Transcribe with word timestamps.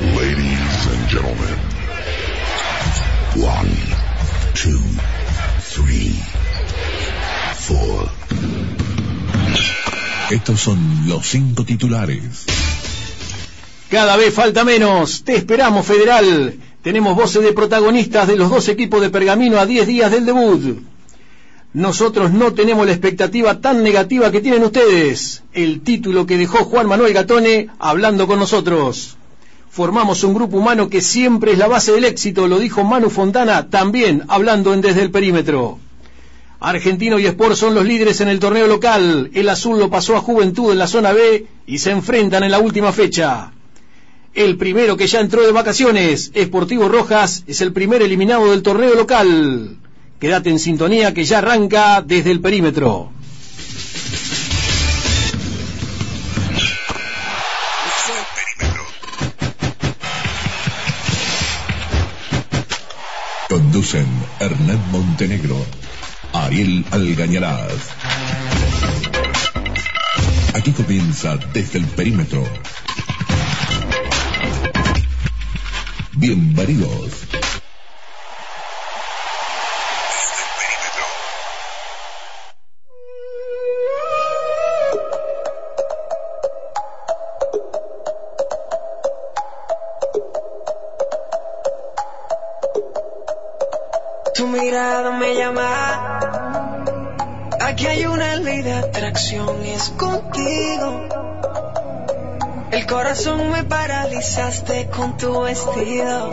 Ladies 0.00 0.86
and 0.86 1.08
gentlemen. 1.08 1.58
One, 3.36 3.70
two, 4.54 4.80
three, 5.60 6.14
four. 7.58 8.08
Estos 10.30 10.58
son 10.58 10.78
los 11.06 11.26
cinco 11.26 11.64
titulares. 11.64 12.46
Cada 13.90 14.16
vez 14.16 14.32
falta 14.32 14.64
menos. 14.64 15.22
Te 15.22 15.36
esperamos, 15.36 15.84
Federal. 15.84 16.54
Tenemos 16.82 17.14
voces 17.14 17.42
de 17.42 17.52
protagonistas 17.52 18.26
de 18.26 18.36
los 18.36 18.48
dos 18.48 18.68
equipos 18.68 19.02
de 19.02 19.10
Pergamino 19.10 19.58
a 19.58 19.66
10 19.66 19.86
días 19.86 20.10
del 20.10 20.24
debut. 20.24 20.78
Nosotros 21.72 22.32
no 22.32 22.52
tenemos 22.52 22.84
la 22.84 22.92
expectativa 22.92 23.60
tan 23.60 23.84
negativa 23.84 24.32
que 24.32 24.40
tienen 24.40 24.64
ustedes. 24.64 25.44
El 25.52 25.82
título 25.82 26.26
que 26.26 26.36
dejó 26.36 26.64
Juan 26.64 26.88
Manuel 26.88 27.14
Gatone 27.14 27.68
hablando 27.78 28.26
con 28.26 28.40
nosotros. 28.40 29.16
Formamos 29.70 30.24
un 30.24 30.34
grupo 30.34 30.56
humano 30.56 30.88
que 30.88 31.00
siempre 31.00 31.52
es 31.52 31.58
la 31.58 31.68
base 31.68 31.92
del 31.92 32.04
éxito, 32.04 32.48
lo 32.48 32.58
dijo 32.58 32.82
Manu 32.82 33.08
Fontana, 33.08 33.70
también 33.70 34.24
hablando 34.26 34.74
en 34.74 34.80
Desde 34.80 35.02
el 35.02 35.12
Perímetro. 35.12 35.78
Argentino 36.58 37.20
y 37.20 37.26
Sport 37.26 37.54
son 37.54 37.76
los 37.76 37.86
líderes 37.86 38.20
en 38.20 38.28
el 38.28 38.40
torneo 38.40 38.66
local. 38.66 39.30
El 39.32 39.48
azul 39.48 39.78
lo 39.78 39.88
pasó 39.88 40.16
a 40.16 40.20
Juventud 40.20 40.72
en 40.72 40.78
la 40.78 40.88
zona 40.88 41.12
B 41.12 41.46
y 41.66 41.78
se 41.78 41.92
enfrentan 41.92 42.42
en 42.42 42.50
la 42.50 42.58
última 42.58 42.90
fecha. 42.90 43.52
El 44.34 44.56
primero 44.56 44.96
que 44.96 45.06
ya 45.06 45.20
entró 45.20 45.42
de 45.42 45.52
vacaciones, 45.52 46.32
Esportivo 46.34 46.88
Rojas, 46.88 47.44
es 47.46 47.60
el 47.60 47.72
primer 47.72 48.02
eliminado 48.02 48.50
del 48.50 48.62
torneo 48.62 48.96
local. 48.96 49.76
Quédate 50.20 50.50
en 50.50 50.58
sintonía 50.58 51.14
que 51.14 51.24
ya 51.24 51.38
arranca 51.38 52.02
desde 52.02 52.30
el 52.30 52.40
perímetro. 52.40 53.10
Conducen 63.48 64.06
Hernán 64.38 64.82
Montenegro, 64.92 65.56
Ariel 66.34 66.84
Algañarás. 66.90 67.80
Aquí 70.52 70.72
comienza 70.72 71.38
desde 71.54 71.78
el 71.78 71.86
perímetro. 71.86 72.44
Bienvenidos. 76.12 77.39
Aquí 97.80 97.88
hay 97.88 98.04
una 98.04 98.36
ley 98.36 98.60
de 98.60 98.74
atracción 98.74 99.64
y 99.64 99.70
es 99.70 99.88
contigo. 99.96 101.08
El 102.72 102.86
corazón 102.86 103.50
me 103.50 103.64
paralizaste 103.64 104.90
con 104.90 105.16
tu 105.16 105.40
vestido. 105.40 106.30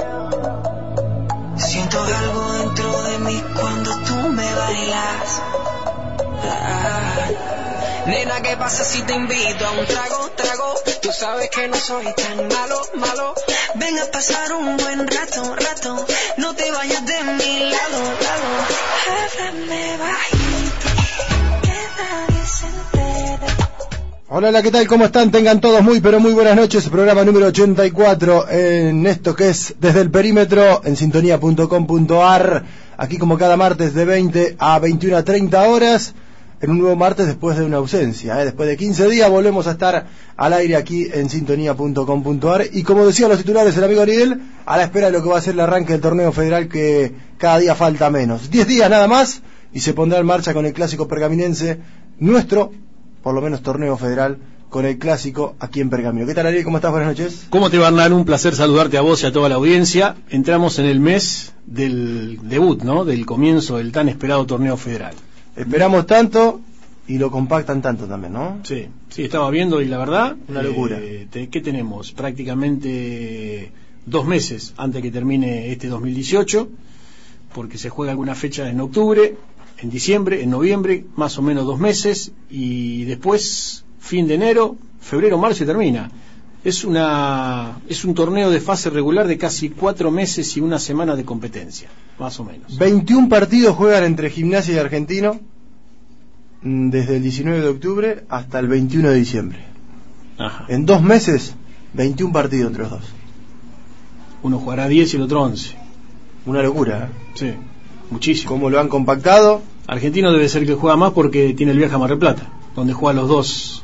Siento 1.56 2.04
algo 2.04 2.52
dentro 2.52 3.02
de 3.04 3.20
mí 3.20 3.44
cuando 3.56 3.92
tú 3.92 4.28
me 4.28 4.56
bailas. 4.56 5.42
Ah. 6.44 7.30
Nena, 8.08 8.42
¿qué 8.42 8.58
pasa 8.58 8.84
si 8.84 9.04
te 9.04 9.14
invito 9.14 9.68
a 9.68 9.72
un 9.72 9.86
trago, 9.86 10.30
trago? 10.36 10.76
Tú 11.02 11.14
sabes 11.14 11.50
que 11.50 11.66
no 11.70 11.78
soy 11.78 12.14
tan 12.14 12.46
malo, 12.50 12.82
malo. 12.96 13.34
Ven 13.76 13.98
a 14.00 14.12
pasar 14.12 14.52
un 14.52 14.76
buen 14.76 15.08
rato, 15.08 15.56
rato. 15.56 16.06
No 16.36 16.54
te 16.56 16.70
vayas 16.72 17.06
de 17.06 17.24
mi 17.24 17.60
lado, 17.70 18.00
lado. 18.20 18.48
Háblame 19.24 19.98
Hola, 24.30 24.62
¿qué 24.62 24.72
tal? 24.72 24.86
¿Cómo 24.88 25.06
están? 25.06 25.32
Tengan 25.32 25.62
todos 25.62 25.82
muy, 25.82 26.02
pero 26.02 26.20
muy 26.20 26.34
buenas 26.34 26.56
noches. 26.56 26.90
Programa 26.90 27.24
número 27.24 27.48
84 27.48 28.50
en 28.50 29.08
esto 29.08 29.34
que 29.34 29.50
es 29.50 29.74
Desde 29.80 30.02
el 30.02 30.12
Perímetro 30.12 30.82
en 30.84 30.98
sintonía.com.ar. 30.98 32.64
Aquí 32.98 33.18
como 33.18 33.38
cada 33.38 33.56
martes 33.56 33.94
de 33.94 34.04
20 34.04 34.58
a 34.60 34.80
21 34.80 35.18
a 35.18 35.24
30 35.24 35.70
horas. 35.70 36.14
En 36.60 36.72
un 36.72 36.80
nuevo 36.80 36.96
martes 36.98 37.26
después 37.26 37.58
de 37.58 37.64
una 37.64 37.78
ausencia. 37.78 38.42
¿eh? 38.42 38.46
Después 38.46 38.68
de 38.68 38.76
15 38.76 39.08
días 39.08 39.30
volvemos 39.30 39.66
a 39.66 39.72
estar 39.72 40.08
al 40.36 40.54
aire 40.54 40.76
aquí 40.76 41.08
en 41.12 41.30
sintonía.com.ar. 41.30 42.66
Y 42.74 42.84
como 42.84 43.06
decía 43.06 43.30
los 43.30 43.38
titulares 43.38 43.78
el 43.78 43.86
amigo 43.86 44.02
Ariel, 44.02 44.42
a 44.66 44.76
la 44.76 44.84
espera 44.84 45.08
de 45.08 45.14
lo 45.14 45.24
que 45.24 45.30
va 45.30 45.38
a 45.38 45.42
ser 45.42 45.54
el 45.54 45.62
arranque 45.62 45.94
del 45.94 46.02
torneo 46.02 46.34
federal 46.34 46.68
que 46.68 47.14
cada 47.38 47.60
día 47.60 47.76
falta 47.76 48.10
menos. 48.10 48.52
10 48.52 48.68
días 48.68 48.90
nada 48.90 49.08
más 49.08 49.42
y 49.74 49.80
se 49.82 49.94
pondrá 49.94 50.20
en 50.20 50.26
marcha 50.26 50.54
con 50.54 50.66
el 50.66 50.74
clásico 50.74 51.08
pergaminense 51.08 51.80
nuestro 52.20 52.72
por 53.22 53.34
lo 53.34 53.42
menos 53.42 53.62
torneo 53.62 53.98
federal 53.98 54.38
con 54.70 54.86
el 54.86 54.98
clásico 54.98 55.56
aquí 55.60 55.80
en 55.80 55.90
Pergamino. 55.90 56.26
¿Qué 56.28 56.34
tal 56.34 56.46
Ariel? 56.48 56.64
¿Cómo 56.66 56.78
estás? 56.78 56.92
Buenas 56.92 57.10
noches. 57.10 57.48
¿Cómo 57.50 57.70
te 57.70 57.78
va, 57.78 57.88
Hernán? 57.88 58.12
Un 58.14 58.26
placer 58.26 58.54
saludarte 58.56 58.98
a 58.98 59.02
vos 59.02 59.24
y 59.24 59.26
a 59.26 59.32
toda 59.32 59.48
la 59.48 59.56
audiencia. 59.56 60.16
Entramos 60.30 60.78
en 60.80 60.86
el 60.86 61.00
mes 61.00 61.54
del 61.66 62.40
debut, 62.44 62.84
¿no? 62.84 63.06
Del 63.06 63.26
comienzo 63.26 63.78
del 63.78 63.92
tan 63.94 64.10
esperado 64.10 64.46
torneo 64.46 64.76
federal. 64.78 65.14
Esperamos 65.56 66.06
tanto 66.06 66.60
y 67.08 67.18
lo 67.18 67.32
compactan 67.32 67.82
tanto 67.82 68.08
también, 68.08 68.34
¿no? 68.34 68.60
Sí, 68.64 68.88
sí, 69.10 69.24
estaba 69.24 69.50
viendo 69.50 69.82
y 69.82 69.86
la 69.86 69.98
verdad... 69.98 70.36
Una 70.50 70.62
locura. 70.62 70.98
eh, 71.02 71.28
te- 71.32 71.48
¿Qué 71.48 71.62
tenemos? 71.62 72.12
Prácticamente 72.12 73.72
dos 74.06 74.26
meses 74.26 74.74
antes 74.78 75.02
que 75.02 75.12
termine 75.12 75.72
este 75.72 75.88
2018, 75.88 76.68
porque 77.54 77.78
se 77.78 77.90
juega 77.90 78.12
alguna 78.12 78.36
fecha 78.36 78.70
en 78.70 78.80
octubre, 78.82 79.36
en 79.80 79.90
diciembre, 79.90 80.42
en 80.42 80.50
noviembre, 80.50 81.06
más 81.16 81.38
o 81.38 81.42
menos 81.42 81.66
dos 81.66 81.80
meses, 81.80 82.32
y 82.50 83.04
después 83.06 83.86
fin 84.00 84.28
de 84.28 84.36
enero, 84.36 84.78
febrero, 85.00 85.38
marzo 85.38 85.64
y 85.64 85.68
termina. 85.68 86.10
Es, 86.64 86.84
una, 86.84 87.80
es 87.88 88.04
un 88.04 88.14
torneo 88.14 88.50
de 88.50 88.60
fase 88.60 88.90
regular 88.90 89.28
de 89.28 89.38
casi 89.38 89.70
cuatro 89.70 90.12
meses 90.12 90.58
y 90.58 90.62
una 90.62 90.80
semana 90.80 91.16
de 91.16 91.24
competencia, 91.24 91.90
más 92.20 92.40
o 92.40 92.44
menos. 92.44 92.78
21 92.78 93.30
partidos 93.30 93.76
juegan 93.76 94.04
entre 94.04 94.30
Gimnasia 94.30 94.76
y 94.76 94.78
Argentino 94.78 95.40
mm, 96.62 96.90
desde 96.90 97.18
el 97.18 97.24
19 97.24 97.62
de 97.62 97.68
octubre 97.68 98.24
hasta 98.30 98.60
el 98.60 98.68
21 98.68 99.10
de 99.10 99.16
diciembre. 99.16 99.60
Ajá. 100.38 100.66
En 100.68 100.86
dos 100.86 101.02
meses, 101.04 101.54
21 101.94 102.34
partidos 102.34 102.68
entre 102.68 102.84
los 102.84 102.92
dos. 102.92 103.06
Uno 104.44 104.60
jugará 104.60 104.88
10 104.88 105.14
y 105.14 105.18
el 105.18 105.24
otro 105.24 105.42
11. 105.44 105.76
Una 106.48 106.62
locura, 106.64 107.06
¿eh? 107.06 107.10
Sí, 107.34 107.54
muchísimo. 108.12 108.50
Cómo 108.52 108.70
lo 108.70 108.80
han 108.80 108.90
compactado. 108.90 109.62
Argentino 109.88 110.32
debe 110.32 110.50
ser 110.50 110.66
que 110.66 110.74
juega 110.76 110.96
más 110.98 111.12
porque 111.14 111.54
tiene 111.54 111.72
el 111.72 111.78
viaje 111.78 111.96
a 111.96 111.98
Mar 111.98 112.10
del 112.10 112.20
Plata, 112.20 112.50
donde 112.76 112.94
juegan 112.94 113.18
los 113.18 113.30
dos. 113.30 113.84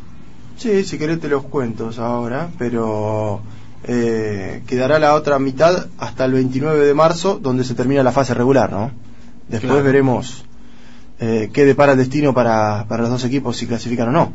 Sí, 0.57 0.83
si 0.83 0.97
querés 0.97 1.19
te 1.19 1.27
los 1.29 1.43
cuentos 1.43 1.97
ahora, 1.99 2.49
pero 2.57 3.41
eh, 3.85 4.61
quedará 4.67 4.99
la 4.99 5.15
otra 5.15 5.39
mitad 5.39 5.87
hasta 5.97 6.25
el 6.25 6.33
29 6.33 6.85
de 6.85 6.93
marzo, 6.93 7.39
donde 7.41 7.63
se 7.63 7.73
termina 7.75 8.03
la 8.03 8.11
fase 8.11 8.33
regular, 8.33 8.71
¿no? 8.71 8.91
Después 9.47 9.71
Claro. 9.71 9.85
veremos 9.85 10.45
eh, 11.19 11.49
qué 11.53 11.65
depara 11.65 11.93
el 11.93 11.97
destino 11.97 12.33
para, 12.33 12.85
para 12.87 13.03
los 13.03 13.11
dos 13.11 13.23
equipos, 13.25 13.57
si 13.57 13.65
clasifican 13.67 14.09
o 14.09 14.11
no. 14.11 14.33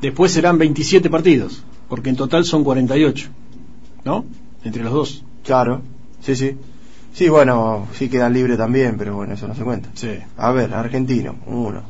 Después 0.00 0.32
serán 0.32 0.58
27 0.58 1.08
partidos, 1.10 1.62
porque 1.88 2.10
en 2.10 2.16
total 2.16 2.44
son 2.44 2.64
48, 2.64 3.28
¿no? 4.04 4.24
Entre 4.64 4.82
los 4.82 4.92
dos. 4.92 5.24
Claro, 5.44 5.82
sí, 6.20 6.34
sí. 6.34 6.56
Sí, 7.12 7.28
bueno, 7.28 7.88
sí 7.92 8.08
quedan 8.08 8.32
libres 8.32 8.56
también, 8.56 8.96
pero 8.96 9.14
bueno, 9.14 9.34
eso 9.34 9.46
no 9.46 9.54
se 9.54 9.62
cuenta. 9.62 9.90
Sí. 9.94 10.18
A 10.36 10.50
ver, 10.52 10.72
argentino, 10.72 11.36
uno, 11.46 11.82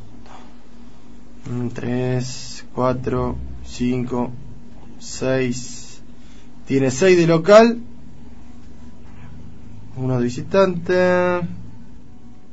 tres, 1.72 2.64
cuatro, 2.74 3.36
cinco, 3.64 4.30
seis. 4.98 6.00
Tiene 6.66 6.90
seis 6.90 7.16
de 7.16 7.26
local, 7.26 7.78
uno 9.96 10.18
de 10.18 10.24
visitante. 10.24 11.40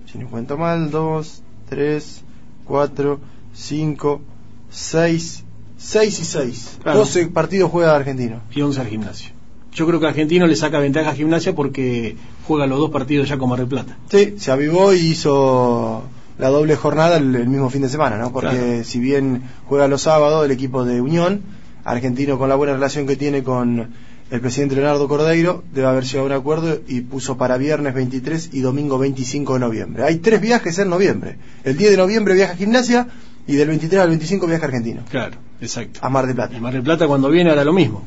Si 0.05 0.17
no 0.17 0.27
cuento 0.29 0.57
mal, 0.57 0.91
dos, 0.91 1.41
tres, 1.67 2.23
cuatro, 2.65 3.19
cinco, 3.53 4.21
seis, 4.69 5.43
6 5.79 6.19
y 6.19 6.25
6. 6.25 6.77
Claro. 6.83 6.99
12 6.99 7.27
partidos 7.27 7.71
juega 7.71 7.95
Argentino. 7.95 8.41
y 8.51 8.61
11 8.61 8.81
al 8.81 8.87
gimnasio. 8.87 9.38
Yo 9.73 9.85
creo 9.87 9.99
que 9.99 10.07
Argentino 10.07 10.47
le 10.47 10.55
saca 10.55 10.79
ventaja 10.79 11.11
a 11.11 11.15
Gimnasia 11.15 11.53
porque 11.53 12.15
juega 12.47 12.65
los 12.67 12.79
dos 12.79 12.89
partidos 12.89 13.29
ya 13.29 13.37
con 13.37 13.49
Mar 13.49 13.59
del 13.59 13.67
Plata. 13.67 13.97
Sí, 14.09 14.35
se 14.37 14.51
avivó 14.51 14.93
y 14.93 14.97
hizo 14.99 16.03
la 16.37 16.49
doble 16.49 16.75
jornada 16.75 17.17
el, 17.17 17.35
el 17.35 17.47
mismo 17.47 17.69
fin 17.69 17.81
de 17.83 17.89
semana, 17.89 18.17
¿no? 18.17 18.31
Porque 18.31 18.49
Claro. 18.55 18.83
si 18.83 18.99
bien 18.99 19.43
juega 19.67 19.87
los 19.87 20.01
sábados 20.01 20.45
el 20.45 20.51
equipo 20.51 20.85
de 20.85 21.01
Unión, 21.01 21.41
Argentino 21.83 22.37
con 22.37 22.49
la 22.49 22.55
buena 22.55 22.73
relación 22.73 23.05
que 23.07 23.15
tiene 23.15 23.43
con 23.43 23.89
el 24.31 24.41
presidente 24.41 24.75
Leonardo 24.75 25.07
Cordeiro, 25.07 25.63
debe 25.73 25.87
haber 25.87 26.03
llegado 26.03 26.23
a 26.23 26.25
un 26.27 26.31
acuerdo 26.33 26.79
y 26.87 27.01
puso 27.01 27.37
para 27.37 27.57
viernes 27.57 27.93
23 27.93 28.49
y 28.53 28.59
domingo 28.61 28.97
25 28.99 29.53
de 29.55 29.59
noviembre. 29.59 30.03
Hay 30.03 30.17
tres 30.17 30.39
viajes 30.41 30.77
en 30.79 30.89
noviembre. 30.89 31.37
El 31.63 31.77
10 31.77 31.91
de 31.91 31.97
noviembre 31.97 32.33
viaja 32.35 32.53
a 32.53 32.55
Gimnasia 32.55 33.07
y 33.47 33.53
del 33.55 33.67
23 33.69 34.01
al 34.01 34.09
25 34.09 34.45
viaja 34.47 34.63
a 34.63 34.67
Argentino, 34.67 35.01
Claro, 35.09 35.37
exacto. 35.61 35.99
a 36.03 36.09
Mar 36.09 36.25
del 36.25 36.33
Y 36.33 36.35
Plata. 36.35 36.59
Mar 36.59 36.73
del 36.73 36.83
Plata 36.83 37.07
cuando 37.07 37.29
viene 37.29 37.49
hará 37.51 37.63
lo 37.63 37.73
mismo. 37.73 38.03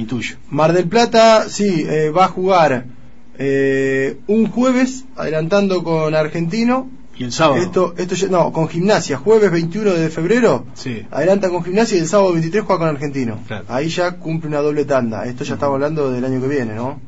Intuyo. 0.00 0.36
Mar 0.50 0.72
del 0.72 0.86
Plata, 0.88 1.48
sí, 1.48 1.84
eh, 1.88 2.10
va 2.10 2.24
a 2.26 2.28
jugar 2.28 2.86
eh, 3.38 4.18
un 4.26 4.46
jueves, 4.48 5.04
adelantando 5.16 5.82
con 5.82 6.14
Argentino, 6.14 6.90
Y 7.16 7.24
el 7.24 7.32
sábado. 7.32 7.60
Esto, 7.62 7.94
esto 7.98 8.14
ya- 8.14 8.28
no, 8.28 8.52
con 8.52 8.68
gimnasia, 8.68 9.16
jueves 9.18 9.50
21 9.50 9.92
de 9.92 10.08
febrero, 10.10 10.66
Sí. 10.74 11.06
adelanta 11.10 11.48
con 11.50 11.62
gimnasia 11.64 11.96
y 11.98 12.00
el 12.00 12.08
sábado 12.08 12.32
23 12.32 12.64
juega 12.64 12.78
con 12.80 12.88
argentino. 12.88 13.38
Claro. 13.46 13.64
Ahí 13.68 13.88
ya 13.88 14.12
cumple 14.12 14.48
una 14.48 14.60
doble 14.60 14.84
tanda. 14.84 15.24
Esto 15.26 15.44
ya 15.44 15.54
estamos 15.54 15.74
hablando 15.74 16.10
del 16.10 16.24
año 16.24 16.40
que 16.40 16.48
viene, 16.48 16.74
¿no? 16.74 16.98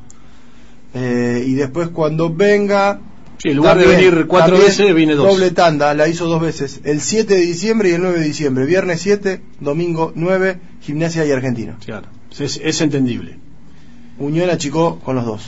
Eh, 0.94 1.44
y 1.46 1.54
después 1.54 1.88
cuando 1.88 2.32
venga... 2.32 3.00
Sí, 3.38 3.48
en 3.48 3.56
lugar 3.56 3.76
de 3.78 3.86
venir 3.86 4.26
cuatro 4.28 4.56
veces, 4.56 4.94
viene 4.94 5.14
dos. 5.14 5.26
Doble 5.26 5.50
tanda, 5.50 5.94
la 5.94 6.06
hizo 6.06 6.26
dos 6.26 6.40
veces. 6.40 6.80
El 6.84 7.00
7 7.00 7.34
de 7.34 7.40
diciembre 7.40 7.88
y 7.88 7.92
el 7.94 8.02
9 8.02 8.20
de 8.20 8.24
diciembre. 8.24 8.66
Viernes 8.66 9.00
7, 9.00 9.40
domingo 9.58 10.12
9, 10.14 10.58
gimnasia 10.80 11.24
y 11.26 11.30
argentino. 11.32 11.74
Claro. 11.84 12.06
Es, 12.38 12.60
es 12.62 12.80
entendible. 12.80 13.38
Unión 14.18 14.50
achicó 14.50 14.98
con 15.00 15.16
los 15.16 15.24
dos. 15.26 15.42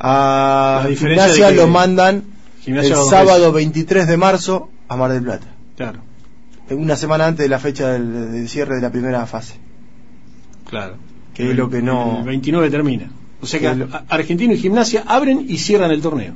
A 0.00 0.80
La 0.82 0.88
diferencia 0.88 1.24
gimnasia 1.26 1.46
de 1.48 1.52
que 1.54 1.60
lo 1.60 1.68
mandan 1.68 2.24
Gimnasia 2.62 2.94
el 2.96 3.04
sábado 3.04 3.52
veces. 3.52 3.54
23 3.72 4.06
de 4.08 4.16
marzo 4.16 4.70
a 4.88 4.96
Mar 4.96 5.12
del 5.12 5.22
Plata. 5.22 5.46
Claro, 5.76 6.00
una 6.70 6.96
semana 6.96 7.26
antes 7.26 7.44
de 7.44 7.48
la 7.48 7.58
fecha 7.58 7.88
del, 7.92 8.32
del 8.32 8.48
cierre 8.48 8.76
de 8.76 8.80
la 8.82 8.90
primera 8.90 9.24
fase. 9.26 9.54
claro. 10.68 10.96
Que 11.34 11.50
es 11.50 11.56
lo 11.56 11.68
que 11.68 11.82
no- 11.82 12.18
El 12.20 12.24
29 12.26 12.70
termina. 12.70 13.10
O 13.42 13.46
sea 13.46 13.58
que 13.58 13.66
Que 13.68 13.74
lo- 13.74 13.86
a- 13.92 14.04
Argentino 14.08 14.52
y 14.54 14.56
Gimnasia 14.58 15.02
abren 15.04 15.44
y 15.48 15.58
cierran 15.58 15.90
el 15.90 16.00
torneo. 16.00 16.34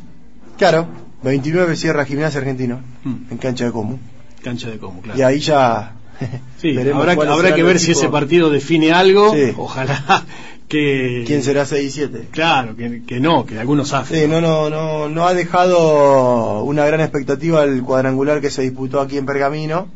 Claro, 0.56 0.88
29 1.22 1.76
cierra 1.76 2.04
Gimnasia 2.04 2.40
Argentino 2.40 2.80
Mm. 3.04 3.14
en 3.30 3.38
cancha 3.38 3.64
de 3.66 3.70
Comu. 3.70 3.96
Cancha 4.42 4.68
de 4.70 4.78
como, 4.78 5.00
claro. 5.00 5.16
Y 5.18 5.22
ahí 5.22 5.38
ya 5.38 5.92
Sí, 6.60 6.76
habrá, 6.76 7.12
habrá 7.12 7.54
que 7.54 7.62
ver 7.62 7.78
si 7.78 7.92
ese 7.92 8.08
partido 8.08 8.50
define 8.50 8.92
algo. 8.92 9.32
Sí. 9.32 9.52
Ojalá 9.56 10.24
que. 10.68 11.24
quién 11.26 11.42
será 11.42 11.64
6 11.64 11.86
y 11.86 11.90
7. 11.90 12.28
Claro, 12.32 12.74
que, 12.76 13.02
que 13.04 13.20
no, 13.20 13.46
que 13.46 13.58
algunos 13.58 13.92
hacen. 13.92 14.22
Sí, 14.22 14.28
no, 14.28 14.40
no, 14.40 14.68
no, 14.68 15.08
no 15.08 15.26
ha 15.26 15.34
dejado 15.34 16.64
una 16.64 16.84
gran 16.84 17.00
expectativa 17.00 17.62
el 17.62 17.82
cuadrangular 17.82 18.40
que 18.40 18.50
se 18.50 18.62
disputó 18.62 19.00
aquí 19.00 19.18
en 19.18 19.26
Pergamino. 19.26 19.88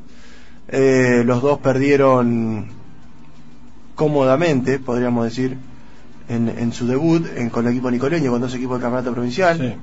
Eh, 0.68 1.22
los 1.26 1.42
dos 1.42 1.58
perdieron 1.58 2.68
cómodamente, 3.96 4.78
podríamos 4.78 5.24
decir, 5.24 5.56
en, 6.28 6.48
en 6.48 6.72
su 6.72 6.86
debut 6.86 7.26
en, 7.36 7.50
con 7.50 7.66
el 7.66 7.72
equipo 7.72 7.90
nicoleño, 7.90 8.30
con 8.30 8.40
dos 8.40 8.54
equipos 8.54 8.76
del 8.76 8.82
campeonato 8.82 9.12
provincial. 9.12 9.58
Sí, 9.58 9.74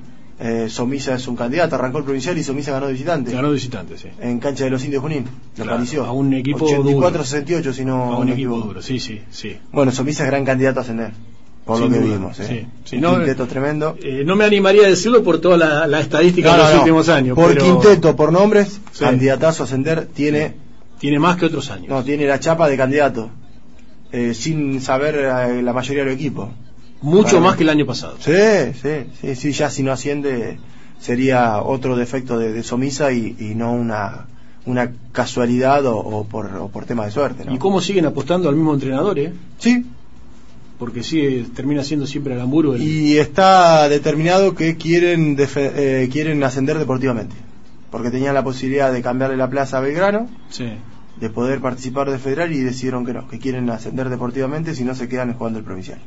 Eh, 0.42 0.68
Somisa 0.70 1.14
es 1.14 1.28
un 1.28 1.36
candidato, 1.36 1.74
arrancó 1.74 1.98
el 1.98 2.04
provincial 2.04 2.36
y 2.38 2.42
Somisa 2.42 2.72
ganó 2.72 2.86
de 2.86 2.94
visitante. 2.94 3.30
ganó 3.32 3.50
visitante, 3.50 3.98
sí. 3.98 4.08
En 4.20 4.38
cancha 4.38 4.64
de 4.64 4.70
los 4.70 4.82
indios 4.84 5.02
Junín, 5.02 5.26
Claro, 5.54 5.72
palició. 5.72 6.04
a 6.06 6.12
un 6.12 6.32
equipo 6.32 6.66
84-68, 6.66 7.72
si 7.74 7.84
no. 7.84 8.14
A 8.14 8.18
un 8.18 8.30
equipo 8.30 8.56
duro, 8.58 8.80
sí, 8.80 8.98
sí, 9.00 9.20
sí. 9.30 9.58
Bueno, 9.70 9.92
Somisa 9.92 10.24
es 10.24 10.30
gran 10.30 10.44
candidato 10.46 10.78
a 10.80 10.82
ascender, 10.82 11.12
por 11.66 11.76
Sin 11.76 11.88
lo 11.88 11.92
que 11.92 11.98
duda, 12.00 12.14
vimos. 12.16 12.40
¿eh? 12.40 12.46
sí, 12.48 12.66
sí, 12.84 12.96
un 12.96 13.02
no, 13.02 13.16
quinteto 13.16 13.46
tremendo. 13.46 13.96
Eh, 14.02 14.22
no 14.24 14.34
me 14.34 14.44
animaría 14.46 14.86
a 14.86 14.88
decirlo 14.88 15.22
por 15.22 15.40
toda 15.42 15.58
la, 15.58 15.86
la 15.86 16.00
estadística 16.00 16.52
No, 16.52 16.56
de 16.56 16.62
los 16.62 16.72
no. 16.72 16.78
últimos 16.80 17.08
años. 17.10 17.34
Por 17.36 17.52
pero 17.52 17.62
quinteto, 17.64 18.16
por 18.16 18.32
nombres, 18.32 18.80
Sí. 18.92 19.04
candidatazo 19.04 19.64
a 19.64 19.66
ascender, 19.66 20.06
tiene, 20.06 20.54
Tiene 20.98 21.18
más 21.18 21.36
que 21.36 21.44
otros 21.46 21.70
años. 21.70 21.88
no, 21.90 22.02
tiene 22.02 22.26
la 22.26 22.40
chapa 22.40 22.66
de 22.66 22.78
candidato, 22.78 23.28
eh, 24.10 24.32
sin 24.32 24.80
saber 24.80 25.16
eh, 25.16 25.62
la 25.62 25.72
mayoría 25.74 26.02
del 26.04 26.14
equipo. 26.14 26.50
Mucho 27.02 27.40
más 27.40 27.56
que 27.56 27.62
el 27.62 27.70
año 27.70 27.86
pasado. 27.86 28.16
Sí, 28.20 28.32
sí, 28.82 29.06
sí, 29.20 29.34
sí, 29.34 29.52
ya 29.52 29.70
si 29.70 29.82
no 29.82 29.92
asciende 29.92 30.58
sería 31.00 31.62
otro 31.62 31.96
defecto 31.96 32.38
de, 32.38 32.52
de 32.52 32.62
Somisa 32.62 33.10
y, 33.12 33.36
y 33.38 33.54
no 33.54 33.72
una, 33.72 34.26
una 34.66 34.92
casualidad 35.12 35.86
o, 35.86 35.96
o 35.96 36.24
por, 36.24 36.54
o 36.56 36.68
por 36.68 36.84
tema 36.84 37.06
de 37.06 37.10
suerte. 37.10 37.44
¿no? 37.46 37.54
¿Y 37.54 37.58
cómo 37.58 37.80
siguen 37.80 38.04
apostando 38.06 38.48
al 38.50 38.54
mismo 38.56 38.74
entrenador, 38.74 39.18
eh? 39.18 39.32
Sí, 39.58 39.86
Porque 40.78 41.02
sigue, 41.02 41.46
termina 41.54 41.84
siendo 41.84 42.06
siempre 42.06 42.34
el 42.34 42.40
Amburo 42.40 42.74
el... 42.74 42.82
y 42.82 43.16
está 43.18 43.88
determinado 43.88 44.54
que 44.54 44.76
quieren 44.76 45.36
eh, 45.38 46.08
quieren 46.12 46.42
ascender 46.44 46.78
deportivamente 46.78 47.34
porque 47.90 48.10
tenían 48.10 48.34
la 48.34 48.44
posibilidad 48.44 48.92
de 48.92 49.02
cambiarle 49.02 49.36
la 49.36 49.48
plaza 49.50 49.78
a 49.78 49.80
Belgrano 49.80 50.28
Sí. 50.50 50.68
de 51.20 51.28
poder 51.30 51.60
participar 51.60 52.10
de 52.10 52.18
federal 52.18 52.52
y 52.52 52.60
decidieron 52.60 53.04
que 53.06 53.12
no 53.14 53.26
que 53.26 53.38
quieren 53.38 53.68
ascender 53.70 54.08
deportivamente 54.10 54.74
si 54.74 54.84
no 54.84 54.94
se 54.94 55.08
quedan 55.08 55.32
jugando 55.34 55.58
el 55.58 55.64
provincial 55.64 55.98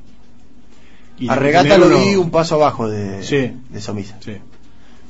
Y 1.19 1.29
a 1.29 1.35
Regata 1.35 1.77
lo 1.77 1.87
uno- 1.87 1.99
vi 1.99 2.15
un 2.15 2.31
paso 2.31 2.55
abajo 2.55 2.89
de, 2.89 3.23
Sí. 3.23 3.51
de 3.69 3.81
Somisa 3.81 4.17
Sí, 4.19 4.33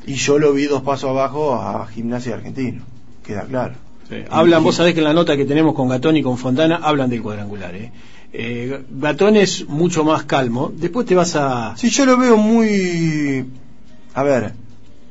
y 0.06 0.16
yo 0.16 0.38
lo 0.38 0.54
vi 0.54 0.66
dos 0.66 0.82
pasos 0.82 1.10
abajo 1.10 1.56
a 1.56 1.88
Gimnasia 1.88 2.36
Argentino 2.36 2.84
queda 3.26 3.44
claro 3.44 3.76
sí. 4.10 4.16
Hablan, 4.30 4.64
vos 4.64 4.76
sabés 4.76 4.94
que 4.94 5.00
en 5.00 5.06
la 5.06 5.14
nota 5.14 5.38
que 5.38 5.46
tenemos 5.46 5.74
con 5.76 5.88
Gatón 5.88 6.18
y 6.18 6.24
con 6.24 6.38
Fontana 6.38 6.80
hablan 6.84 7.10
del 7.10 7.22
cuadrangular, 7.22 7.74
eh. 7.76 7.92
Eh, 8.34 8.84
Gatón 8.90 9.36
es 9.38 9.70
mucho 9.70 10.04
más 10.04 10.24
calmo. 10.24 10.72
Después 10.76 11.06
te 11.06 11.14
vas 11.16 11.36
a... 11.36 11.74
sí 11.78 11.90
yo 11.90 12.06
lo 12.06 12.18
veo 12.18 12.36
muy 12.36 13.46
a 14.16 14.24
ver 14.24 14.54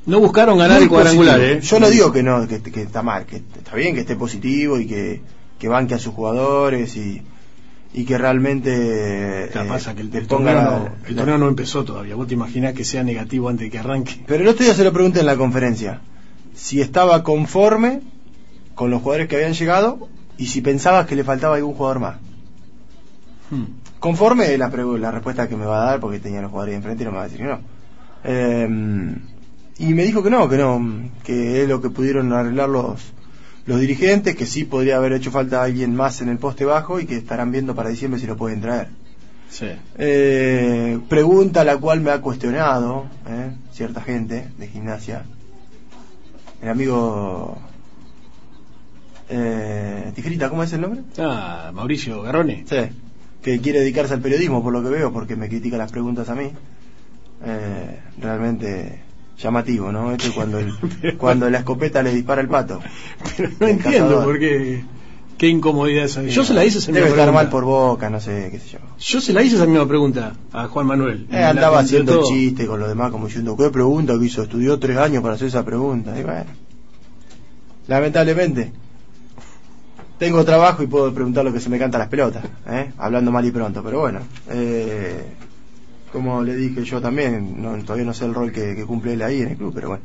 No 0.06 0.18
buscaron 0.20 0.58
ganar 0.58 0.76
Muy 0.78 0.84
el 0.84 0.88
cuadrangular, 0.90 1.36
positivo. 1.38 1.58
eh. 1.58 1.62
Yo 1.62 1.80
no 1.80 1.88
digo 1.90 2.12
que 2.12 2.22
no, 2.24 2.46
que, 2.48 2.60
que 2.60 2.82
está 2.82 3.02
mal, 3.02 3.24
que 3.24 3.36
está 3.36 3.76
bien 3.76 3.94
que 3.94 4.00
esté 4.00 4.16
positivo 4.16 4.78
y 4.78 4.86
que, 4.86 5.20
que 5.58 5.68
banque 5.68 5.94
a 5.94 5.98
sus 6.00 6.12
jugadores 6.12 6.96
y, 6.96 7.22
y 7.94 8.04
que 8.04 8.16
realmente 8.16 9.44
eh, 9.46 9.50
pasa 9.68 9.94
que 9.94 10.00
el, 10.02 10.10
torneo, 10.26 10.54
la- 10.54 10.92
el 11.08 11.16
la- 11.16 11.38
no 11.38 11.48
empezó 11.48 11.84
todavía. 11.84 12.14
Vos 12.14 12.26
te 12.26 12.34
imaginás 12.34 12.72
que 12.74 12.84
sea 12.84 13.02
negativo 13.02 13.48
antes 13.48 13.66
de 13.66 13.70
que 13.70 13.78
arranque. 13.78 14.22
Pero 14.26 14.42
el 14.42 14.48
otro 14.48 14.64
día 14.64 14.74
se 14.74 14.84
lo 14.84 14.92
pregunté 14.92 15.20
en 15.20 15.26
la 15.26 15.36
conferencia, 15.36 16.00
si 16.54 16.80
estaba 16.80 17.22
conforme 17.22 18.00
con 18.74 18.90
los 18.90 19.02
jugadores 19.02 19.28
que 19.28 19.36
habían 19.36 19.52
llegado 19.52 20.08
y 20.38 20.46
si 20.46 20.60
pensaba 20.62 21.06
que 21.06 21.16
le 21.16 21.24
faltaba 21.24 21.56
algún 21.56 21.74
jugador 21.74 22.00
más. 22.00 22.16
Hmm. 23.50 23.64
Conforme 23.98 24.52
es 24.52 24.58
la, 24.58 24.68
la 24.68 25.10
respuesta 25.10 25.48
que 25.48 25.56
me 25.56 25.66
va 25.66 25.82
a 25.82 25.90
dar 25.90 26.00
porque 26.00 26.18
tenía 26.18 26.40
los 26.40 26.50
jugadores 26.50 26.74
enfrente 26.76 27.02
y 27.02 27.06
no 27.06 27.12
me 27.12 27.18
va 27.18 27.24
a 27.24 27.28
decir 27.28 27.40
que 27.40 27.46
no. 27.52 27.60
Eh, 28.24 29.16
y 29.78 29.94
me 29.94 30.04
dijo 30.04 30.22
que 30.22 30.30
no, 30.30 30.48
que 30.48 30.56
no, 30.56 31.10
que 31.22 31.62
es 31.62 31.68
lo 31.68 31.80
que 31.80 31.90
pudieron 31.90 32.32
arreglar 32.32 32.68
los, 32.68 33.00
los 33.66 33.80
dirigentes, 33.80 34.36
que 34.36 34.46
sí 34.46 34.64
podría 34.64 34.96
haber 34.96 35.12
hecho 35.12 35.30
falta 35.30 35.62
alguien 35.62 35.94
más 35.94 36.20
en 36.20 36.28
el 36.28 36.38
poste 36.38 36.64
bajo 36.64 37.00
y 37.00 37.06
que 37.06 37.16
estarán 37.16 37.52
viendo 37.52 37.74
para 37.74 37.90
diciembre 37.90 38.20
si 38.20 38.26
lo 38.26 38.36
pueden 38.36 38.60
traer. 38.60 38.88
Sí. 39.48 39.66
Eh, 39.98 40.98
pregunta 41.08 41.62
la 41.62 41.76
cual 41.76 42.00
me 42.00 42.10
ha 42.10 42.20
cuestionado 42.20 43.06
eh, 43.28 43.50
cierta 43.72 44.00
gente 44.00 44.48
de 44.58 44.68
gimnasia. 44.68 45.24
El 46.62 46.70
amigo 46.70 47.58
eh, 49.28 50.12
Tijerita, 50.14 50.48
¿cómo 50.48 50.62
es 50.62 50.72
el 50.72 50.80
nombre? 50.80 51.02
Ah, 51.18 51.70
Mauricio 51.72 52.22
Garrone. 52.22 52.64
Sí, 52.68 52.76
que 53.42 53.60
quiere 53.60 53.80
dedicarse 53.80 54.14
al 54.14 54.20
periodismo 54.20 54.62
por 54.62 54.72
lo 54.72 54.82
que 54.82 54.90
veo, 54.90 55.12
porque 55.12 55.36
me 55.36 55.48
critica 55.48 55.76
las 55.76 55.90
preguntas 55.90 56.28
a 56.28 56.34
mí. 56.34 56.50
Eh, 57.44 58.00
realmente 58.18 59.00
llamativo, 59.42 59.90
¿no? 59.92 60.12
Esto 60.12 60.28
es 60.28 60.32
cuando, 60.34 60.58
el- 60.58 60.72
cuando 61.18 61.50
la 61.50 61.58
escopeta 61.58 62.02
le 62.02 62.14
dispara 62.14 62.40
el 62.40 62.48
pato. 62.48 62.80
Pero 63.36 63.50
no 63.60 63.66
El 63.66 63.72
entiendo 63.72 64.22
por 64.24 64.38
qué. 64.38 64.84
Qué 65.38 65.48
incomodidad 65.48 66.04
esa. 66.04 66.22
Yo 66.22 66.44
se 66.44 66.54
la 66.54 66.64
hice 66.64 66.78
esa 66.78 66.92
Debe 66.92 67.06
misma 67.06 67.08
estar 67.16 67.24
pregunta. 67.26 67.32
mal 67.42 67.48
por 67.50 67.64
boca, 67.64 68.08
no 68.08 68.20
sé, 68.20 68.48
qué 68.52 68.60
sé 68.60 68.68
yo. 68.74 68.78
Yo 69.00 69.20
se 69.20 69.32
la 69.32 69.42
hice 69.42 69.56
esa 69.56 69.66
misma 69.66 69.88
pregunta 69.88 70.34
a 70.52 70.68
Juan 70.68 70.86
Manuel. 70.86 71.26
Eh, 71.32 71.42
andaba 71.42 71.80
haciendo 71.80 72.12
contestó. 72.12 72.32
chiste 72.34 72.66
con 72.66 72.78
los 72.78 72.88
demás, 72.88 73.10
como 73.10 73.26
diciendo, 73.26 73.56
¿qué 73.56 73.68
pregunta 73.70 74.16
que 74.18 74.26
hizo? 74.26 74.42
Estudió 74.44 74.78
tres 74.78 74.98
años 74.98 75.20
para 75.20 75.34
hacer 75.34 75.48
esa 75.48 75.64
pregunta. 75.64 76.16
Y 76.16 76.22
bueno, 76.22 76.44
lamentablemente, 77.88 78.72
tengo 80.18 80.44
trabajo 80.44 80.84
y 80.84 80.86
puedo 80.86 81.12
preguntar 81.12 81.44
lo 81.44 81.52
que 81.52 81.58
se 81.60 81.68
me 81.70 81.78
canta 81.78 81.96
a 81.96 82.00
las 82.00 82.08
pelotas, 82.08 82.44
¿eh? 82.68 82.92
hablando 82.98 83.32
mal 83.32 83.44
y 83.44 83.50
pronto. 83.50 83.82
Pero 83.82 83.98
bueno, 84.00 84.20
eh, 84.48 85.24
como 86.12 86.42
le 86.42 86.54
dije 86.54 86.84
yo 86.84 87.00
también, 87.00 87.60
no, 87.62 87.76
todavía 87.82 88.04
no 88.04 88.14
sé 88.14 88.24
el 88.26 88.34
rol 88.34 88.52
que, 88.52 88.74
que 88.76 88.84
cumple 88.84 89.14
él 89.14 89.22
ahí 89.22 89.42
en 89.42 89.48
el 89.48 89.56
club, 89.56 89.72
pero 89.74 89.88
bueno, 89.88 90.04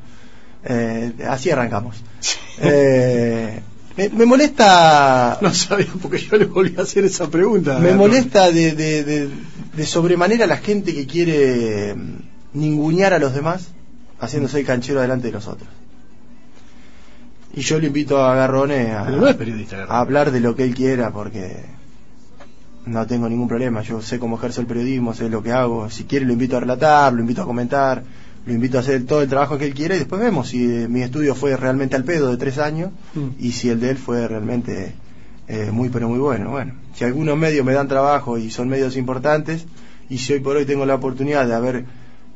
eh, 0.63 1.13
así 1.27 1.49
arrancamos. 1.51 2.03
Eh, 2.59 3.61
me, 3.95 4.09
me 4.09 4.25
molesta 4.25 5.37
No 5.41 5.53
sabía 5.53 5.85
porque 6.01 6.17
yo 6.17 6.37
le 6.37 6.45
volví 6.45 6.73
a 6.79 6.81
hacer 6.81 7.05
esa 7.05 7.29
pregunta. 7.29 7.77
me 7.77 7.93
molesta 7.93 8.49
de, 8.49 8.71
de, 8.73 9.03
de, 9.03 9.29
de 9.75 9.85
sobremanera 9.85 10.47
la 10.47 10.57
gente 10.57 10.91
que 10.95 11.05
quiere 11.05 11.93
mm, 11.93 12.17
ningunear 12.53 13.13
a 13.13 13.19
los 13.19 13.35
demás 13.35 13.67
haciéndose 14.19 14.59
el 14.59 14.65
canchero 14.65 15.01
delante 15.01 15.27
de 15.27 15.33
los 15.33 15.47
otros. 15.47 15.69
Y 17.53 17.61
yo 17.61 17.79
le 17.79 17.85
invito 17.87 18.23
a 18.23 18.33
Garrone 18.35 18.91
a, 18.93 19.05
Pero 19.05 19.17
no 19.17 19.27
es 19.27 19.35
periodista, 19.35 19.75
a 19.75 19.79
Garrone. 19.81 19.99
hablar 19.99 20.31
de 20.31 20.39
lo 20.39 20.55
que 20.55 20.63
él 20.63 20.73
quiera 20.73 21.11
porque 21.11 21.63
no 22.87 23.05
tengo 23.07 23.27
ningún 23.29 23.47
problema. 23.47 23.81
Yo 23.81 24.01
sé 24.01 24.17
cómo 24.19 24.37
ejerzo 24.37 24.61
el 24.61 24.67
periodismo, 24.67 25.13
sé 25.13 25.29
lo 25.29 25.43
que 25.43 25.51
hago. 25.51 25.89
Si 25.89 26.05
quiere 26.05 26.25
lo 26.25 26.33
invito 26.33 26.57
a 26.57 26.59
relatar, 26.61 27.13
lo 27.13 27.21
invito 27.21 27.41
a 27.41 27.45
comentar, 27.45 28.03
lo 28.45 28.53
invito 28.53 28.77
a 28.77 28.81
hacer 28.81 29.05
todo 29.05 29.21
el 29.21 29.27
trabajo 29.29 29.57
que 29.57 29.65
él 29.65 29.73
quiera 29.73 29.95
y 29.95 29.99
después 29.99 30.21
vemos 30.21 30.47
si 30.49 30.63
eh, 30.63 30.87
mi 30.87 31.01
estudio 31.01 31.35
fue 31.35 31.55
realmente 31.57 31.95
al 31.95 32.03
pedo 32.05 32.31
de 32.31 32.37
tres 32.37 32.57
años 32.57 32.91
Mm. 33.13 33.27
y 33.39 33.51
si 33.51 33.69
el 33.69 33.79
de 33.79 33.89
él 33.91 33.97
fue 33.97 34.27
realmente 34.27 34.93
eh, 35.49 35.69
muy 35.71 35.89
pero 35.89 36.07
muy 36.09 36.19
bueno. 36.19 36.49
Bueno, 36.51 36.73
si 36.95 37.03
algunos 37.03 37.37
medios 37.37 37.65
me 37.65 37.73
dan 37.73 37.87
trabajo 37.87 38.37
y 38.37 38.49
son 38.49 38.67
medios 38.69 38.95
importantes 38.97 39.65
y 40.09 40.17
si 40.17 40.33
hoy 40.33 40.39
por 40.39 40.55
hoy 40.55 40.65
tengo 40.65 40.85
la 40.85 40.95
oportunidad 40.95 41.45
de 41.47 41.53
haber 41.55 41.85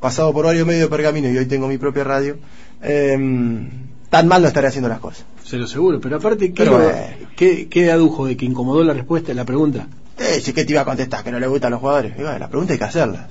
pasado 0.01 0.34
por 0.34 0.46
varios 0.46 0.65
medios 0.67 0.84
de 0.84 0.89
pergamino 0.89 1.29
y 1.29 1.38
hoy 1.38 1.46
tengo 1.46 1.67
mi 1.67 1.77
propia 1.77 2.03
radio, 2.03 2.38
eh, 2.81 3.67
tan 4.10 4.27
mal 4.27 4.41
no 4.41 4.48
estaré 4.48 4.67
haciendo 4.67 4.89
las 4.89 5.00
cosas. 5.00 5.25
Se 5.43 5.58
lo 5.58 5.67
seguro, 5.67 6.00
pero 6.01 6.17
aparte, 6.17 6.50
¿qué, 6.53 6.63
Pero 6.63 6.72
lo- 6.77 6.84
bueno. 6.84 6.98
qué- 7.36 7.67
qué 7.70 7.91
adujo 7.91 8.25
de 8.25 8.36
que 8.38 8.46
incomodó 8.46 8.84
la 8.84 8.93
respuesta, 8.93 9.34
la 9.34 9.46
pregunta? 9.46 9.88
Eh, 10.20 10.41
que 10.53 10.65
te 10.65 10.72
iba 10.72 10.82
a 10.82 10.86
contestar, 10.86 11.24
que 11.24 11.32
no 11.32 11.39
le 11.39 11.48
gustan 11.48 11.72
los 11.72 11.80
jugadores. 11.80 12.18
La 12.18 12.48
pregunta 12.50 12.74
hay 12.74 12.80
que 12.80 12.86
hacerla. 12.86 13.27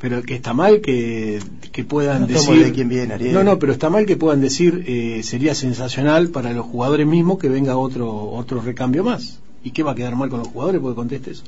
Pero 0.00 0.22
que 0.22 0.34
está 0.34 0.52
mal 0.52 0.80
que, 0.80 1.40
que 1.72 1.84
puedan 1.84 2.22
No 2.22 2.26
decir... 2.26 2.64
de 2.64 2.72
quién 2.72 2.88
viene, 2.88 3.14
Ariel. 3.14 3.32
No, 3.32 3.42
no, 3.44 3.58
pero 3.58 3.72
está 3.72 3.88
mal 3.90 4.06
que 4.06 4.16
puedan 4.16 4.40
decir, 4.40 4.84
eh, 4.86 5.22
sería 5.22 5.54
sensacional 5.54 6.28
para 6.28 6.52
los 6.52 6.66
jugadores 6.66 7.06
mismos 7.06 7.38
que 7.38 7.48
venga 7.48 7.76
otro 7.76 8.30
otro 8.30 8.60
recambio 8.60 9.02
más. 9.04 9.38
¿Y 9.62 9.70
qué 9.70 9.82
va 9.82 9.92
a 9.92 9.94
quedar 9.94 10.14
mal 10.14 10.28
con 10.28 10.40
los 10.40 10.48
jugadores 10.48 10.80
porque 10.80 10.96
conteste 10.96 11.30
eso? 11.30 11.44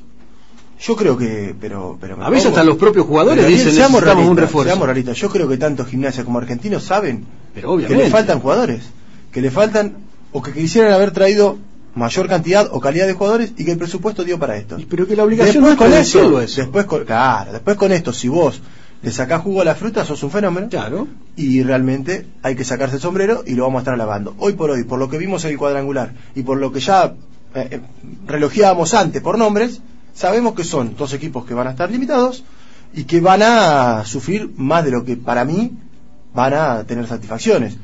Yo 0.80 0.96
creo 0.96 1.16
que, 1.16 1.54
pero, 1.58 1.96
pero 2.00 2.22
A 2.22 2.30
veces 2.30 2.46
hasta 2.48 2.62
los 2.64 2.76
propios 2.76 3.06
jugadores 3.06 3.44
Pero, 3.44 3.56
dicen 3.56 3.72
seamos 3.72 4.02
un 4.02 4.36
refuerzo. 4.36 4.70
seamos 4.70 4.86
realistas. 4.86 5.16
Yo 5.16 5.30
creo 5.30 5.48
que 5.48 5.56
tanto 5.56 5.84
gimnasia 5.84 6.24
como 6.24 6.38
argentinos 6.38 6.82
saben 6.84 7.24
Pero 7.54 7.76
que 7.78 7.94
le 7.94 8.10
faltan 8.10 8.40
jugadores, 8.40 8.82
que 9.32 9.40
le 9.40 9.50
faltan 9.50 9.96
o 10.32 10.42
que 10.42 10.52
quisieran 10.52 10.92
haber 10.92 11.12
traído 11.12 11.58
mayor 11.96 12.28
cantidad 12.28 12.68
o 12.70 12.78
calidad 12.80 13.06
de 13.06 13.14
jugadores 13.14 13.52
y 13.56 13.64
que 13.64 13.72
el 13.72 13.78
presupuesto 13.78 14.22
dio 14.22 14.38
para 14.38 14.56
esto. 14.56 14.76
Pero 14.88 15.06
que 15.06 15.16
la 15.16 15.24
obligación 15.24 15.64
Después 15.64 15.78
no 15.78 15.86
es 15.86 15.90
con 15.90 15.98
decirlo 15.98 16.40
eso. 16.40 16.60
después 16.60 16.84
con, 16.84 17.04
claro, 17.04 17.52
después 17.52 17.76
con 17.76 17.90
esto, 17.90 18.12
si 18.12 18.28
vos 18.28 18.60
le 19.02 19.10
sacás 19.10 19.42
jugo 19.42 19.62
a 19.62 19.64
la 19.64 19.74
fruta, 19.74 20.04
sos 20.04 20.22
un 20.22 20.30
fenómeno. 20.30 20.68
Claro. 20.68 21.08
y 21.36 21.62
realmente 21.62 22.26
hay 22.42 22.54
que 22.54 22.64
sacarse 22.64 22.96
el 22.96 23.02
sombrero 23.02 23.42
y 23.46 23.54
lo 23.54 23.64
vamos 23.64 23.80
a 23.80 23.82
estar 23.82 23.98
lavando. 23.98 24.34
Hoy 24.38 24.52
por 24.52 24.70
hoy, 24.70 24.84
por 24.84 24.98
lo 24.98 25.08
que 25.08 25.18
vimos 25.18 25.44
en 25.44 25.52
el 25.52 25.58
cuadrangular 25.58 26.12
y 26.34 26.42
por 26.42 26.58
lo 26.58 26.70
que 26.70 26.80
ya 26.80 27.14
eh, 27.54 27.68
eh, 27.70 27.80
relojeábamos 28.26 28.94
antes 28.94 29.22
por 29.22 29.38
nombres, 29.38 29.80
sabemos 30.14 30.54
que 30.54 30.64
son 30.64 30.96
dos 30.96 31.12
equipos 31.14 31.44
que 31.46 31.54
van 31.54 31.66
a 31.66 31.70
estar 31.70 31.90
limitados 31.90 32.44
y 32.94 33.04
que 33.04 33.20
van 33.20 33.42
a 33.42 34.04
sufrir 34.04 34.50
más 34.56 34.84
de 34.84 34.90
lo 34.90 35.04
que 35.04 35.16
para 35.16 35.44
mí 35.44 35.72
van 36.34 36.54
a 36.54 36.84
tener 36.84 37.06
satisfacciones. 37.06 37.76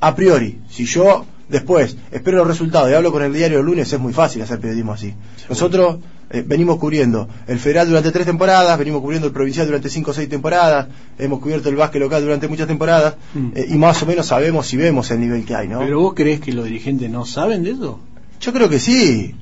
A 0.00 0.14
priori, 0.14 0.60
si 0.70 0.86
yo 0.86 1.26
después 1.50 1.96
espero 2.10 2.38
los 2.38 2.46
resultados 2.46 2.90
y 2.90 2.94
hablo 2.94 3.10
con 3.12 3.22
el 3.22 3.32
diario 3.32 3.60
el 3.60 3.66
lunes, 3.66 3.92
es 3.92 3.98
muy 4.00 4.12
fácil 4.12 4.42
hacer 4.42 4.60
periodismo 4.60 4.92
así. 4.92 5.14
Nosotros 5.48 5.98
eh, 6.30 6.44
venimos 6.46 6.78
cubriendo 6.78 7.28
el 7.48 7.58
federal 7.58 7.88
durante 7.88 8.12
tres 8.12 8.24
temporadas, 8.26 8.78
venimos 8.78 9.00
cubriendo 9.00 9.26
el 9.26 9.32
provincial 9.32 9.66
durante 9.66 9.88
cinco 9.88 10.12
o 10.12 10.14
seis 10.14 10.28
temporadas, 10.28 10.86
hemos 11.18 11.40
cubierto 11.40 11.68
el 11.68 11.76
básquet 11.76 12.00
local 12.00 12.22
durante 12.22 12.46
muchas 12.48 12.68
temporadas 12.68 13.14
Mm. 13.34 13.48
eh, 13.54 13.66
y 13.70 13.74
más 13.78 14.02
o 14.02 14.06
menos 14.06 14.26
sabemos 14.26 14.72
y 14.72 14.76
vemos 14.76 15.10
el 15.10 15.20
nivel 15.20 15.44
que 15.44 15.54
hay, 15.56 15.68
¿no? 15.68 15.80
Pero 15.80 16.00
vos 16.00 16.14
creés 16.14 16.40
que 16.40 16.52
los 16.52 16.64
dirigentes 16.64 17.10
no 17.10 17.24
saben 17.26 17.62
de 17.64 17.72
eso? 17.72 17.98
Yo 18.40 18.52
creo 18.52 18.68
que 18.68 18.78
sí, 18.78 19.34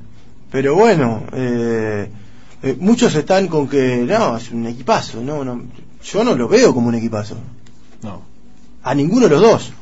pero 0.51 0.75
bueno, 0.75 1.25
eh, 1.33 2.09
eh, 2.63 2.77
muchos 2.81 3.15
están 3.15 3.47
con 3.49 3.69
que 3.69 3.99
no, 3.99 4.37
es 4.39 4.51
un 4.51 4.67
equipazo, 4.67 5.23
no, 5.23 5.45
no, 5.45 5.63
yo 6.03 6.25
no 6.25 6.35
lo 6.35 6.49
veo 6.49 6.75
como 6.75 6.89
un 6.89 6.95
equipazo, 6.95 7.37
No. 8.03 8.23
a 8.83 8.95
ninguno 8.95 9.25
de 9.29 9.31
los 9.31 9.41
dos. 9.43 9.73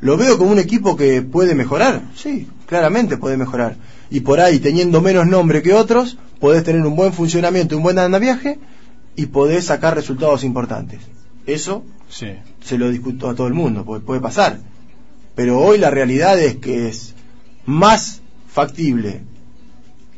¿Lo 0.00 0.16
veo 0.16 0.38
como 0.38 0.52
un 0.52 0.58
equipo 0.58 0.96
que 0.96 1.22
puede 1.22 1.54
mejorar? 1.54 2.02
Sí, 2.14 2.48
claramente 2.66 3.16
puede 3.16 3.36
mejorar. 3.36 3.76
Y 4.10 4.20
por 4.20 4.40
ahí, 4.40 4.58
teniendo 4.60 5.00
menos 5.00 5.26
nombre 5.26 5.62
que 5.62 5.74
otros, 5.74 6.18
podés 6.40 6.62
tener 6.64 6.82
un 6.86 6.94
buen 6.96 7.12
funcionamiento, 7.12 7.76
un 7.76 7.82
buen 7.82 7.98
andamiaje 7.98 8.58
y 9.16 9.26
podés 9.26 9.66
sacar 9.66 9.94
resultados 9.96 10.44
importantes. 10.44 11.00
Eso 11.46 11.84
Sí. 12.08 12.28
se 12.64 12.78
lo 12.78 12.90
discuto 12.90 13.28
a 13.28 13.34
todo 13.34 13.48
el 13.48 13.54
mundo, 13.54 13.84
porque 13.84 14.06
puede 14.06 14.20
pasar. 14.20 14.60
Pero 15.34 15.58
hoy 15.60 15.78
la 15.78 15.90
realidad 15.90 16.38
es 16.38 16.56
que 16.56 16.88
es 16.88 17.14
más 17.66 18.20
factible 18.48 19.22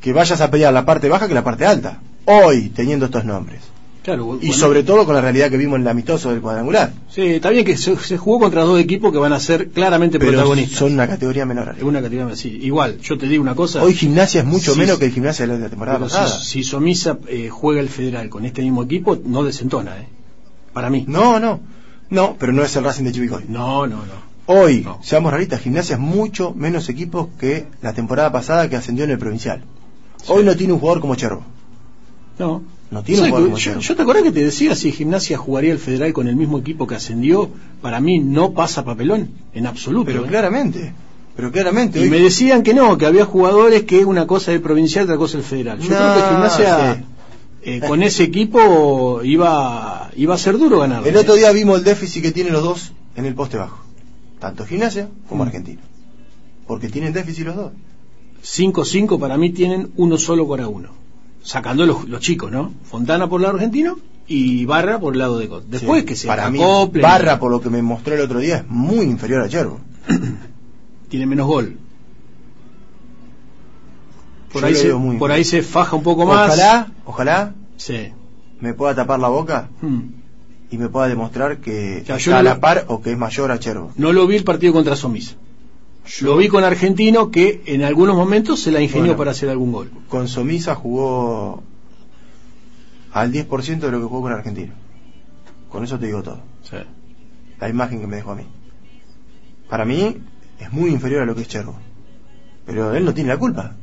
que 0.00 0.12
vayas 0.12 0.40
a 0.40 0.50
pelear 0.50 0.72
la 0.72 0.84
parte 0.84 1.08
baja 1.08 1.26
que 1.28 1.34
la 1.34 1.44
parte 1.44 1.66
alta. 1.66 2.00
Hoy, 2.26 2.68
teniendo 2.70 3.06
estos 3.06 3.24
nombres. 3.24 3.60
Claro, 4.02 4.38
Y 4.40 4.52
sobre 4.52 4.82
todo 4.82 5.04
con 5.04 5.14
la 5.14 5.20
realidad 5.20 5.50
que 5.50 5.58
vimos 5.58 5.76
en 5.76 5.82
el 5.82 5.88
amistoso 5.88 6.30
del 6.30 6.40
cuadrangular. 6.40 6.92
Sí, 7.10 7.20
está 7.22 7.50
bien 7.50 7.66
que 7.66 7.76
se, 7.76 7.94
se 7.98 8.16
jugó 8.16 8.40
contra 8.40 8.62
dos 8.62 8.80
equipos 8.80 9.12
que 9.12 9.18
van 9.18 9.34
a 9.34 9.40
ser 9.40 9.68
claramente 9.70 10.18
Pero 10.18 10.32
protagonistas. 10.32 10.78
son 10.78 10.94
una 10.94 11.06
categoría 11.06 11.44
menor. 11.44 11.74
Es 11.76 11.82
una 11.82 12.00
categoría 12.00 12.34
sí. 12.34 12.48
Igual, 12.62 12.98
yo 13.00 13.18
te 13.18 13.26
digo 13.26 13.42
una 13.42 13.54
cosa. 13.54 13.82
Hoy 13.82 13.92
gimnasia 13.94 14.40
es 14.40 14.46
mucho 14.46 14.72
Sí, 14.72 14.78
menos 14.80 14.98
que 14.98 15.04
el 15.06 15.12
gimnasia 15.12 15.46
de 15.46 15.58
la 15.58 15.68
temporada 15.68 15.98
pasada. 15.98 16.28
si, 16.28 16.44
si 16.46 16.64
Somisa 16.64 17.18
eh, 17.28 17.50
juega 17.50 17.80
el 17.82 17.90
federal 17.90 18.30
con 18.30 18.46
este 18.46 18.62
mismo 18.62 18.82
equipo, 18.82 19.18
no 19.22 19.44
desentona, 19.44 19.98
¿eh? 19.98 20.08
Para 20.72 20.88
mí. 20.88 21.04
No, 21.06 21.38
no. 21.38 21.60
No, 22.08 22.36
pero 22.38 22.52
no 22.54 22.62
es 22.62 22.74
el 22.76 22.84
Racing 22.84 23.04
de 23.04 23.12
Chivicoy. 23.12 23.44
No, 23.48 23.86
no, 23.86 23.96
no. 23.96 24.30
Hoy, 24.46 24.80
No. 24.82 24.98
seamos 25.02 25.30
realistas, 25.30 25.60
gimnasia 25.60 25.94
es 25.96 26.00
mucho 26.00 26.54
menos 26.56 26.88
equipos 26.88 27.28
que 27.38 27.66
la 27.82 27.92
temporada 27.92 28.32
pasada 28.32 28.68
que 28.70 28.76
ascendió 28.76 29.04
en 29.04 29.10
el 29.10 29.18
provincial. 29.18 29.62
Hoy 30.26 30.42
no 30.42 30.56
tiene 30.56 30.72
un 30.72 30.80
jugador 30.80 31.00
como 31.02 31.14
Chervo. 31.16 31.44
No. 32.38 32.62
No 32.90 33.02
tiene 33.04 33.20
un 33.22 33.28
¿Sabes 33.28 33.44
jugador 33.44 33.80
yo, 33.80 33.96
te 33.96 34.02
acuerdas 34.02 34.24
que 34.24 34.32
te 34.32 34.44
decía 34.44 34.74
si 34.74 34.90
Gimnasia 34.90 35.38
jugaría 35.38 35.72
el 35.72 35.78
federal 35.78 36.12
con 36.12 36.26
el 36.26 36.34
mismo 36.34 36.58
equipo 36.58 36.86
que 36.88 36.96
ascendió, 36.96 37.48
para 37.80 38.00
mí 38.00 38.18
no 38.18 38.52
pasa 38.52 38.84
papelón, 38.84 39.30
en 39.54 39.66
absoluto. 39.66 40.06
Pero 40.06 40.24
¿eh? 40.24 40.28
claramente, 40.28 40.92
pero 41.36 41.52
claramente. 41.52 42.00
Y 42.00 42.02
hoy- 42.04 42.10
me 42.10 42.18
decían 42.18 42.62
que 42.64 42.74
no, 42.74 42.98
que 42.98 43.06
había 43.06 43.24
jugadores 43.24 43.84
que 43.84 44.04
una 44.04 44.26
cosa 44.26 44.50
es 44.50 44.56
el 44.56 44.62
provincial, 44.62 45.04
otra 45.04 45.16
cosa 45.18 45.38
es 45.38 45.44
el 45.44 45.48
federal. 45.50 45.78
Yo 45.78 45.90
No, 45.90 45.96
creo 45.96 46.14
que 46.14 46.28
Gimnasia 46.30 46.94
sí. 46.96 47.04
eh, 47.62 47.80
con 47.86 48.02
ese 48.02 48.24
equipo 48.24 49.20
iba 49.22 50.10
iba 50.16 50.34
a 50.34 50.38
ser 50.38 50.58
duro 50.58 50.80
ganar. 50.80 51.06
el 51.06 51.16
otro 51.16 51.34
día 51.34 51.52
vimos 51.52 51.78
el 51.78 51.84
déficit 51.84 52.22
que 52.22 52.32
tienen 52.32 52.52
los 52.52 52.64
dos 52.64 52.92
en 53.14 53.24
el 53.24 53.34
poste 53.34 53.56
bajo. 53.56 53.84
Tanto 54.40 54.64
gimnasia 54.66 55.08
como 55.28 55.44
Mm. 55.44 55.46
argentino. 55.46 55.80
Porque 56.66 56.88
tienen 56.88 57.12
déficit 57.12 57.44
los 57.46 57.54
dos. 57.56 57.72
5-5 58.42 59.18
para 59.20 59.36
mí 59.36 59.50
tienen 59.50 59.90
uno 59.96 60.18
solo 60.18 60.48
para 60.48 60.66
uno. 60.66 60.88
Sacando 61.42 61.86
los, 61.86 62.08
los 62.08 62.20
chicos, 62.20 62.50
¿no? 62.50 62.72
Fontana 62.84 63.28
por 63.28 63.40
el 63.40 63.44
lado 63.44 63.54
argentino 63.56 63.98
y 64.26 64.64
Barra 64.66 65.00
por 65.00 65.14
el 65.14 65.18
lado 65.20 65.38
de 65.38 65.48
Cot. 65.48 65.64
Después 65.66 66.00
Sí, 66.02 66.06
que 66.06 66.16
se 66.16 66.26
Para 66.28 66.50
mí, 66.50 66.60
Barra, 67.00 67.38
por 67.38 67.50
lo 67.50 67.60
que 67.60 67.70
me 67.70 67.82
mostró 67.82 68.14
el 68.14 68.20
otro 68.20 68.38
día, 68.38 68.58
es 68.58 68.68
muy 68.68 69.06
inferior 69.06 69.42
a 69.42 69.48
Chervo. 69.48 69.80
tiene 71.08 71.26
menos 71.26 71.46
gol. 71.46 71.76
Por, 74.52 74.62
Yo 74.62 74.66
ahí 74.68 74.74
se, 74.74 74.94
muy 74.94 75.16
por 75.16 75.30
ahí 75.30 75.44
se 75.44 75.62
faja 75.62 75.96
un 75.96 76.02
poco 76.02 76.26
más. 76.26 76.48
Ojalá, 76.52 76.92
ojalá 77.04 77.54
Sí. 77.76 78.12
me 78.60 78.74
pueda 78.74 78.94
tapar 78.94 79.20
la 79.20 79.28
boca 79.28 79.68
Hmm. 79.80 80.00
y 80.70 80.76
me 80.78 80.88
pueda 80.88 81.08
demostrar 81.08 81.58
que 81.58 81.98
está 81.98 82.38
a 82.38 82.42
la 82.42 82.60
par 82.60 82.84
o 82.88 83.00
que 83.00 83.12
es 83.12 83.18
mayor 83.18 83.50
a 83.52 83.58
Chervo. 83.58 83.92
No 83.96 84.12
lo 84.12 84.26
vi 84.26 84.36
el 84.36 84.44
partido 84.44 84.72
contra 84.72 84.96
Somisa. 84.96 85.36
Lo 86.22 86.36
vi 86.36 86.48
con 86.48 86.64
Argentino 86.64 87.30
que 87.30 87.62
en 87.66 87.82
algunos 87.82 88.16
momentos 88.16 88.60
se 88.60 88.70
la 88.70 88.80
ingenió 88.80 89.08
Bueno. 89.08 89.18
para 89.18 89.30
hacer 89.30 89.48
algún 89.48 89.72
gol. 89.72 89.90
Con 90.08 90.28
Somisa 90.28 90.74
jugó 90.74 91.62
al 93.12 93.32
10% 93.32 93.80
de 93.80 93.90
lo 93.90 93.98
que 94.00 94.06
jugó 94.06 94.22
con 94.22 94.32
Argentino. 94.32 94.72
Con 95.70 95.84
eso 95.84 95.98
te 95.98 96.06
digo 96.06 96.22
todo. 96.22 96.40
La 97.58 97.68
imagen 97.68 98.00
que 98.00 98.06
me 98.06 98.16
dejó 98.16 98.32
a 98.32 98.36
mí. 98.36 98.44
Para 99.68 99.84
mí 99.84 100.16
es 100.58 100.72
muy 100.72 100.90
inferior 100.90 101.22
a 101.22 101.26
lo 101.26 101.34
que 101.34 101.42
es 101.42 101.48
Chervo. 101.48 101.76
Pero 102.66 102.94
él 102.94 103.04
no 103.04 103.14
tiene 103.14 103.28
la 103.28 103.38
culpa. 103.38 103.74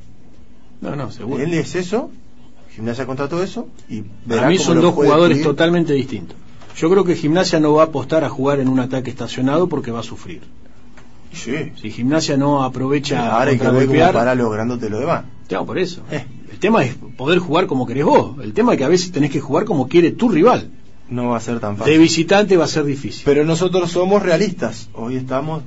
No, 0.81 0.96
no, 0.96 1.12
seguro. 1.12 1.41
Él 1.43 1.53
es 1.53 1.75
eso, 1.75 2.12
gimnasia 2.75 3.05
contrató 3.05 3.41
eso 3.41 3.67
y 3.89 4.01
verá 4.25 4.41
Para 4.41 4.50
mí 4.50 4.57
son 4.57 4.81
dos 4.81 4.93
jugadores 4.93 5.41
totalmente 5.41 5.93
distintos. 5.93 6.38
Yo 6.75 6.91
creo 6.91 7.03
que 7.03 7.15
Gimnasia 7.15 7.60
no 7.60 7.74
va 7.74 7.84
a 7.84 7.86
apostar 7.88 8.24
a 8.24 8.29
jugar 8.29 8.60
en 8.60 8.67
un 8.67 8.79
ataque 8.79 9.10
estacionado 9.10 9.67
porque 9.67 9.89
va 9.89 10.01
a 10.01 10.03
sufrir. 10.03 10.41
Sí. 11.34 11.72
Si 11.79 11.91
Gimnasia 11.91 12.38
no 12.38 12.63
aprovecha 12.63 13.31
Ahora 13.31 13.51
hay 13.51 13.57
que 13.57 13.63
ver 13.63 13.74
cómo 13.74 13.79
contragolpear, 13.79 14.13
para 14.13 14.36
lo 14.36 15.00
demás. 15.00 15.25
Claro, 15.48 15.65
por 15.65 15.77
eso. 15.77 16.01
Eh. 16.12 16.25
El 16.51 16.60
tema 16.60 16.84
es 16.84 16.96
poder 16.96 17.39
jugar 17.39 17.67
como 17.67 17.86
querés 17.86 18.05
vos. 18.05 18.43
El 18.43 18.53
tema 18.53 18.74
es 18.74 18.77
que 18.79 18.84
a 18.84 18.89
veces 18.89 19.12
tenés 19.12 19.31
que 19.31 19.39
jugar 19.39 19.65
como 19.65 19.88
quiere 19.88 20.12
tu 20.12 20.29
rival. 20.29 20.72
No 21.10 21.29
va 21.29 21.38
a 21.38 21.39
ser 21.39 21.60
tan 21.60 21.74
De 21.75 21.79
fácil. 21.79 22.00
visitante 22.00 22.57
va 22.57 22.65
a 22.65 22.67
ser 22.67 22.84
difícil. 22.84 23.24
Pero 23.25 23.46
nosotros 23.46 23.91
somos 23.91 24.24
realistas. 24.24 24.89
Hoy 24.93 25.15
estamos 25.17 25.63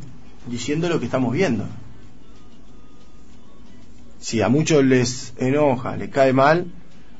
diciendo 0.48 0.88
lo 0.88 0.98
que 0.98 1.06
estamos 1.06 1.32
viendo. 1.32 1.64
Si 4.18 4.42
a 4.42 4.48
muchos 4.48 4.84
les 4.84 5.32
enoja, 5.38 5.96
les 5.96 6.10
cae 6.10 6.32
mal, 6.32 6.66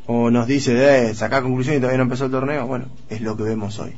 o 0.06 0.30
nos 0.30 0.46
dice, 0.46 1.08
eh, 1.08 1.14
sacar 1.14 1.42
conclusiones 1.42 1.78
y 1.78 1.80
todavía 1.80 1.98
no 1.98 2.04
empezó 2.04 2.26
el 2.26 2.30
torneo, 2.30 2.66
bueno, 2.66 2.86
es 3.08 3.20
lo 3.20 3.36
que 3.36 3.44
vemos 3.44 3.78
hoy. 3.78 3.92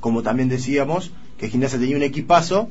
Como 0.00 0.22
también 0.22 0.48
decíamos 0.48 1.12
que 1.38 1.48
Gimnasia 1.48 1.78
tenía 1.78 1.96
un 1.96 2.02
equipazo 2.02 2.68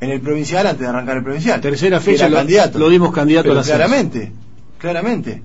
en 0.00 0.10
el 0.10 0.20
provincial 0.20 0.66
antes 0.66 0.80
de 0.80 0.86
arrancar 0.86 1.16
el 1.18 1.22
provincial. 1.24 1.60
Tercera 1.60 1.98
Que 1.98 2.04
fecha 2.04 2.28
lo- 2.28 2.36
candidato. 2.36 2.78
lo 2.78 2.88
dimos 2.88 3.12
candidato 3.12 3.44
Pero 3.44 3.54
al 3.54 3.58
ascenso. 3.60 3.76
Claramente, 3.78 4.32
claramente. 4.78 5.42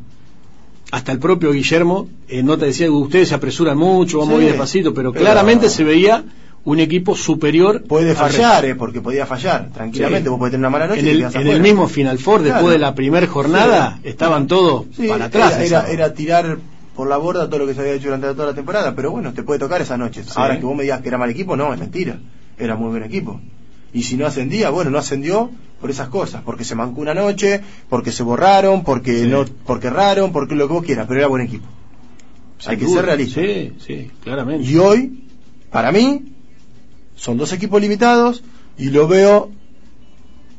Hasta 0.92 1.14
el 1.14 1.20
propio 1.20 1.52
Guillermo, 1.54 2.10
en 2.28 2.46
nota 2.46 2.66
decía, 2.66 2.92
ustedes 2.92 3.30
se 3.30 3.36
apresuran 3.36 3.78
mucho, 3.78 4.18
vamos 4.20 4.34
Sí, 4.34 4.40
muy 4.42 4.46
despacito, 4.46 4.94
pero, 4.94 5.14
pero- 5.14 5.24
claramente 5.24 5.70
se 5.70 5.86
veía 5.86 6.24
un 6.66 6.80
equipo 6.80 7.16
superior. 7.16 7.82
Puede 7.84 8.10
al 8.12 8.16
fallar, 8.18 8.66
eh, 8.66 8.76
porque 8.76 9.00
podía 9.00 9.26
fallar, 9.26 9.70
tranquilamente. 9.74 10.26
Sí. 10.26 10.30
Vos 10.30 10.38
podés 10.40 10.52
tener 10.52 10.60
una 10.62 10.70
mala 10.70 10.88
noche 10.88 11.00
en 11.00 11.06
y 11.08 11.10
el, 11.12 11.18
quedás 11.20 11.36
en 11.36 11.48
el 11.48 11.62
mismo 11.62 11.88
Final 11.88 12.20
Four, 12.20 12.42
después 12.44 12.72
de 12.74 12.78
la 12.80 12.94
primera 12.94 13.26
jornada, 13.26 14.00
Sí. 14.04 14.10
estaban 14.10 14.48
todos 14.48 14.86
para 15.08 15.26
atrás. 15.26 15.54
Era, 15.54 15.66
era, 15.66 15.90
era 15.92 16.14
tirar 16.14 16.58
por 16.94 17.08
la 17.08 17.16
borda 17.18 17.48
todo 17.50 17.60
lo 17.62 17.68
que 17.68 17.74
se 17.74 17.80
había 17.80 17.94
hecho 17.94 18.08
durante 18.08 18.28
toda 18.28 18.48
la 18.48 18.54
temporada, 18.54 18.94
pero 18.94 19.12
bueno, 19.12 19.32
te 19.34 19.44
puede 19.44 19.60
tocar 19.60 19.82
esas 19.82 19.98
noches. 19.98 20.28
Ahora 20.38 20.60
que 20.60 20.66
vos 20.66 20.76
me 20.76 20.84
digas 20.84 21.02
que 21.02 21.08
era 21.08 21.18
mal 21.18 21.30
equipo, 21.30 21.56
no, 21.56 21.74
es 21.74 21.80
mentira. 21.80 22.20
Era 22.60 22.76
muy 22.76 22.90
buen 22.90 23.04
equipo. 23.04 23.40
Y 23.94 24.04
si 24.04 24.16
no 24.18 24.26
ascendía, 24.26 24.70
bueno, 24.70 24.90
no 24.92 24.98
ascendió 24.98 25.52
por 25.82 25.90
esas 25.90 26.08
cosas, 26.10 26.44
porque 26.44 26.64
se 26.64 26.76
mancó 26.76 27.02
una 27.02 27.14
noche, 27.14 27.62
porque 27.90 28.12
se 28.12 28.24
borraron, 28.24 28.84
porque 28.84 29.24
Sí. 29.24 29.28
no, 29.28 29.46
porque 29.66 29.88
erraron, 29.88 30.32
porque 30.32 30.56
lo 30.56 30.68
que 30.68 30.74
vos 30.74 30.84
quieras, 30.86 31.06
pero 31.08 31.20
era 31.20 31.28
buen 31.28 31.42
equipo. 31.44 31.66
sin 32.60 32.72
hay 32.72 32.78
que 32.78 32.88
ser 32.88 33.04
realista. 33.06 33.42
Sí, 33.42 33.74
sí, 33.80 34.12
claramente. 34.24 34.64
Y 34.70 34.78
hoy, 34.78 35.24
para 35.72 35.92
mí, 35.92 36.26
son 37.16 37.38
dos 37.38 37.52
equipos 37.54 37.82
limitados 37.82 38.44
y 38.78 38.92
lo 38.92 39.08
veo 39.08 39.50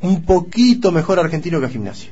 un 0.01 0.25
poquito 0.25 0.91
mejor 0.91 1.21
argentino 1.21 1.61
que 1.61 1.67
a 1.67 1.69
gimnasia. 1.69 2.11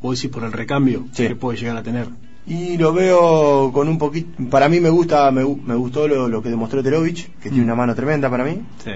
Vos 0.00 0.16
decís 0.16 0.30
por 0.32 0.44
el 0.44 0.52
recambio 0.52 1.06
Sí. 1.12 1.26
que 1.26 1.34
puede 1.36 1.58
llegar 1.58 1.76
a 1.76 1.82
tener. 1.82 2.06
Y 2.46 2.76
lo 2.78 2.92
veo 2.92 3.70
con 3.72 3.88
un 3.88 3.98
poquito. 3.98 4.28
Para 4.48 4.68
mí 4.68 4.78
me 4.80 4.90
gusta, 4.90 5.30
me, 5.32 5.42
me 5.44 5.74
gustó 5.74 6.06
lo, 6.08 6.28
lo 6.28 6.40
que 6.42 6.48
demostró 6.48 6.82
Terovich, 6.82 7.30
que 7.42 7.48
tiene 7.50 7.62
Mm. 7.62 7.64
una 7.66 7.74
mano 7.74 7.94
tremenda 7.96 8.30
para 8.30 8.44
mí. 8.44 8.60
Sí. 8.84 8.92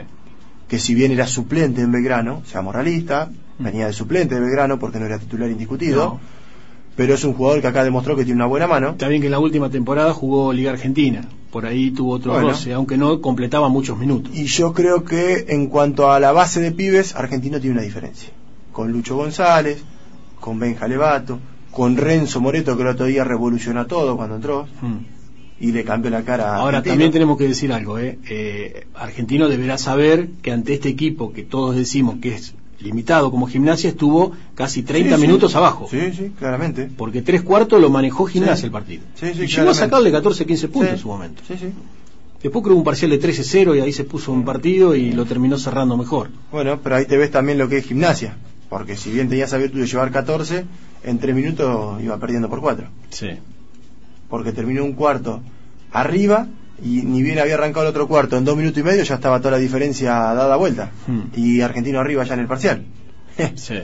Que 0.68 0.78
si 0.78 0.94
bien 0.94 1.12
era 1.12 1.26
suplente 1.26 1.82
en 1.82 1.92
Belgrano, 1.92 2.42
seamos 2.46 2.74
realistas, 2.74 3.28
venía 3.58 3.86
de 3.86 3.92
suplente 3.92 4.34
de 4.34 4.40
Belgrano 4.40 4.78
porque 4.78 4.98
no 4.98 5.06
era 5.06 5.18
titular 5.18 5.50
indiscutido. 5.50 6.04
No. 6.04 6.20
Pero 6.96 7.14
es 7.14 7.24
un 7.24 7.34
jugador 7.34 7.60
que 7.60 7.66
acá 7.66 7.82
demostró 7.82 8.14
que 8.16 8.24
tiene 8.24 8.36
una 8.36 8.46
buena 8.46 8.66
mano. 8.68 8.90
Está 8.90 9.08
bien 9.08 9.20
que 9.20 9.26
en 9.26 9.32
la 9.32 9.40
última 9.40 9.68
temporada 9.68 10.12
jugó 10.14 10.52
Liga 10.52 10.70
Argentina. 10.70 11.22
Por 11.50 11.66
ahí 11.66 11.90
tuvo 11.90 12.12
otro 12.12 12.32
Bueno. 12.32 12.52
aunque 12.74 12.96
no 12.96 13.20
completaba 13.20 13.68
muchos 13.68 13.98
minutos. 13.98 14.32
Y 14.34 14.44
yo 14.44 14.72
creo 14.72 15.04
que 15.04 15.46
en 15.48 15.66
cuanto 15.68 16.10
a 16.12 16.20
la 16.20 16.32
base 16.32 16.60
de 16.60 16.70
pibes, 16.72 17.14
Argentino 17.16 17.60
tiene 17.60 17.74
una 17.74 17.82
diferencia. 17.82 18.30
Con 18.72 18.92
Lucho 18.92 19.16
González, 19.16 19.82
con 20.40 20.58
Benja 20.58 20.86
Levato, 20.86 21.38
con 21.70 21.96
Renzo 21.96 22.40
Moreto, 22.40 22.76
que 22.76 22.82
el 22.82 22.88
otro 22.88 23.06
día 23.06 23.24
revolucionó 23.24 23.86
todo 23.86 24.16
cuando 24.16 24.36
entró 24.36 24.66
Mm. 24.80 24.98
Y 25.60 25.72
le 25.72 25.84
cambió 25.84 26.10
la 26.10 26.22
cara 26.22 26.44
a 26.54 26.56
Ahora 26.56 26.78
Argentino. 26.78 26.92
también 26.92 27.12
tenemos 27.12 27.38
que 27.38 27.48
decir 27.48 27.72
algo, 27.72 27.98
¿eh? 27.98 28.18
Eh, 28.28 28.86
Argentino 28.94 29.48
deberá 29.48 29.78
saber 29.78 30.28
que 30.42 30.50
ante 30.52 30.74
este 30.74 30.88
equipo 30.88 31.32
que 31.32 31.42
todos 31.44 31.76
decimos 31.76 32.16
que 32.20 32.34
es 32.34 32.54
limitado 32.80 33.30
como 33.30 33.46
gimnasia 33.46 33.88
estuvo 33.90 34.32
casi 34.54 34.82
30 34.82 35.14
Sí, 35.16 35.20
sí. 35.22 35.26
minutos 35.26 35.54
abajo. 35.54 35.86
Sí, 35.90 36.00
sí, 36.14 36.32
claramente. 36.38 36.90
Porque 36.96 37.22
tres 37.22 37.42
cuartos 37.42 37.80
lo 37.80 37.88
manejó 37.88 38.26
gimnasia 38.26 38.56
Sí. 38.56 38.64
el 38.66 38.72
partido. 38.72 39.02
Sí, 39.14 39.26
sí, 39.26 39.30
y 39.30 39.32
llegó 39.32 39.44
a 39.44 39.48
claramente. 39.48 39.78
sacarle 39.80 40.12
14, 40.12 40.44
15 40.46 40.68
puntos 40.68 40.90
en 40.92 40.98
su 40.98 41.08
momento. 41.08 41.42
Sí, 41.46 41.54
sí. 41.58 41.66
Después 42.42 42.62
creo 42.62 42.76
un 42.76 42.84
parcial 42.84 43.10
de 43.10 43.18
13-0 43.18 43.74
y 43.74 43.80
ahí 43.80 43.92
se 43.92 44.04
puso 44.04 44.30
un 44.32 44.44
partido 44.44 44.94
y 44.94 45.12
lo 45.12 45.24
terminó 45.24 45.56
cerrando 45.56 45.96
mejor. 45.96 46.28
Bueno, 46.52 46.78
pero 46.82 46.96
ahí 46.96 47.06
te 47.06 47.16
ves 47.16 47.30
también 47.30 47.56
lo 47.56 47.68
que 47.70 47.78
es 47.78 47.86
gimnasia. 47.86 48.36
Porque 48.68 48.96
si 48.96 49.10
bien 49.10 49.28
tenías 49.30 49.48
esa 49.50 49.56
virtud 49.58 49.80
de 49.80 49.86
llevar 49.86 50.10
14, 50.10 50.64
en 51.04 51.18
3 51.18 51.34
minutos 51.34 52.02
iba 52.02 52.18
perdiendo 52.18 52.50
por 52.50 52.60
4. 52.60 52.86
Sí. 53.08 53.28
Porque 54.28 54.52
terminó 54.52 54.84
un 54.84 54.94
cuarto 54.94 55.40
arriba 55.92 56.48
y 56.82 57.02
ni 57.02 57.22
bien 57.22 57.38
había 57.38 57.54
arrancado 57.54 57.86
el 57.86 57.90
otro 57.90 58.08
cuarto, 58.08 58.36
en 58.36 58.44
2 58.44 58.56
minutos 58.56 58.78
y 58.78 58.82
medio 58.82 59.02
ya 59.04 59.14
estaba 59.14 59.38
toda 59.38 59.52
la 59.52 59.58
diferencia 59.58 60.10
dada 60.10 60.56
vuelta. 60.56 60.90
Hmm. 61.06 61.22
Y 61.36 61.60
Argentino 61.60 62.00
arriba 62.00 62.24
ya 62.24 62.34
en 62.34 62.40
el 62.40 62.46
parcial. 62.46 62.84
Sí. 63.56 63.74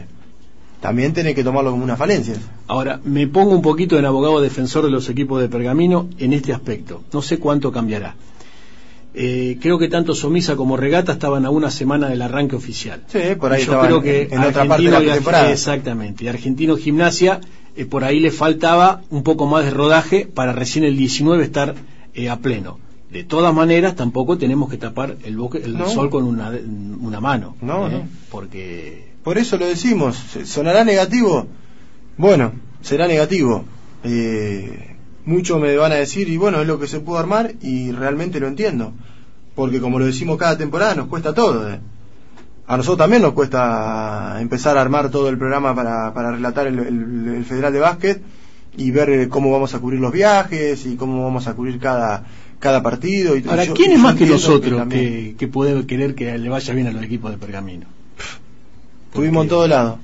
También 0.81 1.13
tenés 1.13 1.35
que 1.35 1.45
tomarlo 1.45 1.73
como 1.73 1.85
una 1.85 1.97
falencia. 1.97 2.35
Ahora, 2.67 3.01
me 3.05 3.27
pongo 3.27 3.55
un 3.55 3.61
poquito 3.61 3.99
en 3.99 4.07
abogado 4.07 4.41
defensor 4.41 4.85
de 4.85 4.91
los 4.91 5.11
equipos 5.11 5.41
de 5.43 5.49
Pergamino 5.49 6.09
en 6.19 6.33
este 6.33 6.55
aspecto. 6.55 7.03
No 7.13 7.21
sé 7.21 7.39
cuánto 7.39 7.71
cambiará. 7.71 8.15
Eh, 9.13 9.59
creo 9.61 9.79
que 9.79 9.89
tanto 9.89 10.15
Somisa 10.15 10.57
como 10.57 10.77
Regata 10.77 11.13
estaban 11.13 11.45
a 11.45 11.51
una 11.51 11.71
semana 11.71 12.09
del 12.09 12.23
arranque 12.23 12.57
oficial. 12.57 13.03
Sí, 13.09 13.19
por 13.39 13.53
ahí 13.53 13.59
Yo 13.59 13.73
estaban 13.73 13.87
creo 13.87 14.03
que 14.03 14.29
en 14.31 14.41
otra 14.41 14.65
parte 14.65 14.85
de 14.85 14.91
la 14.91 15.03
y 15.03 15.07
temporada. 15.07 15.53
Exactamente. 15.53 16.25
Y 16.25 16.29
Argentino 16.29 16.77
Gimnasia, 16.77 17.41
eh, 17.77 17.85
por 17.85 18.05
ahí 18.05 18.21
le 18.21 18.31
faltaba 18.31 19.03
un 19.11 19.23
poco 19.23 19.47
más 19.47 19.65
de 19.65 19.71
rodaje 19.71 20.27
para 20.27 20.53
recién 20.53 20.85
el 20.85 20.97
19 20.97 21.45
estar 21.45 21.75
eh, 22.15 22.29
a 22.29 22.37
pleno. 22.39 22.79
De 23.11 23.25
todas 23.25 23.53
maneras, 23.53 23.97
tampoco 23.97 24.39
tenemos 24.39 24.71
que 24.71 24.77
tapar 24.77 25.17
el, 25.25 25.37
boque- 25.37 25.63
el 25.65 25.77
No. 25.77 25.89
sol 25.89 26.11
con 26.11 26.25
una, 26.25 26.51
una 27.01 27.21
mano. 27.21 27.57
No, 27.61 27.89
¿eh? 27.89 27.91
no. 27.93 28.09
Porque 28.31 29.09
Por 29.25 29.37
eso 29.39 29.57
lo 29.57 29.67
decimos. 29.67 30.17
¿Se- 30.17 30.47
¿Sonará 30.47 30.85
negativo? 30.85 31.47
Bueno, 32.17 32.53
será 32.83 33.09
negativo. 33.09 33.65
Eh, 34.05 34.97
muchos 35.25 35.61
me 35.61 35.77
van 35.77 35.93
a 35.93 35.97
decir, 35.97 36.29
y 36.29 36.37
bueno, 36.37 36.61
es 36.61 36.67
lo 36.69 36.79
que 36.79 36.87
se 36.87 37.01
pudo 37.01 37.19
armar, 37.19 37.55
y 37.61 37.91
realmente 37.93 38.39
lo 38.41 38.47
entiendo. 38.49 38.93
Porque 39.55 39.81
como 39.81 39.99
lo 39.99 40.07
decimos 40.07 40.39
cada 40.39 40.57
temporada, 40.57 40.95
nos 40.95 41.09
cuesta 41.09 41.35
todo. 41.35 41.79
A 42.73 42.77
nosotros 42.77 42.99
también 42.99 43.23
nos 43.23 43.33
cuesta 43.33 44.37
empezar 44.41 44.79
a 44.79 44.81
armar 44.81 45.11
todo 45.11 45.29
el 45.29 45.37
programa 45.39 45.75
para, 45.75 46.15
para 46.15 46.31
relatar 46.31 46.69
el, 46.69 46.79
el- 46.79 47.35
el 47.39 47.45
Federal 47.45 47.73
de 47.73 47.81
Básquet 47.81 48.23
y 48.77 48.93
ver 48.93 49.11
eh, 49.11 49.29
cómo 49.29 49.51
vamos 49.51 49.75
a 49.75 49.81
cubrir 49.81 49.99
los 49.99 50.13
viajes 50.13 50.87
y 50.87 50.95
cómo 50.95 51.25
vamos 51.25 51.49
a 51.49 51.55
cubrir 51.55 51.81
cada, 51.81 52.25
cada 52.61 52.81
partido. 52.81 53.37
Y 53.37 53.45
Ahora, 53.49 53.65
yo- 53.65 53.75
¿quién 53.75 53.91
es 53.91 53.99
más 53.99 54.15
que 54.15 54.25
nosotros 54.27 54.79
también- 54.79 55.31
que, 55.31 55.37
que 55.37 55.49
puede 55.49 55.85
querer 55.87 56.15
que 56.15 56.39
le 56.39 56.49
vaya 56.49 56.73
bien 56.73 56.87
a 56.87 56.93
los 56.93 57.03
equipos 57.03 57.33
de 57.33 57.39
Pergamino? 57.39 57.87
Estuvimos 59.09 59.31
en 59.31 59.35
Porque 59.35 59.49
todos 59.49 59.69
lados. 59.69 59.99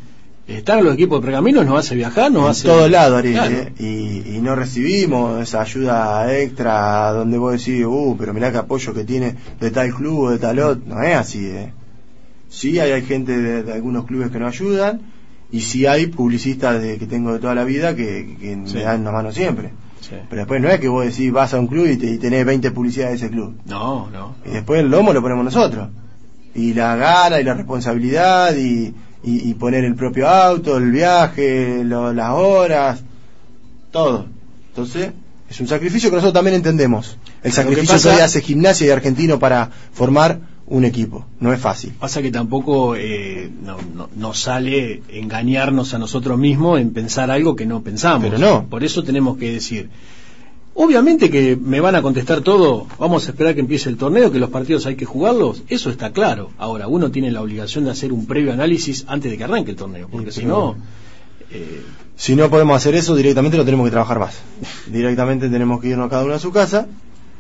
Estar 0.48 0.79
en 0.79 0.85
los 0.87 0.94
equipos 0.94 1.20
de 1.20 1.26
Pergamino 1.26 1.62
nos 1.64 1.79
hace 1.79 1.94
viajar, 1.94 2.33
nos 2.33 2.44
en 2.44 2.50
hace... 2.50 2.66
todos 2.68 2.90
lados, 2.90 3.18
Ariel, 3.18 3.35
Claro. 3.35 3.55
¿eh? 3.55 3.72
y, 3.79 4.37
y 4.37 4.40
no 4.40 4.57
recibimos 4.57 5.40
esa 5.40 5.61
ayuda 5.61 6.37
extra 6.37 7.12
donde 7.12 7.38
vos 7.38 7.52
decís, 7.52 7.85
uh, 7.87 8.16
pero 8.18 8.35
mirá 8.35 8.50
qué 8.50 8.59
apoyo 8.59 8.92
que 8.92 9.05
tiene 9.05 9.37
de 9.61 9.70
tal 9.70 9.94
club 9.94 10.18
o 10.24 10.31
de 10.31 10.38
tal 10.38 10.59
otro. 10.59 10.83
No 10.87 11.00
es 11.02 11.14
así, 11.16 11.46
¿eh? 11.46 11.72
Sí, 12.57 12.81
hay, 12.81 12.90
hay 12.92 13.03
gente 13.03 13.37
de, 13.37 13.62
de 13.64 13.73
algunos 13.75 14.07
clubes 14.07 14.31
que 14.31 14.38
nos 14.38 14.55
ayudan, 14.55 15.03
y 15.53 15.61
sí 15.61 15.85
hay 15.87 16.07
publicistas 16.07 16.81
de, 16.81 16.97
que 16.97 17.07
tengo 17.07 17.35
de 17.35 17.38
toda 17.38 17.55
la 17.55 17.64
vida 17.64 17.95
que, 17.95 18.37
que 18.40 18.59
Sí. 18.64 18.75
me 18.77 18.83
dan 18.83 19.03
una 19.03 19.12
mano 19.12 19.31
siempre. 19.31 19.73
Sí. 20.01 20.14
Pero 20.31 20.40
después 20.40 20.62
no 20.62 20.69
es 20.71 20.81
que 20.81 20.88
vos 20.88 21.05
decís, 21.05 21.31
vas 21.33 21.53
a 21.53 21.61
un 21.61 21.66
club 21.66 21.87
y, 21.87 21.97
te, 21.97 22.07
y 22.11 22.19
tenés 22.19 22.47
20 22.47 22.71
publicidades 22.71 23.21
de 23.21 23.27
ese 23.27 23.35
club. 23.35 23.57
No, 23.66 24.09
no. 24.11 24.37
Y 24.47 24.51
después 24.51 24.81
el 24.81 24.88
lomo 24.90 25.12
lo 25.12 25.21
ponemos 25.21 25.45
nosotros. 25.45 25.88
Y 26.55 26.73
la 26.73 26.97
gana 26.97 27.38
y 27.40 27.45
la 27.45 27.53
responsabilidad 27.55 28.57
y, 28.57 28.95
y- 29.23 29.51
y 29.51 29.55
poner 29.55 29.85
el 29.85 29.95
propio 29.95 30.27
auto, 30.29 30.79
el 30.79 30.90
viaje, 30.92 31.85
lo- 31.85 32.12
las 32.14 32.31
horas, 32.33 33.03
todo. 33.90 34.27
Entonces, 34.69 35.11
es 35.51 35.61
un 35.61 35.66
sacrificio 35.69 36.09
que 36.11 36.16
nosotros 36.16 36.35
también 36.35 36.57
entendemos. 36.57 37.19
El 37.42 37.53
sacrificio 37.53 37.88
que 37.95 37.99
pasa- 37.99 38.11
que 38.11 38.16
hoy 38.16 38.23
hace 38.23 38.40
gimnasia 38.40 38.87
y 38.87 38.90
argentino 38.90 39.38
para 39.38 39.71
formar 39.92 40.40
un 40.68 40.85
equipo. 40.85 41.24
No 41.40 41.52
es 41.52 41.61
fácil. 41.61 41.92
Pasa 41.98 42.22
que 42.22 42.31
tampoco 42.33 42.96
eh, 42.96 43.50
no, 43.62 43.76
no- 43.94 44.09
nos 44.16 44.38
sale 44.40 45.02
engañarnos 45.09 45.94
a 45.94 45.98
nosotros 45.98 46.38
mismos 46.38 46.81
en 46.81 46.90
pensar 46.92 47.31
algo 47.31 47.55
que 47.55 47.66
no 47.66 47.83
pensamos. 47.83 48.29
Pero 48.31 48.38
no. 48.38 48.66
Por 48.68 48.83
eso 48.85 49.02
tenemos 49.05 49.37
que 49.38 49.52
decir. 49.52 49.90
Obviamente 50.79 51.31
que 51.31 51.57
me 51.57 51.81
van 51.81 51.94
a 51.94 52.02
contestar 52.02 52.42
todo, 52.42 52.87
vamos 52.98 53.26
a 53.26 53.31
esperar 53.31 53.55
que 53.55 53.61
empiece 53.61 53.88
el 53.88 53.96
torneo, 53.96 54.31
que 54.31 54.38
los 54.38 54.50
partidos 54.50 54.85
hay 54.85 54.94
que 54.94 55.07
jugarlos, 55.07 55.62
eso 55.68 55.88
está 55.88 56.12
claro. 56.12 56.50
Ahora, 56.59 56.87
uno 56.87 57.11
tiene 57.11 57.31
la 57.31 57.40
obligación 57.40 57.85
de 57.85 57.92
hacer 57.92 58.12
un 58.12 58.26
previo 58.26 58.52
análisis 58.52 59.07
antes 59.09 59.31
de 59.31 59.38
que 59.38 59.44
arranque 59.44 59.70
el 59.70 59.76
torneo, 59.79 60.07
porque 60.11 60.33
Sí, 60.33 60.40
si 60.40 60.46
no, 60.46 60.76
eh, 61.50 61.81
Si 62.16 62.37
no 62.37 62.50
podemos 62.50 62.76
hacer 62.76 62.94
eso, 62.94 63.14
directamente 63.16 63.57
lo 63.57 63.64
tenemos 63.64 63.87
que 63.87 63.90
trabajar 63.92 64.18
más. 64.18 64.35
Directamente 64.90 65.48
tenemos 65.48 65.81
que 65.81 65.88
irnos 65.88 66.11
cada 66.11 66.24
uno 66.24 66.35
a 66.35 66.38
su 66.38 66.50
casa 66.52 66.87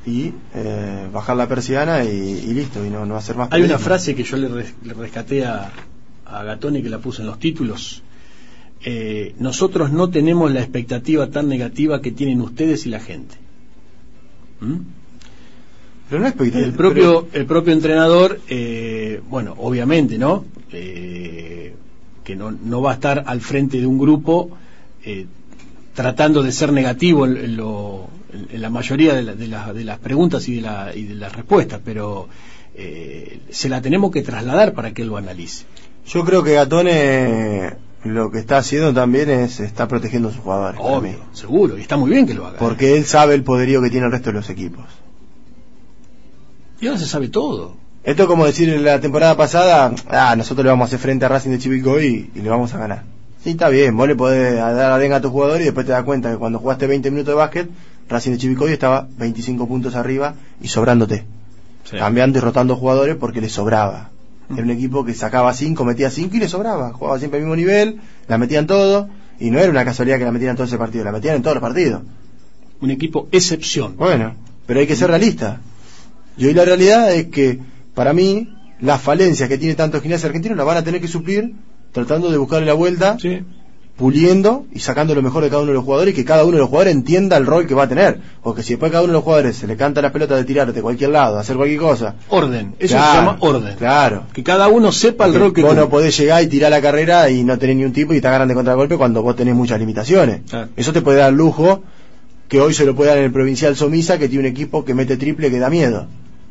y 0.06 0.32
eh, 0.54 1.08
bajar 1.12 1.36
la 1.36 1.48
persiana 1.48 2.04
y, 2.04 2.08
y 2.08 2.54
listo, 2.54 2.84
y 2.86 2.90
no, 2.90 3.04
no 3.04 3.16
hacer 3.16 3.36
más. 3.36 3.48
Hay 3.50 3.62
una 3.62 3.78
frase 3.78 4.14
que 4.14 4.22
yo 4.22 4.36
le, 4.36 4.48
res- 4.48 4.74
le 4.84 4.94
rescaté 4.94 5.44
a, 5.44 5.72
a 6.24 6.42
Gatoni 6.44 6.80
que 6.82 6.88
la 6.88 6.98
puse 7.00 7.22
en 7.22 7.26
los 7.28 7.38
títulos. 7.40 8.02
Eh, 8.84 9.34
nosotros 9.40 9.90
no 9.90 10.08
tenemos 10.10 10.52
la 10.52 10.60
expectativa 10.60 11.26
tan 11.28 11.48
negativa 11.48 12.00
que 12.00 12.12
tienen 12.12 12.40
ustedes 12.40 12.86
y 12.86 12.90
la 12.90 13.00
gente. 13.00 13.34
¿Mm? 14.60 14.76
Pero 16.08 16.22
no 16.22 16.28
El 16.28 16.72
propio, 16.74 17.26
el 17.32 17.46
propio 17.46 17.72
entrenador, 17.72 18.40
eh, 18.48 19.20
bueno, 19.28 19.54
obviamente, 19.58 20.18
¿no? 20.18 20.44
Eh, 20.72 21.74
que 22.22 22.36
no, 22.36 22.52
no 22.52 22.80
va 22.80 22.92
a 22.92 22.94
estar 22.94 23.24
al 23.26 23.40
frente 23.40 23.80
de 23.80 23.86
un 23.86 23.98
grupo 23.98 24.50
tratando 25.94 26.42
de 26.42 26.52
ser 26.52 26.72
negativo 26.72 27.26
en, 27.26 27.36
en 27.36 27.56
lo- 27.56 28.08
la 28.52 28.70
mayoría 28.70 29.14
de, 29.14 29.22
la- 29.22 29.34
de 29.34 29.46
la- 29.48 29.72
de 29.72 29.84
las 29.84 29.98
preguntas 29.98 30.48
y 30.48 30.56
de, 30.56 30.60
la- 30.62 30.92
y 30.94 31.04
de 31.04 31.14
las 31.14 31.32
respuestas, 31.34 31.80
pero 31.84 32.28
eh, 32.74 33.40
se 33.50 33.68
la 33.68 33.80
tenemos 33.80 34.10
que 34.10 34.22
trasladar 34.22 34.72
para 34.74 34.92
que 34.92 35.02
él 35.02 35.08
lo 35.08 35.16
analice. 35.16 35.64
Yo 36.06 36.24
creo 36.24 36.42
que 36.42 36.54
Gatone 36.54 37.74
lo 38.04 38.30
que 38.30 38.38
está 38.38 38.58
haciendo 38.58 38.94
también 38.94 39.28
es 39.30 39.58
está 39.58 39.88
protegiendo 39.88 40.28
a 40.28 40.32
sus 40.32 40.40
jugadores. 40.42 40.80
Obvio, 40.82 41.18
seguro, 41.32 41.76
y 41.76 41.80
está 41.80 41.96
muy 41.96 42.10
bien 42.10 42.26
que 42.26 42.34
lo 42.34 42.46
haga. 42.46 42.58
Porque 42.58 42.96
él 42.96 43.04
sabe 43.04 43.34
el 43.34 43.42
poderío 43.42 43.82
que 43.82 43.90
tiene 43.90 44.06
el 44.06 44.12
resto 44.12 44.30
de 44.30 44.34
los 44.34 44.48
equipos. 44.50 44.84
Y 46.80 46.86
ahora 46.86 46.98
se 47.00 47.06
sabe 47.06 47.28
todo. 47.28 47.74
Esto 48.04 48.22
es 48.22 48.28
como 48.28 48.46
decir 48.46 48.68
en 48.68 48.84
la 48.84 49.00
temporada 49.00 49.36
pasada, 49.36 49.92
ah, 50.10 50.34
nosotros 50.36 50.64
le 50.64 50.70
vamos 50.70 50.84
a 50.84 50.86
hacer 50.86 50.98
frente 51.00 51.24
a 51.24 51.28
Racing 51.28 51.50
de 51.50 51.58
Chivilcoy 51.58 52.30
y, 52.34 52.38
y 52.38 52.42
le 52.42 52.48
vamos 52.50 52.72
a 52.74 52.78
ganar. 52.78 53.02
Sí, 53.42 53.50
está 53.50 53.68
bien, 53.68 53.96
vos 53.96 54.06
le 54.06 54.14
podés 54.14 54.54
dar 54.56 54.74
la 54.90 54.98
denga 54.98 55.16
a 55.16 55.20
tu 55.20 55.30
jugador 55.30 55.60
y 55.60 55.64
después 55.64 55.86
te 55.86 55.92
das 55.92 56.04
cuenta 56.04 56.30
que 56.30 56.36
cuando 56.36 56.58
jugaste 56.60 56.86
20 56.86 57.10
minutos 57.10 57.32
de 57.32 57.36
básquet, 57.36 57.68
Racing 58.08 58.32
de 58.32 58.38
Chivilcoy 58.38 58.72
estaba 58.72 59.08
25 59.18 59.66
puntos 59.66 59.94
arriba 59.94 60.34
y 60.60 60.68
sobrándote. 60.68 61.24
Sí. 61.84 61.96
cambiando 61.98 62.38
y 62.38 62.40
rotando 62.40 62.74
jugadores 62.74 63.14
porque 63.14 63.40
le 63.40 63.48
sobraba. 63.48 64.10
Era 64.50 64.62
un 64.62 64.70
equipo 64.70 65.04
que 65.04 65.14
sacaba 65.14 65.52
5, 65.54 65.84
metía 65.84 66.10
5 66.10 66.36
y 66.36 66.40
le 66.40 66.48
sobraba. 66.48 66.92
Jugaba 66.92 67.18
siempre 67.18 67.38
al 67.38 67.44
mismo 67.44 67.54
nivel, 67.56 68.00
la 68.26 68.38
metían 68.38 68.66
todo. 68.66 69.08
Y 69.38 69.50
no 69.50 69.58
era 69.60 69.70
una 69.70 69.84
casualidad 69.84 70.18
que 70.18 70.24
la 70.24 70.32
metían 70.32 70.50
en 70.50 70.56
todo 70.56 70.66
ese 70.66 70.78
partido, 70.78 71.04
la 71.04 71.12
metían 71.12 71.36
en 71.36 71.42
todos 71.42 71.54
los 71.54 71.60
partidos. 71.62 72.02
Un 72.80 72.90
equipo 72.90 73.28
excepción. 73.30 73.96
Bueno, 73.96 74.34
pero 74.66 74.80
hay 74.80 74.86
que 74.86 74.96
ser 74.96 75.10
realista. 75.10 75.60
Y 76.36 76.46
hoy 76.46 76.54
la 76.54 76.64
realidad 76.64 77.12
es 77.12 77.26
que, 77.26 77.60
para 77.94 78.12
mí, 78.12 78.52
las 78.80 79.00
falencias 79.00 79.48
que 79.48 79.58
tiene 79.58 79.74
tanto 79.74 80.00
Gimnasia 80.00 80.26
Argentino 80.26 80.54
las 80.54 80.66
van 80.66 80.78
a 80.78 80.84
tener 80.84 81.00
que 81.00 81.08
suplir 81.08 81.54
tratando 81.92 82.30
de 82.30 82.36
buscarle 82.38 82.66
la 82.66 82.74
vuelta, 82.74 83.16
Sí. 83.18 83.42
Puliendo 83.96 84.66
y 84.72 84.80
sacando 84.80 85.14
lo 85.14 85.22
mejor 85.22 85.42
de 85.42 85.48
cada 85.48 85.62
uno 85.62 85.70
de 85.70 85.76
los 85.76 85.84
jugadores 85.84 86.12
y 86.12 86.16
que 86.16 86.24
cada 86.24 86.44
uno 86.44 86.52
de 86.52 86.58
los 86.58 86.68
jugadores 86.68 86.94
entienda 86.94 87.36
el 87.36 87.46
rol 87.46 87.66
que 87.66 87.74
va 87.74 87.84
a 87.84 87.88
tener. 87.88 88.20
Porque 88.42 88.62
si 88.62 88.74
después 88.74 88.92
cada 88.92 89.02
uno 89.02 89.12
de 89.12 89.14
los 89.14 89.24
jugadores 89.24 89.56
se 89.56 89.66
le 89.66 89.76
canta 89.76 90.02
las 90.02 90.12
pelotas 90.12 90.38
de 90.38 90.44
tirar 90.44 90.72
de 90.72 90.82
cualquier 90.82 91.10
lado, 91.10 91.38
hacer 91.38 91.56
cualquier 91.56 91.80
cosa. 91.80 92.14
Orden. 92.28 92.74
Eso 92.78 92.96
Claro, 92.96 93.10
se 93.10 93.16
llama 93.18 93.36
orden. 93.40 93.76
Claro. 93.76 94.24
Que 94.32 94.42
cada 94.42 94.68
uno 94.68 94.92
sepa 94.92 95.26
el 95.26 95.34
rol 95.34 95.52
que 95.52 95.62
vos 95.62 95.74
no 95.74 95.88
podés 95.88 96.16
llegar 96.16 96.42
y 96.42 96.46
tirar 96.46 96.70
la 96.70 96.82
carrera 96.82 97.30
y 97.30 97.42
no 97.42 97.58
tenés 97.58 97.76
ni 97.76 97.84
un 97.84 97.92
tipo 97.92 98.12
y 98.12 98.20
te 98.20 98.28
agarran 98.28 98.48
de 98.48 98.54
contragolpe 98.54 98.96
cuando 98.96 99.22
vos 99.22 99.34
tenés 99.34 99.54
muchas 99.54 99.78
limitaciones. 99.80 100.42
Claro. 100.48 100.68
Eso 100.76 100.92
te 100.92 101.00
puede 101.00 101.18
dar 101.18 101.32
lujo 101.32 101.82
que 102.48 102.60
hoy 102.60 102.74
se 102.74 102.84
lo 102.84 102.94
puede 102.94 103.10
dar 103.10 103.18
en 103.18 103.24
el 103.24 103.32
Provincial 103.32 103.74
Somisa, 103.76 104.18
que 104.18 104.28
tiene 104.28 104.48
un 104.48 104.52
equipo 104.52 104.84
que 104.84 104.94
mete 104.94 105.16
triple 105.16 105.50
que 105.50 105.58
da 105.58 105.70
miedo. 105.70 106.06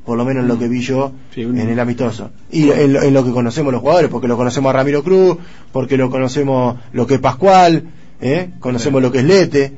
Por 0.05 0.17
lo 0.17 0.25
menos 0.25 0.43
en 0.43 0.47
lo 0.47 0.59
que 0.59 0.67
vi 0.67 0.81
yo 0.81 1.11
Sí, 1.33 1.43
un- 1.45 1.57
en 1.59 1.69
el 1.69 1.79
amistoso. 1.79 2.29
Y 2.51 2.69
en 2.69 2.93
lo, 2.93 3.01
en 3.01 3.13
lo 3.13 3.23
que 3.25 3.31
conocemos 3.31 3.71
los 3.73 3.81
jugadores, 3.81 4.09
porque 4.11 4.27
lo 4.27 4.37
conocemos 4.37 4.69
a 4.69 4.73
Ramiro 4.73 5.03
Cruz, 5.03 5.37
porque 5.71 5.97
lo 5.97 6.09
conocemos 6.11 6.77
lo 6.93 7.07
que 7.07 7.15
es 7.15 7.19
Pascual, 7.19 7.83
¿eh? 8.21 8.49
conocemos 8.59 9.01
lo 9.01 9.11
que 9.11 9.19
es 9.19 9.23
Lete. 9.25 9.73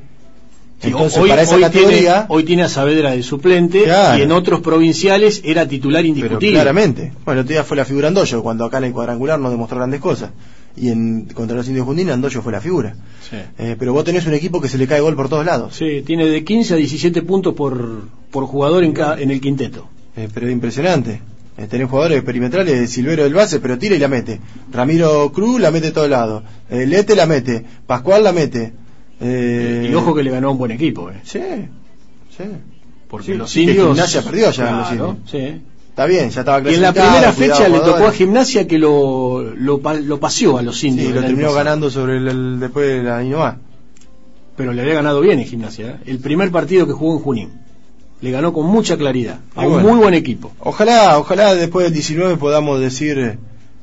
Entonces, 0.80 1.18
hoy, 1.18 1.28
para 1.28 1.42
esa 1.42 1.56
hoy 1.56 1.62
categoría, 1.62 1.98
tiene, 2.12 2.24
hoy 2.28 2.44
tiene 2.44 2.62
a 2.62 2.68
Saavedra 2.68 3.10
de 3.10 3.22
suplente 3.24 3.82
Claro. 3.82 4.16
y 4.18 4.22
en 4.22 4.30
otros 4.30 4.60
provinciales 4.60 5.40
era 5.44 5.66
titular 5.66 6.02
pero 6.02 6.08
indiscutible. 6.08 6.52
claramente. 6.52 7.12
Bueno, 7.24 7.40
el 7.40 7.44
otro 7.46 7.52
día 7.54 7.64
fue 7.64 7.76
la 7.76 7.84
figura 7.84 8.06
Andoyo, 8.08 8.42
cuando 8.44 8.64
acá 8.64 8.78
en 8.78 8.84
el 8.84 8.92
cuadrangular 8.92 9.40
no 9.40 9.50
demostró 9.50 9.76
grandes 9.78 10.00
cosas. 10.00 10.30
Y 10.76 10.90
en, 10.90 11.24
contra 11.34 11.56
los 11.56 11.66
indios 11.66 11.84
Jundinas, 11.84 12.14
Andoyo 12.14 12.42
fue 12.42 12.52
la 12.52 12.60
figura. 12.60 12.94
Sí. 13.28 13.36
Eh, 13.58 13.74
pero 13.76 13.92
vos 13.92 14.04
tenés 14.04 14.24
un 14.26 14.34
equipo 14.34 14.60
que 14.60 14.68
se 14.68 14.78
le 14.78 14.86
cae 14.86 15.00
gol 15.00 15.16
por 15.16 15.28
todos 15.28 15.44
lados. 15.44 15.74
Sí, 15.74 16.02
tiene 16.06 16.26
de 16.26 16.44
15 16.44 16.74
a 16.74 16.76
17 16.76 17.22
puntos 17.22 17.54
por, 17.54 18.02
por 18.30 18.44
jugador 18.44 18.84
en, 18.84 18.92
cada- 18.92 19.20
en 19.20 19.32
el 19.32 19.40
quinteto. 19.40 19.88
Eh, 20.18 20.28
pero 20.32 20.46
es 20.46 20.52
impresionante. 20.52 21.20
Eh, 21.56 21.66
tenés 21.68 21.88
jugadores 21.88 22.22
perimetrales, 22.22 22.90
Silvero 22.90 23.24
del 23.24 23.34
base, 23.34 23.60
pero 23.60 23.78
tira 23.78 23.94
y 23.96 23.98
la 23.98 24.08
mete. 24.08 24.40
Ramiro 24.72 25.30
Cruz 25.32 25.60
la 25.60 25.70
mete 25.70 25.88
a 25.88 25.92
todos 25.92 26.08
lados. 26.10 26.42
Eh, 26.70 26.86
Lete 26.86 27.14
la 27.16 27.26
mete. 27.26 27.64
Pascual 27.86 28.24
la 28.24 28.32
mete. 28.32 28.72
Eh, 29.20 29.88
y 29.90 29.94
ojo 29.94 30.14
que 30.14 30.22
le 30.22 30.30
ganó 30.30 30.48
a 30.48 30.50
un 30.52 30.58
buen 30.58 30.70
equipo, 30.70 31.10
eh, 31.10 31.20
Sí, 31.24 31.40
sí. 32.36 32.44
porque 33.08 33.26
Sí, 33.32 33.34
los 33.34 33.56
indios... 33.56 33.88
Gimnasia 33.88 34.22
perdió 34.22 34.50
ya 34.52 34.70
en 34.70 34.76
los 34.78 34.88
Claro, 34.88 35.08
indios. 35.08 35.30
sí. 35.30 35.62
Está 35.90 36.06
bien, 36.06 36.30
ya 36.30 36.40
estaba 36.42 36.70
Y 36.70 36.74
en 36.74 36.82
la 36.82 36.92
primera 36.92 37.32
fecha 37.32 37.68
le 37.68 37.80
tocó 37.80 38.06
a. 38.06 38.12
Gimnasia 38.12 38.68
que 38.68 38.78
lo, 38.78 39.42
lo, 39.56 39.80
lo 40.04 40.20
paseó 40.20 40.58
a 40.58 40.62
los 40.62 40.84
indios. 40.84 41.08
Sí, 41.08 41.12
lo 41.14 41.22
terminó 41.22 41.52
ganando 41.52 41.90
sobre 41.90 42.18
el, 42.18 42.28
el- 42.28 42.60
después 42.60 42.86
de 42.86 43.02
la 43.02 43.24
Inova. 43.24 43.58
Pero 44.56 44.72
le 44.72 44.82
había 44.82 44.94
ganado 44.94 45.20
bien 45.20 45.40
en 45.40 45.46
Gimnasia. 45.46 45.86
¿eh? 45.88 45.96
El 46.06 46.20
primer 46.20 46.52
partido 46.52 46.86
que 46.86 46.92
jugó 46.92 47.14
en 47.16 47.22
Junín. 47.24 47.48
Le 48.20 48.30
ganó 48.30 48.52
con 48.52 48.66
mucha 48.66 48.96
claridad. 48.96 49.40
A 49.54 49.66
un 49.66 49.74
bueno. 49.74 49.88
muy 49.88 49.98
buen 49.98 50.14
equipo. 50.14 50.52
Ojalá, 50.60 51.18
ojalá 51.18 51.54
después 51.54 51.84
del 51.84 51.94
19 51.94 52.36
podamos 52.36 52.80
decir 52.80 53.38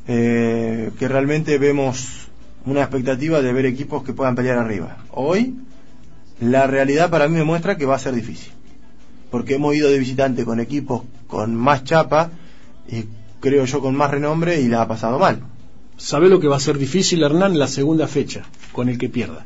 eh, 0.07 0.91
que 0.99 1.07
realmente 1.07 1.57
vemos 1.57 2.27
una 2.65 2.81
expectativa 2.81 3.41
de 3.41 3.53
ver 3.53 3.65
equipos 3.65 4.03
que 4.03 4.13
puedan 4.13 4.35
pelear 4.35 4.57
arriba. 4.57 4.97
Hoy, 5.11 5.55
la 6.39 6.67
realidad 6.67 7.09
para 7.09 7.27
mí 7.27 7.37
me 7.37 7.43
muestra 7.43 7.77
que 7.77 7.85
va 7.85 7.95
a 7.95 7.99
ser 7.99 8.13
difícil. 8.13 8.51
Porque 9.31 9.55
hemos 9.55 9.75
ido 9.75 9.89
de 9.89 9.99
visitante 9.99 10.45
con 10.45 10.59
equipos 10.59 11.03
con 11.27 11.55
más 11.55 11.83
chapa 11.83 12.31
y 12.89 13.05
creo 13.39 13.65
yo 13.65 13.81
con 13.81 13.95
más 13.95 14.11
renombre 14.11 14.61
y 14.61 14.67
la 14.67 14.81
ha 14.81 14.87
pasado 14.87 15.19
mal. 15.19 15.41
¿Sabe 15.97 16.29
lo 16.29 16.39
que 16.39 16.47
va 16.47 16.57
a 16.57 16.59
ser 16.59 16.77
difícil, 16.77 17.23
Hernán? 17.23 17.57
La 17.57 17.67
segunda 17.67 18.07
fecha, 18.07 18.43
con 18.71 18.89
el 18.89 18.97
que 18.97 19.09
pierda. 19.09 19.45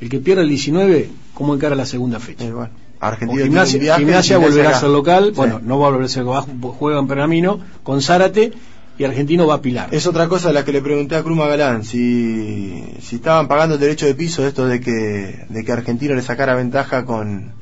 El 0.00 0.08
que 0.08 0.18
pierda 0.18 0.42
el 0.42 0.48
19, 0.48 1.08
¿cómo 1.34 1.54
encara 1.54 1.74
la 1.74 1.86
segunda 1.86 2.20
fecha? 2.20 2.44
Eh, 2.44 2.52
bueno, 2.52 2.70
Argentina 3.00 3.42
gimnasia, 3.44 3.78
viaje, 3.80 4.00
Gimnasia 4.00 4.36
Gimnasia 4.36 4.38
volverá 4.38 4.76
a 4.76 4.80
ser 4.80 4.90
local, 4.90 5.24
Sí. 5.26 5.32
bueno, 5.36 5.60
no 5.62 5.78
va 5.78 5.88
a 5.88 5.90
volver 5.90 6.06
a 6.06 6.08
ser 6.08 6.24
local, 6.24 6.44
juega 6.78 6.98
en 6.98 7.06
Pergamino, 7.06 7.60
con 7.82 8.02
Zárate 8.02 8.52
y 8.98 9.04
Argentino 9.04 9.46
va 9.46 9.54
a 9.54 9.62
Pilar. 9.62 9.88
Es 9.92 10.06
otra 10.06 10.28
cosa 10.28 10.48
de 10.48 10.54
la 10.54 10.64
que 10.64 10.72
le 10.72 10.82
pregunté 10.82 11.16
a 11.16 11.22
Cruz 11.22 11.36
Magalán, 11.36 11.84
si, 11.84 12.82
si 13.00 13.16
estaban 13.16 13.48
pagando 13.48 13.74
el 13.76 13.80
derecho 13.80 14.06
de 14.06 14.14
piso 14.14 14.46
esto 14.46 14.66
de 14.66 14.80
que, 14.80 15.46
de 15.48 15.64
que 15.64 15.72
Argentino 15.72 16.14
le 16.14 16.22
sacara 16.22 16.54
ventaja 16.54 17.04
con, 17.06 17.52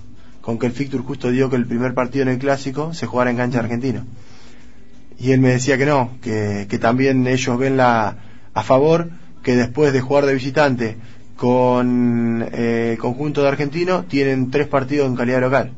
con 0.40 0.59
que 0.59 0.66
el 0.66 0.72
Fictur 0.72 1.05
justo 1.05 1.31
dio 1.31 1.51
que 1.51 1.57
el 1.57 1.66
primer 1.66 1.94
partido 1.94 2.22
en 2.22 2.29
el 2.31 2.38
clásico 2.38 2.92
se 2.94 3.07
jugara 3.07 3.31
en 3.31 3.37
cancha 3.37 3.59
argentino. 3.61 4.05
Y 5.20 5.33
él 5.33 5.40
me 5.40 5.51
decía 5.51 5.77
que 5.79 5.87
no, 5.87 6.12
que, 6.22 6.66
que 6.68 6.79
también 6.79 7.27
ellos 7.27 7.59
ven 7.59 7.77
la, 7.77 8.16
a 8.55 8.62
favor 8.62 9.11
que 9.42 9.57
después 9.57 9.92
de 9.92 10.01
jugar 10.01 10.27
de 10.27 10.35
visitante 10.35 10.96
con 11.38 12.44
eh, 12.53 12.90
el 12.92 12.98
conjunto 12.98 13.42
de 13.42 13.48
argentino 13.48 14.05
tienen 14.05 14.51
tres 14.51 14.66
partidos 14.66 15.07
en 15.09 15.14
calidad 15.14 15.40
local 15.40 15.70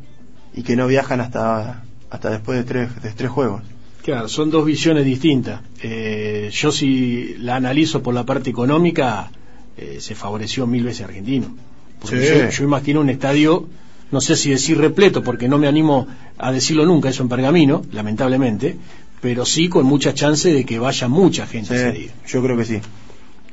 y 0.55 0.63
que 0.63 0.75
no 0.75 0.87
viajan 0.87 1.21
hasta, 1.21 1.85
hasta 2.09 2.31
después 2.31 2.59
de 2.59 2.65
tres, 2.65 3.03
de 3.03 3.11
tres 3.11 3.31
juegos. 3.31 3.63
Claro, 4.03 4.27
son 4.29 4.51
dos 4.51 4.65
visiones 4.65 5.05
distintas. 5.05 5.61
Eh, 5.83 6.49
yo 6.51 6.73
si 6.73 7.35
la 7.39 7.57
analizo 7.57 8.03
por 8.03 8.15
la 8.15 8.25
parte 8.25 8.49
económica, 8.49 9.31
eh, 9.77 9.99
se 10.01 10.15
favoreció 10.15 10.67
mil 10.67 10.83
veces 10.83 11.03
Argentino. 11.05 11.55
Porque 12.01 12.25
Sí. 12.25 12.33
yo, 12.39 12.49
yo 12.49 12.65
imagino 12.65 13.01
un 13.03 13.11
estadio, 13.11 13.69
no 14.11 14.23
sé 14.23 14.37
si 14.37 14.49
decir 14.51 14.79
repleto, 14.79 15.23
porque 15.23 15.47
no 15.47 15.59
me 15.59 15.69
animo 15.69 16.07
a 16.39 16.51
decirlo 16.53 16.87
nunca, 16.87 17.11
eso 17.11 17.23
en 17.23 17.29
Pergamino, 17.29 17.83
lamentablemente, 17.93 18.77
pero 19.21 19.45
sí 19.45 19.69
con 19.69 19.85
mucha 19.85 20.15
chance 20.15 20.51
de 20.51 20.65
que 20.65 20.79
vaya 20.79 21.07
mucha 21.07 21.47
gente 21.47 21.75
ese 21.75 21.93
Sí, 21.93 21.99
día. 21.99 22.11
yo 22.27 22.43
creo 22.43 22.57
que 22.57 22.65
sí. 22.65 22.81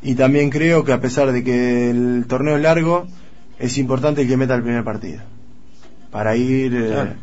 Y 0.01 0.15
también 0.15 0.49
creo 0.49 0.83
que 0.83 0.93
a 0.93 1.01
pesar 1.01 1.31
de 1.31 1.43
que 1.43 1.89
el 1.89 2.25
torneo 2.27 2.55
es 2.55 2.61
largo, 2.61 3.07
es 3.59 3.77
importante 3.77 4.21
el 4.21 4.27
que 4.27 4.37
meta 4.37 4.55
el 4.55 4.63
primer 4.63 4.83
partido. 4.83 5.21
Para 6.11 6.35
ir 6.35 6.73
eh, 6.75 7.13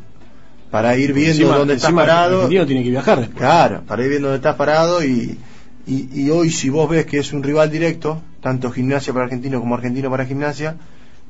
para 0.71 0.97
ir 0.97 1.13
viendo 1.13 1.33
Encima- 1.45 1.57
dónde 1.59 1.75
estás 1.75 1.93
parado. 1.93 2.37
Argentino 2.37 2.67
tiene 2.67 2.83
que 2.83 2.91
viajar 2.91 3.19
después. 3.21 3.39
Claro, 3.39 3.83
para 3.87 4.03
ir 4.03 4.11
viendo 4.11 4.29
dónde 4.29 4.39
estás 4.39 4.57
parado 4.57 5.05
y, 5.05 5.39
y, 5.87 6.09
y 6.13 6.31
hoy 6.31 6.51
si 6.51 6.69
vos 6.69 6.89
ves 6.91 7.07
que 7.07 7.19
es 7.19 7.33
un 7.33 7.43
rival 7.45 7.71
directo, 7.71 8.21
tanto 8.41 8.71
gimnasia 8.73 9.13
para 9.13 9.27
argentino 9.27 9.61
como 9.61 9.75
argentino 9.77 10.11
para 10.11 10.27
gimnasia, 10.27 10.75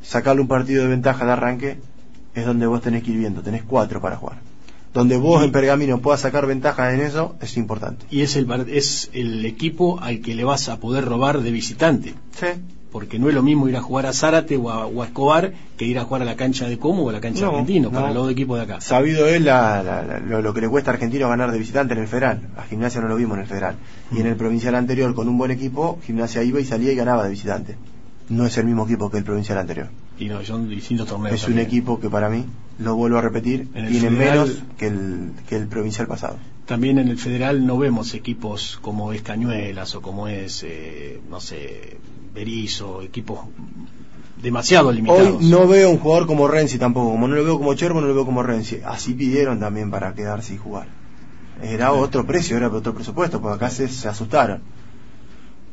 sacarle 0.02 0.40
un 0.42 0.48
partido 0.48 0.82
de 0.84 0.88
ventaja 0.88 1.26
de 1.26 1.32
arranque 1.32 1.76
es 2.34 2.44
donde 2.46 2.66
vos 2.66 2.80
tenés 2.82 3.02
que 3.02 3.10
ir 3.12 3.18
viendo, 3.18 3.42
tenés 3.42 3.62
cuatro 3.62 4.00
para 4.00 4.16
jugar. 4.16 4.38
Donde 4.94 5.16
vos 5.18 5.42
en 5.44 5.50
Pergamino 5.52 5.98
puedas 6.00 6.20
sacar 6.20 6.46
ventaja 6.46 6.94
en 6.94 7.00
eso 7.00 7.34
es 7.40 7.56
importante. 7.56 8.06
Y 8.10 8.22
es 8.22 8.36
el, 8.36 8.48
es 8.70 9.10
el 9.12 9.44
equipo 9.44 9.98
al 10.00 10.20
que 10.20 10.34
le 10.34 10.44
vas 10.44 10.68
a 10.68 10.78
poder 10.78 11.04
robar 11.04 11.40
de 11.42 11.50
visitante. 11.50 12.14
Sí. 12.32 12.46
porque 12.92 13.18
no 13.18 13.28
es 13.28 13.34
lo 13.34 13.42
mismo 13.42 13.68
ir 13.68 13.76
a 13.76 13.82
jugar 13.82 14.06
a 14.06 14.12
Zárate 14.12 14.56
o 14.56 14.70
a, 14.70 14.86
o 14.86 15.02
a 15.02 15.06
Escobar 15.06 15.52
que 15.76 15.84
ir 15.84 15.98
a 15.98 16.04
jugar 16.04 16.22
a 16.22 16.24
la 16.24 16.36
cancha 16.36 16.68
de 16.68 16.78
Como 16.78 17.02
o 17.02 17.08
a 17.10 17.12
la 17.12 17.20
cancha 17.20 17.40
No, 17.40 17.48
de 17.48 17.52
Argentino, 17.54 17.88
no. 17.88 17.94
para 17.98 18.12
los 18.14 18.22
dos 18.22 18.30
equipos 18.30 18.56
de 18.56 18.62
acá. 18.62 18.80
Sabido 18.80 19.26
es 19.26 19.42
la- 19.42 19.82
la- 19.82 20.02
la- 20.04 20.20
lo, 20.20 20.40
lo 20.40 20.54
que 20.54 20.60
le 20.60 20.68
cuesta 20.68 20.92
a 20.92 20.94
Argentino 20.94 21.28
ganar 21.28 21.50
de 21.50 21.58
visitante 21.58 21.94
en 21.94 21.98
el 22.00 22.06
Federal. 22.06 22.42
A 22.56 22.62
Gimnasia 22.62 23.00
no 23.00 23.08
lo 23.08 23.16
vimos 23.16 23.34
en 23.36 23.42
el 23.42 23.48
Federal. 23.48 23.74
Y 24.12 24.14
Mm. 24.14 24.20
en 24.20 24.26
el 24.28 24.36
provincial 24.36 24.76
anterior, 24.76 25.12
con 25.12 25.28
un 25.28 25.36
buen 25.36 25.50
equipo, 25.50 25.98
Gimnasia 26.06 26.44
iba 26.44 26.60
y 26.60 26.64
salía 26.64 26.92
y 26.92 26.94
ganaba 26.94 27.24
de 27.24 27.30
visitante. 27.30 27.76
No 28.28 28.46
es 28.46 28.56
el 28.56 28.64
mismo 28.66 28.84
equipo 28.84 29.10
que 29.10 29.18
el 29.18 29.24
provincial 29.24 29.58
anterior. 29.58 29.88
Y 30.18 30.26
no, 30.26 30.42
son 30.44 30.68
distintos 30.68 31.06
torneos. 31.08 31.34
es 31.34 31.46
un 31.48 31.58
equipo 31.58 32.00
que 32.00 32.08
para 32.08 32.28
mí, 32.30 32.44
lo 32.78 32.94
vuelvo 32.94 33.18
a 33.18 33.20
repetir, 33.20 33.68
tiene 33.72 33.88
Federal- 34.10 34.16
menos 34.16 34.62
que 34.78 34.86
el, 34.86 35.32
que 35.48 35.56
el 35.56 35.66
provincial 35.66 36.06
pasado. 36.06 36.36
También 36.66 36.98
en 36.98 37.08
el 37.08 37.18
federal 37.18 37.66
no 37.66 37.76
vemos 37.76 38.14
equipos 38.14 38.78
como 38.80 39.12
es 39.12 39.20
Cañuelas 39.20 39.94
o 39.96 40.00
como 40.00 40.28
es, 40.28 40.62
eh, 40.66 41.20
no 41.28 41.38
sé, 41.40 41.98
Berizo, 42.34 43.02
equipos 43.02 43.40
demasiado 44.42 44.90
limitados. 44.92 45.36
Hoy 45.42 45.46
no 45.50 45.66
veo 45.68 45.90
un 45.90 45.98
jugador 45.98 46.26
como 46.26 46.48
Renzi 46.48 46.78
tampoco. 46.78 47.10
Como 47.10 47.28
no 47.28 47.34
lo 47.36 47.44
veo 47.44 47.58
como 47.58 47.74
Cherbo, 47.74 48.00
no 48.00 48.06
lo 48.06 48.14
veo 48.14 48.24
como 48.24 48.42
Renzi. 48.42 48.78
Así 48.84 49.14
pidieron 49.14 49.60
también 49.60 49.90
para 49.90 50.14
quedarse 50.14 50.54
y 50.54 50.56
jugar. 50.58 50.86
Era 51.62 51.92
otro 51.92 52.26
precio, 52.26 52.56
era 52.56 52.68
otro 52.68 52.94
presupuesto, 52.94 53.40
porque 53.40 53.56
acá 53.56 53.70
se, 53.70 53.88
se 53.88 54.08
asustaron. 54.08 54.60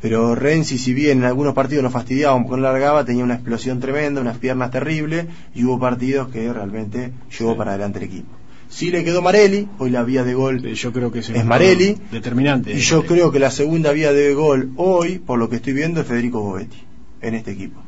Pero 0.02 0.34
Renzi, 0.36 0.78
si 0.80 0.94
bien 0.94 1.20
en 1.20 1.26
algunos 1.26 1.54
partidos 1.54 1.84
nos 1.84 1.94
fastidiaba 1.94 2.36
un 2.36 2.44
poco 2.44 2.58
largaba, 2.58 3.06
tenía 3.06 3.24
una 3.24 3.36
explosión 3.36 3.80
tremenda, 3.80 4.20
unas 4.22 4.38
piernas 4.38 4.72
terribles, 4.72 5.28
y 5.54 5.64
hubo 5.64 5.80
partidos 5.80 6.30
que 6.30 6.52
realmente 6.52 7.12
llevó 7.38 7.52
Sí. 7.52 7.58
para 7.58 7.72
adelante 7.72 8.00
el 8.00 8.06
equipo. 8.06 8.30
Sí 8.68 8.90
le 8.90 9.04
quedó 9.04 9.22
Marelli, 9.22 9.68
hoy 9.80 9.90
la 9.90 10.02
vía 10.04 10.24
de 10.24 10.34
gol 10.34 10.66
Eh, 10.66 10.74
Yo 10.76 10.92
creo 10.94 11.12
que 11.12 11.20
es 11.20 11.46
Marelli, 11.46 11.98
determinante. 12.12 12.72
y 12.74 12.78
yo 12.80 13.06
creo 13.06 13.32
que 13.32 13.38
la 13.40 13.52
segunda 13.52 13.92
vía 13.92 14.14
de 14.14 14.34
gol 14.34 14.72
hoy, 14.78 15.20
por 15.20 15.38
lo 15.38 15.50
que 15.50 15.58
estoy 15.58 15.74
viendo, 15.74 16.02
es 16.02 16.08
Federico 16.08 16.42
Bovetti, 16.42 16.78
en 17.22 17.36
este 17.36 17.52
equipo 17.52 17.80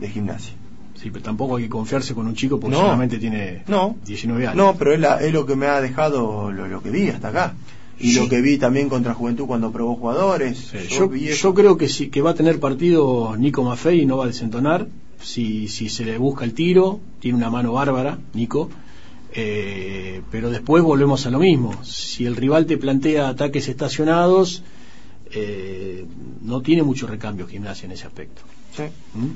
de 0.00 0.08
gimnasia. 0.08 0.52
Sí, 1.00 1.10
pero 1.10 1.24
tampoco 1.24 1.56
hay 1.56 1.64
que 1.64 1.68
confiarse 1.70 2.12
con 2.14 2.26
un 2.26 2.34
chico 2.34 2.60
porque 2.60 2.76
No. 2.76 2.82
solamente 2.82 3.18
tiene 3.18 3.62
No. 3.66 3.96
19 4.04 4.46
años. 4.46 4.56
No, 4.56 4.74
pero 4.76 4.92
es, 4.92 5.00
la- 5.00 5.20
es 5.22 5.32
lo 5.32 5.46
que 5.46 5.56
me 5.56 5.66
ha 5.66 5.80
dejado 5.80 6.50
lo, 6.52 6.66
lo 6.68 6.82
que 6.82 6.90
vi 6.90 7.08
hasta 7.08 7.28
acá. 7.28 7.54
Y 8.02 8.12
Sí. 8.14 8.18
lo 8.20 8.28
que 8.28 8.40
vi 8.42 8.58
también 8.58 8.88
contra 8.88 9.14
Juventud 9.14 9.46
cuando 9.46 9.70
probó 9.70 9.94
jugadores. 9.96 10.58
Sí, 10.72 10.78
yo, 10.90 11.14
yo 11.14 11.54
creo 11.54 11.76
que 11.76 11.88
sí, 11.88 12.08
que 12.10 12.20
va 12.20 12.30
a 12.32 12.34
tener 12.34 12.58
partido 12.60 13.36
Nico 13.38 13.62
Maffei 13.62 14.00
y 14.02 14.06
no 14.06 14.16
va 14.18 14.24
a 14.24 14.26
desentonar. 14.26 14.88
Si, 15.22 15.68
si 15.68 15.88
se 15.88 16.04
le 16.04 16.18
busca 16.18 16.44
el 16.44 16.52
tiro, 16.52 16.98
tiene 17.20 17.38
una 17.38 17.48
mano 17.48 17.72
bárbara, 17.72 18.18
Nico. 18.34 18.68
Eh, 19.34 20.20
pero 20.30 20.50
después 20.50 20.82
volvemos 20.82 21.24
a 21.26 21.30
lo 21.30 21.38
mismo. 21.38 21.82
Si 21.84 22.26
el 22.26 22.36
rival 22.36 22.66
te 22.66 22.76
plantea 22.76 23.28
ataques 23.28 23.68
estacionados, 23.68 24.62
eh, 25.30 26.04
no 26.42 26.60
tiene 26.60 26.82
mucho 26.82 27.06
recambio 27.06 27.46
gimnasia 27.46 27.86
en 27.86 27.92
ese 27.92 28.06
aspecto. 28.06 28.42
Sí. 28.76 28.82
¿Mm? 29.14 29.26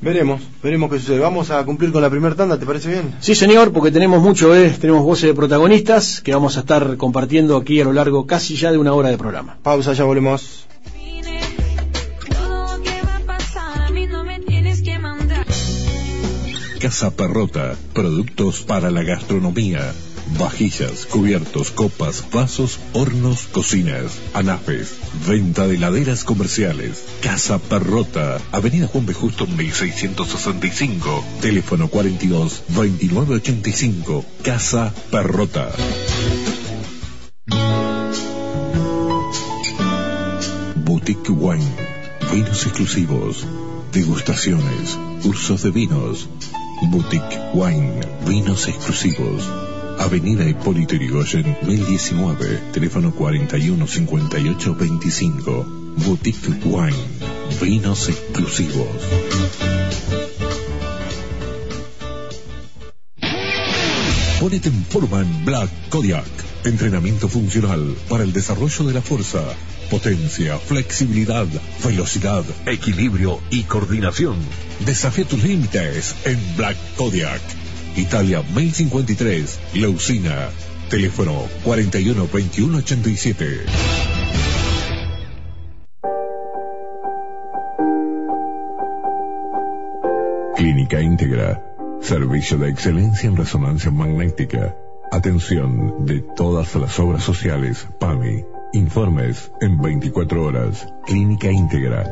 Veremos, 0.00 0.42
veremos 0.62 0.90
qué 0.90 0.98
sucede. 0.98 1.18
Vamos 1.18 1.50
a 1.50 1.64
cumplir 1.64 1.90
con 1.90 2.02
la 2.02 2.10
primera 2.10 2.34
tanda, 2.34 2.58
¿te 2.58 2.66
parece 2.66 2.90
bien? 2.90 3.14
Sí, 3.20 3.34
señor, 3.34 3.72
porque 3.72 3.90
tenemos 3.90 4.22
mucho, 4.22 4.54
eh, 4.54 4.70
tenemos 4.78 5.02
voces 5.02 5.28
de 5.28 5.34
protagonistas 5.34 6.20
que 6.20 6.34
vamos 6.34 6.56
a 6.56 6.60
estar 6.60 6.96
compartiendo 6.96 7.56
aquí 7.56 7.80
a 7.80 7.84
lo 7.84 7.92
largo 7.92 8.26
casi 8.26 8.56
ya 8.56 8.70
de 8.70 8.78
una 8.78 8.92
hora 8.92 9.08
de 9.08 9.18
programa. 9.18 9.58
Pausa, 9.62 9.94
ya 9.94 10.04
volvemos. 10.04 10.66
Casa 16.80 17.10
Perrota, 17.10 17.74
productos 17.94 18.62
para 18.62 18.90
la 18.90 19.02
gastronomía. 19.02 19.92
Vajillas, 20.38 21.06
cubiertos, 21.06 21.70
copas, 21.70 22.24
vasos, 22.32 22.78
hornos, 22.92 23.46
cocinas, 23.52 24.12
anafes, 24.34 24.96
venta 25.26 25.66
de 25.66 25.78
laderas 25.78 26.24
comerciales. 26.24 27.04
Casa 27.22 27.58
Perrota, 27.58 28.38
Avenida 28.52 28.88
Juan 28.88 29.06
B. 29.06 29.14
Justo 29.14 29.46
1665, 29.46 31.24
teléfono 31.40 31.88
42 31.88 32.64
2985. 32.68 34.24
Casa 34.42 34.92
Perrota. 35.10 35.70
Boutique 40.84 41.30
Wine, 41.30 41.64
vinos 42.32 42.66
exclusivos, 42.66 43.46
degustaciones, 43.92 44.98
cursos 45.22 45.62
de 45.62 45.70
vinos. 45.70 46.28
Boutique 46.90 47.38
Wine, 47.54 48.00
vinos 48.26 48.68
exclusivos. 48.68 49.75
Avenida 49.98 50.44
Hipólito 50.48 50.94
Yrigoyen, 50.94 51.56
1019, 51.62 52.72
teléfono 52.72 53.14
41 53.14 53.86
58 53.86 54.74
25. 54.74 55.66
Boutique 55.96 56.50
Wine, 56.64 56.96
vinos 57.60 58.08
exclusivos. 58.08 58.86
Ponete 64.40 64.68
en 64.68 64.84
forma 64.84 65.22
en 65.22 65.44
Black 65.44 65.70
Kodiak. 65.88 66.24
Entrenamiento 66.64 67.28
funcional 67.28 67.96
para 68.08 68.24
el 68.24 68.32
desarrollo 68.32 68.84
de 68.84 68.94
la 68.94 69.00
fuerza, 69.00 69.42
potencia, 69.90 70.58
flexibilidad, 70.58 71.46
velocidad, 71.84 72.44
equilibrio 72.66 73.40
y 73.50 73.62
coordinación. 73.62 74.36
Desafía 74.84 75.24
tus 75.24 75.42
límites 75.42 76.14
en 76.24 76.38
Black 76.56 76.76
Kodiak. 76.96 77.65
Italia 77.96 78.42
1053, 78.42 79.58
La 79.74 79.88
Usina. 79.88 80.50
Teléfono 80.90 81.32
41 81.64 82.28
21 82.30 82.78
87. 82.78 83.60
Clínica 90.56 91.00
Íntegra. 91.00 91.62
Servicio 92.02 92.58
de 92.58 92.68
excelencia 92.68 93.28
en 93.28 93.36
resonancia 93.36 93.90
magnética. 93.90 94.76
Atención 95.10 96.04
de 96.04 96.20
todas 96.20 96.74
las 96.74 96.98
obras 96.98 97.22
sociales. 97.22 97.88
PAMI. 97.98 98.44
Informes 98.74 99.50
en 99.62 99.80
24 99.80 100.44
horas. 100.44 100.86
Clínica 101.06 101.50
Íntegra. 101.50 102.04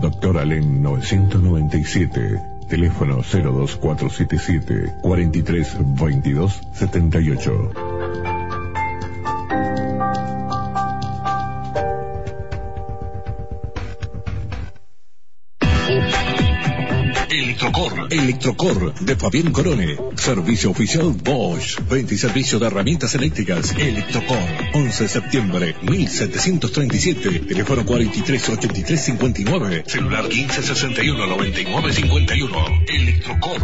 Doctor 0.00 0.38
Alén 0.38 0.82
997. 0.82 2.57
Teléfono 2.68 3.22
02477 3.22 4.92
43 5.02 5.76
22 5.80 6.60
78. 6.72 7.87
Electrocor, 17.78 18.12
Electrocor 18.12 18.94
de 18.94 19.14
Fabián 19.14 19.52
Corone. 19.52 19.96
Servicio 20.16 20.70
oficial 20.70 21.12
Bosch. 21.12 21.78
Venta 21.88 22.12
y 22.12 22.18
servicio 22.18 22.58
de 22.58 22.66
herramientas 22.66 23.14
eléctricas. 23.14 23.72
Electrocor. 23.78 24.36
11 24.74 25.02
de 25.04 25.08
septiembre 25.08 25.76
1737. 25.82 27.40
Teléfono 27.40 27.86
43 27.86 28.48
83 28.48 29.00
59. 29.00 29.84
Celular 29.86 30.28
15 30.28 30.62
61 30.62 31.26
99 31.26 31.92
51. 31.92 32.66
Electrocor. 32.88 33.62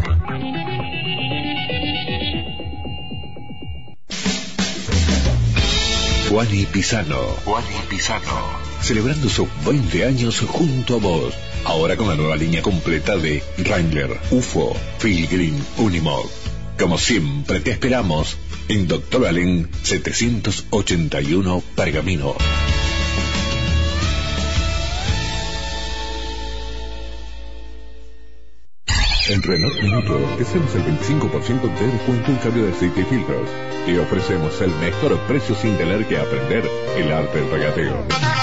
Juani 6.30 6.66
Pisano. 6.66 7.20
Juani 7.44 7.66
Pisano. 7.88 8.73
Celebrando 8.84 9.30
sus 9.30 9.48
20 9.64 10.04
años 10.04 10.40
junto 10.40 10.96
a 10.96 10.98
vos. 10.98 11.32
Ahora 11.64 11.96
con 11.96 12.06
la 12.06 12.16
nueva 12.16 12.36
línea 12.36 12.60
completa 12.60 13.16
de 13.16 13.42
Wrangler, 13.56 14.20
UFO, 14.30 14.76
Pilgrim, 15.00 15.58
Unimog. 15.78 16.28
Como 16.78 16.98
siempre 16.98 17.60
te 17.60 17.70
esperamos 17.70 18.36
en 18.68 18.86
Doctor 18.86 19.26
Allen 19.26 19.70
781 19.82 21.62
Pergamino. 21.74 22.36
En 29.30 29.42
Renault 29.42 29.80
Minuto 29.80 30.18
te 30.36 30.42
hacemos 30.42 30.74
el 30.74 30.82
25% 30.84 31.78
de 31.78 31.86
descuento 31.86 32.30
en 32.30 32.36
cambio 32.36 32.64
de 32.66 32.72
aceite 32.72 33.00
y 33.00 33.04
filtros. 33.04 33.48
Te 33.86 33.98
ofrecemos 33.98 34.60
el 34.60 34.74
mejor 34.74 35.18
precio 35.20 35.54
sin 35.54 35.74
tener 35.78 36.06
que 36.06 36.18
aprender 36.18 36.68
el 36.98 37.10
arte 37.10 37.40
del 37.40 37.50
regateo. 37.50 38.33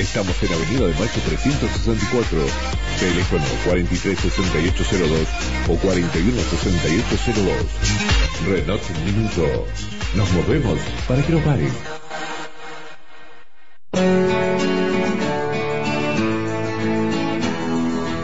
Estamos 0.00 0.42
en 0.42 0.52
Avenida 0.54 0.86
de 0.86 0.94
Mayo 0.94 1.20
364, 1.26 2.38
teléfono 2.98 3.44
436802 3.66 5.28
o 5.68 5.76
416802. 5.76 7.54
Renault 8.48 8.82
Minuto. 9.04 9.66
Nos 10.14 10.32
movemos 10.32 10.78
para 11.06 11.22
que 11.22 11.32
no 11.32 11.40
paren. 11.40 11.70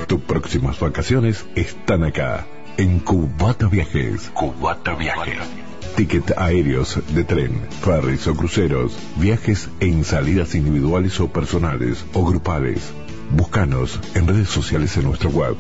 Tus 0.07 0.21
próximas 0.23 0.81
vacaciones 0.81 1.45
están 1.55 2.05
acá, 2.05 2.47
en 2.79 3.01
Cubata 3.01 3.69
Viajes. 3.69 4.31
Cubata 4.33 4.95
Viajes. 4.95 5.66
Ticket 5.97 6.37
aéreos 6.37 6.99
de 7.15 7.25
tren, 7.25 7.67
ferries 7.81 8.27
o 8.27 8.35
cruceros, 8.35 8.99
viajes 9.17 9.71
en 9.81 10.05
salidas 10.05 10.55
individuales 10.55 11.19
o 11.21 11.29
personales 11.29 12.05
o 12.13 12.23
grupales. 12.25 12.93
Búscanos 13.31 13.99
en 14.15 14.29
redes 14.29 14.51
sociales 14.51 14.95
en 14.99 15.05
nuestra 15.05 15.31
web 15.31 15.57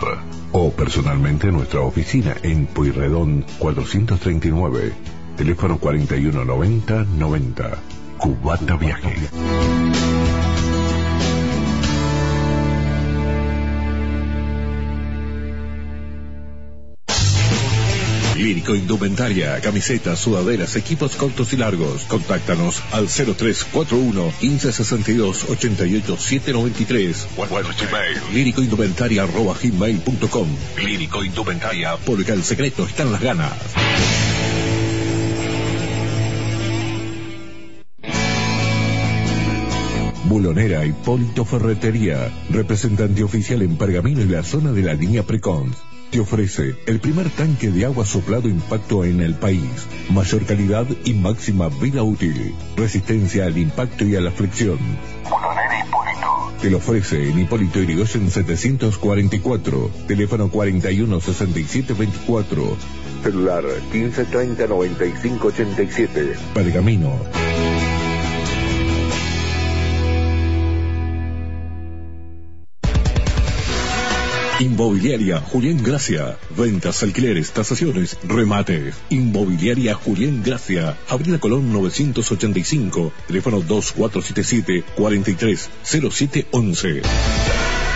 o 0.52 0.72
personalmente 0.72 1.48
en 1.48 1.54
nuestra 1.54 1.82
oficina 1.82 2.36
en 2.42 2.66
Pueyrredón 2.66 3.46
439, 3.60 4.94
teléfono 5.38 5.78
4190 5.78 7.06
90. 7.18 7.78
Cubata 8.18 8.78
Viajes. 8.78 9.30
Lírico 18.58 18.74
Indumentaria, 18.74 19.62
camisetas, 19.62 20.18
sudaderas, 20.18 20.76
equipos 20.76 21.16
cortos 21.16 21.54
y 21.54 21.58
largos. 21.58 22.06
Contáctanos 22.06 22.82
al 22.92 23.08
0341 23.08 24.34
1562 24.42 25.46
88 25.48 26.18
793 26.18 27.28
o 27.38 27.44
al 27.44 27.50
Gmail 27.50 28.18
líricoindumentaria 28.34 29.22
arroba 29.22 29.56
gmail.com 29.62 30.48
Lírico 30.84 31.24
Indumentaria, 31.24 31.98
porque 32.04 32.32
el 32.32 32.44
secreto 32.44 32.88
está 32.88 33.04
en 33.04 33.12
las 33.12 33.22
ganas. 33.22 33.54
Bulonera 40.26 40.84
Hipólito 40.84 41.46
Ferretería, 41.46 42.32
representante 42.50 43.24
oficial 43.24 43.62
en 43.62 43.78
Pergamino 43.78 44.22
y 44.22 44.26
la 44.26 44.42
zona 44.42 44.72
de 44.72 44.82
la 44.82 44.96
línea 44.96 45.22
Precon. 45.22 45.76
Te 46.12 46.22
ofrece 46.22 46.76
el 46.86 47.00
primer 47.02 47.30
tanque 47.30 47.70
de 47.70 47.86
agua 47.86 48.06
soplado 48.06 48.48
impacto 48.48 49.04
en 49.04 49.20
el 49.20 49.36
país, 49.36 49.88
mayor 50.10 50.46
calidad 50.46 50.88
y 51.04 51.14
máxima 51.14 51.68
vida 51.68 52.02
útil, 52.02 52.56
resistencia 52.78 53.46
al 53.46 53.58
impacto 53.58 54.06
y 54.06 54.16
a 54.16 54.22
la 54.22 54.32
fricción. 54.32 54.80
Te 56.62 56.70
lo 56.70 56.78
ofrece 56.78 57.30
en 57.30 57.40
Hipólito 57.40 57.80
Yrigoyen 57.80 58.32
744, 58.32 59.92
teléfono 60.08 60.50
41 60.50 61.20
67 61.20 61.94
24, 61.94 62.78
celular 63.24 63.64
1530 63.92 64.68
95 64.68 65.48
87, 65.48 66.36
Pergamino. 66.54 67.67
Inmobiliaria 74.60 75.40
Julián 75.40 75.84
Gracia. 75.84 76.36
Ventas, 76.58 77.04
alquileres, 77.04 77.52
tasaciones, 77.52 78.18
remates. 78.24 78.96
Inmobiliaria 79.12 79.94
Julián 79.94 80.42
Gracia. 80.44 80.98
Avenida 81.10 81.40
Colón 81.40 81.72
985. 81.72 83.14
Teléfono 83.28 83.62
2477 83.62 84.84
430711. 84.96 87.87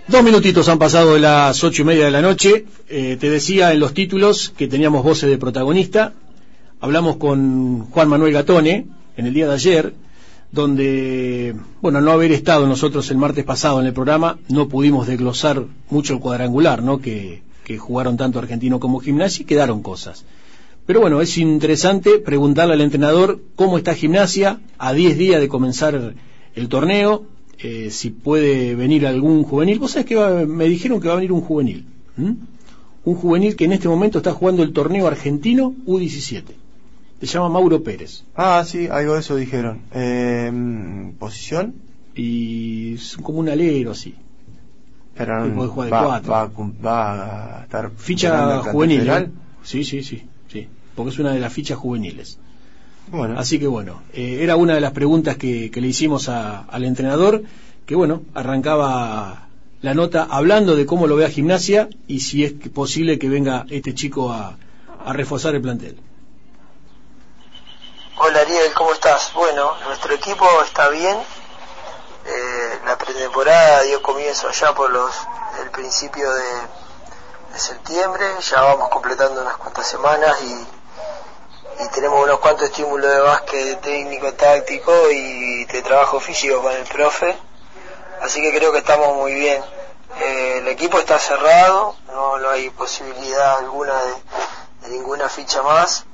Dos 0.07 0.23
minutitos 0.23 0.69
han 0.69 0.79
pasado 0.79 1.15
de 1.15 1.19
las 1.19 1.61
ocho 1.65 1.81
y 1.81 1.85
media 1.85 2.05
de 2.05 2.11
la 2.11 2.21
noche. 2.21 2.63
Eh, 2.87 3.17
te 3.19 3.29
decía 3.29 3.73
en 3.73 3.81
los 3.81 3.93
títulos 3.93 4.53
que 4.55 4.69
teníamos 4.69 5.03
voces 5.03 5.29
de 5.29 5.37
protagonista. 5.37 6.13
Hablamos 6.79 7.17
con 7.17 7.87
Juan 7.87 8.07
Manuel 8.07 8.31
Gatone 8.31 8.85
en 9.17 9.27
el 9.27 9.33
día 9.33 9.49
de 9.49 9.53
ayer, 9.53 9.93
donde, 10.49 11.55
bueno, 11.81 11.99
no 11.99 12.11
haber 12.11 12.31
estado 12.31 12.65
nosotros 12.67 13.11
el 13.11 13.17
martes 13.17 13.43
pasado 13.43 13.81
en 13.81 13.87
el 13.87 13.91
programa, 13.91 14.39
no 14.47 14.69
pudimos 14.69 15.07
desglosar 15.07 15.65
mucho 15.89 16.13
el 16.13 16.19
cuadrangular, 16.21 16.81
¿no? 16.81 16.99
Que, 16.99 17.41
que 17.65 17.77
jugaron 17.77 18.15
tanto 18.15 18.39
Argentino 18.39 18.79
como 18.79 19.01
Gimnasia 19.01 19.43
y 19.43 19.45
quedaron 19.45 19.83
cosas. 19.83 20.23
Pero 20.85 21.01
bueno, 21.01 21.19
es 21.19 21.37
interesante 21.37 22.17
preguntarle 22.19 22.75
al 22.75 22.81
entrenador 22.81 23.41
cómo 23.57 23.77
está 23.77 23.93
Gimnasia 23.93 24.61
a 24.77 24.93
10 24.93 25.17
días 25.17 25.41
de 25.41 25.49
comenzar 25.49 26.13
el 26.55 26.69
torneo, 26.69 27.25
eh, 27.59 27.89
si 27.91 28.09
puede 28.11 28.75
venir 28.75 29.05
algún 29.07 29.43
juvenil. 29.43 29.79
Vos 29.79 29.91
sabés 29.91 30.05
que 30.05 30.15
va- 30.15 30.45
me 30.45 30.65
dijeron 30.65 30.99
que 31.01 31.07
va 31.07 31.13
a 31.13 31.17
venir 31.17 31.31
un 31.31 31.41
juvenil. 31.41 31.85
Un 32.17 33.15
juvenil 33.15 33.55
que 33.55 33.65
en 33.65 33.73
este 33.73 33.87
momento 33.87 34.17
está 34.19 34.33
jugando 34.33 34.63
el 34.63 34.73
torneo 34.73 35.07
argentino 35.07 35.73
U17. 35.85 36.43
Se 37.21 37.25
llama 37.25 37.49
Mauro 37.49 37.81
Pérez. 37.83 38.23
Ah, 38.35 38.63
sí, 38.65 38.87
algo 38.87 39.13
de 39.15 39.19
eso 39.21 39.35
dijeron. 39.35 39.81
Eh, 39.93 40.51
¿Posición? 41.17 41.73
Y 42.15 42.93
es 42.95 43.17
como 43.17 43.39
un 43.39 43.49
alero 43.49 43.91
así. 43.91 44.13
Pero 45.15 45.43
Que 45.45 45.49
puede 45.49 45.69
jugar 45.69 45.87
de 45.87 45.91
va, 45.95 46.05
cuatro. 46.05 46.31
va 46.31 46.41
a 46.43 46.47
cum- 46.49 46.73
va 46.85 47.59
a 47.59 47.63
estar 47.63 47.91
Ficha 47.97 48.61
juvenil. 48.71 49.09
¿eh? 49.09 49.29
Sí, 49.63 49.83
sí, 49.83 50.03
sí, 50.03 50.23
sí. 50.51 50.67
Porque 50.95 51.11
es 51.11 51.17
una 51.19 51.31
de 51.33 51.39
las 51.39 51.51
fichas 51.53 51.77
juveniles. 51.77 52.37
Bueno, 53.09 53.39
Así 53.39 53.57
que 53.59 53.67
bueno, 53.67 54.01
eh, 54.13 54.39
era 54.41 54.55
una 54.57 54.73
de 54.75 54.81
las 54.81 54.91
preguntas 54.91 55.37
que, 55.37 55.71
que 55.71 55.79
le 55.81 55.87
hicimos 55.87 56.27
a- 56.29 56.61
al 56.69 56.83
entrenador, 56.83 57.41
que 57.85 57.95
bueno, 57.95 58.23
arrancaba 58.33 59.47
la 59.81 59.93
nota 59.93 60.27
hablando 60.29 60.75
de 60.75 60.85
cómo 60.85 61.07
lo 61.07 61.15
ve 61.15 61.25
a 61.25 61.29
gimnasia 61.29 61.87
y 62.07 62.19
si 62.19 62.43
es 62.43 62.53
que 62.53 62.69
posible 62.69 63.17
que 63.17 63.29
venga 63.29 63.65
este 63.69 63.93
chico 63.95 64.31
a, 64.33 64.57
a 65.05 65.13
reforzar 65.13 65.55
el 65.55 65.61
plantel. 65.61 65.97
Hola 68.17 68.39
Ariel, 68.41 68.73
¿cómo 68.75 68.91
estás? 68.93 69.31
Bueno, 69.33 69.71
nuestro 69.85 70.13
equipo 70.13 70.45
está 70.65 70.89
bien. 70.89 71.15
Eh, 72.25 72.79
la 72.85 72.97
pretemporada 72.97 73.83
dio 73.83 74.01
comienzo 74.01 74.49
allá 74.49 74.73
por 74.73 74.91
los 74.91 75.11
el 75.63 75.69
principio 75.69 76.29
de, 76.33 77.53
de 77.53 77.59
septiembre. 77.59 78.25
Ya 78.51 78.61
vamos 78.63 78.89
completando 78.89 79.41
unas 79.41 79.55
cuantas 79.57 79.87
semanas 79.87 80.35
y, 80.43 80.76
y 81.79 81.87
tenemos 81.89 82.23
unos 82.23 82.39
cuantos 82.39 82.65
estímulos 82.69 83.09
de 83.09 83.19
básquet 83.19 83.81
técnico, 83.81 84.33
táctico 84.33 84.91
y 85.11 85.65
de 85.65 85.81
trabajo 85.83 86.19
físico 86.19 86.61
con 86.61 86.71
el 86.73 86.83
profe. 86.85 87.37
Así 88.21 88.41
que 88.41 88.51
creo 88.57 88.71
que 88.71 88.79
estamos 88.79 89.15
muy 89.15 89.33
bien. 89.33 89.63
Eh, 90.19 90.57
el 90.59 90.67
equipo 90.69 90.97
está 90.99 91.19
cerrado, 91.19 91.95
no, 92.07 92.35
hay 92.49 92.69
posibilidad 92.71 93.57
alguna 93.59 93.93
de, 94.81 94.89
ninguna 94.89 95.29
ficha 95.29 95.61
más. 95.61 96.05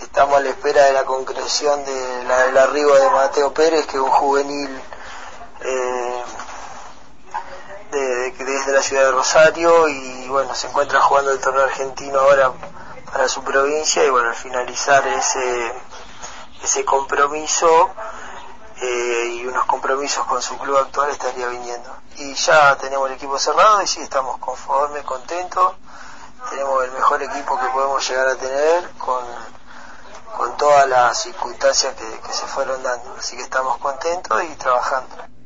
Estamos 0.00 0.36
a 0.36 0.40
la 0.40 0.50
espera 0.50 0.84
de 0.84 0.92
la 0.92 1.04
concreción 1.04 1.84
de 1.84 2.24
la- 2.24 2.62
arribo 2.62 2.94
de 2.94 3.10
Mateo 3.10 3.52
Pérez, 3.52 3.86
que 3.86 3.96
es 3.96 4.02
un 4.02 4.10
juvenil 4.10 4.80
eh, 5.62 6.22
de- 7.90 8.30
desde 8.44 8.72
la 8.72 8.82
ciudad 8.82 9.04
de 9.04 9.10
Rosario 9.10 9.88
y 9.88 10.28
bueno, 10.28 10.54
se 10.54 10.68
encuentra 10.68 11.00
jugando 11.00 11.32
el 11.32 11.40
torneo 11.40 11.64
argentino 11.64 12.20
ahora 12.20 12.52
para 13.12 13.28
su 13.28 13.42
provincia 13.42 14.04
y 14.04 14.10
bueno, 14.10 14.28
al 14.28 14.34
finalizar 14.34 15.06
ese, 15.06 15.72
ese 16.62 16.84
compromiso 16.84 17.90
eh, 18.80 19.30
y 19.32 19.46
unos 19.46 19.64
compromisos 19.66 20.24
con 20.26 20.40
su 20.40 20.56
club 20.58 20.76
actual 20.76 21.10
estaría 21.10 21.48
viniendo. 21.48 21.90
Y 22.16 22.34
ya 22.34 22.76
tenemos 22.76 23.08
el 23.08 23.16
equipo 23.16 23.38
cerrado 23.38 23.82
y 23.82 23.86
sí, 23.86 24.00
estamos 24.00 24.38
conformes, 24.38 25.04
contentos. 25.04 25.74
Tenemos 26.50 26.84
el 26.84 26.92
mejor 26.92 27.22
equipo 27.22 27.58
que 27.58 27.66
podemos 27.66 28.08
llegar 28.08 28.28
a 28.28 28.36
tener 28.36 28.90
con, 28.92 29.24
con 30.36 30.56
todas 30.56 30.88
las 30.88 31.20
circunstancias 31.20 31.94
que, 31.94 32.20
que 32.20 32.32
se 32.32 32.46
fueron 32.46 32.82
dando. 32.82 33.14
Así 33.18 33.36
que 33.36 33.42
estamos 33.42 33.76
contentos 33.78 34.42
y 34.44 34.54
trabajando. 34.56 35.39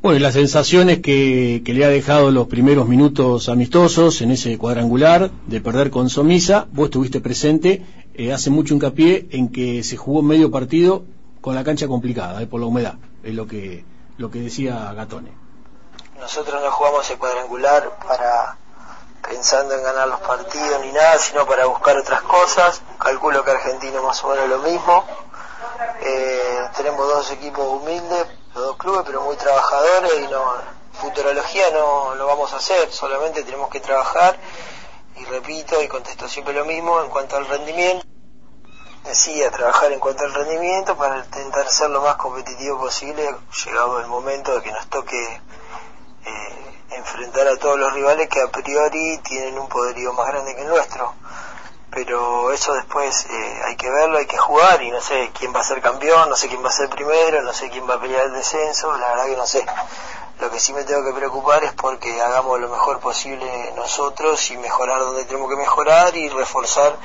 Bueno, 0.00 0.16
y 0.16 0.20
las 0.20 0.34
sensaciones 0.34 1.00
que, 1.00 1.62
que 1.64 1.74
le 1.74 1.84
ha 1.84 1.88
dejado 1.88 2.30
los 2.30 2.46
primeros 2.46 2.86
minutos 2.86 3.48
amistosos 3.48 4.20
en 4.20 4.30
ese 4.30 4.56
cuadrangular 4.56 5.30
de 5.46 5.60
perder 5.60 5.90
con 5.90 6.08
Somisa, 6.08 6.68
vos 6.70 6.84
estuviste 6.84 7.20
presente, 7.20 7.84
eh, 8.14 8.32
hace 8.32 8.48
mucho 8.50 8.74
hincapié 8.74 9.26
en 9.32 9.50
que 9.50 9.82
se 9.82 9.96
jugó 9.96 10.22
medio 10.22 10.52
partido 10.52 11.02
con 11.40 11.56
la 11.56 11.64
cancha 11.64 11.88
complicada, 11.88 12.40
eh, 12.40 12.46
por 12.46 12.60
la 12.60 12.66
humedad, 12.66 12.94
es 13.24 13.34
lo 13.34 13.48
que, 13.48 13.84
lo 14.18 14.30
que 14.30 14.38
decía 14.38 14.92
Gatone. 14.94 15.32
Nosotros 16.20 16.62
no 16.62 16.70
jugamos 16.70 17.10
el 17.10 17.18
cuadrangular 17.18 17.98
para 18.06 18.56
pensando 19.28 19.74
en 19.74 19.82
ganar 19.82 20.06
los 20.06 20.20
partidos 20.20 20.80
ni 20.80 20.92
nada, 20.92 21.18
sino 21.18 21.44
para 21.44 21.66
buscar 21.66 21.96
otras 21.96 22.22
cosas. 22.22 22.82
Calculo 22.98 23.44
que 23.44 23.50
Argentino 23.50 24.02
más 24.04 24.22
o 24.22 24.28
menos 24.28 24.48
lo 24.48 24.58
mismo. 24.58 25.04
Eh, 26.00 26.60
tenemos 26.76 27.06
dos 27.06 27.32
equipos 27.32 27.66
humildes, 27.66 28.26
los 28.54 28.64
dos 28.64 28.76
clubes, 28.76 29.02
pero 29.06 29.22
muy 29.22 29.36
trabajadores 29.36 30.12
y 30.20 30.26
no 30.28 30.78
futurología 30.98 31.70
no 31.70 32.14
lo 32.16 32.26
vamos 32.26 32.52
a 32.52 32.56
hacer, 32.56 32.90
solamente 32.90 33.44
tenemos 33.44 33.70
que 33.70 33.80
trabajar 33.80 34.36
y 35.16 35.24
repito 35.24 35.80
y 35.82 35.88
contesto 35.88 36.28
siempre 36.28 36.54
lo 36.54 36.64
mismo 36.64 37.00
en 37.02 37.08
cuanto 37.08 37.36
al 37.36 37.46
rendimiento. 37.46 38.04
Decía 39.04 39.50
trabajar 39.50 39.92
en 39.92 40.00
cuanto 40.00 40.24
al 40.24 40.34
rendimiento 40.34 40.96
para 40.96 41.18
intentar 41.18 41.68
ser 41.68 41.90
lo 41.90 42.02
más 42.02 42.16
competitivo 42.16 42.78
posible, 42.78 43.34
llegado 43.64 44.00
el 44.00 44.06
momento 44.06 44.54
de 44.54 44.62
que 44.62 44.72
nos 44.72 44.86
toque 44.88 45.40
eh, 46.24 46.84
enfrentar 46.90 47.46
a 47.46 47.56
todos 47.56 47.78
los 47.78 47.92
rivales 47.94 48.28
que 48.28 48.42
a 48.42 48.48
priori 48.48 49.18
tienen 49.18 49.58
un 49.58 49.68
poderío 49.68 50.12
más 50.12 50.26
grande 50.26 50.54
que 50.54 50.62
el 50.62 50.68
nuestro. 50.68 51.14
Pero 51.98 52.52
eso 52.52 52.74
después 52.74 53.26
eh, 53.28 53.60
hay 53.66 53.74
que 53.74 53.90
verlo, 53.90 54.18
hay 54.18 54.26
que 54.26 54.38
jugar 54.38 54.80
y 54.82 54.90
no 54.92 55.00
sé 55.00 55.32
quién 55.36 55.52
va 55.52 55.58
a 55.58 55.64
ser 55.64 55.80
campeón, 55.80 56.28
no 56.28 56.36
sé 56.36 56.46
quién 56.46 56.64
va 56.64 56.68
a 56.68 56.72
ser 56.72 56.88
primero, 56.88 57.42
no 57.42 57.52
sé 57.52 57.70
quién 57.70 57.90
va 57.90 57.94
a 57.94 58.00
pelear 58.00 58.26
el 58.26 58.34
descenso, 58.34 58.96
la 58.96 59.08
verdad 59.08 59.26
que 59.26 59.36
no 59.36 59.44
sé. 59.44 59.66
Lo 60.38 60.48
que 60.48 60.60
sí 60.60 60.72
me 60.72 60.84
tengo 60.84 61.02
que 61.04 61.12
preocupar 61.12 61.64
es 61.64 61.72
porque 61.72 62.22
hagamos 62.22 62.60
lo 62.60 62.68
mejor 62.68 63.00
posible 63.00 63.72
nosotros 63.74 64.48
y 64.52 64.58
mejorar 64.58 65.00
donde 65.00 65.24
tenemos 65.24 65.50
que 65.50 65.56
mejorar 65.56 66.16
y 66.16 66.28
reforzar 66.28 66.96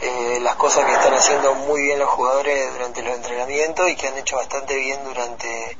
eh, 0.00 0.38
las 0.40 0.54
cosas 0.56 0.86
que 0.86 0.94
están 0.94 1.12
haciendo 1.12 1.54
muy 1.54 1.82
bien 1.82 1.98
los 1.98 2.08
jugadores 2.08 2.72
durante 2.72 3.02
los 3.02 3.14
entrenamientos 3.14 3.90
y 3.90 3.96
que 3.96 4.08
han 4.08 4.16
hecho 4.16 4.36
bastante 4.36 4.76
bien 4.76 5.04
durante 5.04 5.76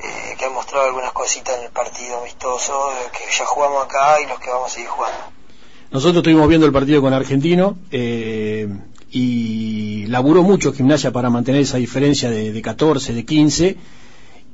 eh, 0.00 0.34
que 0.36 0.44
han 0.46 0.52
mostrado 0.52 0.86
algunas 0.86 1.12
cositas 1.12 1.58
en 1.58 1.62
el 1.66 1.70
partido 1.70 2.18
amistoso 2.18 2.92
eh, 2.92 3.10
que 3.12 3.30
ya 3.30 3.46
jugamos 3.46 3.84
acá 3.84 4.20
y 4.20 4.26
los 4.26 4.40
que 4.40 4.50
vamos 4.50 4.72
a 4.72 4.74
seguir 4.74 4.88
jugando. 4.88 5.33
Nosotros 5.94 6.16
estuvimos 6.16 6.48
viendo 6.48 6.66
el 6.66 6.72
partido 6.72 7.00
con 7.00 7.12
Argentino 7.12 7.78
eh, 7.92 8.68
y 9.12 10.06
laburó 10.06 10.42
mucho 10.42 10.72
Gimnasia 10.72 11.12
para 11.12 11.30
mantener 11.30 11.60
esa 11.60 11.76
diferencia 11.76 12.28
de, 12.30 12.52
de 12.52 12.62
14, 12.62 13.14
de 13.14 13.24
15. 13.24 13.76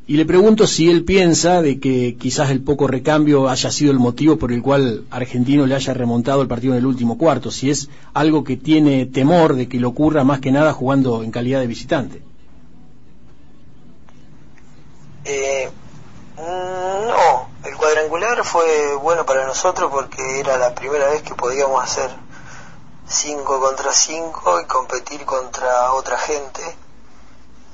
Y 0.07 0.17
le 0.19 0.27
pregunto 0.27 0.67
si 0.67 0.91
él 0.91 1.03
piensa 1.03 1.63
de 1.63 1.81
que 1.81 2.17
quizás 2.17 2.51
el 2.51 2.61
poco 2.61 2.89
recambio 2.89 3.49
haya 3.49 3.71
sido 3.71 3.91
el 3.91 3.99
motivo 3.99 4.37
por 4.37 4.53
el 4.53 4.61
cual 4.61 5.05
Argentino 5.11 5.65
le 5.65 5.77
haya 5.77 5.95
remontado 5.95 6.43
el 6.43 6.49
partido 6.49 6.75
en 6.75 6.81
el 6.81 6.85
último 6.85 7.17
cuarto, 7.17 7.51
si 7.51 7.71
es 7.71 7.89
algo 8.13 8.45
que 8.45 8.59
tiene 8.59 9.07
temor 9.07 9.57
de 9.57 9.67
que 9.67 9.81
le 9.81 9.87
ocurra 9.87 10.25
más 10.25 10.41
que 10.41 10.53
nada 10.53 10.75
jugando 10.75 11.23
en 11.23 11.31
calidad 11.31 11.61
de 11.61 11.67
visitante. 11.67 12.21
Eh, 15.25 15.71
no, 16.37 17.40
el 17.65 17.77
cuadrangular 17.77 18.43
fue 18.45 18.95
bueno 18.97 19.27
para 19.27 19.47
nosotros 19.47 19.91
porque 19.91 20.41
era 20.41 20.57
la 20.57 20.75
primera 20.75 21.09
vez 21.09 21.23
que 21.23 21.35
podíamos 21.35 21.83
hacer 21.83 22.11
5 23.07 23.61
contra 23.61 23.93
5 23.93 24.61
y 24.61 24.65
competir 24.65 25.27
contra 25.27 25.93
otra 25.93 26.17
gente 26.17 26.63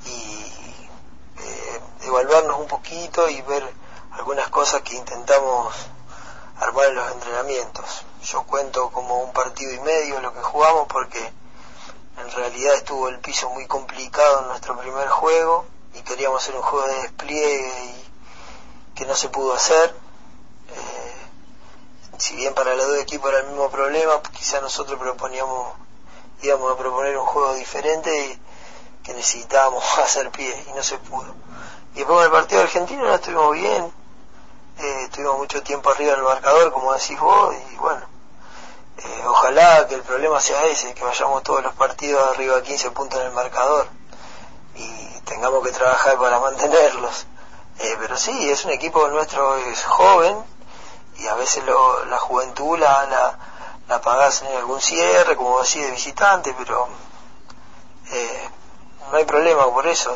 y 0.07 0.91
eh, 1.39 1.81
evaluarnos 2.03 2.59
un 2.59 2.67
poquito 2.67 3.29
y 3.29 3.41
ver 3.43 3.63
algunas 4.13 4.49
cosas 4.49 4.83
que 4.83 4.97
intentamos 4.97 5.75
armar 6.59 6.87
en 6.87 6.95
los 6.97 7.13
entrenamientos. 7.13 8.05
Yo 8.23 8.43
cuento 8.43 8.91
como 8.91 9.23
un 9.23 9.33
partido 9.33 9.73
y 9.73 9.79
medio 9.81 10.21
lo 10.21 10.33
que 10.33 10.41
jugamos 10.41 10.89
porque 10.89 11.21
en 11.21 12.31
realidad 12.33 12.75
estuvo 12.75 13.09
el 13.09 13.21
piso 13.21 13.51
muy 13.51 13.67
complicado 13.67 14.41
en 14.41 14.49
nuestro 14.49 14.77
primer 14.79 15.07
juego 15.09 15.67
y 15.95 16.01
queríamos 16.01 16.43
hacer 16.43 16.57
un 16.57 16.63
juego 16.63 16.87
de 16.89 17.03
despliegue 17.03 17.85
y 17.85 18.06
que 18.97 19.05
no 19.05 19.15
se 19.15 19.29
pudo 19.29 19.53
hacer. 19.53 19.95
Eh, 20.71 22.19
si 22.19 22.35
bien 22.35 22.55
para 22.55 22.75
los 22.75 22.89
dos 22.89 22.99
equipos 22.99 23.31
era 23.31 23.41
el 23.41 23.49
mismo 23.49 23.71
problema, 23.71 24.21
quizá 24.33 24.61
nosotros 24.61 24.99
proponíamos, 24.99 25.75
íbamos 26.43 26.73
a 26.73 26.77
proponer 26.77 27.17
un 27.17 27.27
juego 27.27 27.55
diferente 27.55 28.27
y 28.27 28.41
que 29.05 29.13
necesitábamos 29.13 29.85
hacer 29.99 30.31
pie 30.31 30.65
y 30.69 30.73
no 30.73 30.83
se 30.83 30.99
pudo. 30.99 31.35
Y 31.95 31.99
después 31.99 32.23
del 32.23 32.33
partido 32.33 32.63
argentino 32.63 33.05
no 33.05 33.15
estuvimos 33.15 33.53
bien, 33.53 33.93
eh, 34.79 35.03
estuvimos 35.05 35.39
mucho 35.39 35.63
tiempo 35.63 35.91
arriba 35.91 36.13
del 36.13 36.23
marcador, 36.23 36.73
como 36.73 36.93
decís 36.93 37.19
vos, 37.21 37.55
y 37.73 37.77
bueno, 37.77 38.07
eh, 38.99 39.23
ojalá 39.27 39.87
que 39.87 39.95
el 39.95 40.03
problema 40.03 40.41
sea 40.41 40.65
ese, 40.65 40.95
que 40.95 41.05
vayamos 41.05 41.43
todos 41.43 41.63
los 41.63 41.75
partidos 41.75 42.27
arriba 42.35 42.57
a 42.57 42.63
15 42.63 42.91
puntos 42.93 43.21
en 43.21 43.27
el 43.27 43.33
marcador 43.33 43.89
y 44.75 45.21
tengamos 45.21 45.63
que 45.65 45.73
trabajar 45.73 46.19
para 46.19 46.41
mantenerlos. 46.41 47.27
Eh, 47.79 47.97
pero 48.01 48.17
sí, 48.17 48.51
es 48.51 48.65
un 48.65 48.71
equipo 48.73 49.07
nuestro, 49.09 49.57
es 49.57 49.85
joven 49.85 50.37
y 51.19 51.27
a 51.27 51.35
veces 51.35 51.65
lo, 51.65 52.05
la 52.07 52.19
juventud 52.19 52.79
la, 52.79 53.07
la, 53.07 53.39
la 53.89 54.01
pagás 54.01 54.43
en 54.43 54.57
algún 54.57 54.81
cierre, 54.81 55.37
como 55.37 55.59
así 55.59 55.81
de 55.81 55.91
visitante, 55.91 56.55
pero 56.57 56.89
eh, 58.11 58.51
no 59.11 59.17
hay 59.17 59.25
problema 59.25 59.65
por 59.71 59.87
eso. 59.87 60.15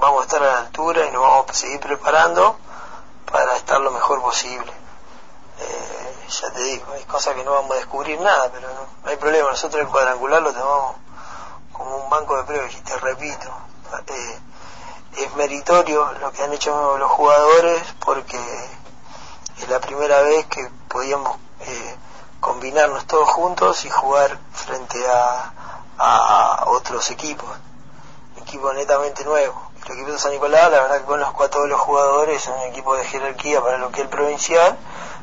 Vamos 0.00 0.20
a 0.20 0.24
estar 0.24 0.42
a 0.42 0.46
la 0.46 0.58
altura 0.60 1.06
y 1.06 1.10
nos 1.10 1.22
vamos 1.22 1.46
a 1.48 1.54
seguir 1.54 1.80
preparando 1.80 2.56
para 3.30 3.56
estar 3.56 3.80
lo 3.80 3.90
mejor 3.90 4.20
posible. 4.22 4.72
Eh, 5.58 6.26
ya 6.28 6.50
te 6.50 6.60
digo, 6.60 6.92
hay 6.92 7.04
cosas 7.04 7.34
que 7.34 7.44
no 7.44 7.52
vamos 7.52 7.72
a 7.72 7.76
descubrir 7.76 8.20
nada, 8.20 8.50
pero 8.52 8.68
no, 8.68 8.86
no 9.04 9.10
hay 9.10 9.16
problema. 9.16 9.50
Nosotros 9.50 9.82
el 9.82 9.88
cuadrangular 9.88 10.42
lo 10.42 10.52
tomamos 10.52 10.96
como 11.72 11.96
un 11.96 12.10
banco 12.10 12.36
de 12.36 12.44
pruebas 12.44 12.74
y 12.74 12.80
te 12.80 12.96
repito, 12.98 13.48
eh, 14.06 14.38
es 15.16 15.34
meritorio 15.36 16.12
lo 16.20 16.32
que 16.32 16.42
han 16.42 16.52
hecho 16.52 16.98
los 16.98 17.10
jugadores 17.10 17.82
porque 18.04 18.38
es 19.58 19.68
la 19.68 19.80
primera 19.80 20.20
vez 20.22 20.46
que 20.46 20.68
podíamos 20.88 21.36
eh, 21.60 21.96
combinarnos 22.40 23.06
todos 23.06 23.28
juntos 23.30 23.84
y 23.84 23.90
jugar 23.90 24.38
frente 24.52 24.98
a, 25.08 25.52
a 25.98 26.64
otros 26.66 27.10
equipos, 27.10 27.48
equipo 28.36 28.72
netamente 28.72 29.24
nuevo. 29.24 29.62
El 29.86 29.92
equipo 29.92 30.12
de 30.12 30.18
San 30.18 30.32
Nicolás, 30.32 30.70
la 30.70 30.80
verdad 30.80 30.98
que 30.98 31.04
conozco 31.04 31.44
a 31.44 31.48
todos 31.48 31.68
los 31.68 31.80
jugadores, 31.80 32.42
es 32.42 32.48
un 32.48 32.60
equipo 32.70 32.96
de 32.96 33.04
jerarquía 33.04 33.62
para 33.62 33.78
lo 33.78 33.90
que 33.90 34.00
es 34.00 34.02
el 34.02 34.08
provincial, 34.08 34.76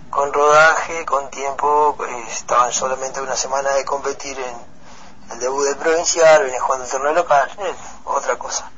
con 0.10 0.32
rodaje, 0.32 1.06
con 1.06 1.30
tiempo, 1.30 1.98
eh, 2.08 2.26
estaban 2.30 2.72
solamente 2.72 3.22
una 3.22 3.36
semana 3.36 3.72
de 3.72 3.84
competir 3.84 4.40
en 4.40 5.34
el 5.34 5.40
debut 5.40 5.66
del 5.66 5.78
provincial, 5.78 6.44
venía 6.44 6.62
jugando 6.62 6.86
el 6.86 6.92
torneo 6.92 7.14
local, 7.14 7.52
eh, 7.60 7.76
otra 8.06 8.38
cosa. 8.38 8.72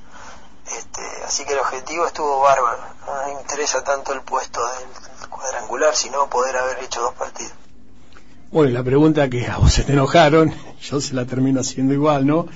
Este, 0.65 1.01
así 1.25 1.45
que 1.45 1.53
el 1.53 1.59
objetivo 1.59 2.05
estuvo 2.07 2.41
bárbaro. 2.41 2.79
No 3.05 3.25
me 3.25 3.41
interesa 3.41 3.83
tanto 3.83 4.13
el 4.13 4.21
puesto 4.21 4.59
del 4.59 5.29
cuadrangular, 5.29 5.95
sino 5.95 6.29
poder 6.29 6.57
haber 6.57 6.83
hecho 6.83 7.01
dos 7.01 7.13
partidos. 7.13 7.53
Bueno, 8.51 8.69
y 8.69 8.73
la 8.73 8.83
pregunta 8.83 9.29
que 9.29 9.47
a 9.47 9.57
vos 9.57 9.73
se 9.73 9.83
te 9.83 9.93
enojaron, 9.93 10.53
yo 10.81 11.01
se 11.01 11.13
la 11.13 11.25
termino 11.25 11.61
haciendo 11.61 11.93
igual, 11.93 12.25
¿no? 12.25 12.47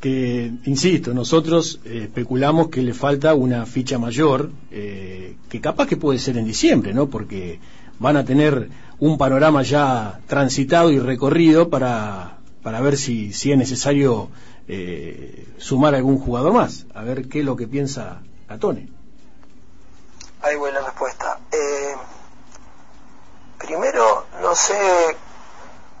Que, 0.00 0.52
insisto, 0.64 1.14
nosotros 1.14 1.80
eh, 1.84 2.02
especulamos 2.04 2.68
que 2.68 2.82
le 2.82 2.94
falta 2.94 3.34
una 3.34 3.64
ficha 3.64 3.98
mayor, 3.98 4.50
eh, 4.70 5.36
que 5.48 5.60
capaz 5.60 5.86
que 5.86 5.96
puede 5.96 6.18
ser 6.18 6.36
en 6.36 6.44
diciembre, 6.44 6.92
¿no? 6.92 7.08
Porque 7.08 7.60
van 7.98 8.16
a 8.16 8.24
tener 8.24 8.68
un 8.98 9.18
panorama 9.18 9.62
ya 9.62 10.20
transitado 10.26 10.90
y 10.90 10.98
recorrido 10.98 11.68
para, 11.70 12.35
para 12.66 12.80
ver 12.80 12.96
si, 12.96 13.32
si 13.32 13.52
es 13.52 13.58
necesario 13.58 14.28
eh, 14.66 15.46
sumar 15.56 15.94
algún 15.94 16.18
jugador 16.18 16.52
más. 16.52 16.86
A 16.96 17.02
ver 17.02 17.28
qué 17.28 17.38
es 17.38 17.44
lo 17.44 17.54
que 17.54 17.68
piensa 17.68 18.22
Catone. 18.48 18.88
Hay 20.42 20.56
buena 20.56 20.80
respuesta. 20.80 21.38
Eh, 21.52 21.94
primero, 23.56 24.26
no 24.42 24.52
sé 24.56 25.16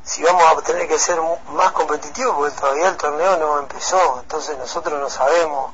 si 0.02 0.24
vamos 0.24 0.42
a 0.42 0.62
tener 0.62 0.88
que 0.88 0.98
ser 0.98 1.20
más 1.52 1.70
competitivos 1.70 2.34
porque 2.34 2.56
todavía 2.60 2.88
el 2.88 2.96
torneo 2.96 3.36
no 3.36 3.60
empezó, 3.60 4.18
entonces 4.22 4.58
nosotros 4.58 5.00
no 5.00 5.08
sabemos, 5.08 5.72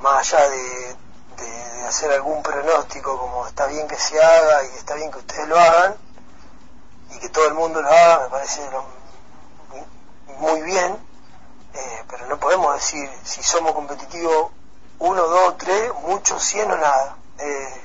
más 0.00 0.32
allá 0.32 0.48
de, 0.48 0.96
de, 1.36 1.50
de 1.50 1.82
hacer 1.86 2.10
algún 2.12 2.42
pronóstico 2.42 3.18
como 3.18 3.46
está 3.46 3.66
bien 3.66 3.86
que 3.86 3.96
se 3.96 4.18
haga 4.18 4.64
y 4.72 4.78
está 4.78 4.94
bien 4.94 5.10
que 5.10 5.18
ustedes 5.18 5.46
lo 5.48 5.58
hagan 5.58 5.96
y 7.14 7.18
que 7.18 7.28
todo 7.28 7.46
el 7.48 7.52
mundo 7.52 7.82
lo 7.82 7.90
haga, 7.90 8.20
me 8.20 8.30
parece 8.30 8.70
lo, 8.70 8.97
muy 10.38 10.62
bien, 10.62 10.96
eh, 11.74 12.04
pero 12.08 12.26
no 12.26 12.38
podemos 12.38 12.74
decir 12.74 13.08
si 13.24 13.42
somos 13.42 13.72
competitivos 13.72 14.50
uno, 15.00 15.22
dos, 15.28 15.56
tres, 15.58 15.92
muchos, 16.02 16.42
cien 16.42 16.70
o 16.70 16.76
nada. 16.76 17.16
Eh, 17.38 17.82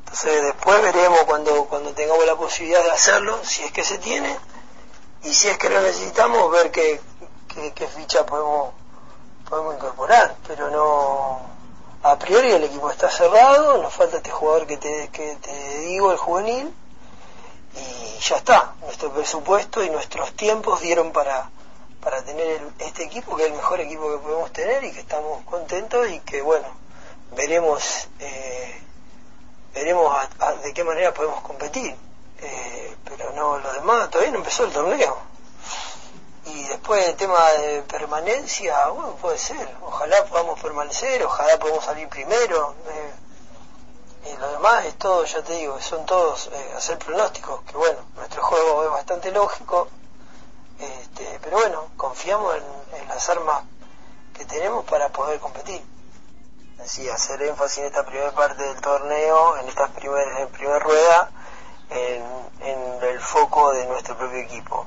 entonces 0.00 0.42
después 0.42 0.82
veremos 0.82 1.20
cuando, 1.22 1.64
cuando 1.64 1.92
tengamos 1.94 2.24
la 2.26 2.36
posibilidad 2.36 2.82
de 2.84 2.90
hacerlo, 2.90 3.38
si 3.44 3.62
es 3.64 3.72
que 3.72 3.82
se 3.82 3.98
tiene, 3.98 4.38
y 5.22 5.32
si 5.34 5.48
es 5.48 5.58
que 5.58 5.70
lo 5.70 5.80
necesitamos, 5.80 6.50
ver 6.50 6.70
qué, 6.70 7.00
qué, 7.48 7.72
qué 7.72 7.86
ficha 7.88 8.26
podemos, 8.26 8.72
podemos 9.48 9.74
incorporar. 9.74 10.36
Pero 10.46 10.70
no, 10.70 11.40
a 12.02 12.18
priori 12.18 12.52
el 12.52 12.64
equipo 12.64 12.90
está 12.90 13.10
cerrado, 13.10 13.78
nos 13.78 13.92
falta 13.92 14.18
este 14.18 14.30
jugador 14.30 14.66
que 14.66 14.76
te, 14.76 15.08
que 15.10 15.36
te 15.36 15.78
digo, 15.80 16.12
el 16.12 16.18
juvenil, 16.18 16.74
y 17.76 18.18
ya 18.20 18.36
está. 18.36 18.74
Nuestro 18.80 19.12
presupuesto 19.12 19.82
y 19.82 19.90
nuestros 19.90 20.32
tiempos 20.34 20.80
dieron 20.80 21.12
para, 21.12 21.50
para 22.00 22.22
tener 22.24 22.46
el, 22.46 22.72
este 22.78 23.04
equipo, 23.04 23.36
que 23.36 23.44
es 23.44 23.50
el 23.50 23.56
mejor 23.56 23.80
equipo 23.80 24.10
que 24.10 24.18
podemos 24.18 24.52
tener 24.52 24.84
y 24.84 24.92
que 24.92 25.00
estamos 25.00 25.44
contentos 25.44 26.08
y 26.10 26.20
que, 26.20 26.42
bueno, 26.42 26.68
veremos 27.34 28.08
eh, 28.20 28.82
veremos 29.74 30.14
a, 30.38 30.52
de 30.54 30.72
qué 30.72 30.84
manera 30.84 31.12
podemos 31.12 31.40
competir. 31.42 31.94
Eh, 32.40 32.96
pero 33.04 33.32
no, 33.32 33.58
lo 33.58 33.72
demás, 33.72 34.10
todavía 34.10 34.32
no 34.32 34.38
empezó 34.38 34.64
el 34.64 34.72
torneo. 34.72 35.18
Y 36.46 36.64
después 36.64 37.06
el 37.06 37.16
tema 37.16 37.50
de 37.52 37.82
permanencia, 37.82 38.88
bueno, 38.88 39.14
puede 39.16 39.38
ser. 39.38 39.68
Ojalá 39.82 40.24
podamos 40.26 40.60
permanecer, 40.60 41.22
ojalá 41.24 41.58
podamos 41.58 41.84
salir 41.84 42.08
primero. 42.08 42.74
Eh, 42.88 43.12
y 44.24 44.36
lo 44.36 44.52
demás 44.52 44.84
es 44.86 44.96
todo, 44.98 45.24
ya 45.24 45.42
te 45.42 45.54
digo, 45.54 45.80
son 45.80 46.06
todos 46.06 46.48
eh, 46.52 46.72
hacer 46.76 46.98
pronósticos, 46.98 47.62
que 47.62 47.76
bueno, 47.76 47.98
nuestro 48.16 48.42
juego 48.42 48.84
es 48.84 48.90
bastante 48.90 49.30
lógico, 49.32 49.88
este, 50.78 51.38
pero 51.42 51.58
bueno, 51.58 51.88
confiamos 51.96 52.56
en, 52.56 53.00
en, 53.00 53.08
las 53.08 53.28
armas 53.28 53.64
que 54.34 54.44
tenemos 54.44 54.84
para 54.84 55.08
poder 55.10 55.40
competir. 55.40 55.82
sí, 56.84 57.08
hacer 57.08 57.42
énfasis 57.42 57.78
en 57.78 57.84
esta 57.86 58.04
primera 58.04 58.32
parte 58.32 58.62
del 58.62 58.80
torneo, 58.80 59.56
en 59.58 59.68
esta 59.68 59.88
primer, 59.88 60.26
en 60.38 60.48
primera 60.48 60.78
rueda, 60.78 61.30
en, 61.90 62.24
en 62.60 63.02
el 63.02 63.20
foco 63.20 63.72
de 63.72 63.86
nuestro 63.86 64.16
propio 64.16 64.38
equipo. 64.38 64.86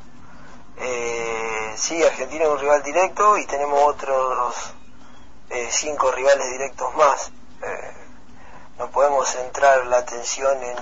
Eh, 0.78 1.74
sí, 1.78 2.04
Argentina 2.04 2.46
es 2.46 2.50
un 2.52 2.60
rival 2.60 2.84
directo 2.84 3.38
y 3.38 3.46
tenemos 3.46 3.80
otros 3.84 4.74
eh, 5.50 5.70
cinco 5.72 6.12
rivales 6.12 6.52
directos 6.52 6.94
más. 6.96 7.32
Eh, 7.62 8.05
no 8.78 8.90
podemos 8.92 9.28
centrar 9.28 9.86
la 9.88 9.98
atención 9.98 10.58
en, 10.64 10.78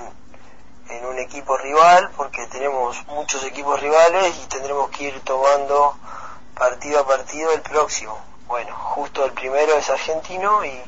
en 0.96 1.06
un 1.06 1.20
equipo 1.20 1.58
rival 1.58 2.12
porque 2.18 2.46
tenemos 2.48 3.06
muchos 3.08 3.44
equipos 3.44 3.80
rivales 3.80 4.36
y 4.44 4.48
tendremos 4.48 4.90
que 4.90 5.06
ir 5.06 5.22
tomando 5.22 5.96
partido 6.56 7.00
a 7.00 7.08
partido 7.08 7.52
el 7.52 7.62
próximo. 7.62 8.18
Bueno, 8.48 8.76
justo 8.76 9.26
el 9.26 9.32
primero 9.34 9.74
es 9.76 9.90
argentino 9.90 10.64
y, 10.66 10.82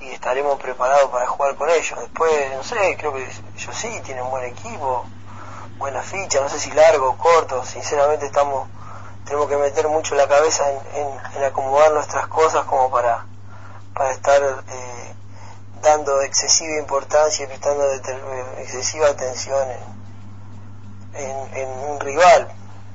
y 0.00 0.10
estaremos 0.10 0.58
preparados 0.60 1.10
para 1.10 1.26
jugar 1.26 1.56
con 1.56 1.68
ellos. 1.70 1.98
Después, 2.00 2.32
no 2.56 2.62
sé, 2.64 2.96
creo 2.98 3.12
que 3.12 3.22
ellos 3.22 3.76
sí 3.76 4.00
tienen 4.04 4.28
buen 4.30 4.44
equipo, 4.44 5.04
buena 5.78 6.02
ficha, 6.02 6.40
no 6.40 6.48
sé 6.48 6.58
si 6.58 6.70
largo 6.72 7.10
o 7.10 7.16
corto, 7.18 7.64
sinceramente 7.64 8.26
estamos 8.26 8.68
tenemos 9.24 9.48
que 9.48 9.56
meter 9.58 9.86
mucho 9.86 10.14
la 10.16 10.26
cabeza 10.26 10.64
en, 10.70 10.78
en- 10.94 11.20
en 11.36 11.44
acomodar 11.44 11.92
nuestras 11.92 12.26
cosas 12.26 12.64
como 12.64 12.90
para, 12.90 13.24
para 13.94 14.10
estar 14.10 14.42
eh, 14.42 15.14
dando 15.82 16.20
excesiva 16.22 16.78
importancia 16.78 17.44
y 17.44 17.48
prestando 17.48 17.84
eh, 17.84 18.00
excesiva 18.62 19.08
atención 19.08 19.66
en, 21.14 21.20
en- 21.24 21.56
en 21.62 21.90
un 21.90 22.00
rival, 22.00 22.48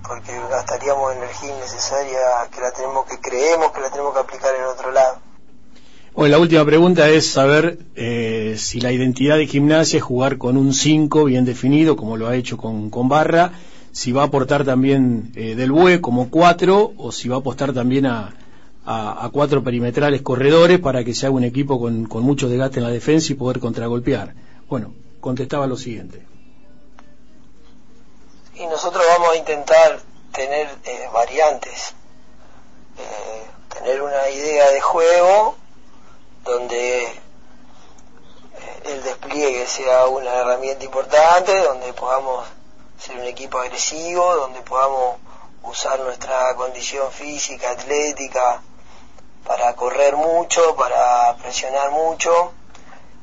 porque 0.08 0.32
gastaríamos 0.50 1.16
energía 1.16 1.56
innecesaria 1.56 2.20
que 2.54 2.62
la 2.62 2.72
tenemos 2.72 3.06
que 3.06 3.20
creemos 3.20 3.72
que 3.72 3.82
la 3.82 3.90
tenemos 3.90 4.14
que 4.14 4.20
aplicar 4.20 4.52
en 4.56 4.66
otro 4.66 4.92
lado. 4.92 5.18
Bueno, 6.14 6.32
la 6.32 6.40
última 6.40 6.64
pregunta 6.64 7.10
es 7.10 7.30
saber 7.30 7.80
eh, 7.96 8.56
si 8.58 8.80
la 8.80 8.92
identidad 8.94 9.36
de 9.38 9.48
gimnasia 9.48 9.98
es 9.98 10.04
jugar 10.04 10.38
con 10.38 10.56
un 10.56 10.74
5 10.74 11.26
bien 11.26 11.44
definido, 11.44 11.98
como 11.98 12.16
lo 12.16 12.28
ha 12.28 12.36
hecho 12.38 12.56
con, 12.58 12.90
con 12.90 13.10
Barra, 13.10 13.52
si 13.92 14.12
va 14.14 14.22
a 14.22 14.26
aportar 14.26 14.64
también 14.64 15.32
eh, 15.36 15.56
del 15.56 15.72
BUE 15.74 16.00
como 16.00 16.30
4 16.30 16.94
o 16.98 17.12
si 17.12 17.28
va 17.28 17.38
a 17.38 17.40
apostar 17.40 17.74
también 17.74 18.06
a, 18.06 18.34
a, 18.86 19.26
a 19.26 19.30
cuatro 19.30 19.64
perimetrales 19.64 20.22
corredores 20.22 20.80
para 20.80 21.04
que 21.04 21.14
se 21.14 21.26
haga 21.26 21.36
un 21.36 21.44
equipo 21.44 21.80
con, 21.80 22.06
con 22.06 22.24
mucho 22.24 22.48
desgaste 22.50 22.80
en 22.80 22.86
la 22.86 22.92
defensa 22.92 23.32
y 23.32 23.36
poder 23.36 23.60
contragolpear. 23.60 24.34
Bueno, 24.70 24.94
contestaba 25.20 25.68
lo 25.68 25.78
siguiente. 25.78 26.26
y 28.56 28.66
nosotros 28.68 29.04
vamos 29.06 29.30
a 29.32 29.36
intentar 29.36 30.00
tener 30.32 30.70
eh, 30.86 31.10
variantes, 31.14 31.94
eh, 32.98 33.46
tener 33.74 34.02
una 34.02 34.30
idea 34.30 34.72
de 34.72 34.82
juego 34.82 35.56
donde 36.44 37.04
eh, 37.04 37.12
el 38.86 39.04
despliegue 39.04 39.68
sea 39.68 40.08
una 40.08 40.34
herramienta 40.34 40.86
importante, 40.86 41.58
donde 41.64 41.92
podamos 41.94 42.48
ser 42.98 43.18
un 43.18 43.26
equipo 43.26 43.58
agresivo, 43.58 44.36
donde 44.36 44.62
podamos 44.62 45.18
usar 45.64 46.00
nuestra 46.00 46.56
condición 46.56 47.12
física, 47.12 47.72
atlética, 47.72 48.62
para 49.46 49.74
correr 49.76 50.16
mucho, 50.16 50.76
para 50.76 51.36
presionar 51.38 51.92
mucho, 51.92 52.52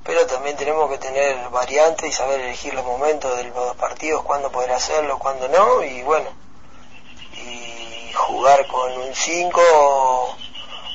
pero 0.04 0.26
también 0.26 0.56
tenemos 0.56 0.90
que 0.90 0.98
tener 0.98 1.36
variantes 1.50 2.08
y 2.08 2.12
saber 2.12 2.40
elegir 2.40 2.74
los 2.74 2.84
momentos 2.84 3.36
de 3.36 3.44
los 3.44 3.76
partidos, 3.76 4.22
cuándo 4.22 4.50
poder 4.50 4.72
hacerlo, 4.72 5.18
cuándo 5.18 5.48
no, 5.48 5.82
y 5.82 6.02
bueno, 6.02 6.28
y 7.34 8.12
jugar 8.12 8.66
con 8.68 8.92
un 8.92 9.14
5, 9.14 10.36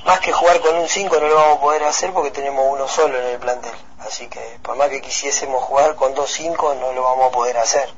más 0.05 0.19
que 0.21 0.32
jugar 0.32 0.61
con 0.61 0.78
un 0.78 0.88
5 0.88 1.19
no 1.19 1.28
lo 1.28 1.36
vamos 1.36 1.57
a 1.57 1.61
poder 1.61 1.84
hacer 1.84 2.13
porque 2.13 2.32
tenemos 2.32 2.65
uno 2.69 2.88
solo 2.88 3.19
en 3.19 3.25
el 3.25 3.38
plantel, 3.38 3.75
así 3.99 4.28
que 4.28 4.59
por 4.61 4.78
más 4.78 4.89
que 4.89 5.01
quisiésemos 5.01 5.63
jugar 5.63 5.95
con 5.95 6.13
dos 6.13 6.32
5 6.32 6.75
no 6.75 6.93
lo 6.93 7.03
vamos 7.03 7.28
a 7.28 7.32
poder 7.32 7.57
hacer. 7.57 7.93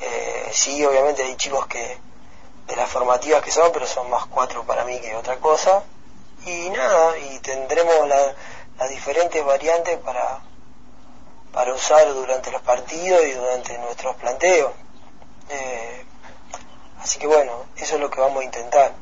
Eh, 0.00 0.50
sí, 0.52 0.84
obviamente 0.84 1.22
hay 1.22 1.36
chicos 1.36 1.66
que 1.66 1.98
de 2.66 2.76
las 2.76 2.90
formativas 2.90 3.42
que 3.42 3.50
son, 3.50 3.70
pero 3.72 3.86
son 3.86 4.10
más 4.10 4.26
cuatro 4.26 4.64
para 4.64 4.84
mí 4.84 4.98
que 5.00 5.14
otra 5.16 5.36
cosa. 5.36 5.82
Y 6.46 6.70
nada, 6.70 7.18
y 7.18 7.38
tendremos 7.40 8.08
la- 8.08 8.34
las 8.78 8.90
diferentes 8.90 9.44
variantes 9.44 9.98
para, 9.98 10.40
para 11.52 11.74
usar 11.74 12.12
durante 12.14 12.50
los 12.52 12.62
partidos 12.62 13.20
y 13.28 13.32
durante 13.32 13.76
nuestros 13.78 14.14
planteos. 14.16 14.70
Eh, 15.50 16.04
así 17.00 17.18
que 17.18 17.26
bueno, 17.26 17.52
eso 17.76 17.94
es 17.96 18.00
lo 18.00 18.10
que 18.10 18.20
vamos 18.20 18.42
a 18.42 18.44
intentar. 18.44 18.92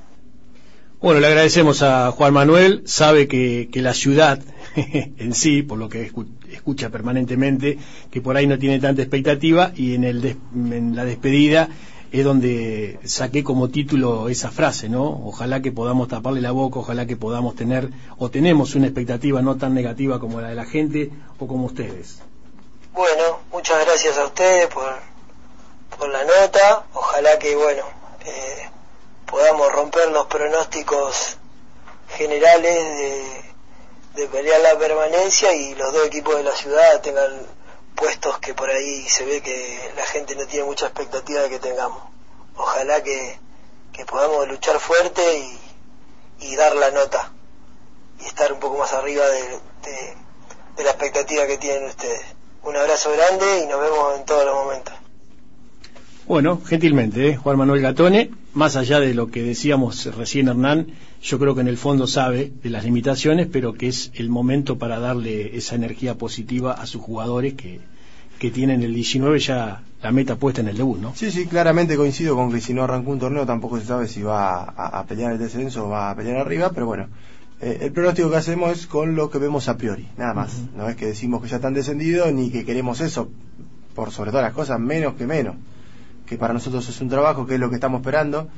Bueno, 1.00 1.20
le 1.20 1.26
agradecemos 1.26 1.82
a 1.82 2.12
Juan 2.12 2.32
Manuel. 2.32 2.82
Sabe 2.86 3.28
que, 3.28 3.68
que 3.70 3.82
la 3.82 3.92
ciudad 3.92 4.38
en 4.76 5.34
sí, 5.34 5.62
por 5.62 5.78
lo 5.78 5.90
que 5.90 6.10
escu- 6.10 6.28
escucha 6.50 6.88
permanentemente, 6.88 7.78
que 8.10 8.22
por 8.22 8.36
ahí 8.38 8.46
no 8.46 8.58
tiene 8.58 8.78
tanta 8.78 9.02
expectativa 9.02 9.70
y 9.74 9.94
en, 9.96 10.04
el 10.04 10.22
des- 10.22 10.36
en 10.54 10.96
la 10.96 11.04
despedida 11.04 11.68
es 12.14 12.24
donde 12.24 13.00
saqué 13.04 13.42
como 13.42 13.70
título 13.70 14.28
esa 14.28 14.52
frase, 14.52 14.88
¿no? 14.88 15.02
Ojalá 15.26 15.60
que 15.62 15.72
podamos 15.72 16.06
taparle 16.06 16.40
la 16.40 16.52
boca, 16.52 16.78
ojalá 16.78 17.06
que 17.06 17.16
podamos 17.16 17.56
tener 17.56 17.88
o 18.18 18.30
tenemos 18.30 18.76
una 18.76 18.86
expectativa 18.86 19.42
no 19.42 19.56
tan 19.56 19.74
negativa 19.74 20.20
como 20.20 20.40
la 20.40 20.50
de 20.50 20.54
la 20.54 20.64
gente 20.64 21.10
o 21.40 21.48
como 21.48 21.66
ustedes. 21.66 22.20
Bueno, 22.92 23.40
muchas 23.50 23.84
gracias 23.84 24.16
a 24.16 24.26
ustedes 24.26 24.68
por, 24.68 24.94
por 25.98 26.08
la 26.08 26.22
nota. 26.22 26.84
Ojalá 26.94 27.36
que, 27.40 27.56
bueno, 27.56 27.82
eh, 28.24 28.70
podamos 29.26 29.72
romper 29.72 30.08
los 30.12 30.26
pronósticos 30.26 31.36
generales 32.16 32.74
de, 34.14 34.22
de 34.22 34.28
pelear 34.28 34.60
la 34.60 34.78
permanencia 34.78 35.52
y 35.52 35.74
los 35.74 35.92
dos 35.92 36.06
equipos 36.06 36.36
de 36.36 36.44
la 36.44 36.52
ciudad 36.52 37.00
tengan 37.02 37.32
puestos 37.94 38.38
que 38.38 38.54
por 38.54 38.70
ahí 38.70 39.02
se 39.08 39.24
ve 39.24 39.40
que 39.42 39.78
la 39.96 40.04
gente 40.04 40.34
no 40.36 40.46
tiene 40.46 40.66
mucha 40.66 40.86
expectativa 40.86 41.42
de 41.42 41.48
que 41.50 41.58
tengamos. 41.58 42.02
Ojalá 42.56 43.02
que, 43.02 43.38
que 43.92 44.04
podamos 44.04 44.48
luchar 44.48 44.78
fuerte 44.80 45.22
y, 46.40 46.46
y 46.52 46.56
dar 46.56 46.74
la 46.76 46.90
nota 46.90 47.32
y 48.20 48.24
estar 48.26 48.52
un 48.52 48.60
poco 48.60 48.78
más 48.78 48.92
arriba 48.92 49.24
de, 49.26 49.40
de- 50.76 50.82
la 50.84 50.90
expectativa 50.90 51.46
que 51.46 51.56
tienen 51.58 51.84
ustedes. 51.84 52.20
Un 52.64 52.76
abrazo 52.76 53.10
grande 53.12 53.60
y 53.62 53.66
nos 53.66 53.80
vemos 53.80 54.18
en 54.18 54.24
todos 54.24 54.44
los 54.44 54.54
momentos. 54.54 54.94
Bueno, 56.26 56.60
gentilmente, 56.66 57.28
¿eh? 57.28 57.36
Juan 57.36 57.58
Manuel 57.58 57.82
Gatone, 57.82 58.30
más 58.54 58.76
allá 58.76 58.98
de 58.98 59.12
lo 59.14 59.30
que 59.30 59.42
decíamos 59.42 60.06
recién 60.16 60.48
Hernán, 60.48 60.96
yo 61.24 61.38
creo 61.38 61.54
que 61.54 61.62
en 61.62 61.68
el 61.68 61.78
fondo 61.78 62.06
sabe 62.06 62.52
de 62.62 62.68
las 62.68 62.84
limitaciones, 62.84 63.48
pero 63.50 63.72
que 63.72 63.88
es 63.88 64.12
el 64.14 64.28
momento 64.28 64.76
para 64.76 64.98
darle 64.98 65.56
esa 65.56 65.74
energía 65.74 66.18
positiva 66.18 66.72
a 66.72 66.84
sus 66.84 67.00
jugadores 67.00 67.54
que, 67.54 67.80
que 68.38 68.50
tienen 68.50 68.82
el 68.82 68.94
19 68.94 69.38
ya 69.38 69.82
la 70.02 70.12
meta 70.12 70.36
puesta 70.36 70.60
en 70.60 70.68
el 70.68 70.76
debut, 70.76 71.00
¿no? 71.00 71.14
Sí, 71.14 71.30
sí, 71.30 71.46
claramente 71.46 71.96
coincido 71.96 72.36
con 72.36 72.52
que 72.52 72.60
si 72.60 72.74
no 72.74 72.84
arrancó 72.84 73.10
un 73.10 73.18
torneo 73.18 73.46
tampoco 73.46 73.80
se 73.80 73.86
sabe 73.86 74.06
si 74.06 74.20
va 74.20 74.64
a, 74.64 75.00
a 75.00 75.06
pelear 75.06 75.32
el 75.32 75.38
descenso 75.38 75.86
o 75.86 75.88
va 75.88 76.10
a 76.10 76.14
pelear 76.14 76.36
arriba, 76.36 76.70
pero 76.74 76.84
bueno, 76.84 77.08
eh, 77.62 77.78
el 77.80 77.92
pronóstico 77.92 78.30
que 78.30 78.36
hacemos 78.36 78.78
es 78.78 78.86
con 78.86 79.14
lo 79.14 79.30
que 79.30 79.38
vemos 79.38 79.70
a 79.70 79.78
priori, 79.78 80.06
nada 80.18 80.34
más. 80.34 80.60
No 80.76 80.90
es 80.90 80.96
que 80.96 81.06
decimos 81.06 81.42
que 81.42 81.48
ya 81.48 81.56
están 81.56 81.72
descendidos 81.72 82.30
ni 82.34 82.50
que 82.50 82.66
queremos 82.66 83.00
eso, 83.00 83.30
por 83.94 84.10
sobre 84.10 84.30
todas 84.30 84.44
las 84.44 84.52
cosas, 84.52 84.78
menos 84.78 85.14
que 85.14 85.26
menos. 85.26 85.56
Que 86.26 86.36
para 86.36 86.52
nosotros 86.52 86.86
es 86.86 87.00
un 87.00 87.08
trabajo, 87.08 87.46
que 87.46 87.54
es 87.54 87.60
lo 87.60 87.70
que 87.70 87.76
estamos 87.76 88.00
esperando, 88.00 88.50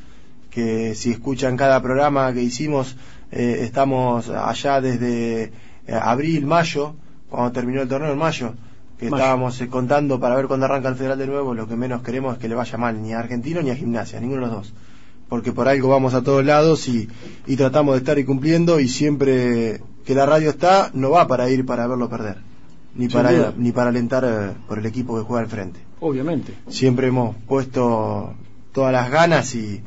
que 0.56 0.94
si 0.94 1.10
escuchan 1.10 1.54
cada 1.54 1.82
programa 1.82 2.32
que 2.32 2.40
hicimos, 2.42 2.96
eh, 3.30 3.58
estamos 3.60 4.30
allá 4.30 4.80
desde 4.80 5.42
eh, 5.44 5.52
abril, 6.00 6.46
mayo, 6.46 6.94
cuando 7.28 7.52
terminó 7.52 7.82
el 7.82 7.88
torneo 7.88 8.10
en 8.10 8.18
mayo, 8.18 8.54
que 8.98 9.10
Mayo. 9.10 9.16
estábamos 9.16 9.60
eh, 9.60 9.68
contando 9.68 10.18
para 10.18 10.34
ver 10.34 10.46
cuándo 10.46 10.64
arranca 10.64 10.88
el 10.88 10.94
federal 10.94 11.18
de 11.18 11.26
nuevo, 11.26 11.52
lo 11.52 11.68
que 11.68 11.76
menos 11.76 12.00
queremos 12.00 12.32
es 12.36 12.38
que 12.40 12.48
le 12.48 12.54
vaya 12.54 12.78
mal 12.78 13.02
ni 13.02 13.12
a 13.12 13.18
Argentino 13.18 13.60
ni 13.60 13.68
a 13.68 13.76
Gimnasia, 13.76 14.18
ninguno 14.18 14.46
de 14.46 14.46
los 14.46 14.56
dos. 14.56 14.72
Porque 15.28 15.52
por 15.52 15.68
algo 15.68 15.90
vamos 15.90 16.14
a 16.14 16.22
todos 16.22 16.42
lados 16.42 16.88
y, 16.88 17.06
y 17.46 17.56
tratamos 17.56 17.96
de 17.96 17.98
estar 17.98 18.18
y 18.18 18.24
cumpliendo 18.24 18.80
y 18.80 18.88
siempre 18.88 19.82
que 20.06 20.14
la 20.14 20.24
radio 20.24 20.48
está, 20.48 20.90
no 20.94 21.10
va 21.10 21.26
para 21.28 21.50
ir 21.50 21.66
para 21.66 21.86
verlo 21.86 22.08
perder, 22.08 22.38
ni 22.94 23.10
Sin 23.10 23.20
duda. 23.20 23.22
para, 23.22 23.52
ni 23.58 23.72
para 23.72 23.90
alentar 23.90 24.24
eh, 24.24 24.52
por 24.66 24.78
el 24.78 24.86
equipo 24.86 25.18
que 25.18 25.24
juega 25.24 25.42
al 25.42 25.50
frente. 25.50 25.80
Obviamente. 26.00 26.54
Siempre 26.70 27.08
hemos 27.08 27.36
puesto 27.46 28.32
todas 28.72 28.92
las 28.94 29.10
ganas 29.10 29.54
y, 29.54 29.82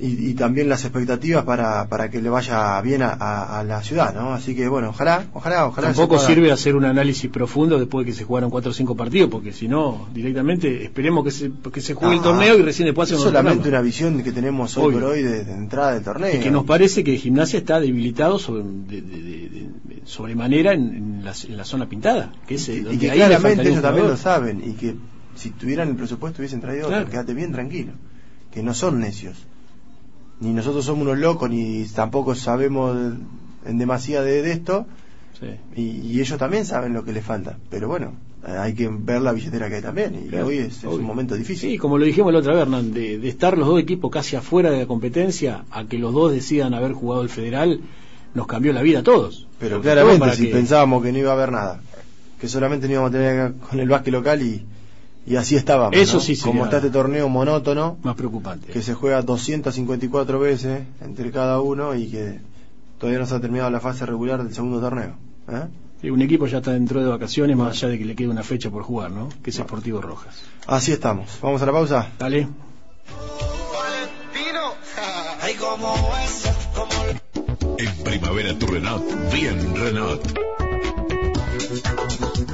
y, 0.00 0.30
y 0.30 0.34
también 0.34 0.68
las 0.68 0.84
expectativas 0.84 1.44
para, 1.44 1.86
para 1.88 2.10
que 2.10 2.20
le 2.20 2.28
vaya 2.28 2.80
bien 2.80 3.02
a, 3.02 3.10
a- 3.10 3.60
a 3.60 3.64
la 3.64 3.82
ciudad, 3.82 4.14
¿no? 4.14 4.32
Así 4.32 4.54
que 4.56 4.66
bueno, 4.68 4.88
ojalá, 4.88 5.26
ojalá, 5.32 5.66
ojalá. 5.66 5.88
Tampoco 5.88 6.16
pueda- 6.16 6.26
sirve 6.26 6.50
hacer 6.50 6.74
un 6.74 6.84
análisis 6.84 7.30
profundo 7.30 7.78
después 7.78 8.04
de 8.06 8.12
que 8.12 8.18
se 8.18 8.24
jugaron 8.24 8.50
cuatro 8.50 8.70
o 8.70 8.74
cinco 8.74 8.96
partidos, 8.96 9.30
porque 9.30 9.52
si 9.52 9.68
no, 9.68 10.08
directamente 10.12 10.84
esperemos 10.84 11.24
que 11.24 11.30
se, 11.30 11.50
que 11.72 11.80
se 11.80 11.94
juegue 11.94 12.16
el 12.16 12.22
torneo 12.22 12.58
y 12.58 12.62
recién 12.62 12.86
después 12.86 13.08
es 13.10 13.14
hacemos 13.16 13.30
solamente 13.32 13.68
una 13.68 13.80
visión 13.80 14.22
que 14.22 14.32
tenemos 14.32 14.76
hoy 14.76 14.86
Obvio. 14.86 15.00
por 15.00 15.08
hoy 15.10 15.22
de, 15.22 15.44
de 15.44 15.52
entrada 15.52 15.94
del 15.94 16.02
torneo. 16.02 16.34
Y 16.36 16.40
que 16.40 16.50
nos 16.50 16.64
parece 16.64 17.04
que 17.04 17.16
Gimnasia 17.16 17.58
está 17.60 17.78
debilitado 17.78 18.38
sobre, 18.38 18.62
de, 18.64 19.02
de- 19.02 19.68
sobremanera 20.04 20.72
en, 20.72 20.94
en 20.96 21.24
la, 21.24 21.32
en 21.48 21.56
la 21.56 21.64
zona 21.64 21.88
pintada, 21.88 22.32
que 22.46 22.56
es 22.56 22.68
eh, 22.68 22.74
y, 22.76 22.80
donde 22.80 22.98
que 22.98 23.10
ahí 23.10 23.18
claramente 23.18 23.68
ellos 23.68 23.82
también 23.82 24.08
lo 24.08 24.16
saben 24.16 24.62
y 24.64 24.72
que 24.72 24.96
si 25.36 25.50
tuvieran 25.50 25.88
el 25.90 25.96
presupuesto 25.96 26.40
hubiesen 26.40 26.60
traído 26.60 26.88
Claro. 26.88 27.02
otro, 27.02 27.12
quédate 27.12 27.34
bien 27.34 27.52
tranquilo, 27.52 27.92
que 28.52 28.62
no 28.62 28.74
son 28.74 28.98
necios. 29.00 29.46
Ni 30.42 30.52
nosotros 30.52 30.84
somos 30.84 31.02
unos 31.06 31.18
locos, 31.18 31.48
ni 31.48 31.84
tampoco 31.94 32.34
sabemos 32.34 32.96
en 33.64 33.78
demasía 33.78 34.22
de, 34.22 34.42
de 34.42 34.52
esto, 34.52 34.86
Sí. 35.40 35.48
Y, 35.74 35.82
y 36.06 36.20
ellos 36.20 36.38
también 36.38 36.64
saben 36.64 36.92
lo 36.92 37.04
que 37.04 37.12
les 37.12 37.24
falta. 37.24 37.56
Pero 37.68 37.88
bueno, 37.88 38.12
hay 38.46 38.74
que 38.74 38.88
ver 38.88 39.22
la 39.22 39.32
billetera 39.32 39.68
que 39.68 39.76
hay 39.76 39.82
también. 39.82 40.14
Y 40.26 40.28
Claro, 40.28 40.46
hoy 40.46 40.58
es, 40.58 40.84
un 40.84 41.02
momento 41.02 41.34
difícil. 41.34 41.70
Sí, 41.70 41.78
como 41.78 41.98
lo 41.98 42.04
dijimos 42.04 42.32
la 42.32 42.38
otra 42.38 42.52
vez, 42.52 42.62
Hernán, 42.62 42.92
de, 42.94 43.18
de 43.18 43.28
estar 43.28 43.58
los 43.58 43.66
dos 43.66 43.80
equipos 43.80 44.08
casi 44.12 44.36
afuera 44.36 44.70
de 44.70 44.78
la 44.78 44.86
competencia 44.86 45.64
a 45.72 45.84
que 45.86 45.98
los 45.98 46.12
dos 46.14 46.30
decidan 46.30 46.74
haber 46.74 46.92
jugado 46.92 47.22
el 47.22 47.28
federal, 47.28 47.80
nos 48.34 48.46
cambió 48.46 48.72
la 48.72 48.82
vida 48.82 49.00
a 49.00 49.02
todos. 49.02 49.48
Pero 49.58 49.80
claramente, 49.80 50.36
si 50.36 50.46
que- 50.46 50.52
pensábamos 50.52 51.02
que 51.02 51.10
no 51.10 51.18
iba 51.18 51.30
a 51.30 51.34
haber 51.34 51.50
nada, 51.50 51.80
que 52.40 52.46
solamente 52.46 52.86
no 52.86 52.92
íbamos 52.92 53.08
a 53.10 53.12
tener 53.12 53.40
acá 53.40 53.54
con 53.68 53.80
el 53.80 53.88
básquet 53.88 54.12
local 54.12 54.42
y, 54.42 54.62
y 55.26 55.36
así 55.36 55.56
estábamos. 55.56 55.96
Eso 55.96 56.14
¿no? 56.14 56.20
sí 56.20 56.34
sería- 56.36 56.52
Como 56.52 56.64
está 56.64 56.78
este 56.78 56.90
torneo 56.90 57.28
monótono, 57.28 57.98
Más 58.02 58.14
preocupante. 58.16 58.72
que 58.72 58.82
se 58.82 58.94
juega 58.94 59.22
254 59.22 60.38
veces 60.38 60.82
entre 61.00 61.30
cada 61.30 61.60
uno 61.60 61.94
y 61.94 62.08
que 62.08 62.40
todavía 62.98 63.20
no 63.20 63.26
se 63.26 63.34
ha 63.34 63.40
terminado 63.40 63.70
la 63.70 63.80
fase 63.80 64.04
regular 64.06 64.42
del 64.42 64.54
segundo 64.54 64.80
torneo. 64.80 65.14
¿eh? 65.48 65.66
Sí, 66.00 66.10
un 66.10 66.20
equipo 66.22 66.46
ya 66.46 66.58
está 66.58 66.72
dentro 66.72 67.00
de 67.00 67.08
vacaciones, 67.08 67.56
más 67.56 67.72
allá 67.76 67.88
de 67.88 67.98
que 67.98 68.04
le 68.04 68.16
quede 68.16 68.28
una 68.28 68.42
fecha 68.42 68.70
por 68.70 68.82
jugar, 68.82 69.10
¿no? 69.12 69.28
Que 69.42 69.50
es 69.50 69.56
Sportivo 69.56 70.00
Rojas. 70.00 70.34
Así 70.66 70.90
estamos. 70.92 71.38
Vamos 71.40 71.62
a 71.62 71.66
la 71.66 71.72
pausa. 71.72 72.08
Dale. 72.18 72.48
En 77.78 78.04
primavera 78.04 78.58
tu 78.58 78.66
Renault, 78.66 79.04
bien 79.32 79.74
Renault. 79.76 80.51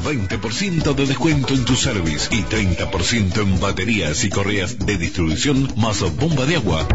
20% 0.08 0.94
de 0.94 1.04
descuento 1.04 1.52
en 1.52 1.66
tu 1.66 1.76
service 1.76 2.34
y 2.34 2.42
30% 2.42 3.42
en 3.42 3.60
baterías 3.60 4.24
y 4.24 4.30
correas 4.30 4.78
de 4.78 4.96
distribución 4.96 5.70
más 5.76 6.00
bomba 6.16 6.46
de 6.46 6.56
agua. 6.56 6.88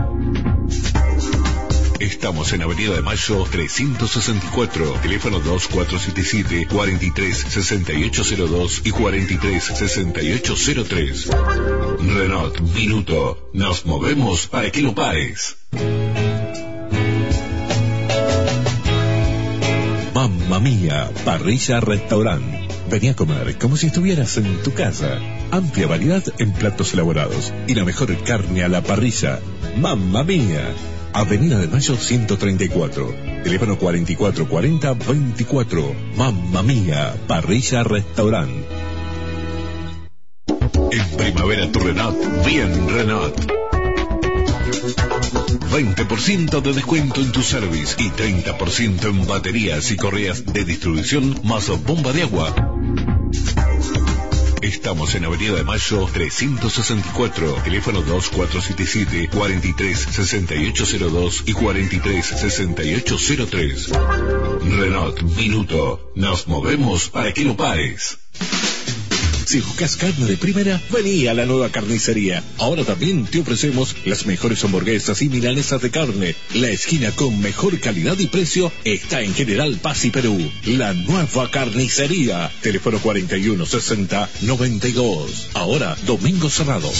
Estamos 1.99 2.51
en 2.53 2.63
Avenida 2.63 2.95
de 2.95 3.03
Mayo 3.03 3.43
364, 3.43 4.93
teléfono 5.03 5.39
2477 5.41 6.65
436802 6.67 8.81
y 8.83 8.89
436803. 8.89 11.29
Renault 12.15 12.61
Minuto. 12.61 13.51
Nos 13.53 13.85
movemos 13.85 14.47
para 14.47 14.71
que 14.71 14.81
lo. 14.81 14.95
Mamma 20.15 20.59
mía, 20.59 21.11
parrilla 21.23 21.79
restaurant. 21.79 22.72
Vení 22.93 23.09
a 23.09 23.15
comer 23.15 23.57
como 23.57 23.75
si 23.75 23.87
estuvieras 23.87 24.37
en 24.37 24.61
tu 24.61 24.71
casa. 24.71 25.19
Amplia 25.49 25.87
variedad 25.87 26.23
en 26.37 26.53
platos 26.53 26.93
elaborados 26.93 27.51
y 27.65 27.73
la 27.73 27.85
mejor 27.85 28.15
carne 28.23 28.63
a 28.63 28.67
la 28.67 28.83
parrilla. 28.83 29.39
Mamma 29.75 30.23
mía. 30.23 30.71
Avenida 31.11 31.57
de 31.57 31.67
Mayo 31.67 31.97
134. 31.97 33.15
Teléfono 33.43 33.79
4440-24. 33.79 36.15
Mamma 36.17 36.61
mía, 36.61 37.15
parrilla 37.27 37.83
restaurant. 37.83 38.51
En 40.91 41.17
primavera 41.17 41.71
tu 41.71 41.79
Renault, 41.79 42.45
bien 42.45 42.89
Renault. 42.89 43.33
20% 45.71 46.61
de 46.61 46.73
descuento 46.73 47.21
en 47.21 47.31
tu 47.31 47.41
service 47.41 47.95
y 47.97 48.11
30% 48.11 49.09
en 49.09 49.25
baterías 49.25 49.89
y 49.89 49.97
correas 49.97 50.45
de 50.45 50.63
distribución 50.63 51.41
más 51.43 51.71
bomba 51.87 52.13
de 52.13 52.21
agua. 52.21 52.72
Estamos 54.63 55.13
en 55.15 55.25
Avenida 55.25 55.55
de 55.55 55.63
Mayo 55.65 56.07
364, 56.13 57.63
teléfono 57.65 58.01
2477 58.01 59.27
436802 59.27 61.43
y 61.47 61.53
436803. 61.53 63.89
Renault 64.79 65.21
Minuto. 65.21 66.13
Nos 66.15 66.47
movemos 66.47 67.09
para 67.09 67.33
que 67.33 67.43
lo 67.43 67.57
pares. 67.57 68.17
Si 69.53 69.61
buscas 69.61 69.95
carne 69.97 70.25
de 70.25 70.35
primera, 70.35 70.81
vení 70.89 71.27
a 71.27 71.35
la 71.35 71.45
nueva 71.45 71.69
carnicería. 71.69 72.43
Ahora 72.57 72.83
también 72.83 73.27
te 73.27 73.39
ofrecemos 73.39 73.95
las 74.03 74.25
mejores 74.25 74.63
hamburguesas 74.63 75.21
y 75.21 75.29
milanesas 75.29 75.79
de 75.79 75.91
carne. 75.91 76.33
La 76.55 76.69
esquina 76.69 77.11
con 77.11 77.39
mejor 77.39 77.79
calidad 77.79 78.17
y 78.17 78.25
precio 78.25 78.71
está 78.83 79.21
en 79.21 79.35
General 79.35 79.77
Paz 79.79 80.05
y 80.05 80.09
Perú. 80.09 80.51
La 80.65 80.93
nueva 80.93 81.51
carnicería. 81.51 82.51
Teléfono 82.63 82.99
4160-92. 82.99 85.49
Ahora, 85.53 85.95
domingo 86.03 86.49
cerrado. 86.49 86.91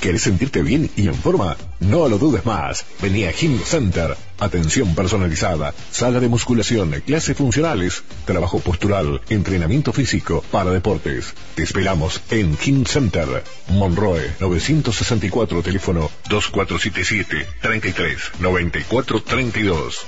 ¿Quieres 0.00 0.22
sentirte 0.22 0.62
bien 0.62 0.90
y 0.96 1.08
en 1.08 1.14
forma? 1.14 1.56
No 1.80 2.08
lo 2.08 2.18
dudes 2.18 2.46
más. 2.46 2.84
Vení 3.02 3.24
a 3.24 3.32
Gym 3.32 3.58
Center. 3.64 4.16
Atención 4.38 4.94
personalizada, 4.94 5.74
sala 5.90 6.20
de 6.20 6.28
musculación, 6.28 7.02
clases 7.04 7.36
funcionales, 7.36 8.04
trabajo 8.24 8.60
postural, 8.60 9.20
entrenamiento 9.28 9.92
físico 9.92 10.44
para 10.52 10.70
deportes. 10.70 11.34
Te 11.56 11.64
esperamos 11.64 12.20
en 12.30 12.56
Gym 12.56 12.84
Center. 12.84 13.42
Monroe 13.70 14.36
964, 14.38 15.62
teléfono 15.62 16.08
2477 16.30 17.46
33 17.60 18.18
94 18.38 19.22
32. 19.22 20.06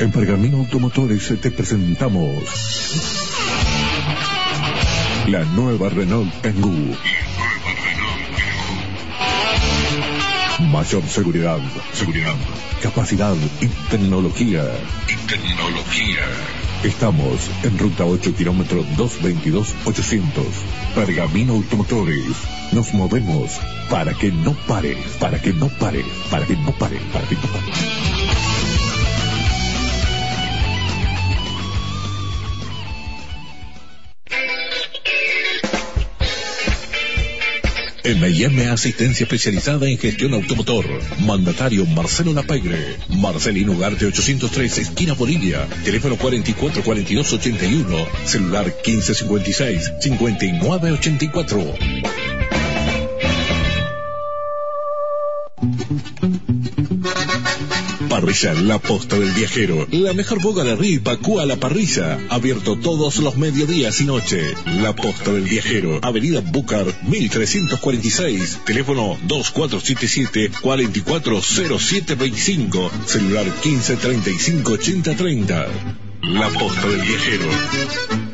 En 0.00 0.12
Pergamino 0.12 0.58
Automotores 0.58 1.32
te 1.40 1.50
presentamos 1.50 3.33
la 5.26 5.44
nueva 5.44 5.88
Renault 5.88 6.30
Kangoo. 6.42 6.96
Mayor 10.70 11.02
seguridad, 11.08 11.58
seguridad, 11.92 12.34
capacidad 12.82 13.34
y 13.60 13.66
tecnología. 13.90 14.64
Y 15.08 15.26
tecnología. 15.26 16.24
Estamos 16.82 17.50
en 17.62 17.78
ruta 17.78 18.04
8 18.04 18.34
kilómetros 18.36 18.84
222-800. 18.96 20.44
Pergamino 20.94 21.54
Automotores. 21.54 22.36
Nos 22.72 22.92
movemos 22.92 23.58
para 23.88 24.12
que 24.14 24.30
no 24.30 24.52
pare, 24.52 24.96
para 25.18 25.40
que 25.40 25.52
no 25.52 25.68
pare, 25.68 26.04
para 26.30 26.44
que 26.44 26.56
no 26.56 26.72
pare, 26.72 26.98
para 27.12 27.26
que 27.26 27.34
no 27.34 27.42
pare. 27.42 28.63
M&M 38.06 38.68
Asistencia 38.68 39.24
Especializada 39.24 39.88
en 39.88 39.96
Gestión 39.96 40.34
Automotor. 40.34 40.84
Mandatario 41.20 41.86
Marcelo 41.86 42.34
Lapegre. 42.34 42.98
Marcelino 43.08 43.72
Ugarte 43.72 44.04
803, 44.04 44.78
esquina 44.78 45.14
Bolivia. 45.14 45.66
Teléfono 45.84 46.16
444281. 46.16 48.06
Celular 48.26 48.66
1556 48.66 49.92
5984. 50.02 51.74
Parrilla 58.14 58.54
La 58.54 58.78
Posta 58.78 59.18
del 59.18 59.32
Viajero. 59.32 59.88
La 59.90 60.12
mejor 60.12 60.40
boga 60.40 60.62
de 60.62 61.00
Pacúa 61.00 61.42
a 61.42 61.46
la 61.46 61.56
parrilla. 61.56 62.20
Abierto 62.28 62.78
todos 62.78 63.16
los 63.16 63.36
mediodías 63.36 64.00
y 64.00 64.04
noche. 64.04 64.54
La 64.66 64.94
Posta 64.94 65.32
del 65.32 65.42
Viajero. 65.42 65.98
Avenida 66.00 66.40
Búcar 66.40 66.86
1346. 67.08 68.60
Teléfono 68.64 69.18
2477 69.26 70.52
440725. 70.62 72.92
Celular 73.04 73.46
1535 73.46 74.72
8030. 74.74 75.66
La 76.22 76.48
Posta 76.50 76.86
del 76.86 77.00
Viajero. 77.00 78.33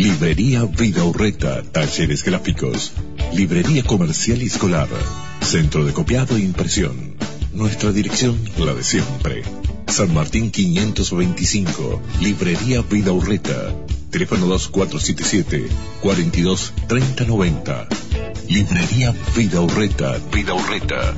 Librería 0.00 0.64
Vida 0.64 1.04
Urreta, 1.04 1.62
talleres 1.62 2.24
gráficos, 2.24 2.92
librería 3.34 3.82
comercial 3.82 4.40
y 4.40 4.46
escolar, 4.46 4.88
centro 5.42 5.84
de 5.84 5.92
copiado 5.92 6.38
e 6.38 6.40
impresión. 6.40 7.16
Nuestra 7.52 7.92
dirección, 7.92 8.40
la 8.56 8.72
de 8.72 8.82
siempre. 8.82 9.42
San 9.88 10.14
Martín 10.14 10.50
525, 10.50 12.00
Librería 12.22 12.80
Vida 12.80 13.12
Urreta, 13.12 13.74
teléfono 14.10 14.46
2477 14.46 15.68
42 16.00 16.72
3090. 16.88 17.88
Librería 18.48 19.14
Vida 19.36 19.60
Urreta, 19.60 20.18
Vida 20.32 20.54
Urreta. 20.54 21.14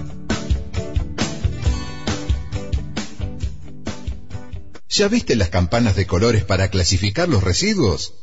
¿Ya 4.88 5.06
viste 5.06 5.36
las 5.36 5.50
campanas 5.50 5.94
de 5.94 6.06
colores 6.08 6.42
para 6.42 6.68
clasificar 6.68 7.28
los 7.28 7.44
residuos? 7.44 8.21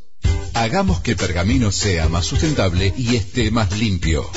Hagamos 0.59 0.99
que 0.99 1.15
Pergamino 1.15 1.71
sea 1.71 2.09
más 2.09 2.25
sustentable 2.25 2.93
y 2.97 3.15
esté 3.15 3.49
más 3.49 3.79
limpio. 3.79 4.29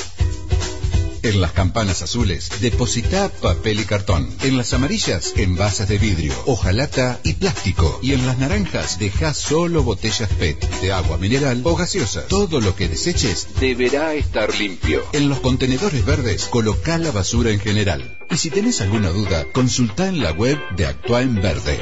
En 1.21 1.41
las 1.41 1.51
campanas 1.51 2.01
azules, 2.01 2.49
deposita 2.61 3.27
papel 3.27 3.81
y 3.81 3.83
cartón. 3.83 4.33
En 4.41 4.55
las 4.55 4.73
amarillas, 4.73 5.33
envases 5.35 5.89
de 5.89 5.97
vidrio, 5.97 6.33
hojalata 6.45 7.19
y 7.25 7.33
plástico. 7.33 7.99
Y 8.01 8.13
en 8.13 8.25
las 8.25 8.37
naranjas, 8.37 8.99
deja 8.99 9.33
solo 9.33 9.83
botellas 9.83 10.29
PET, 10.39 10.65
de 10.79 10.93
agua 10.93 11.17
mineral 11.17 11.59
o 11.65 11.75
gaseosa. 11.75 12.25
Todo 12.27 12.61
lo 12.61 12.73
que 12.73 12.87
deseches 12.87 13.49
deberá 13.59 14.13
estar 14.13 14.57
limpio. 14.57 15.03
En 15.11 15.27
los 15.27 15.41
contenedores 15.41 16.05
verdes, 16.05 16.45
coloca 16.45 16.97
la 16.99 17.11
basura 17.11 17.51
en 17.51 17.59
general. 17.59 18.17
Y 18.31 18.37
si 18.37 18.49
tenés 18.49 18.79
alguna 18.79 19.09
duda, 19.09 19.45
consulta 19.51 20.07
en 20.07 20.21
la 20.21 20.31
web 20.31 20.57
de 20.77 20.85
Actúa 20.85 21.21
en 21.21 21.41
Verde. 21.41 21.81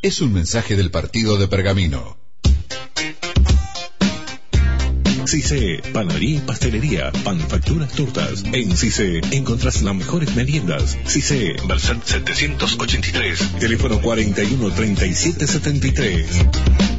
Es 0.00 0.22
un 0.22 0.32
mensaje 0.32 0.76
del 0.76 0.90
partido 0.90 1.36
de 1.36 1.46
Pergamino. 1.46 2.21
CICE, 5.32 5.80
panadería 5.94 6.36
y 6.36 6.40
pastelería, 6.40 7.10
manufacturas 7.24 7.90
tortas. 7.92 8.44
En 8.52 8.76
CICE 8.76 9.22
encontrás 9.30 9.80
las 9.80 9.94
mejores 9.94 10.36
meriendas. 10.36 10.98
CICE, 11.06 11.56
Verset 11.66 12.04
783, 12.04 13.52
teléfono 13.58 13.98
41 14.02 14.70
37 14.74 15.46
73. 15.46 16.91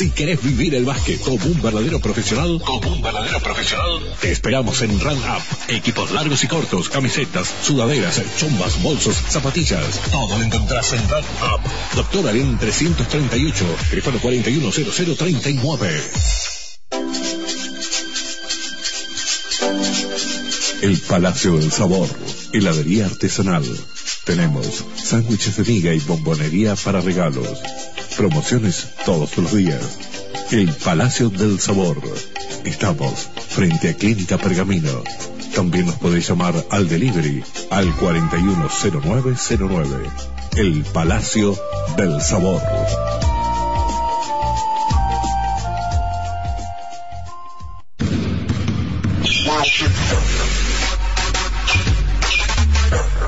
Si 0.00 0.08
querés 0.12 0.42
vivir 0.42 0.74
el 0.74 0.86
básquet 0.86 1.20
como 1.20 1.44
un 1.44 1.60
verdadero 1.60 2.00
profesional, 2.00 2.58
como 2.64 2.90
un 2.90 3.02
verdadero 3.02 3.38
profesional, 3.40 4.00
te 4.18 4.32
esperamos 4.32 4.80
en 4.80 4.98
Run 4.98 5.18
Up. 5.18 5.42
Equipos 5.68 6.10
largos 6.12 6.42
y 6.42 6.48
cortos, 6.48 6.88
camisetas, 6.88 7.52
sudaderas, 7.62 8.18
chombas, 8.38 8.82
bolsos, 8.82 9.14
zapatillas. 9.28 10.00
Todo 10.10 10.38
lo 10.38 10.42
encontrás 10.42 10.94
en 10.94 11.06
Run 11.06 11.18
Up. 11.18 11.60
Doctor 11.94 12.28
Alén 12.28 12.56
338, 12.56 13.66
teléfono 13.90 14.18
410039. 14.20 16.02
El 20.80 20.98
Palacio 21.00 21.58
del 21.58 21.70
Sabor, 21.70 22.08
heladería 22.54 23.04
artesanal. 23.04 23.66
Tenemos 24.24 24.84
sándwiches 24.96 25.56
de 25.56 25.64
miga 25.64 25.92
y 25.94 26.00
bombonería 26.00 26.74
para 26.76 27.00
regalos. 27.00 27.48
Promociones 28.16 28.88
todos 29.04 29.36
los 29.38 29.52
días. 29.54 29.98
El 30.50 30.72
Palacio 30.74 31.30
del 31.30 31.58
Sabor. 31.58 32.00
Estamos 32.64 33.28
frente 33.48 33.88
a 33.90 33.94
Clínica 33.94 34.38
Pergamino. 34.38 35.02
También 35.54 35.86
nos 35.86 35.96
podéis 35.96 36.28
llamar 36.28 36.54
al 36.70 36.88
delivery 36.88 37.42
al 37.70 37.92
410909. 37.96 40.10
El 40.56 40.84
Palacio 40.84 41.56
del 41.96 42.20
Sabor. 42.20 42.60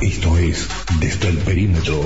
Esto 0.01 0.37
es 0.39 0.69
Desde 0.99 1.29
el 1.29 1.39
Perímetro. 1.39 2.01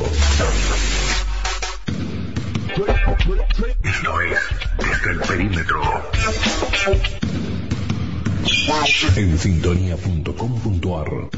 Esto 3.83 4.21
es 4.21 4.39
Desde 4.79 5.11
el 5.11 5.19
Perímetro. 5.21 5.81
En 9.17 9.39
sintonía.com.ar 9.39 11.31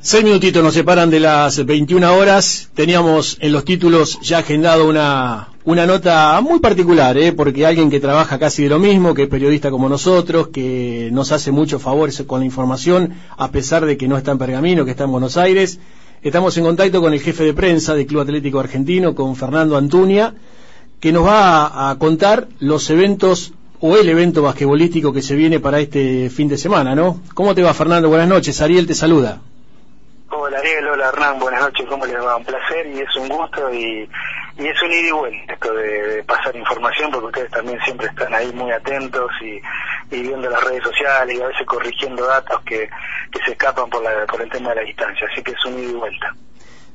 Seis 0.00 0.22
minutitos 0.22 0.62
nos 0.62 0.74
separan 0.74 1.08
de 1.08 1.20
las 1.20 1.64
21 1.64 2.14
horas. 2.14 2.68
Teníamos 2.74 3.38
en 3.40 3.52
los 3.52 3.64
títulos 3.64 4.20
ya 4.20 4.38
agendado 4.38 4.86
una, 4.86 5.53
una 5.64 5.86
nota 5.86 6.38
muy 6.42 6.60
particular, 6.60 7.16
¿eh? 7.16 7.32
porque 7.32 7.64
alguien 7.64 7.90
que 7.90 7.98
trabaja 7.98 8.38
casi 8.38 8.64
de 8.64 8.68
lo 8.68 8.78
mismo, 8.78 9.14
que 9.14 9.22
es 9.22 9.28
periodista 9.28 9.70
como 9.70 9.88
nosotros, 9.88 10.48
que 10.48 11.08
nos 11.10 11.32
hace 11.32 11.52
muchos 11.52 11.80
favores 11.80 12.22
con 12.26 12.40
la 12.40 12.46
información, 12.46 13.14
a 13.36 13.50
pesar 13.50 13.86
de 13.86 13.96
que 13.96 14.06
no 14.06 14.18
está 14.18 14.32
en 14.32 14.38
Pergamino, 14.38 14.84
que 14.84 14.90
está 14.90 15.04
en 15.04 15.12
Buenos 15.12 15.38
Aires. 15.38 15.80
Estamos 16.22 16.56
en 16.58 16.64
contacto 16.64 17.00
con 17.00 17.14
el 17.14 17.20
jefe 17.20 17.44
de 17.44 17.54
prensa 17.54 17.94
del 17.94 18.06
Club 18.06 18.22
Atlético 18.22 18.60
Argentino, 18.60 19.14
con 19.14 19.36
Fernando 19.36 19.78
Antuña, 19.78 20.34
que 21.00 21.12
nos 21.12 21.26
va 21.26 21.66
a, 21.66 21.90
a 21.90 21.98
contar 21.98 22.46
los 22.60 22.88
eventos 22.90 23.54
o 23.80 23.96
el 23.96 24.08
evento 24.08 24.42
basquetbolístico 24.42 25.12
que 25.14 25.22
se 25.22 25.34
viene 25.34 25.60
para 25.60 25.80
este 25.80 26.28
fin 26.28 26.48
de 26.48 26.58
semana, 26.58 26.94
¿no? 26.94 27.20
¿Cómo 27.32 27.54
te 27.54 27.62
va, 27.62 27.72
Fernando? 27.72 28.08
Buenas 28.10 28.28
noches. 28.28 28.60
Ariel 28.60 28.86
te 28.86 28.94
saluda. 28.94 29.40
Hola 30.30 30.58
Ariel, 30.58 30.88
hola 30.88 31.08
Hernán, 31.08 31.38
buenas 31.38 31.60
noches, 31.60 31.86
¿cómo 31.88 32.04
les 32.06 32.16
va? 32.16 32.36
Un 32.36 32.44
placer 32.44 32.86
y 32.86 32.98
es 32.98 33.16
un 33.16 33.28
gusto 33.28 33.72
y, 33.72 34.08
y 34.56 34.66
es 34.66 34.82
un 34.82 34.92
ida 34.92 35.08
y 35.08 35.12
vuelta 35.12 35.52
esto 35.52 35.74
de, 35.74 36.22
pasar 36.24 36.54
información 36.56 37.10
porque 37.10 37.26
ustedes 37.26 37.50
también 37.50 37.78
siempre 37.84 38.06
están 38.06 38.32
ahí 38.34 38.52
muy 38.52 38.70
atentos 38.70 39.30
y, 39.42 39.60
y 40.14 40.22
viendo 40.22 40.48
las 40.48 40.62
redes 40.62 40.82
sociales 40.84 41.36
y 41.36 41.42
a 41.42 41.48
veces 41.48 41.66
corrigiendo 41.66 42.26
datos 42.26 42.60
que, 42.64 42.88
que 43.30 43.44
se 43.44 43.52
escapan 43.52 43.90
por, 43.90 44.02
la, 44.02 44.26
por 44.26 44.40
el 44.40 44.50
tema 44.50 44.70
de 44.70 44.76
la 44.76 44.82
distancia, 44.82 45.26
así 45.30 45.42
que 45.42 45.52
es 45.52 45.64
un 45.66 45.78
ida 45.78 45.90
y 45.90 45.94
vuelta. 45.94 46.34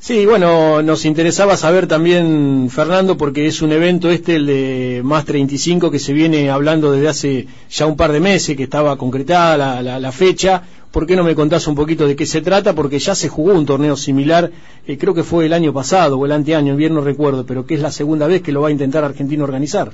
Sí, 0.01 0.25
bueno, 0.25 0.81
nos 0.81 1.03
interesaba 1.03 1.57
saber 1.57 1.85
también, 1.85 2.69
Fernando, 2.71 3.17
porque 3.17 3.47
es 3.47 3.61
un 3.61 3.73
evento 3.73 4.09
este, 4.09 4.35
el 4.35 4.45
de 4.45 5.01
Más 5.03 5.25
35, 5.25 5.91
que 5.91 5.99
se 5.99 6.13
viene 6.13 6.49
hablando 6.49 6.93
desde 6.93 7.09
hace 7.09 7.47
ya 7.69 7.85
un 7.85 7.97
par 7.97 8.13
de 8.13 8.21
meses, 8.21 8.55
que 8.55 8.63
estaba 8.63 8.97
concretada 8.97 9.57
la, 9.57 9.81
la, 9.81 9.99
la 9.99 10.11
fecha. 10.13 10.63
¿Por 10.91 11.05
qué 11.05 11.15
no 11.15 11.23
me 11.23 11.35
contás 11.35 11.67
un 11.67 11.75
poquito 11.75 12.07
de 12.07 12.15
qué 12.15 12.25
se 12.25 12.41
trata? 12.41 12.73
Porque 12.73 12.97
ya 12.97 13.13
se 13.13 13.29
jugó 13.29 13.53
un 13.53 13.65
torneo 13.65 13.95
similar, 13.95 14.49
eh, 14.87 14.97
creo 14.97 15.13
que 15.13 15.23
fue 15.23 15.45
el 15.45 15.53
año 15.53 15.71
pasado 15.71 16.17
o 16.17 16.25
el 16.25 16.31
anteaño, 16.31 16.75
bien 16.75 16.95
no 16.95 17.01
recuerdo, 17.01 17.45
pero 17.45 17.65
que 17.67 17.75
es 17.75 17.81
la 17.81 17.91
segunda 17.91 18.25
vez 18.25 18.41
que 18.41 18.51
lo 18.51 18.61
va 18.61 18.69
a 18.69 18.71
intentar 18.71 19.03
Argentino 19.03 19.43
organizar. 19.43 19.91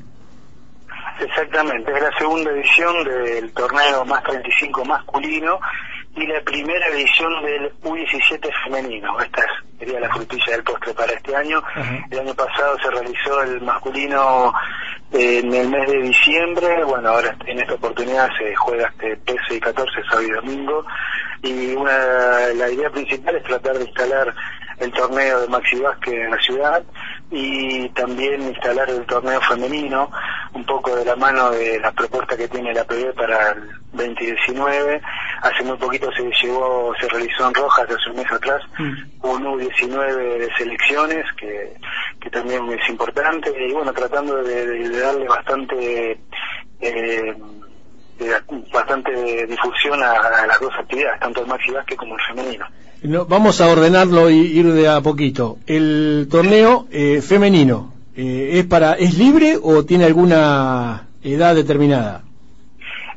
Exactamente, 1.19 1.91
es 1.91 2.01
la 2.01 2.17
segunda 2.17 2.51
edición 2.51 3.03
del 3.03 3.51
torneo 3.51 4.05
Más 4.05 4.23
35 4.23 4.85
masculino 4.85 5.59
y 6.15 6.25
la 6.27 6.41
primera 6.41 6.87
edición 6.87 7.43
del 7.43 7.73
U17 7.83 8.49
femenino. 8.63 9.19
Esta 9.19 9.43
sería 9.77 9.99
la 9.99 10.09
frutilla 10.13 10.51
del 10.53 10.63
postre 10.63 10.93
para 10.93 11.11
este 11.11 11.35
año. 11.35 11.61
El 12.09 12.19
año 12.19 12.33
pasado 12.33 12.77
se 12.81 12.89
realizó 12.89 13.41
el 13.41 13.61
masculino 13.61 14.53
en 15.17 15.53
el 15.53 15.69
mes 15.69 15.89
de 15.89 16.01
diciembre. 16.01 16.83
Bueno, 16.83 17.09
ahora 17.09 17.35
en 17.45 17.59
esta 17.59 17.75
oportunidad 17.75 18.29
se 18.37 18.53
juega 18.55 18.87
este 18.89 19.15
13 19.17 19.55
y 19.55 19.59
14, 19.59 19.91
sábado 20.09 20.27
y 20.27 20.31
domingo. 20.31 20.85
Y 21.41 21.75
una, 21.75 21.97
la 22.55 22.69
idea 22.69 22.89
principal 22.89 23.35
es 23.35 23.43
tratar 23.43 23.77
de 23.77 23.85
instalar 23.85 24.33
el 24.79 24.91
torneo 24.91 25.41
de 25.41 25.47
Maxi 25.47 25.79
Vázquez 25.79 26.13
en 26.13 26.31
la 26.31 26.41
ciudad 26.41 26.83
y 27.31 27.89
también 27.89 28.41
instalar 28.43 28.89
el 28.89 29.05
torneo 29.05 29.41
femenino, 29.41 30.09
un 30.53 30.63
poco 30.65 30.95
de 30.95 31.03
la 31.05 31.15
mano 31.15 31.49
de 31.51 31.79
la 31.79 31.91
propuesta 31.91 32.37
que 32.37 32.47
tiene 32.47 32.73
la 32.73 32.83
PB 32.85 33.13
para 33.15 33.51
el 33.51 33.69
2019, 33.93 35.01
hace 35.41 35.63
muy 35.63 35.77
poquito 35.77 36.09
se 36.13 36.23
llevó, 36.41 36.93
se 36.99 37.07
realizó 37.09 37.47
en 37.47 37.53
Rojas 37.53 37.85
hace 37.89 38.09
un 38.09 38.15
mes 38.17 38.31
atrás 38.31 38.61
Mm. 38.77 38.93
un 39.23 39.43
U19 39.43 40.37
de 40.39 40.49
selecciones 40.57 41.25
que, 41.37 41.73
que 42.21 42.29
también 42.29 42.69
es 42.71 42.89
importante 42.89 43.51
y 43.57 43.73
bueno, 43.73 43.91
tratando 43.93 44.35
de, 44.43 44.65
de- 44.67 44.89
de 44.89 44.99
darle 44.99 45.27
bastante 45.27 46.19
eh, 46.81 47.35
de- 48.19 48.65
bastante 48.73 49.45
difusión 49.47 50.01
a, 50.03 50.11
a 50.11 50.47
las 50.47 50.59
dos 50.59 50.73
actividades, 50.79 51.19
tanto 51.19 51.41
el 51.41 51.47
maxi 51.47 51.71
básquet 51.71 51.97
como 51.97 52.15
el 52.15 52.21
femenino. 52.21 52.65
No, 53.03 53.25
vamos 53.25 53.61
a 53.61 53.67
ordenarlo 53.67 54.29
y 54.29 54.37
ir 54.39 54.71
de 54.73 54.87
a 54.89 55.01
poquito. 55.01 55.57
El 55.67 56.27
torneo 56.31 56.87
eh, 56.91 57.21
femenino, 57.21 57.93
eh, 58.15 58.51
¿es 58.53 58.65
para 58.65 58.93
es 58.93 59.17
libre 59.17 59.57
o 59.61 59.85
tiene 59.85 60.05
alguna 60.05 61.07
edad 61.23 61.53
determinada? 61.55 62.23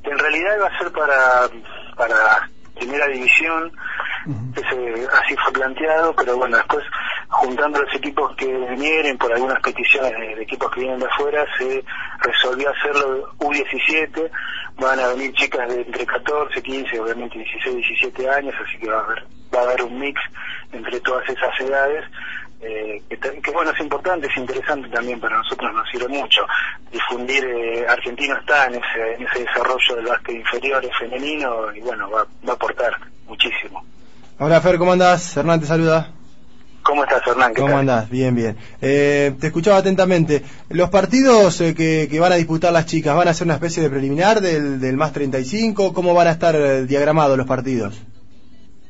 En 0.05 0.19
realidad 0.19 0.51
va 0.63 0.67
a 0.69 0.79
ser 0.79 0.93
para, 0.93 1.49
para 1.97 2.51
primera 2.79 3.07
división, 3.09 3.73
ese- 4.57 5.07
así 5.23 5.37
fue 5.37 5.53
planteado, 5.53 6.15
pero 6.15 6.37
bueno, 6.37 6.57
después 6.57 6.85
juntando 7.29 7.81
los 7.83 7.95
equipos 7.95 8.35
que 8.37 8.47
vinieron 8.47 9.17
por 9.19 9.33
algunas 9.33 9.61
peticiones 9.61 10.13
de, 10.13 10.35
de 10.37 10.43
equipos 10.43 10.71
que 10.73 10.81
vienen 10.81 10.99
de 11.01 11.07
afuera, 11.07 11.45
se 11.59 11.85
resolvió 12.21 12.71
hacerlo 12.71 13.33
U17, 13.39 14.31
van 14.81 14.99
a 15.01 15.09
venir 15.09 15.33
chicas 15.35 15.69
de 15.69 15.83
entre 15.83 16.07
14, 16.07 16.63
15, 16.63 17.01
obviamente 17.01 17.39
16, 17.39 17.77
17 17.77 18.31
años, 18.31 18.55
así 18.67 18.79
que 18.79 18.91
va 18.91 18.99
a 19.01 19.05
haber, 19.05 19.25
va 19.55 19.61
a 19.61 19.63
haber 19.65 19.83
un 19.83 19.99
mix 19.99 20.21
entre 20.73 21.01
todas 21.01 21.29
esas 21.29 21.61
edades. 21.61 22.05
Eh, 22.61 23.03
que, 23.09 23.51
bueno, 23.51 23.71
es 23.71 23.81
importante, 23.81 24.27
es 24.27 24.37
interesante 24.37 24.89
también 24.89 25.21
para 25.21 25.37
nosotros, 25.39 25.73
nos 25.73 25.89
sirve 25.91 26.09
mucho 26.09 26.43
difundir, 26.91 27.45
eh, 27.45 27.87
Argentino 27.89 28.37
está 28.37 28.67
en 28.67 28.75
ese, 28.77 29.15
en 29.15 29.27
ese 29.27 29.41
desarrollo 29.41 29.97
del 29.97 30.07
básquet 30.07 30.37
inferior 30.37 30.85
y 30.85 30.91
femenino 30.99 31.75
y 31.75 31.81
bueno, 31.81 32.11
va, 32.11 32.27
va 32.47 32.53
a 32.53 32.55
aportar 32.55 32.97
muchísimo. 33.27 33.85
Hola 34.39 34.61
Fer, 34.61 34.79
¿cómo 34.79 34.93
andás? 34.93 35.37
Hernán 35.37 35.61
te 35.61 35.67
saluda. 35.67 36.13
¿Cómo 36.83 37.05
estás, 37.05 37.21
Hernán? 37.27 37.53
¿Qué 37.53 37.61
¿Cómo 37.61 37.73
tal? 37.73 37.81
andás? 37.81 38.09
Bien, 38.09 38.35
bien. 38.35 38.57
Eh, 38.81 39.35
te 39.39 39.49
escuchaba 39.49 39.77
atentamente. 39.77 40.43
¿Los 40.71 40.89
partidos 40.89 41.61
eh, 41.61 41.75
que, 41.75 42.09
que 42.11 42.19
van 42.19 42.33
a 42.33 42.37
disputar 42.37 42.73
las 42.73 42.87
chicas 42.87 43.15
van 43.15 43.29
a 43.29 43.35
ser 43.35 43.47
una 43.47 43.55
especie 43.55 43.83
de 43.83 43.91
preliminar 43.91 44.41
del, 44.41 44.81
del 44.81 44.97
más 44.97 45.13
35? 45.13 45.93
¿Cómo 45.93 46.15
van 46.15 46.29
a 46.29 46.31
estar 46.31 46.57
eh, 46.57 46.87
diagramados 46.87 47.37
los 47.37 47.47
partidos? 47.47 48.01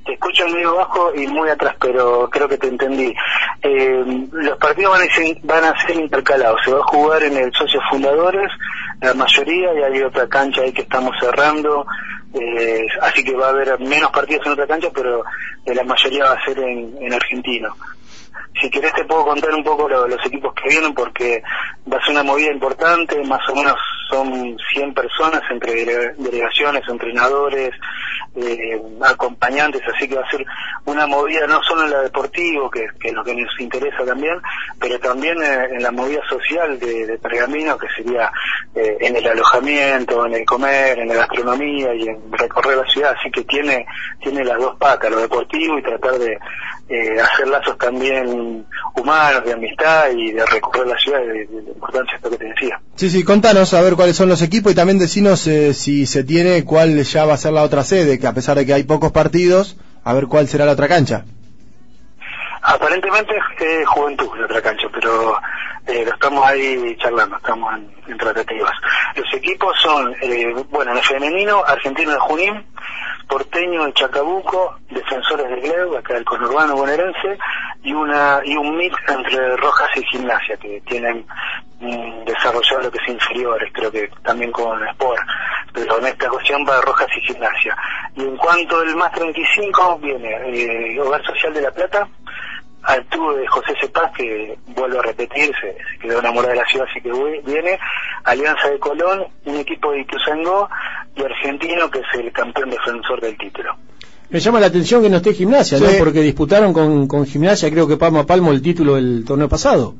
Te 0.09 0.15
escucho 0.15 0.49
medio 0.49 0.75
bajo 0.75 1.15
y 1.15 1.27
muy 1.27 1.51
atrás, 1.51 1.77
pero 1.79 2.31
creo 2.31 2.49
que 2.49 2.57
te 2.57 2.69
entendí. 2.69 3.15
Eh, 3.63 4.03
los 4.33 4.57
partidos 4.57 4.93
van 4.93 5.03
a, 5.07 5.13
ser, 5.13 5.37
van 5.43 5.65
a 5.65 5.87
ser 5.87 5.97
intercalados. 5.97 6.63
Se 6.65 6.73
va 6.73 6.79
a 6.79 6.85
jugar 6.85 7.23
en 7.25 7.37
el 7.37 7.53
Socios 7.53 7.83
Fundadores, 7.91 8.51
la 9.03 9.13
mayoría, 9.13 9.69
y 9.75 9.83
hay 9.83 10.03
otra 10.03 10.27
cancha 10.27 10.63
ahí 10.63 10.73
que 10.73 10.81
estamos 10.81 11.15
cerrando. 11.21 11.85
eh, 12.33 12.87
así 13.03 13.23
que 13.23 13.37
va 13.37 13.49
a 13.49 13.51
haber 13.51 13.79
menos 13.81 14.11
partidos 14.11 14.47
en 14.47 14.53
otra 14.53 14.67
cancha, 14.67 14.89
pero 14.95 15.23
eh, 15.67 15.75
la 15.75 15.85
mayoría 15.85 16.25
va 16.25 16.33
a 16.33 16.43
ser 16.43 16.59
en, 16.59 16.97
en 17.03 17.13
argentino. 17.13 17.77
Si 18.61 18.71
querés 18.71 18.93
te 18.95 19.05
puedo 19.05 19.25
contar 19.25 19.55
un 19.55 19.63
poco 19.65 19.89
lo- 19.89 20.09
los 20.09 20.25
equipos 20.27 20.53
que 20.55 20.69
vienen 20.69 20.93
porque 20.95 21.43
va 21.93 21.97
a 21.99 22.01
ser 22.03 22.11
una 22.13 22.23
movida 22.23 22.53
importante, 22.53 23.23
más 23.25 23.41
o 23.49 23.55
menos 23.55 23.77
son 24.11 24.57
100 24.73 24.95
personas 24.95 25.43
entre 25.51 25.73
dele- 25.85 26.15
delegaciones, 26.17 26.83
entrenadores, 26.89 27.71
eh, 28.37 28.81
acompañantes, 29.05 29.83
así 29.95 30.09
que 30.09 30.15
va 30.17 30.23
a 30.23 30.31
ser 30.31 30.45
una 30.87 31.07
movida 31.07 31.47
no 31.47 31.63
solo 31.63 31.85
en 31.85 31.91
la 31.91 32.01
deportivo, 32.03 32.71
que, 32.71 32.87
que 33.01 33.09
es 33.09 33.15
lo 33.15 33.23
que 33.25 33.35
nos 33.35 33.61
interesa 33.61 34.05
también, 34.05 34.41
pero 34.81 34.99
también 35.01 35.37
eh, 35.43 35.69
en 35.73 35.83
la 35.83 35.91
movida 35.91 36.21
social 36.29 36.79
de, 36.79 37.07
de 37.07 37.19
Pergamino, 37.19 37.77
que 37.79 37.89
sería 37.97 38.31
eh, 38.75 38.97
en 39.01 39.17
el 39.17 39.27
alojamiento, 39.27 40.25
en 40.27 40.35
el 40.35 40.45
comer, 40.45 40.99
en 41.01 41.09
la 41.09 41.15
gastronomía 41.15 41.95
y 41.95 42.09
en 42.09 42.33
recorrer 42.33 42.79
la 42.79 42.87
ciudad, 42.87 43.15
así 43.19 43.31
que 43.31 43.43
tiene, 43.45 43.87
tiene 44.21 44.45
las 44.45 44.59
dos 44.59 44.77
patas, 44.79 45.11
lo 45.11 45.21
deportivo 45.21 45.79
y 45.79 45.83
tratar 45.83 46.19
de 46.19 46.39
eh, 46.89 47.21
hacer 47.21 47.49
lazos 47.49 47.77
también 47.79 48.67
humanos, 48.95 49.45
de 49.45 49.53
amistad 49.53 50.11
y 50.11 50.33
de 50.33 50.45
recorrer 50.47 50.87
la 50.87 50.99
ciudad, 50.99 51.21
de, 51.21 51.47
de 51.47 51.71
importancia 51.71 52.17
esto 52.17 52.31
que 52.31 52.37
te 52.39 52.45
decía. 52.47 52.81
Sí, 52.97 53.11
sí, 53.11 53.25
contanos 53.25 53.75
a 53.75 53.81
ver 53.83 53.95
cuáles 53.95 54.17
son 54.17 54.29
los 54.29 54.43
equipos 54.43 54.73
y 54.73 54.75
también 54.75 54.99
decinos 54.99 55.47
eh, 55.47 55.75
si 55.75 56.07
se 56.07 56.25
tiene 56.25 56.65
cuál 56.65 57.03
ya 57.03 57.27
va 57.27 57.35
a 57.35 57.39
ser 57.39 57.53
la 57.53 57.63
otra 57.63 57.85
sede, 57.85 58.19
que 58.19 58.27
a 58.27 58.33
pesar 58.33 58.57
de 58.57 58.67
que 58.67 58.75
hay 58.75 58.85
pocos 58.85 59.13
partidos, 59.13 59.77
a 60.05 60.15
ver 60.15 60.27
cuál 60.27 60.49
será 60.49 60.65
la 60.65 60.73
otra 60.73 60.89
cancha. 60.89 61.25
Aparentemente 62.63 63.35
es 63.37 63.63
eh, 63.63 63.85
Juventud 63.85 64.29
la 64.37 64.47
otra 64.47 64.61
cancha, 64.61 64.89
pero 64.93 65.39
eh, 65.87 66.05
lo 66.05 66.13
estamos 66.13 66.45
ahí 66.47 66.97
charlando, 66.99 67.37
estamos 67.37 67.75
en, 67.75 68.13
en 68.13 68.19
tratativas. 68.19 68.73
Los 69.15 69.33
equipos 69.35 69.75
son, 69.81 70.15
eh, 70.21 70.53
bueno, 70.71 70.91
en 70.91 70.99
el 70.99 71.05
femenino, 71.05 71.63
Argentino 71.65 72.13
de 72.13 72.19
Junín, 72.19 72.67
Porteño 73.29 73.85
de 73.85 73.93
Chacabuco, 73.93 74.79
Defensores 74.91 75.49
de 75.49 75.61
Gleu, 75.61 75.97
acá 75.97 76.15
del 76.15 76.25
conurbano 76.25 76.77
bonaerense, 76.77 77.39
y 77.83 77.93
una 77.93 78.41
y 78.45 78.57
un 78.57 78.77
mix 78.77 78.97
entre 79.09 79.57
Rojas 79.57 79.91
y 79.97 80.03
Gimnasia, 80.05 80.57
que 80.57 80.81
tienen 80.87 81.27
desarrollado 82.25 82.83
lo 82.83 82.91
que 82.91 82.99
es 82.99 83.09
inferiores, 83.09 83.71
creo 83.73 83.91
que 83.91 84.11
también 84.25 84.51
con 84.51 84.85
Sport, 84.89 85.23
pero 85.73 85.99
en 85.99 86.07
esta 86.07 86.31
ocasión 86.31 86.65
va 86.69 86.81
Rojas 86.81 87.09
y 87.17 87.21
Gimnasia. 87.21 87.77
Y 88.17 88.23
en 88.23 88.37
cuanto 88.37 88.81
al 88.81 88.97
más 88.97 89.13
35, 89.13 89.99
viene 89.99 90.95
eh, 90.95 91.01
Hogar 91.01 91.25
Social 91.25 91.55
de 91.55 91.63
La 91.63 91.71
Plata, 91.71 92.09
al 92.89 93.05
tubo 93.07 93.35
de 93.35 93.47
José 93.47 93.75
Cepaz, 93.81 94.11
que 94.17 94.57
vuelvo 94.69 94.99
a 95.01 95.03
repetir, 95.03 95.53
se, 95.61 95.77
quedó 96.01 96.21
enamorado 96.21 96.55
de 96.55 96.61
la 96.61 96.67
ciudad, 96.67 96.87
así 96.91 97.01
que 97.03 97.13
voy- 97.13 97.41
viene, 97.45 97.79
Alianza 98.25 98.71
de 98.71 98.79
Colón, 98.79 99.25
un 99.45 99.57
equipo 99.57 99.93
de 99.93 100.01
Ituzaingó 100.01 100.69
y 101.15 101.23
Argentino, 101.23 101.91
que 101.91 101.99
es 101.99 102.07
el 102.15 102.33
campeón 102.33 102.71
defensor 102.71 103.21
del 103.21 103.37
título. 103.37 103.75
Me 104.31 104.41
llama 104.41 104.61
la 104.61 104.67
atención 104.67 105.03
que 105.03 105.11
no 105.11 105.19
esté 105.19 105.35
gimnasia, 105.35 105.79
¿no? 105.79 105.87
Sí. 105.87 105.97
Porque 105.99 106.21
disputaron 106.23 106.73
con, 106.73 107.07
con 107.07 107.27
gimnasia, 107.27 107.71
creo 107.71 107.87
que 107.87 107.97
palmo 107.97 108.21
a 108.21 108.27
palmo 108.27 108.53
el 108.53 108.63
título 108.63 108.95
del 108.97 109.25
torneo 109.27 109.49
pasado. 109.49 109.95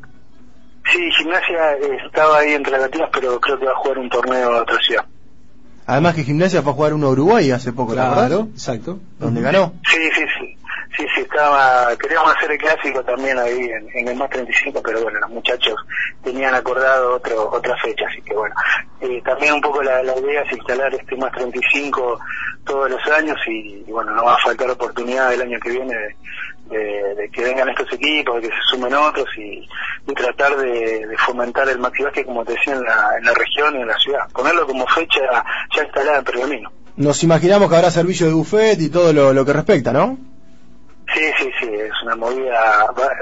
Sí, 0.91 1.11
Gimnasia 1.19 1.73
eh, 1.75 1.99
estaba 2.07 2.39
ahí 2.39 2.53
entre 2.55 2.79
las 2.79 2.91
tiras, 2.91 3.11
pero 3.13 3.39
creo 3.41 3.59
que 3.59 3.67
va 3.67 3.73
a 3.73 3.77
jugar 3.77 3.99
un 3.99 4.09
torneo 4.09 4.51
a 4.53 4.63
otra 4.63 4.79
ciudad. 4.79 5.05
Además 5.87 6.15
que 6.15 6.25
Gimnasia 6.25 6.63
fue 6.63 6.73
a 6.73 6.75
jugar 6.75 6.95
uno 6.95 7.07
a 7.07 7.11
Uruguay 7.11 7.51
hace 7.51 7.73
poco, 7.73 7.95
¿te 7.95 8.01
acordás? 8.01 8.33
exacto. 8.55 8.99
Donde 9.19 9.41
ganó. 9.43 9.73
Sí, 9.87 9.99
sí, 10.15 10.23
sí. 10.39 10.58
Sí, 10.97 11.07
sí, 11.15 11.21
estaba, 11.21 11.95
queríamos 11.97 12.35
hacer 12.35 12.51
el 12.51 12.59
clásico 12.59 13.05
también 13.05 13.39
ahí 13.39 13.59
en, 13.59 13.89
en 13.95 14.09
el 14.09 14.17
más 14.17 14.31
35, 14.31 14.83
pero 14.83 15.03
bueno, 15.03 15.21
los 15.21 15.31
muchachos 15.31 15.75
tenían 16.25 16.55
acordado 16.55 17.15
otro, 17.17 17.51
otra 17.51 17.77
fecha, 17.77 18.07
así 18.11 18.21
que 18.23 18.35
bueno. 18.35 18.55
Eh, 19.01 19.23
también 19.25 19.55
un 19.55 19.61
poco 19.61 19.83
la, 19.83 20.03
idea 20.03 20.43
es 20.43 20.53
instalar 20.53 20.93
este 20.95 21.15
más 21.17 21.31
35 21.33 22.19
todos 22.65 22.91
los 22.91 23.07
años 23.09 23.37
y, 23.47 23.83
bueno, 23.91 24.13
no 24.13 24.25
va 24.25 24.35
a 24.35 24.39
faltar 24.39 24.69
oportunidad 24.71 25.33
el 25.33 25.43
año 25.43 25.61
que 25.61 25.71
viene 25.71 25.95
de, 26.69 27.15
de- 27.15 27.31
que 27.31 27.45
vengan 27.45 27.69
estos 27.69 27.93
equipos, 27.93 28.37
de 28.37 28.49
que 28.49 28.55
se 28.55 28.63
sumen 28.71 28.95
otros 28.95 29.27
y, 29.37 29.69
tratar 30.15 30.57
de, 30.57 31.07
fomentar 31.19 31.69
el 31.69 31.79
maxi 31.79 32.03
básquet, 32.03 32.27
como 32.27 32.45
te 32.45 32.53
decía, 32.55 32.75
en 32.75 32.83
la, 32.83 33.11
en 33.19 33.25
la 33.25 33.35
región 33.35 33.77
y 33.77 33.83
en 33.83 33.89
la 33.89 33.99
ciudad. 33.99 34.29
Ponerlo 34.33 34.67
como 34.67 34.87
fecha 34.89 35.21
ya 35.77 35.85
instalada 35.85 36.19
en 36.19 36.25
Pergamino. 36.25 36.73
Nos 36.97 37.23
imaginamos 37.23 37.69
que 37.69 37.77
habrá 37.77 37.91
servicio 37.91 38.27
de 38.27 38.33
buffet 38.33 38.81
y 38.81 38.89
todo 38.89 39.13
lo 39.13 39.45
que 39.45 39.53
respecta, 39.53 39.93
¿no? 39.93 40.19
Sí, 41.15 41.23
sí, 41.39 41.51
sí, 41.59 41.67
es 41.73 41.91
una 42.05 42.17
movida 42.17 42.61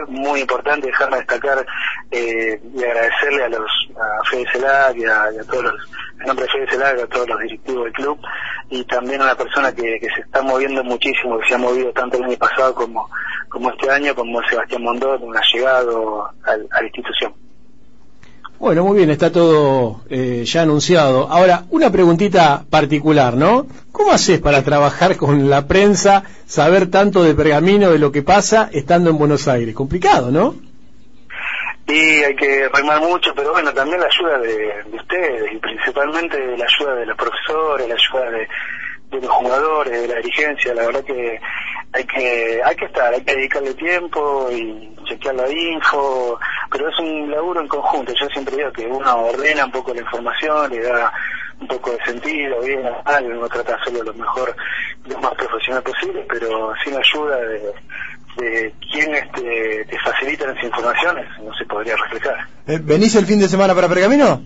muy 0.08 0.40
importante. 0.40 0.88
Dejarme 0.88 1.18
destacar 1.18 1.64
eh, 2.10 2.60
y 2.74 2.82
agradecerle 2.84 3.44
a 3.44 3.48
los 3.48 3.70
a 3.96 4.24
Fede 4.28 4.44
Celac 4.52 4.96
y 4.96 5.04
a, 5.04 5.22
a 5.24 5.44
todos 5.48 5.64
los, 5.64 5.74
en 6.20 6.26
nombre 6.26 6.46
de 6.46 6.52
Fede 6.52 6.66
Celac, 6.70 6.98
a 7.00 7.06
todos 7.06 7.28
los 7.28 7.40
directivos 7.40 7.84
del 7.84 7.92
club 7.92 8.18
y 8.70 8.84
también 8.86 9.20
a 9.20 9.24
una 9.26 9.34
persona 9.36 9.72
que, 9.72 10.00
se 10.00 10.20
está 10.20 10.42
moviendo 10.42 10.82
muchísimo, 10.82 11.38
que 11.38 11.46
se 11.48 11.54
ha 11.54 11.58
movido 11.58 11.92
tanto 11.92 12.16
el 12.16 12.24
año 12.24 12.36
pasado 12.36 12.74
como, 12.74 13.08
como 13.48 13.70
este 13.70 13.88
año, 13.88 14.14
como 14.16 14.42
Sebastián 14.48 14.82
Mondot, 14.82 15.20
un 15.22 15.36
allegado 15.36 16.28
al- 16.44 16.68
a 16.72 16.80
la 16.80 16.86
institución. 16.86 17.32
Bueno, 18.58 18.84
muy 18.84 18.96
bien, 18.96 19.10
está 19.10 19.30
todo 19.30 20.00
eh, 20.08 20.42
ya 20.46 20.62
anunciado. 20.62 21.28
Ahora, 21.30 21.64
una 21.70 21.90
preguntita 21.90 22.64
particular, 22.70 23.34
¿no? 23.34 23.66
¿Cómo 23.92 24.12
haces 24.12 24.40
para 24.40 24.62
trabajar 24.62 25.16
con 25.16 25.50
la 25.50 25.66
prensa, 25.66 26.24
saber 26.46 26.90
tanto 26.90 27.22
de 27.22 27.34
pergamino, 27.34 27.90
de 27.90 27.98
lo 27.98 28.10
que 28.10 28.22
pasa, 28.22 28.70
estando 28.72 29.10
en 29.10 29.18
Buenos 29.18 29.46
Aires? 29.46 29.74
Complicado, 29.74 30.30
¿no? 30.30 30.54
Y 31.86 32.00
hay 32.24 32.34
que 32.34 32.68
remar 32.72 33.00
mucho, 33.02 33.32
pero 33.36 33.52
bueno, 33.52 33.72
también 33.74 34.00
la 34.00 34.06
ayuda 34.06 34.38
de, 34.38 34.90
de 34.90 34.96
ustedes 34.96 35.52
y 35.52 35.58
principalmente 35.58 36.38
la 36.56 36.64
ayuda 36.64 36.94
de 36.96 37.06
los 37.06 37.16
profesores, 37.16 37.88
la 37.88 37.94
ayuda 37.94 38.30
de, 38.30 38.48
de 39.10 39.20
los 39.20 39.30
jugadores, 39.30 40.00
de 40.00 40.08
la 40.08 40.16
dirigencia. 40.16 40.74
La 40.74 40.86
verdad 40.86 41.04
que 41.04 41.38
hay 41.92 42.04
que 42.04 42.60
hay 42.64 42.76
que 42.76 42.84
estar, 42.84 43.12
hay 43.12 43.22
que 43.24 43.34
dedicarle 43.36 43.74
tiempo 43.74 44.48
y 44.50 44.94
chequear 45.08 45.34
la 45.34 45.50
info, 45.50 46.38
pero 46.70 46.88
es 46.88 46.98
un 46.98 47.30
laburo 47.30 47.60
en 47.60 47.68
conjunto. 47.68 48.12
Yo 48.20 48.28
siempre 48.28 48.56
digo 48.56 48.72
que 48.72 48.86
uno 48.86 49.16
ordena 49.26 49.64
un 49.66 49.72
poco 49.72 49.94
la 49.94 50.00
información, 50.00 50.70
le 50.70 50.80
da 50.82 51.12
un 51.60 51.68
poco 51.68 51.92
de 51.92 52.04
sentido, 52.04 52.60
bien 52.60 52.84
o 52.86 53.02
mal, 53.04 53.24
uno 53.24 53.48
trata 53.48 53.76
hacerlo 53.76 54.02
lo 54.02 54.14
mejor, 54.14 54.54
lo 55.06 55.18
más 55.20 55.32
profesional 55.34 55.82
posible, 55.82 56.26
pero 56.28 56.74
sin 56.84 56.94
ayuda 56.94 57.36
de, 57.38 57.72
de 58.36 58.74
quienes 58.92 59.32
te, 59.32 59.84
te 59.86 59.98
facilitan 60.00 60.50
esas 60.50 60.64
informaciones 60.64 61.26
no 61.42 61.54
se 61.54 61.64
podría 61.64 61.96
reflejar. 61.96 62.46
Eh, 62.66 62.78
¿Venís 62.82 63.14
el 63.14 63.24
fin 63.24 63.40
de 63.40 63.48
semana 63.48 63.74
para 63.74 63.88
Pergamino? 63.88 64.42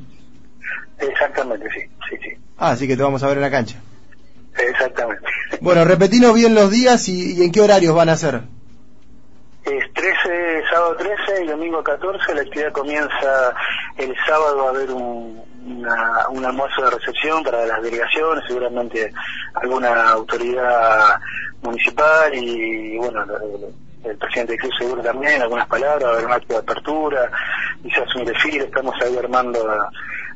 Exactamente, 0.99 1.67
sí, 1.71 1.81
sí, 2.09 2.17
sí, 2.23 2.37
Ah, 2.59 2.73
así 2.73 2.87
que 2.87 2.97
te 2.97 3.03
vamos 3.03 3.23
a 3.23 3.27
ver 3.29 3.39
en 3.39 3.43
la 3.43 3.51
cancha. 3.51 3.81
Exactamente. 4.57 5.25
Bueno, 5.61 5.85
repetinos 5.85 6.35
bien 6.35 6.55
los 6.55 6.71
días 6.71 7.09
y, 7.09 7.39
y 7.41 7.45
en 7.45 7.53
qué 7.53 7.61
horarios 7.61 7.95
van 7.95 8.09
a 8.09 8.17
ser. 8.17 8.41
Es 9.65 9.93
13, 9.93 10.63
sábado 10.73 10.97
13 10.97 11.45
y 11.45 11.49
domingo 11.49 11.83
14. 11.83 12.35
La 12.35 12.41
actividad 12.43 12.73
comienza 12.73 13.55
el 13.99 14.15
sábado 14.27 14.67
a 14.67 14.71
haber 14.71 14.91
un, 14.91 15.43
una- 15.67 16.29
un 16.31 16.45
almuerzo 16.45 16.83
de 16.85 16.91
recepción 16.91 17.43
para 17.45 17.67
las 17.67 17.83
delegaciones, 17.83 18.43
seguramente 18.49 19.13
alguna 19.55 20.11
autoridad 20.11 21.21
municipal 21.63 22.35
y, 22.35 22.97
bueno, 22.97 23.23
el, 23.25 24.11
el 24.11 24.17
presidente 24.17 24.53
del 24.53 24.61
club 24.63 24.73
seguro 24.79 25.03
también, 25.03 25.43
algunas 25.43 25.67
palabras, 25.69 26.03
va 26.05 26.09
a 26.09 26.13
haber 26.15 26.25
un 26.27 26.33
acto 26.33 26.55
de 26.55 26.59
apertura, 26.61 27.31
quizás 27.83 28.15
un 28.17 28.25
desfile, 28.25 28.65
estamos 28.65 28.95
ahí 29.03 29.15
armando 29.19 29.61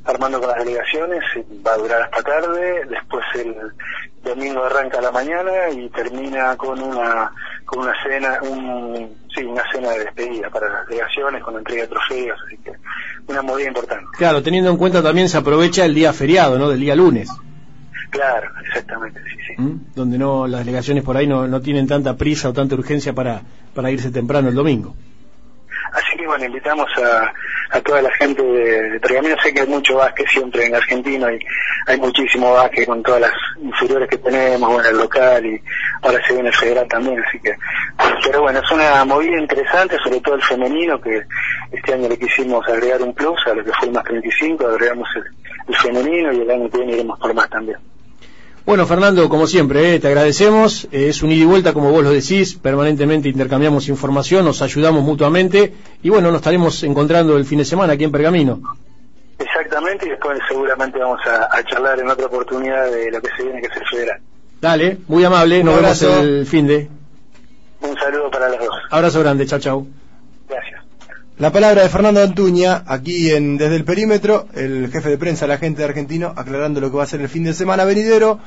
armando 0.05 0.40
con 0.40 0.50
las 0.50 0.59
delegaciones, 0.59 1.22
va 1.66 1.74
a 1.74 1.78
durar 1.78 2.02
hasta 2.02 2.22
tarde, 2.22 2.84
después 2.88 3.24
el 3.34 3.55
domingo 4.22 4.64
arranca 4.64 4.98
a 4.98 5.02
la 5.02 5.11
mañana 5.11 5.70
y 5.72 5.88
termina 5.90 6.57
con 6.57 6.80
una 6.80 7.30
con 7.64 7.80
una 7.80 7.94
cena, 8.02 8.38
un, 8.42 9.16
sí, 9.34 9.42
una 9.42 9.62
cena 9.72 9.90
de 9.90 10.00
despedida 10.00 10.50
para 10.50 10.68
las 10.68 10.86
delegaciones 10.86 11.42
con 11.42 11.57
entrega 11.57 11.82
de 11.82 11.88
trofeos, 11.88 12.38
así 12.46 12.59
que 12.59 12.72
una 13.26 13.40
movida 13.40 13.68
importante. 13.68 14.07
Claro, 14.18 14.42
teniendo 14.42 14.70
en 14.70 14.76
cuenta 14.76 15.02
también 15.02 15.28
se 15.28 15.38
aprovecha 15.38 15.84
el 15.86 15.94
día 15.94 16.12
feriado, 16.12 16.59
¿no? 16.59 16.68
Del 16.68 16.80
día 16.80 16.94
lunes, 16.94 17.30
Claro, 18.14 18.48
exactamente, 18.64 19.20
sí, 19.24 19.36
sí. 19.44 19.55
¿m? 19.59 19.78
donde 19.96 20.18
no 20.18 20.46
las 20.46 20.61
delegaciones 20.61 21.02
por 21.02 21.16
ahí 21.16 21.26
no, 21.26 21.48
no 21.48 21.61
tienen 21.61 21.88
tanta 21.88 22.16
prisa 22.16 22.48
o 22.48 22.52
tanta 22.52 22.76
urgencia 22.76 23.12
para, 23.12 23.42
para 23.74 23.90
irse 23.90 24.12
temprano 24.12 24.50
el 24.50 24.55
domingo. 24.55 24.94
Así 25.95 26.16
que 26.18 26.26
bueno, 26.26 26.45
invitamos 26.45 26.88
a, 26.99 27.32
a 27.70 27.80
toda 27.80 28.03
la 28.03 28.11
gente 28.12 28.42
de, 28.42 28.90
de 28.90 29.01
Pergamino. 29.01 29.36
Sé 29.40 29.55
que 29.55 29.61
hay 29.61 29.66
mucho 29.68 29.97
básquet 29.97 30.26
siempre 30.28 30.66
en 30.66 30.74
Argentina 30.74 31.32
y 31.32 31.38
hay 31.86 31.99
muchísimo 31.99 32.53
básquet 32.53 32.86
con 32.86 33.03
todas 33.03 33.20
las 33.20 33.32
inferiores 33.62 34.09
que 34.09 34.18
tenemos, 34.18 34.72
bueno, 34.72 34.88
el 34.88 34.97
local 34.97 35.47
y 35.47 35.61
ahora 36.03 36.20
se 36.26 36.34
viene 36.34 36.49
el 36.49 36.55
federal 36.55 36.88
también, 36.88 37.22
así 37.24 37.38
que... 37.38 37.55
Pero 38.24 38.42
bueno, 38.42 38.59
es 38.59 38.70
una 38.72 39.05
movida 39.05 39.38
interesante, 39.38 39.97
sobre 40.03 40.20
todo 40.20 40.34
el 40.34 40.42
femenino, 40.42 41.01
que 41.01 41.22
este 41.70 41.95
año 41.95 42.09
le 42.09 42.18
quisimos 42.18 42.66
agregar 42.68 43.01
un 43.03 43.14
plus 43.14 43.40
a 43.47 43.55
lo 43.55 43.64
que 43.64 43.72
fue 43.72 43.88
el 43.88 43.95
más 43.95 44.05
35, 44.05 44.66
agregamos 44.66 45.09
el, 45.16 45.24
el 45.68 45.76
femenino 45.76 46.32
y 46.32 46.40
el 46.40 46.51
año 46.51 46.70
que 46.70 46.78
viene 46.78 46.95
iremos 46.95 47.18
por 47.20 47.32
más 47.34 47.49
también. 47.49 47.78
Bueno, 48.67 48.87
Fernando, 48.87 49.29
como 49.29 49.47
siempre, 49.47 49.95
¿eh? 49.95 50.01
te 50.01 50.09
agradecemos. 50.09 50.89
Eh, 50.91 51.09
es 51.09 51.23
un 51.23 51.31
ida 51.31 51.43
y 51.43 51.47
vuelta, 51.47 51.75
como 51.75 51.91
vos 51.91 52.03
lo 52.03 52.11
decís. 52.11 52.55
Permanentemente 52.55 53.29
intercambiamos 53.29 53.89
información, 53.89 54.45
nos 54.47 54.62
ayudamos 54.62 55.03
mutuamente. 55.03 55.75
Y 56.03 56.09
bueno, 56.09 56.29
nos 56.31 56.39
estaremos 56.41 56.83
encontrando 56.83 57.37
el 57.37 57.45
fin 57.45 57.59
de 57.59 57.67
semana 57.67 57.93
aquí 57.93 58.05
en 58.05 58.12
Pergamino. 58.12 58.62
Exactamente, 59.39 60.07
y 60.07 60.11
después 60.11 60.39
seguramente 60.49 60.99
vamos 60.99 61.21
a, 61.27 61.57
a 61.57 61.62
charlar 61.65 61.99
en 62.01 62.09
otra 62.09 62.27
oportunidad 62.27 62.91
de 62.91 63.11
lo 63.11 63.21
que 63.21 63.29
se 63.37 63.43
viene, 63.43 63.61
que 63.61 63.67
es 63.67 63.77
el 63.77 63.87
federal. 63.87 64.21
Dale, 64.61 64.99
muy 65.09 65.25
amable. 65.25 65.62
Nos 65.62 65.77
vemos 65.77 66.03
el 66.03 66.47
fin 66.47 66.67
de. 66.67 66.89
Un 67.83 67.95
saludo 67.99 68.31
para 68.31 68.49
los 68.49 68.61
dos. 68.61 68.75
Abrazo 68.91 69.21
grande. 69.21 69.45
Chao, 69.45 69.59
chao. 69.59 69.87
La 71.39 71.51
palabra 71.51 71.82
de 71.82 71.89
Fernando 71.89 72.20
Antuña, 72.22 72.85
aquí 72.87 73.30
en 73.30 73.57
Desde 73.59 73.74
el 73.74 73.85
Perímetro, 73.85 74.47
el 74.55 74.89
jefe 74.93 75.09
de 75.09 75.18
prensa, 75.18 75.47
la 75.49 75.59
gente 75.59 75.78
de 75.82 75.89
argentino, 75.89 76.32
aclarando 76.37 76.80
lo 76.80 76.91
que 76.93 76.97
va 76.97 77.03
a 77.03 77.07
ser 77.07 77.20
el 77.22 77.28
fin 77.28 77.43
de 77.45 77.53
semana 77.55 77.85
venidero. 77.85 78.39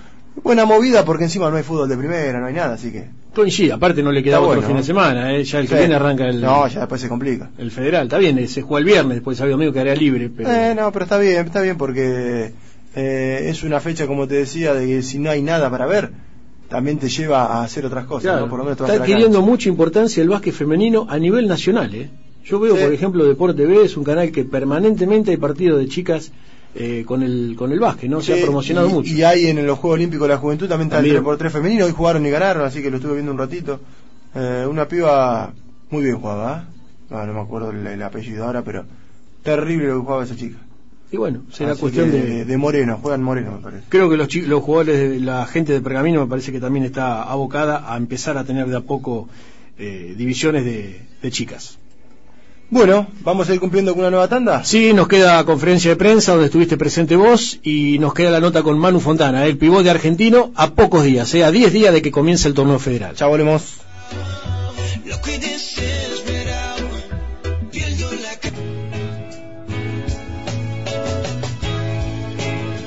Buena 0.41 0.65
movida 0.65 1.03
porque 1.03 1.25
encima 1.25 1.49
no 1.49 1.57
hay 1.57 1.63
fútbol 1.63 1.89
de 1.89 1.97
primera, 1.97 2.39
no 2.39 2.45
hay 2.45 2.53
nada, 2.53 2.75
así 2.75 2.91
que... 2.91 3.09
Coincide, 3.33 3.73
aparte 3.73 4.01
no 4.03 4.11
le 4.11 4.23
queda 4.23 4.35
Está 4.35 4.41
otro 4.41 4.61
bueno, 4.61 4.61
fin 4.67 4.75
¿no? 4.75 4.81
de 4.81 4.85
semana. 4.85 5.33
¿eh? 5.35 5.43
Ya 5.43 5.59
el 5.59 5.67
que 5.67 5.73
Sí. 5.73 5.79
viene 5.79 5.95
arranca 5.95 6.25
el, 6.29 6.39
No, 6.39 6.67
ya 6.67 6.79
después 6.81 7.01
se 7.01 7.09
complica. 7.09 7.49
el 7.57 7.71
federal. 7.71 8.03
Está 8.03 8.19
bien, 8.19 8.47
se 8.47 8.61
juega 8.61 8.79
el 8.79 8.85
viernes, 8.85 9.15
después 9.15 9.38
sábado 9.38 9.53
domingo 9.53 9.73
quedaría 9.73 9.95
libre. 9.95 10.29
Pero... 10.29 10.49
Eh, 10.49 10.73
no, 10.75 10.91
pero 10.93 11.03
está 11.05 11.17
bien, 11.17 11.45
está 11.45 11.61
bien 11.61 11.75
porque 11.77 12.53
eh, 12.95 13.47
es 13.49 13.63
una 13.63 13.79
fecha, 13.81 14.07
como 14.07 14.27
te 14.27 14.35
decía, 14.35 14.73
de 14.73 14.85
que 14.85 15.01
si 15.01 15.17
no 15.19 15.29
hay 15.31 15.41
nada 15.41 15.69
para 15.69 15.88
ver, 15.88 16.11
también 16.69 16.99
te 16.99 17.09
lleva 17.09 17.45
a 17.47 17.63
hacer 17.63 17.85
otras 17.85 18.05
cosas, 18.05 18.23
Claro, 18.31 18.41
¿no? 18.41 18.49
Por 18.49 18.59
lo 18.59 18.63
menos 18.65 18.77
te 18.77 18.83
está 18.85 18.95
adquiriendo 19.03 19.41
mucha 19.41 19.67
importancia 19.69 20.21
el 20.23 20.29
básquet 20.29 20.53
femenino 20.53 21.05
a 21.09 21.17
nivel 21.17 21.47
nacional. 21.47 21.93
¿eh? 21.95 22.09
Yo 22.47 22.59
veo, 22.59 22.75
Sí. 22.75 22.83
por 22.83 22.93
ejemplo, 22.93 23.25
Deporte 23.25 23.65
B 23.65 23.83
es 23.83 23.97
un 23.97 24.03
canal 24.03 24.31
que 24.31 24.45
permanentemente 24.45 25.31
hay 25.31 25.37
partidos 25.37 25.79
de 25.79 25.87
chicas 25.87 26.31
eh, 26.75 27.03
con 27.05 27.23
el 27.23 27.55
con 27.57 27.71
el 27.71 27.79
básquet, 27.79 28.09
¿no? 28.09 28.21
Se 28.21 28.33
ha 28.39 28.43
promocionado 28.43 28.87
y, 28.89 28.93
mucho. 28.93 29.13
Y 29.13 29.23
hay 29.23 29.47
en 29.47 29.65
los 29.65 29.79
Juegos 29.79 29.95
Olímpicos 29.97 30.27
de 30.27 30.33
la 30.35 30.39
Juventud 30.39 30.67
también 30.67 30.87
está 30.87 30.97
También. 30.97 31.15
el 31.17 31.23
3x3 31.23 31.49
femenino, 31.49 31.85
hoy 31.85 31.91
jugaron 31.91 32.25
y 32.25 32.29
ganaron, 32.29 32.65
así 32.65 32.81
que 32.81 32.89
lo 32.91 32.97
estuve 32.97 33.13
viendo 33.13 33.31
un 33.31 33.37
ratito. 33.37 33.79
Eh, 34.35 34.65
una 34.69 34.87
piba 34.87 35.53
muy 35.89 36.03
bien 36.03 36.17
jugaba, 36.19 36.67
¿eh? 36.69 36.73
no, 37.09 37.25
no 37.25 37.33
me 37.33 37.39
acuerdo 37.41 37.71
el, 37.71 37.85
el 37.87 38.03
apellido 38.03 38.45
ahora, 38.45 38.61
pero 38.61 38.85
terrible 39.43 39.87
lo 39.87 39.95
que 39.95 40.01
jugaba 40.01 40.23
esa 40.23 40.35
chica. 40.35 40.57
Y 41.11 41.17
bueno, 41.17 41.43
será 41.51 41.71
Así 41.71 41.81
cuestión 41.81 42.11
que 42.11 42.17
de, 42.17 42.45
de 42.45 42.57
Moreno, 42.57 42.99
juegan 43.01 43.23
Moreno 43.23 43.53
me 43.53 43.59
parece. 43.63 43.83
Creo 43.87 44.09
que 44.09 44.17
los, 44.17 44.33
los 44.35 44.61
jugadores, 44.61 45.21
la 45.21 45.45
gente 45.45 45.71
de 45.73 45.79
Pergamino 45.81 46.19
me 46.21 46.27
parece 46.29 46.51
que 46.51 46.59
también 46.59 46.85
está 46.85 47.23
abocada 47.23 47.91
a 47.91 47.97
empezar 47.97 48.37
a 48.37 48.43
tener 48.43 48.67
de 48.67 48.75
a 48.75 48.81
poco 48.81 49.29
eh, 49.79 50.13
divisiones 50.17 50.65
de, 50.65 51.01
de 51.21 51.31
chicas. 51.31 51.79
Bueno, 52.70 53.07
vamos 53.22 53.49
a 53.49 53.53
ir 53.53 53.61
cumpliendo 53.61 53.93
con 53.93 54.01
una 54.01 54.09
nueva 54.09 54.28
tanda. 54.28 54.63
Sí, 54.65 54.91
nos 54.93 55.07
queda 55.07 55.43
conferencia 55.45 55.91
de 55.91 55.95
prensa 55.95 56.34
donde 56.34 56.47
estuviste 56.47 56.76
presente 56.78 57.15
vos 57.15 57.59
y 57.63 57.97
nos 57.99 58.13
queda 58.13 58.30
la 58.30 58.41
nota 58.41 58.61
con 58.61 58.78
Manu 58.78 58.99
Fontana, 58.99 59.45
el 59.45 59.57
pivote 59.57 59.89
argentino, 59.89 60.51
a 60.55 60.72
pocos 60.72 61.03
días, 61.03 61.34
eh, 61.34 61.45
a 61.45 61.51
10 61.51 61.72
días 61.72 61.93
de 61.93 62.01
que 62.01 62.11
comience 62.11 62.47
el 62.47 62.53
torneo 62.53 62.78
federal. 62.78 63.15
Ya 63.15 63.28
volvemos. 63.28 63.78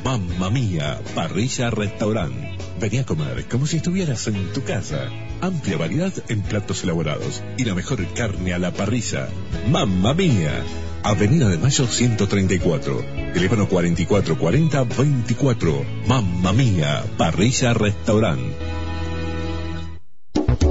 Mamma 0.04 0.50
mía, 0.50 1.00
parrilla 1.14 1.70
restaurant. 1.70 2.49
Vení 2.80 2.96
a 2.96 3.04
comer 3.04 3.44
como 3.44 3.66
si 3.66 3.76
estuvieras 3.76 4.26
en 4.26 4.54
tu 4.54 4.64
casa. 4.64 5.10
Amplia 5.42 5.76
variedad 5.76 6.14
en 6.28 6.40
platos 6.40 6.82
elaborados 6.82 7.42
y 7.58 7.64
la 7.64 7.74
mejor 7.74 8.02
carne 8.14 8.54
a 8.54 8.58
la 8.58 8.72
parrilla. 8.72 9.28
Mamma 9.68 10.14
mía. 10.14 10.64
Avenida 11.02 11.50
de 11.50 11.58
Mayo 11.58 11.86
134. 11.86 13.04
Teléfono 13.34 13.68
4440-24. 13.68 16.06
Mamma 16.06 16.54
mía, 16.54 17.04
parrilla 17.18 17.74
restaurant. 17.74 18.40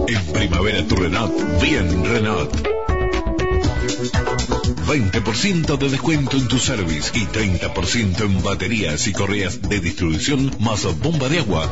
En 0.08 0.26
primavera 0.34 0.88
tu 0.88 0.96
Renault, 0.96 1.62
bien 1.62 2.06
Renault. 2.06 2.50
20% 4.88 5.78
de 5.78 5.90
descuento 5.90 6.38
en 6.38 6.48
tu 6.48 6.58
service 6.58 7.12
y 7.14 7.28
30% 7.28 8.22
en 8.22 8.42
baterías 8.42 9.06
y 9.06 9.14
correas 9.14 9.62
de 9.62 9.80
distribución 9.80 10.52
más 10.60 10.88
bomba 11.00 11.30
de 11.30 11.38
agua. 11.38 11.70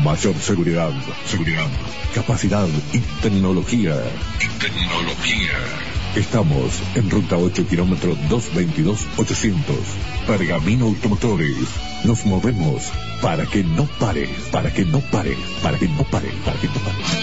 Mayor 0.04 0.36
seguridad, 0.40 0.92
seguridad, 1.26 1.68
capacidad 2.14 2.68
y 2.92 3.00
tecnología. 3.22 3.96
Y 4.40 4.60
tecnología. 4.60 5.54
Estamos 6.16 6.82
en 6.96 7.10
ruta 7.10 7.38
8 7.38 7.68
kilómetro 7.68 8.16
222-800. 8.30 9.56
Pergamino 10.28 10.86
Automotores. 10.86 11.68
Nos 12.04 12.26
movemos 12.26 12.92
para 13.22 13.46
que 13.46 13.64
no 13.64 13.86
pare, 14.00 14.30
para 14.52 14.72
que 14.72 14.86
no 14.86 15.00
pare, 15.00 15.36
para 15.62 15.78
que 15.78 15.88
no 15.88 16.04
pare, 16.04 16.30
para 16.46 16.58
que 16.60 16.68
no 16.68 16.74
pare. 16.74 17.23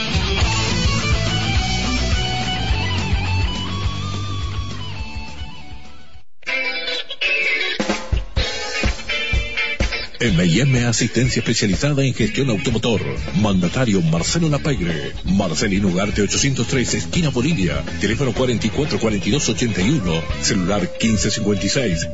M&M 10.22 10.84
Asistencia 10.84 11.40
Especializada 11.40 12.04
en 12.04 12.12
Gestión 12.12 12.50
Automotor. 12.50 13.00
Mandatario 13.40 14.02
Marcelo 14.02 14.50
Lapagre. 14.50 15.14
Marcelino 15.24 15.88
Ugarte 15.88 16.20
803, 16.20 16.94
esquina 16.94 17.30
Bolivia. 17.30 17.82
Teléfono 18.00 18.34
444281. 18.34 20.22
Celular 20.42 20.82
1556 20.82 22.08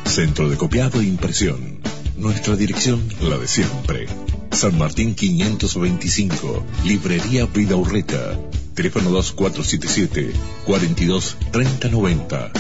centro 0.06 0.50
de 0.50 0.58
copiado 0.58 1.00
e 1.00 1.04
impresión. 1.04 1.80
Nuestra 2.18 2.56
dirección, 2.56 3.08
la 3.22 3.38
de 3.38 3.48
siempre. 3.48 4.08
San 4.52 4.76
Martín 4.76 5.14
525, 5.14 6.66
Librería 6.86 7.46
Vida 7.46 7.76
Urreta, 7.76 8.40
teléfono 8.74 9.12
2477 9.12 10.34
42 10.66 11.38
3090. 11.52 12.52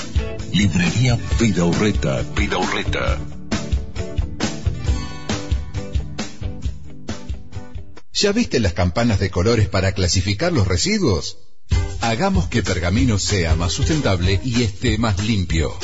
Librería 0.54 1.20
Vida 1.40 1.66
Urreta, 1.66 2.24
Vida 2.36 2.60
Urreta. 2.60 3.18
¿Ya 8.14 8.32
viste 8.34 8.60
las 8.60 8.74
campanas 8.74 9.20
de 9.20 9.32
colores 9.32 9.68
para 9.68 9.94
clasificar 9.94 10.54
los 10.54 10.68
residuos? 10.68 11.47
Hagamos 12.08 12.48
que 12.48 12.64
Pergamino 12.64 13.20
sea 13.20 13.58
más 13.58 13.74
sustentable 13.74 14.40
y 14.42 14.64
esté 14.64 14.98
más 14.98 15.26
limpio. 15.26 15.78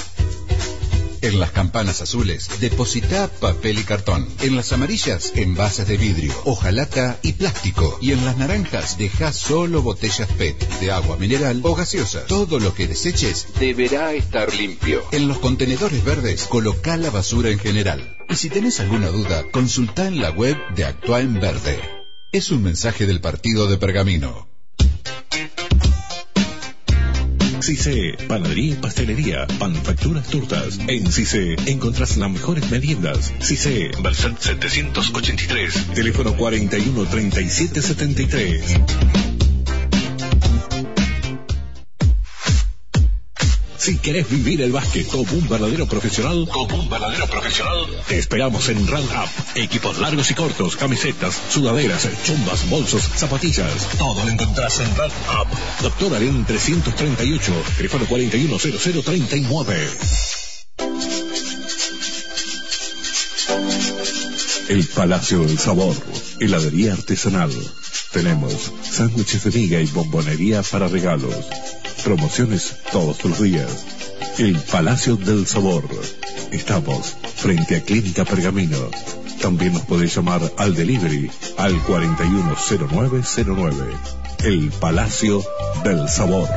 En 1.21 1.37
las 1.37 1.51
campanas 1.51 2.01
azules, 2.01 2.61
deposita 2.61 3.27
papel 3.27 3.79
y 3.79 3.83
cartón. 3.83 4.25
En 4.39 4.55
las 4.55 4.71
amarillas, 4.71 5.33
envases 5.35 5.85
de 5.85 5.97
vidrio, 5.97 6.33
hojalata 6.45 7.19
y 7.23 7.33
plástico. 7.33 7.99
Y 8.01 8.13
en 8.13 8.23
las 8.23 8.37
naranjas, 8.37 8.97
deja 8.97 9.33
solo 9.33 9.81
botellas 9.81 10.29
PET 10.37 10.65
de 10.79 10.93
agua 10.93 11.17
mineral 11.17 11.59
o 11.61 11.75
gaseosa. 11.75 12.25
Todo 12.25 12.57
lo 12.57 12.73
que 12.73 12.87
deseches 12.87 13.47
deberá 13.59 14.13
estar 14.13 14.55
limpio. 14.55 15.03
En 15.11 15.27
los 15.27 15.39
contenedores 15.39 16.05
verdes, 16.05 16.47
coloca 16.47 16.95
la 16.95 17.09
basura 17.09 17.49
en 17.49 17.59
general. 17.59 18.15
Y 18.29 18.37
si 18.37 18.49
tenés 18.49 18.79
alguna 18.79 19.09
duda, 19.09 19.43
consulta 19.51 20.07
en 20.07 20.21
la 20.21 20.29
web 20.29 20.55
de 20.73 20.85
Actúa 20.85 21.19
en 21.19 21.41
Verde. 21.41 21.81
Es 22.31 22.49
un 22.49 22.63
mensaje 22.63 23.05
del 23.05 23.19
partido 23.19 23.67
de 23.67 23.77
Pergamino. 23.77 24.52
CICE, 27.63 28.17
panadería 28.27 28.73
y 28.73 28.75
pastelería, 28.75 29.47
manufacturas 29.57 30.27
tortas. 30.27 30.79
En 30.87 31.09
CICE 31.09 31.55
encontrás 31.67 32.17
las 32.17 32.29
mejores 32.29 32.69
meriendas. 32.69 33.33
CICE, 33.39 33.91
Verset 34.01 34.37
783, 34.37 35.93
teléfono 35.95 36.35
41 36.35 37.05
37 37.05 37.81
73. 37.81 39.32
Si 43.83 43.97
querés 43.97 44.29
vivir 44.29 44.61
el 44.61 44.71
básquet 44.71 45.05
como 45.07 45.29
un 45.33 45.49
verdadero 45.49 45.85
profesional, 45.85 46.47
como 46.49 46.77
un 46.77 46.89
verdadero 46.89 47.27
profesional, 47.27 47.85
te 48.07 48.17
esperamos 48.17 48.69
en 48.69 48.87
Run 48.87 49.03
Up. 49.03 49.29
Equipos 49.55 49.99
largos 49.99 50.31
y 50.31 50.33
cortos, 50.33 50.77
camisetas, 50.77 51.37
sudaderas, 51.49 52.07
chumbas, 52.23 52.69
bolsos, 52.69 53.03
zapatillas. 53.03 53.89
Todo 53.97 54.23
lo 54.23 54.31
encontrás 54.31 54.79
en 54.79 54.85
Run 54.95 55.11
Up. 55.37 55.47
Doctor 55.81 56.15
Aren 56.15 56.45
338, 56.45 57.51
teléfono 57.75 58.05
410039. 58.05 59.89
El 64.69 64.87
Palacio 64.95 65.43
del 65.43 65.59
Sabor, 65.59 65.97
heladería 66.39 66.93
artesanal. 66.93 67.51
Tenemos 68.13 68.71
sándwiches 68.89 69.43
de 69.43 69.51
miga 69.51 69.81
y 69.81 69.87
bombonería 69.87 70.63
para 70.63 70.87
regalos. 70.87 71.35
Promociones 72.03 72.75
todos 72.91 73.23
los 73.23 73.41
días. 73.41 73.85
El 74.37 74.59
Palacio 74.59 75.15
del 75.15 75.47
Sabor. 75.47 75.87
Estamos 76.51 77.15
frente 77.35 77.77
a 77.77 77.81
Clínica 77.81 78.25
Pergamino. 78.25 78.77
También 79.41 79.73
nos 79.73 79.81
podéis 79.83 80.15
llamar 80.15 80.41
al 80.57 80.75
delivery 80.75 81.31
al 81.57 81.81
410909. 81.83 83.93
El 84.43 84.69
Palacio 84.71 85.41
del 85.83 86.09
Sabor. 86.09 86.49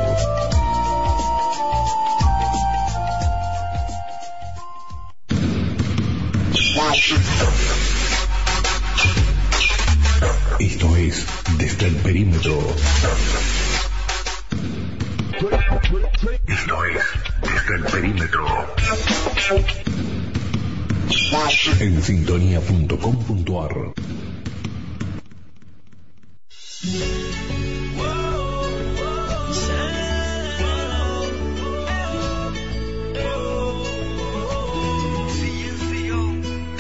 Esto 10.59 10.97
es 10.97 11.25
Desde 11.59 11.87
el 11.87 11.95
Perímetro. 11.97 12.59
Esto 15.77 16.85
es 16.87 17.03
Desde 17.43 17.75
el 17.77 17.85
Perímetro. 17.85 18.47
En 21.81 22.03
sintonía.com.ar 22.03 23.93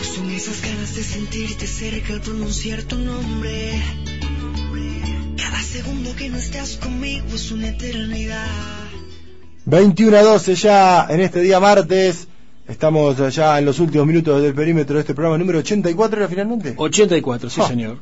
Son 0.01 0.31
esas 0.31 0.63
ganas 0.63 0.95
de 0.95 1.03
sentirte 1.05 1.67
cerca 1.67 2.15
al 2.15 2.23
pronunciar 2.23 2.83
tu 2.85 2.97
nombre. 2.97 3.83
Cada 5.37 5.63
segundo 5.63 6.17
que 6.17 6.31
no 6.31 6.39
estás 6.39 6.79
conmigo 6.79 7.27
es 7.35 7.51
una 7.51 7.69
eternidad. 7.69 8.76
21 9.67 10.17
a 10.17 10.23
12 10.23 10.55
ya 10.55 11.07
en 11.11 11.21
este 11.21 11.41
día 11.41 11.59
martes. 11.59 12.29
Estamos 12.69 13.17
ya 13.35 13.59
en 13.59 13.65
los 13.65 13.79
últimos 13.81 14.07
minutos 14.07 14.41
del 14.41 14.55
perímetro 14.55 14.95
de 14.95 15.01
este 15.01 15.13
programa 15.15 15.39
número 15.39 15.59
84 15.59 16.19
era 16.19 16.29
finalmente. 16.29 16.75
84, 16.77 17.51
sí 17.51 17.61
Ah. 17.63 17.69
señor. 17.69 17.99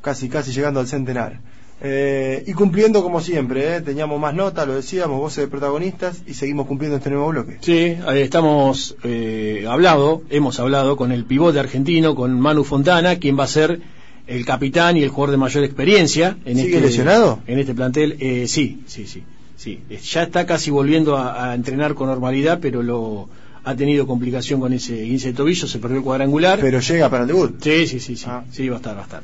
Casi, 0.00 0.28
casi 0.28 0.52
llegando 0.52 0.78
al 0.80 0.86
centenar. 0.86 1.40
Eh, 1.84 2.44
y 2.46 2.52
cumpliendo 2.52 3.02
como 3.02 3.20
siempre, 3.20 3.76
¿eh? 3.76 3.80
teníamos 3.80 4.20
más 4.20 4.34
nota, 4.34 4.64
lo 4.64 4.74
decíamos, 4.74 5.18
voces 5.18 5.44
de 5.44 5.48
protagonistas 5.48 6.22
y 6.24 6.34
seguimos 6.34 6.68
cumpliendo 6.68 6.98
este 6.98 7.10
nuevo 7.10 7.28
bloque. 7.28 7.58
Sí, 7.60 7.96
estamos 8.14 8.96
eh, 9.02 9.66
hablado, 9.68 10.22
hemos 10.30 10.60
hablado 10.60 10.96
con 10.96 11.10
el 11.10 11.24
pivote 11.24 11.58
argentino, 11.58 12.14
con 12.14 12.38
Manu 12.38 12.62
Fontana, 12.62 13.16
quien 13.16 13.36
va 13.36 13.44
a 13.44 13.48
ser 13.48 13.80
el 14.28 14.44
capitán 14.44 14.96
y 14.96 15.02
el 15.02 15.08
jugador 15.08 15.32
de 15.32 15.36
mayor 15.38 15.64
experiencia 15.64 16.36
en 16.44 16.56
¿Sigue 16.58 16.68
este 16.76 16.80
lesionado? 16.80 17.40
En 17.48 17.58
este 17.58 17.74
plantel, 17.74 18.16
eh, 18.20 18.46
sí, 18.46 18.82
sí, 18.86 19.08
sí, 19.08 19.24
sí. 19.62 19.80
Ya 20.12 20.22
está 20.24 20.44
casi 20.46 20.70
volviendo 20.70 21.16
a, 21.16 21.50
a 21.50 21.54
entrenar 21.54 21.94
con 21.94 22.08
normalidad, 22.08 22.58
pero 22.60 22.82
lo 22.82 23.28
ha 23.64 23.74
tenido 23.76 24.06
complicación 24.06 24.58
con 24.60 24.72
ese 24.72 25.04
15 25.04 25.28
de 25.28 25.34
tobillo, 25.34 25.66
se 25.68 25.78
perdió 25.78 25.98
el 25.98 26.02
cuadrangular. 26.04 26.58
Pero 26.60 26.80
llega 26.80 27.08
para 27.08 27.22
el 27.22 27.28
debut. 27.28 27.62
Sí, 27.62 27.86
sí, 27.86 28.00
sí, 28.00 28.16
sí, 28.16 28.26
sí, 28.50 28.68
va 28.68 28.74
a 28.76 28.78
estar, 28.78 28.96
va 28.96 29.00
a 29.00 29.04
estar. 29.04 29.22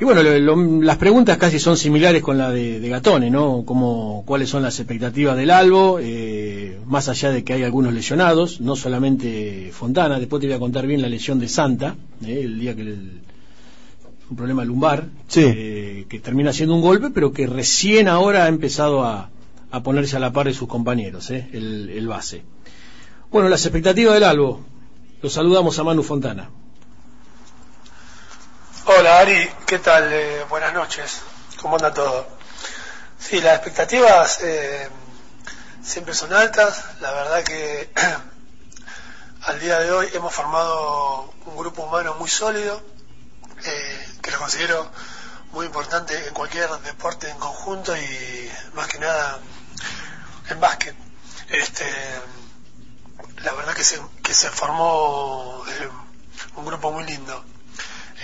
Y 0.00 0.04
bueno, 0.04 0.20
lo- 0.24 0.36
lo- 0.40 0.82
las 0.82 0.96
preguntas 0.96 1.36
casi 1.38 1.60
son 1.60 1.76
similares 1.76 2.22
con 2.22 2.36
la 2.36 2.50
de, 2.50 2.80
de 2.80 2.88
Gatone, 2.88 3.30
¿no? 3.30 3.62
Como 3.64 4.24
cuáles 4.26 4.48
son 4.48 4.62
las 4.64 4.80
expectativas 4.80 5.36
del 5.36 5.50
Albo, 5.52 6.00
eh, 6.02 6.76
más 6.86 7.08
allá 7.08 7.30
de 7.30 7.44
que 7.44 7.52
hay 7.52 7.62
algunos 7.62 7.92
lesionados, 7.94 8.60
no 8.60 8.74
solamente 8.74 9.70
Fontana, 9.72 10.18
después 10.18 10.40
te 10.40 10.48
voy 10.48 10.56
a 10.56 10.58
contar 10.58 10.88
bien 10.88 11.02
la 11.02 11.08
lesión 11.08 11.38
de 11.38 11.46
Santa, 11.48 11.94
eh, 12.26 12.40
el 12.42 12.58
día 12.58 12.74
que 12.74 12.80
el, 12.82 13.20
un 14.28 14.36
problema 14.36 14.64
lumbar, 14.64 15.06
Sí. 15.28 15.42
eh, 15.44 16.06
que 16.08 16.18
termina 16.18 16.52
siendo 16.52 16.74
un 16.74 16.80
golpe, 16.80 17.10
pero 17.10 17.32
que 17.32 17.46
recién 17.46 18.08
ahora 18.08 18.46
ha 18.46 18.48
empezado 18.48 19.04
a, 19.04 19.30
a 19.72 19.82
ponerse 19.82 20.16
a 20.16 20.20
la 20.20 20.32
par 20.32 20.46
de 20.46 20.54
sus 20.54 20.68
compañeros, 20.68 21.30
eh, 21.30 21.48
el, 21.52 21.90
el 21.90 22.06
base. 22.06 22.44
Bueno, 23.30 23.48
las 23.48 23.64
expectativas 23.64 24.14
del 24.14 24.24
Albo, 24.24 24.60
lo 25.22 25.30
saludamos 25.30 25.78
a 25.78 25.84
Manu 25.84 26.02
Fontana. 26.02 26.50
Hola 28.84 29.20
Ari, 29.20 29.48
¿qué 29.66 29.78
tal? 29.78 30.12
Eh, 30.12 30.44
buenas 30.50 30.74
noches, 30.74 31.22
¿cómo 31.60 31.76
anda 31.76 31.94
todo? 31.94 32.26
Sí, 33.18 33.40
las 33.40 33.54
expectativas 33.56 34.42
eh, 34.42 34.88
siempre 35.82 36.12
son 36.12 36.34
altas, 36.34 36.84
la 37.00 37.12
verdad 37.12 37.42
que 37.42 37.90
al 39.44 39.60
día 39.60 39.78
de 39.78 39.90
hoy 39.92 40.08
hemos 40.12 40.34
formado 40.34 41.32
un 41.46 41.56
grupo 41.56 41.84
humano 41.84 42.14
muy 42.18 42.28
sólido, 42.28 42.82
eh, 43.64 44.06
que 44.20 44.30
lo 44.32 44.38
considero 44.38 44.90
muy 45.52 45.66
importante 45.66 46.26
en 46.26 46.34
cualquier 46.34 46.68
deporte 46.84 47.30
en 47.30 47.38
conjunto 47.38 47.96
y 47.96 48.50
más 48.74 48.88
que 48.88 48.98
nada 48.98 49.38
en 50.48 50.60
básquet. 50.60 50.94
Este, 51.48 51.84
la 53.42 53.52
verdad 53.52 53.74
que 53.74 53.84
se, 53.84 54.00
que 54.22 54.34
se 54.34 54.50
formó 54.50 55.64
eh, 55.68 55.88
un 56.56 56.64
grupo 56.64 56.92
muy 56.92 57.04
lindo. 57.04 57.44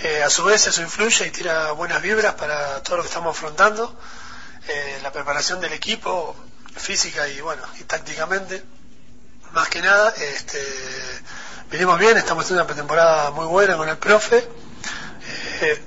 Eh, 0.01 0.23
a 0.23 0.29
su 0.29 0.45
vez 0.45 0.65
eso 0.65 0.81
influye 0.81 1.27
y 1.27 1.31
tira 1.31 1.73
buenas 1.73 2.01
vibras 2.01 2.35
para 2.35 2.81
todo 2.83 2.97
lo 2.97 3.03
que 3.03 3.09
estamos 3.09 3.35
afrontando, 3.35 3.99
eh, 4.67 4.99
la 5.03 5.11
preparación 5.11 5.59
del 5.59 5.73
equipo, 5.73 6.35
física 6.75 7.27
y 7.27 7.41
bueno, 7.41 7.61
y 7.79 7.83
tácticamente. 7.83 8.63
Más 9.51 9.67
que 9.67 9.81
nada, 9.81 10.13
este, 10.15 10.63
venimos 11.69 11.99
bien, 11.99 12.15
estamos 12.17 12.45
haciendo 12.45 12.63
una 12.63 12.67
pretemporada 12.67 13.31
muy 13.31 13.45
buena 13.45 13.75
con 13.75 13.89
el 13.89 13.97
profe, 13.97 14.47
eh, 15.61 15.83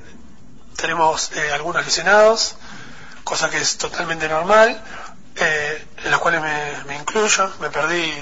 tenemos 0.77 1.31
algunos 1.55 1.85
lesionados, 1.85 2.57
cosa 3.25 3.49
que 3.49 3.59
es 3.59 3.79
totalmente 3.79 4.29
normal, 4.29 4.83
eh, 5.37 5.87
en 6.05 6.11
las 6.11 6.21
cuales 6.21 6.41
me, 6.87 6.97
incluyo, 6.97 7.53
me 7.61 7.71
perdí 7.71 8.13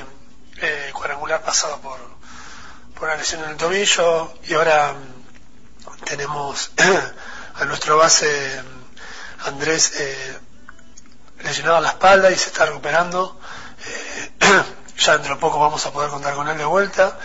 eh, 0.58 0.90
cuadrangular 0.92 1.42
pasado 1.42 1.80
por, 1.80 1.98
por 2.94 3.08
una 3.08 3.16
lesión 3.16 3.44
en 3.44 3.50
el 3.50 3.56
tobillo 3.56 4.34
y 4.44 4.54
ahora 4.54 4.92
mm, 4.92 6.04
tenemos 6.04 6.70
a 7.54 7.64
nuestro 7.64 7.96
base 7.96 8.62
mm, 8.62 9.48
Andrés 9.48 9.92
eh, 9.98 10.38
lesionado 11.42 11.78
a 11.78 11.80
la 11.80 11.88
espalda 11.90 12.30
y 12.30 12.36
se 12.36 12.48
está 12.48 12.66
recuperando. 12.66 13.40
Eh, 13.86 14.32
ya 14.98 15.14
dentro 15.14 15.34
de 15.34 15.40
poco 15.40 15.58
vamos 15.58 15.84
a 15.86 15.92
poder 15.92 16.10
contar 16.10 16.34
con 16.34 16.48
él 16.48 16.58
de 16.58 16.64
vuelta. 16.64 17.18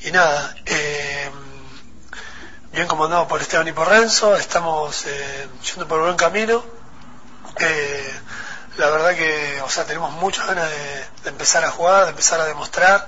Y 0.00 0.10
nada, 0.10 0.54
eh, 0.66 1.30
bien 2.72 2.88
comandado 2.88 3.28
por 3.28 3.40
Esteban 3.40 3.68
y 3.68 3.72
por 3.72 3.88
Renzo, 3.88 4.34
estamos 4.36 5.06
eh, 5.06 5.48
yendo 5.64 5.86
por 5.86 6.00
buen 6.00 6.16
camino. 6.16 6.64
Eh, 7.60 8.20
la 8.76 8.90
verdad 8.90 9.14
que, 9.14 9.60
o 9.62 9.68
sea, 9.68 9.84
tenemos 9.84 10.12
muchas 10.12 10.46
ganas 10.46 10.68
de, 10.68 11.06
de 11.24 11.30
empezar 11.30 11.64
a 11.64 11.70
jugar, 11.70 12.04
de 12.04 12.10
empezar 12.10 12.40
a 12.40 12.46
demostrar. 12.46 13.06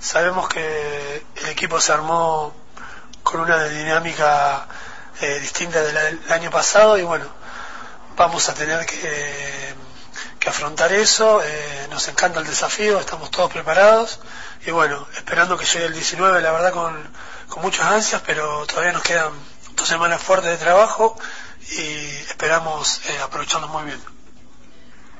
Sabemos 0.00 0.48
que 0.48 1.24
el 1.36 1.46
equipo 1.48 1.80
se 1.80 1.92
armó 1.92 2.54
con 3.22 3.40
una 3.40 3.64
dinámica 3.64 4.66
eh, 5.20 5.40
distinta 5.40 5.80
del, 5.82 5.94
del 6.22 6.32
año 6.32 6.50
pasado 6.50 6.98
y 6.98 7.02
bueno, 7.02 7.26
vamos 8.16 8.48
a 8.48 8.54
tener 8.54 8.84
que, 8.86 9.74
afrontar 10.46 10.92
eso. 10.92 11.42
eh, 11.42 11.88
nos 11.90 12.06
encanta 12.06 12.38
el 12.38 12.46
desafío, 12.46 13.00
estamos 13.00 13.32
todos 13.32 13.50
preparados 13.50 14.20
y 14.64 14.70
bueno, 14.70 15.06
esperando 15.16 15.56
que 15.58 15.64
llegue 15.64 15.86
el 15.86 15.92
19, 15.92 16.40
la 16.40 16.52
verdad 16.52 16.72
con, 16.72 17.10
con 17.48 17.62
muchas 17.62 17.86
ansias, 17.86 18.22
pero 18.24 18.64
todavía 18.66 18.92
nos 18.92 19.02
quedan 19.02 19.32
dos 19.72 19.88
semanas 19.88 20.22
fuertes 20.22 20.50
de 20.50 20.56
trabajo 20.58 21.18
y 21.72 22.06
esperamos 22.28 23.00
eh, 23.08 23.18
muy 23.68 23.84
bien. 23.84 24.15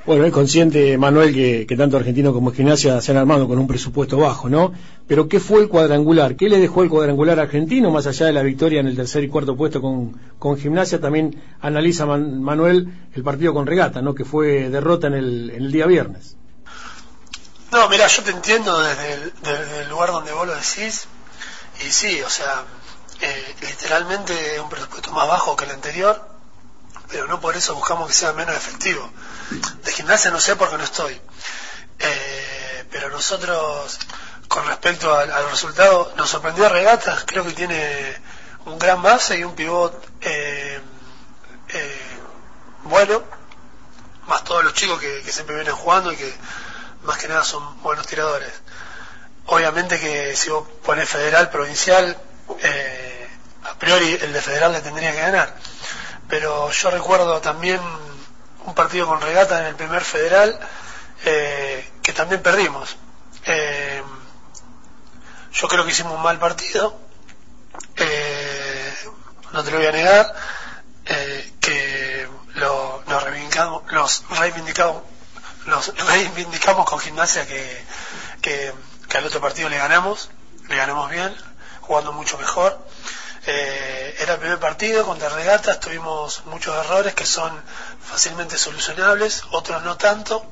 Bueno, 0.07 0.23
es 0.23 0.31
consciente, 0.31 0.97
Manuel, 0.97 1.33
que, 1.33 1.75
tanto 1.75 1.97
Argentino 1.97 2.31
como 2.31 2.53
Gimnasia 2.53 3.01
se 3.01 3.11
han 3.11 3.17
armado 3.17 3.45
con 3.45 3.59
un 3.59 3.67
presupuesto 3.67 4.15
bajo, 4.17 4.47
¿no? 4.47 4.71
Pero 5.05 5.27
¿qué 5.27 5.41
fue 5.41 5.59
el 5.59 5.67
cuadrangular? 5.67 6.37
¿Qué 6.37 6.47
le 6.47 6.59
dejó 6.59 6.81
el 6.81 6.89
cuadrangular 6.89 7.41
argentino, 7.41 7.91
más 7.91 8.07
allá 8.07 8.27
de 8.27 8.31
la 8.31 8.41
victoria 8.41 8.79
en 8.79 8.87
el 8.87 8.95
tercer 8.95 9.25
y 9.25 9.27
cuarto 9.27 9.57
puesto 9.57 9.81
con, 9.81 10.17
con 10.39 10.57
Gimnasia? 10.57 11.01
También 11.01 11.43
analiza 11.59 12.05
Man- 12.05 12.41
Manuel 12.41 12.87
el 13.13 13.23
partido 13.23 13.53
con 13.53 13.67
Regata, 13.67 14.01
¿no? 14.01 14.15
Que 14.15 14.23
fue 14.23 14.69
derrota 14.69 15.07
en 15.07 15.15
el, 15.15 15.49
en 15.49 15.63
el 15.65 15.71
día 15.73 15.85
viernes. 15.85 16.37
No, 17.73 17.89
mira, 17.89 18.07
yo 18.07 18.23
te 18.23 18.31
entiendo 18.31 18.79
desde 18.79 19.81
el, 19.81 19.89
lugar 19.89 20.13
donde 20.13 20.31
vos 20.31 20.47
lo 20.47 20.55
decís. 20.55 21.05
Y 21.85 21.91
sí, 21.91 22.21
o 22.21 22.29
sea, 22.29 22.63
eh, 23.19 23.55
literalmente 23.61 24.33
un 24.63 24.69
presupuesto 24.69 25.11
más 25.11 25.27
bajo 25.27 25.57
que 25.57 25.65
el 25.65 25.71
anterior, 25.71 26.17
pero 27.11 27.27
no 27.27 27.41
por 27.41 27.57
eso 27.57 27.75
buscamos 27.75 28.07
que 28.07 28.13
sea 28.13 28.31
menos 28.31 28.55
efectivo. 28.55 29.01
De 29.83 29.91
gimnasia 29.91 30.31
no 30.31 30.39
sé 30.39 30.55
porque 30.55 30.77
no 30.77 30.83
estoy. 30.83 31.19
Eh, 31.99 32.85
pero 32.91 33.09
nosotros, 33.09 33.99
con 34.47 34.65
respecto 34.67 35.13
al, 35.15 35.31
al 35.31 35.49
resultado, 35.49 36.13
nos 36.17 36.29
sorprendió 36.29 36.69
Regatas. 36.69 37.23
Creo 37.25 37.43
que 37.43 37.53
tiene 37.53 38.15
un 38.65 38.77
gran 38.77 39.01
base 39.01 39.37
y 39.37 39.43
un 39.43 39.55
pivot 39.55 39.93
eh, 40.21 40.81
eh, 41.69 42.17
bueno, 42.83 43.23
más 44.27 44.43
todos 44.43 44.63
los 44.63 44.73
chicos 44.73 44.99
que, 44.99 45.21
que 45.21 45.31
siempre 45.31 45.55
vienen 45.55 45.75
jugando 45.75 46.11
y 46.11 46.15
que 46.15 46.33
más 47.03 47.17
que 47.17 47.27
nada 47.27 47.43
son 47.43 47.81
buenos 47.81 48.05
tiradores. 48.07 48.51
Obviamente 49.45 49.99
que 49.99 50.35
si 50.35 50.49
vos 50.49 50.67
pones 50.83 51.07
federal, 51.07 51.49
provincial, 51.49 52.17
eh, 52.61 53.29
a 53.63 53.75
priori 53.75 54.17
el 54.21 54.33
de 54.33 54.41
federal 54.41 54.73
le 54.73 54.81
tendría 54.81 55.11
que 55.11 55.21
ganar. 55.21 55.55
Pero 56.27 56.71
yo 56.71 56.91
recuerdo 56.91 57.39
también 57.39 57.79
un 58.67 58.75
partido 58.75 59.07
con 59.07 59.21
regata 59.21 59.61
en 59.61 59.67
el 59.67 59.75
primer 59.75 60.03
federal 60.03 60.59
eh, 61.25 61.89
que 62.03 62.13
también 62.13 62.43
perdimos. 62.43 62.97
Eh, 63.45 64.03
yo 65.53 65.67
creo 65.69 65.85
que 65.85 65.91
hicimos 65.91 66.13
un 66.13 66.21
mal 66.21 66.37
partido, 66.37 66.99
eh, 67.95 68.93
no 69.53 69.63
te 69.63 69.71
lo 69.71 69.77
voy 69.77 69.87
a 69.87 69.91
negar, 69.91 70.35
eh, 71.05 71.53
que 71.61 72.27
lo, 72.55 73.03
nos 73.07 73.23
reivindicamos, 73.23 73.91
los 73.91 74.23
reivindicamos, 74.37 75.01
los 75.65 75.93
reivindicamos 76.07 76.85
con 76.85 76.99
gimnasia 76.99 77.47
que, 77.47 77.85
que, 78.41 78.73
al 79.17 79.25
otro 79.25 79.39
partido 79.39 79.69
le 79.69 79.77
ganamos, 79.77 80.29
le 80.67 80.75
ganamos 80.75 81.09
bien, 81.09 81.33
jugando 81.81 82.11
mucho 82.11 82.37
mejor. 82.37 82.77
Eh, 83.49 84.15
era 84.19 84.33
el 84.33 84.39
primer 84.39 84.59
partido 84.59 85.05
contra 85.05 85.29
regatas, 85.29 85.79
tuvimos 85.79 86.45
muchos 86.47 86.75
errores 86.75 87.13
que 87.13 87.25
son 87.25 87.49
fácilmente 88.07 88.57
solucionables, 88.57 89.43
otros 89.51 89.83
no 89.83 89.97
tanto. 89.97 90.45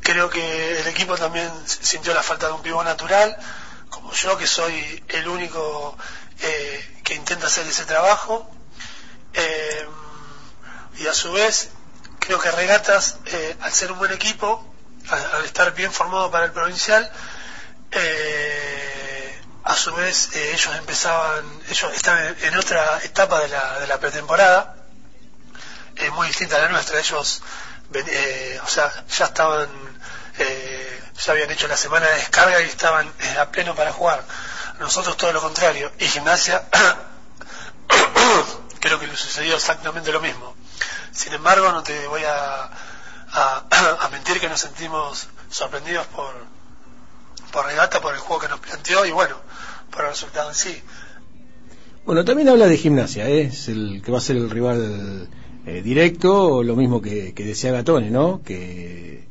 Creo 0.00 0.28
que 0.28 0.80
el 0.80 0.86
equipo 0.86 1.16
también 1.16 1.50
sintió 1.66 2.12
la 2.14 2.22
falta 2.22 2.46
de 2.46 2.52
un 2.52 2.62
pivot 2.62 2.84
natural, 2.84 3.36
como 3.90 4.12
yo 4.12 4.36
que 4.36 4.46
soy 4.46 5.02
el 5.08 5.28
único 5.28 5.96
eh, 6.40 7.00
que 7.04 7.14
intenta 7.14 7.46
hacer 7.46 7.66
ese 7.66 7.84
trabajo. 7.84 8.50
Eh, 9.32 9.86
y 10.98 11.06
a 11.06 11.14
su 11.14 11.32
vez 11.32 11.70
creo 12.20 12.38
que 12.38 12.50
Regatas, 12.50 13.18
eh, 13.26 13.56
al 13.60 13.72
ser 13.72 13.92
un 13.92 13.98
buen 13.98 14.12
equipo, 14.12 14.74
al, 15.08 15.34
al 15.34 15.44
estar 15.44 15.74
bien 15.74 15.92
formado 15.92 16.30
para 16.30 16.46
el 16.46 16.52
provincial, 16.52 17.10
a 19.64 19.74
su 19.74 19.94
vez 19.94 20.34
ellos 20.34 20.74
empezaban, 20.76 21.44
ellos 21.68 21.92
estaban 21.94 22.36
en 22.42 22.56
otra 22.58 22.98
etapa 23.02 23.40
de 23.40 23.48
la, 23.48 23.80
de 23.80 23.86
la 23.86 23.98
pretemporada, 23.98 24.83
eh, 25.96 26.10
muy 26.10 26.28
distinta 26.28 26.56
a 26.56 26.60
la 26.60 26.68
nuestra, 26.68 26.98
ellos, 26.98 27.42
eh, 27.94 28.58
o 28.62 28.68
sea, 28.68 28.92
ya 29.08 29.26
estaban, 29.26 29.68
eh, 30.38 31.00
ya 31.24 31.32
habían 31.32 31.50
hecho 31.50 31.68
la 31.68 31.76
semana 31.76 32.06
de 32.06 32.16
descarga 32.16 32.60
y 32.60 32.64
estaban 32.64 33.06
eh, 33.06 33.38
a 33.38 33.50
pleno 33.50 33.74
para 33.74 33.92
jugar. 33.92 34.24
Nosotros 34.80 35.16
todo 35.16 35.32
lo 35.32 35.40
contrario, 35.40 35.92
y 35.98 36.06
gimnasia, 36.06 36.64
creo 38.80 38.98
que 38.98 39.06
le 39.06 39.16
sucedió 39.16 39.56
exactamente 39.56 40.12
lo 40.12 40.20
mismo. 40.20 40.54
Sin 41.12 41.32
embargo, 41.32 41.70
no 41.70 41.82
te 41.82 42.06
voy 42.08 42.22
a, 42.24 42.70
a, 43.32 43.64
a 44.00 44.08
mentir 44.08 44.40
que 44.40 44.48
nos 44.48 44.60
sentimos 44.60 45.28
sorprendidos 45.50 46.06
por, 46.08 46.34
por 47.52 47.66
regata, 47.66 48.00
por 48.00 48.14
el 48.14 48.20
juego 48.20 48.42
que 48.42 48.48
nos 48.48 48.60
planteó 48.60 49.06
y 49.06 49.12
bueno, 49.12 49.36
por 49.90 50.04
el 50.04 50.10
resultado 50.10 50.48
en 50.48 50.56
sí. 50.56 50.82
Bueno, 52.04 52.24
también 52.24 52.48
habla 52.48 52.66
de 52.66 52.76
gimnasia, 52.76 53.28
¿eh? 53.28 53.44
es 53.44 53.68
el 53.68 54.02
que 54.04 54.12
va 54.12 54.18
a 54.18 54.20
ser 54.20 54.36
el 54.36 54.50
rival 54.50 55.28
eh, 55.66 55.82
directo, 55.82 56.62
lo 56.62 56.76
mismo 56.76 57.00
que, 57.00 57.32
que 57.34 57.44
decía 57.44 57.72
Gatone, 57.72 58.10
¿no? 58.10 58.42
Que, 58.42 59.24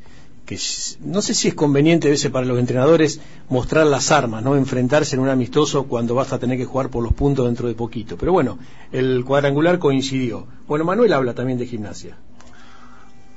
que 0.46 0.60
no 1.02 1.22
sé 1.22 1.34
si 1.34 1.48
es 1.48 1.54
conveniente 1.54 2.08
a 2.08 2.12
veces 2.12 2.32
para 2.32 2.46
los 2.46 2.60
entrenadores 2.60 3.20
mostrar 3.50 3.86
las 3.86 4.12
armas, 4.12 4.44
no 4.44 4.56
enfrentarse 4.56 5.16
en 5.16 5.22
un 5.22 5.30
amistoso 5.30 5.84
cuando 5.84 6.16
vas 6.16 6.34
a 6.34 6.40
tener 6.40 6.58
que 6.58 6.66
jugar 6.66 6.90
por 6.90 7.04
los 7.04 7.14
puntos 7.14 7.46
dentro 7.46 7.68
de 7.68 7.76
poquito. 7.76 8.18
Pero 8.18 8.34
bueno, 8.34 8.60
el 8.92 9.24
cuadrangular 9.26 9.80
coincidió. 9.80 10.48
Bueno, 10.68 10.84
Manuel 10.86 11.14
habla 11.14 11.34
también 11.34 11.58
de 11.58 11.66
gimnasia. 11.66 12.18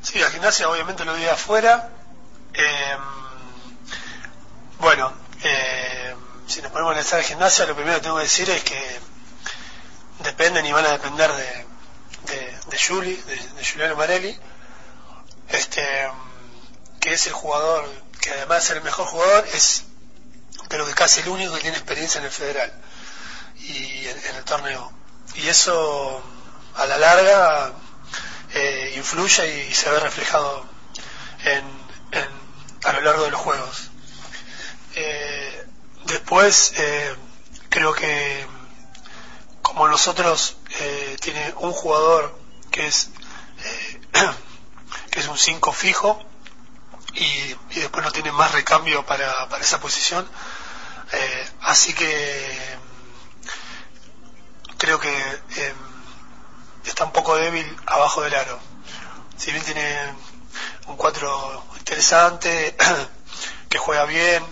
Sí, 0.01 0.19
la 0.19 0.31
gimnasia 0.31 0.69
obviamente 0.69 1.05
lo 1.05 1.15
vi 1.15 1.25
afuera. 1.25 1.91
Eh, 2.55 2.97
bueno, 4.81 5.13
eh, 5.45 6.15
si 6.47 6.61
nos 6.63 6.73
ponemos 6.73 6.91
a 6.91 6.93
analizar 6.95 7.23
gimnasia, 7.23 7.67
lo 7.67 7.75
primero 7.75 7.97
que 7.97 8.03
tengo 8.03 8.17
que 8.17 8.23
decir 8.23 8.49
es 8.51 8.63
que 8.63 8.81
dependen 10.25 10.67
y 10.67 10.73
van 10.73 10.87
a 10.87 10.93
depender 10.93 11.31
de, 11.31 11.66
de, 12.71 12.79
Juli, 12.79 13.15
de, 13.17 13.37
de 13.37 13.65
Giuliano 13.65 13.97
Marelli, 13.97 14.37
este, 15.49 15.83
que 17.01 17.13
es 17.13 17.27
el 17.27 17.33
jugador, 17.33 17.89
que 18.21 18.31
además 18.31 18.63
de 18.63 18.67
ser 18.69 18.77
el 18.79 18.83
mejor 18.85 19.07
jugador, 19.07 19.47
es 19.53 19.85
creo 20.69 20.85
que 20.87 20.95
casi 20.95 21.21
el 21.21 21.29
único 21.29 21.55
que 21.55 21.61
tiene 21.61 21.77
experiencia 21.77 22.19
en 22.19 22.25
el 22.25 22.33
federal 22.33 22.73
y 23.59 24.07
en, 24.07 24.37
el 24.37 24.45
torneo. 24.45 24.93
Y 25.37 25.49
eso 25.49 26.23
a 26.77 26.87
la 26.87 26.99
larga 26.99 27.73
eh, 28.55 28.95
influye 28.97 29.67
y, 29.69 29.75
se 29.75 29.91
ve 29.91 30.01
reflejado 30.01 30.65
en, 31.45 31.65
en- 32.13 32.47
a 32.85 32.93
lo 32.93 33.01
largo 33.03 33.25
de 33.25 33.31
los 33.31 33.41
juegos. 33.41 33.91
Eh, 34.95 35.67
después 36.07 36.73
eh, 36.77 37.15
creo 37.69 37.93
que 37.93 38.47
como 39.63 39.89
nosotros 39.89 40.57
eh, 40.81 41.17
tiene 41.21 41.53
un 41.59 41.73
jugador 41.73 42.39
que 42.77 42.87
es 42.87 43.09
eh, 43.65 44.01
que 45.11 45.21
es 45.21 45.29
un 45.29 45.39
5 45.39 45.73
fijo 45.73 46.23
y, 47.15 47.57
después 47.75 48.05
no 48.05 48.13
tiene 48.13 48.31
más 48.33 48.53
recambio 48.53 49.07
para, 49.07 49.49
para 49.49 49.63
esa 49.63 49.81
posición. 49.81 50.29
Eh, 51.13 51.51
así 51.63 51.95
que 51.95 52.79
mm, 53.47 54.77
creo 54.77 55.01
que 55.01 55.09
eh, 55.57 55.75
está 56.85 57.05
un 57.05 57.13
poco 57.13 57.37
débil 57.37 57.67
abajo 57.87 58.21
del 58.21 58.35
aro. 58.35 58.61
Si 59.39 59.51
bien 59.53 59.65
tiene 59.65 60.15
un 60.87 60.97
4 60.97 61.65
interesante 61.79 62.77
que 63.71 63.79
juega 63.79 64.05
bien 64.05 64.45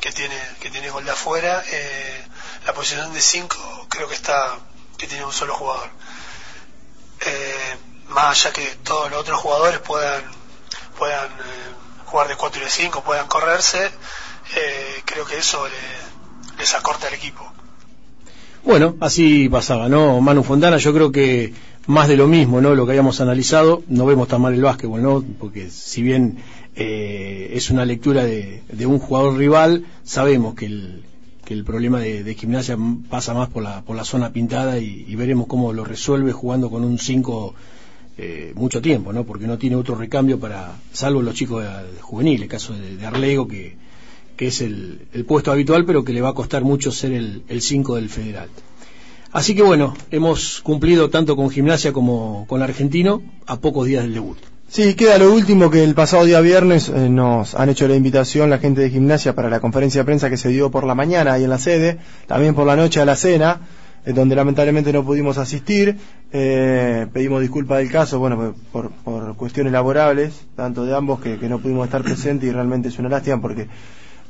que 0.00 0.12
tiene 0.12 0.38
que 0.60 0.70
tiene 0.70 0.90
gol 0.90 1.04
de 1.04 1.10
afuera 1.10 1.64
eh, 1.66 2.28
la 2.66 2.74
posición 2.74 3.12
de 3.12 3.20
5 3.20 3.86
creo 3.88 4.08
que 4.08 4.14
está 4.14 4.58
que 4.98 5.06
tiene 5.06 5.24
un 5.24 5.32
solo 5.32 5.54
jugador 5.54 5.90
Eh, 7.20 7.76
más 8.10 8.44
allá 8.44 8.52
que 8.52 8.66
todos 8.84 9.10
los 9.10 9.20
otros 9.20 9.38
jugadores 9.40 9.78
puedan 9.80 10.22
puedan 10.98 11.26
eh, 11.26 12.04
jugar 12.06 12.28
de 12.28 12.36
4 12.36 12.60
y 12.60 12.64
de 12.64 12.70
5 12.70 13.02
puedan 13.02 13.26
correrse 13.26 13.86
eh, 14.56 15.02
creo 15.04 15.24
que 15.24 15.38
eso 15.38 15.66
le- 15.66 16.58
les 16.58 16.74
acorta 16.74 17.08
al 17.08 17.14
equipo 17.14 17.44
Bueno, 18.64 18.96
así 19.00 19.48
pasaba, 19.48 19.88
¿no? 19.88 20.20
Manu 20.20 20.42
Fontana, 20.42 20.76
yo 20.78 20.92
creo 20.92 21.10
que 21.12 21.52
más 21.86 22.08
de 22.08 22.16
lo 22.16 22.26
mismo, 22.26 22.60
¿no? 22.60 22.74
Lo 22.74 22.84
que 22.84 22.92
habíamos 22.92 23.20
analizado, 23.20 23.82
no 23.88 24.06
vemos 24.06 24.26
tan 24.28 24.40
mal 24.42 24.54
el 24.54 24.62
básquetbol, 24.62 25.02
¿no? 25.02 25.24
Porque 25.38 25.70
si 25.70 26.02
bien 26.02 26.42
es 26.74 27.70
una 27.70 27.84
lectura 27.84 28.24
de, 28.24 28.62
de 28.68 28.86
un 28.86 28.98
jugador 28.98 29.36
rival, 29.36 29.86
sabemos 30.04 30.54
que 30.56 30.66
el, 30.66 31.04
que 31.46 31.54
el 31.54 31.64
problema 31.64 32.00
de, 32.00 32.34
gimnasia 32.34 32.76
pasa 33.08 33.32
más 33.32 33.48
por 33.48 33.62
la, 33.62 33.82
por 33.82 33.96
la 33.96 34.04
zona 34.04 34.32
pintada 34.32 34.78
y, 34.78 35.14
veremos 35.14 35.46
cómo 35.46 35.72
lo 35.72 35.84
resuelve 35.84 36.32
jugando 36.32 36.68
con 36.68 36.84
un 36.84 36.98
5 36.98 37.54
eh, 38.18 38.52
mucho 38.56 38.82
tiempo, 38.82 39.12
¿no? 39.12 39.24
Porque 39.24 39.46
no 39.46 39.56
tiene 39.56 39.76
otro 39.76 39.94
recambio 39.94 40.40
para, 40.40 40.76
salvo 40.92 41.22
los 41.22 41.34
chicos 41.34 41.62
de, 41.62 41.68
de 41.68 42.00
juvenil, 42.00 42.42
el 42.42 42.48
caso 42.48 42.74
de, 42.74 43.06
Arlego, 43.06 43.46
que, 43.46 43.76
que 44.36 44.48
es 44.48 44.60
el, 44.60 45.02
el 45.12 45.24
puesto 45.24 45.52
habitual, 45.52 45.84
pero 45.84 46.04
que 46.04 46.12
le 46.12 46.20
va 46.20 46.30
a 46.30 46.34
costar 46.34 46.64
mucho 46.64 46.90
ser 46.90 47.12
el 47.12 47.62
5 47.62 47.94
del 47.94 48.10
federal. 48.10 48.50
Así 49.30 49.54
que 49.54 49.62
bueno, 49.62 49.94
hemos 50.10 50.60
cumplido 50.62 51.10
tanto 51.10 51.36
con 51.36 51.50
gimnasia 51.50 51.92
como 51.92 52.44
con 52.48 52.60
argentino 52.60 53.22
a 53.46 53.60
pocos 53.60 53.86
días 53.86 54.02
del 54.02 54.14
debut. 54.14 54.38
Sí, 54.68 54.94
queda 54.94 55.16
lo 55.16 55.32
último 55.32 55.70
que 55.70 55.84
el 55.84 55.94
pasado 55.94 56.24
día 56.24 56.40
viernes 56.40 56.88
eh, 56.88 57.08
nos 57.08 57.54
han 57.54 57.68
hecho 57.68 57.86
la 57.86 57.94
invitación 57.94 58.50
la 58.50 58.58
gente 58.58 58.80
de 58.80 58.90
gimnasia 58.90 59.32
para 59.32 59.48
la 59.48 59.60
conferencia 59.60 60.00
de 60.00 60.04
prensa 60.04 60.28
que 60.28 60.36
se 60.36 60.48
dio 60.48 60.72
por 60.72 60.84
la 60.84 60.96
mañana 60.96 61.34
ahí 61.34 61.44
en 61.44 61.50
la 61.50 61.58
sede, 61.58 61.98
también 62.26 62.54
por 62.54 62.66
la 62.66 62.74
noche 62.74 63.00
a 63.00 63.04
la 63.04 63.14
cena, 63.14 63.60
eh, 64.04 64.12
donde 64.12 64.34
lamentablemente 64.34 64.92
no 64.92 65.04
pudimos 65.04 65.38
asistir. 65.38 65.96
Eh, 66.32 67.06
pedimos 67.12 67.40
disculpas 67.42 67.78
del 67.78 67.92
caso, 67.92 68.18
bueno, 68.18 68.56
por, 68.72 68.90
por 68.90 69.36
cuestiones 69.36 69.72
laborables, 69.72 70.46
tanto 70.56 70.84
de 70.84 70.96
ambos 70.96 71.20
que, 71.20 71.38
que 71.38 71.48
no 71.48 71.60
pudimos 71.60 71.86
estar 71.86 72.02
presentes 72.02 72.48
y 72.48 72.52
realmente 72.52 72.88
es 72.88 72.98
una 72.98 73.08
lástima 73.08 73.40
porque 73.40 73.68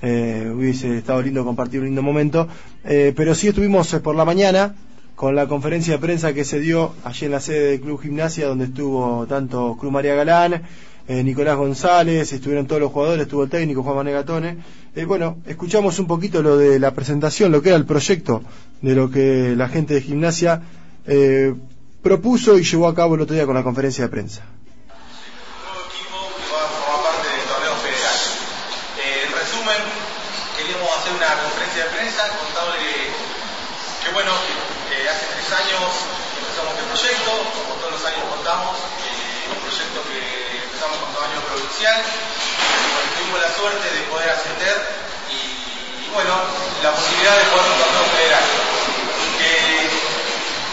eh, 0.03 0.53
hubiese 0.55 0.99
estado 0.99 1.23
lindo 1.23 1.47
compartir 1.47 1.81
un 1.81 1.87
lindo 1.87 2.03
momento. 2.03 2.47
Pero 2.85 3.35
sí 3.35 3.49
estuvimos 3.49 3.89
por 3.97 4.15
la 4.15 4.27
mañana 4.27 4.75
con 5.17 5.35
la 5.35 5.49
conferencia 5.49 5.95
de 5.95 5.99
prensa 5.99 6.35
que 6.35 6.45
se 6.45 6.61
dio 6.61 6.95
allí 7.03 7.25
en 7.25 7.33
la 7.33 7.41
sede 7.41 7.71
del 7.71 7.81
Club 7.81 8.03
Gimnasia, 8.03 8.47
donde 8.47 8.67
estuvo 8.67 9.27
tanto 9.27 9.75
Cruz 9.81 9.91
María 9.91 10.15
Galán, 10.15 10.63
eh, 11.09 11.25
Nicolás 11.25 11.57
González, 11.57 12.31
estuvieron 12.33 12.67
todos 12.67 12.83
los 12.83 12.93
jugadores, 12.93 13.23
estuvo 13.23 13.45
el 13.45 13.51
técnico 13.51 13.83
Juan 13.83 13.97
Manegatone. 13.97 14.59
Eh, 14.95 15.07
bueno, 15.07 15.39
escuchamos 15.47 15.99
un 15.99 16.07
poquito 16.07 16.43
lo 16.43 16.59
de 16.59 16.79
la 16.79 16.93
presentación, 16.93 17.51
lo 17.51 17.63
que 17.63 17.71
era 17.71 17.79
el 17.79 17.87
proyecto 17.87 18.43
de 18.83 18.95
lo 18.95 19.11
que 19.11 19.55
la 19.57 19.69
gente 19.69 19.95
de 19.95 20.03
Gimnasia 20.03 20.61
eh, 21.07 21.55
propuso 22.03 22.59
y 22.59 22.65
llevó 22.65 22.87
a 22.87 22.95
cabo 22.95 23.15
el 23.15 23.23
otro 23.23 23.35
día 23.35 23.47
con 23.47 23.55
la 23.55 23.63
conferencia 23.63 24.05
de 24.05 24.11
prensa. 24.11 24.43
Eh, 24.43 24.53
queríamos 30.59 30.91
hacer 30.99 31.13
una 31.17 31.43
conferencia 31.43 31.85
de 31.85 31.91
prensa, 31.91 32.23
contarle 32.37 32.85
que 34.05 34.13
bueno, 34.13 34.33
hace 35.09 35.27
tres 35.31 35.47
años 35.55 35.87
empezamos 36.35 36.75
este 36.75 36.87
proyecto, 36.91 37.31
como 37.63 37.79
todos 37.79 37.93
los 37.95 38.05
años 38.11 38.27
contamos, 38.27 38.75
eh, 39.07 39.55
un 39.55 39.59
proyecto 39.63 40.03
que 40.11 40.19
empezamos 40.67 40.99
con 40.99 41.15
tamaño 41.15 41.41
provincial, 41.47 41.99
tuvimos 43.15 43.39
la 43.39 43.51
suerte 43.55 43.87
de 43.87 44.01
poder 44.11 44.31
ascender 44.35 44.77
y, 45.31 46.11
bueno, 46.11 46.35
la 46.83 46.91
posibilidad 46.91 47.39
de 47.39 47.45
un 47.47 47.79
torneo 47.79 48.07
federal. 48.19 48.47
Que 49.39 49.55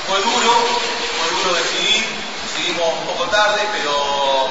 fue 0.09 0.17
duro, 0.17 0.51
fue 0.57 1.27
duro 1.37 1.49
decidir, 1.53 2.01
decidimos 2.49 2.89
un 2.89 3.05
poco 3.13 3.29
tarde, 3.29 3.61
pero 3.69 4.49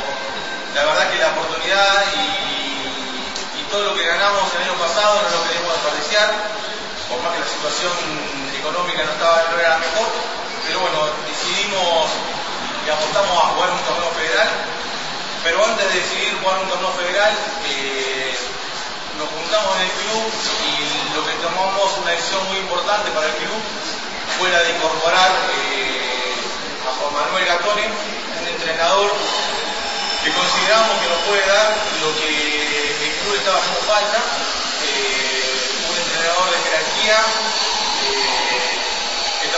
la 0.74 0.84
verdad 0.84 1.10
que 1.10 1.18
la 1.18 1.34
oportunidad 1.34 2.06
y, 2.14 3.58
y 3.58 3.62
todo 3.66 3.82
lo 3.90 3.94
que 3.98 4.06
ganamos 4.06 4.46
el 4.54 4.62
año 4.62 4.78
pasado 4.78 5.26
no 5.26 5.42
lo 5.42 5.42
queremos 5.50 5.74
desperdiciar, 5.74 6.30
por 7.10 7.18
más 7.18 7.34
que 7.34 7.40
la 7.40 7.50
situación 7.50 7.92
económica 8.62 9.02
no 9.02 9.10
estaba 9.10 9.42
no 9.50 9.58
era 9.58 9.74
la 9.74 9.78
mejor, 9.82 10.06
pero 10.62 10.78
bueno, 10.86 10.98
decidimos 11.26 12.06
y 12.86 12.90
apostamos 12.90 13.34
a 13.34 13.50
jugar 13.58 13.70
un 13.74 13.82
torneo 13.82 14.10
federal, 14.14 14.50
pero 15.42 15.66
antes 15.66 15.82
de 15.90 15.98
decidir 15.98 16.38
jugar 16.38 16.62
un 16.62 16.70
torneo 16.70 16.94
federal, 16.94 17.34
eh, 17.66 18.30
nos 19.18 19.26
juntamos 19.34 19.74
en 19.76 19.82
el 19.82 19.92
club 19.98 20.24
y 20.62 20.74
lo 21.10 21.26
que 21.26 21.34
tomamos 21.42 21.90
una 22.06 22.14
decisión 22.14 22.46
muy 22.46 22.58
importante 22.62 23.10
para 23.10 23.26
el 23.26 23.34
club 23.42 23.58
fue 24.38 24.46
la 24.50 24.62
de 24.62 24.70
incorporar 24.70 25.30
eh, 25.58 26.86
a 26.86 26.90
Juan 27.02 27.12
Manuel 27.18 27.44
Gatone, 27.44 27.86
un 27.90 28.46
entrenador 28.46 29.10
que 30.22 30.30
consideramos 30.30 31.02
que 31.02 31.08
nos 31.10 31.22
puede 31.26 31.44
dar 31.50 31.66
lo 31.98 32.10
que 32.14 32.30
el 32.30 33.12
club 33.26 33.34
estaba 33.42 33.58
haciendo 33.58 33.82
falta, 33.90 34.18
eh, 34.86 35.50
un 35.90 35.96
entrenador 35.98 36.46
de 36.46 36.58
jerarquía, 36.62 37.18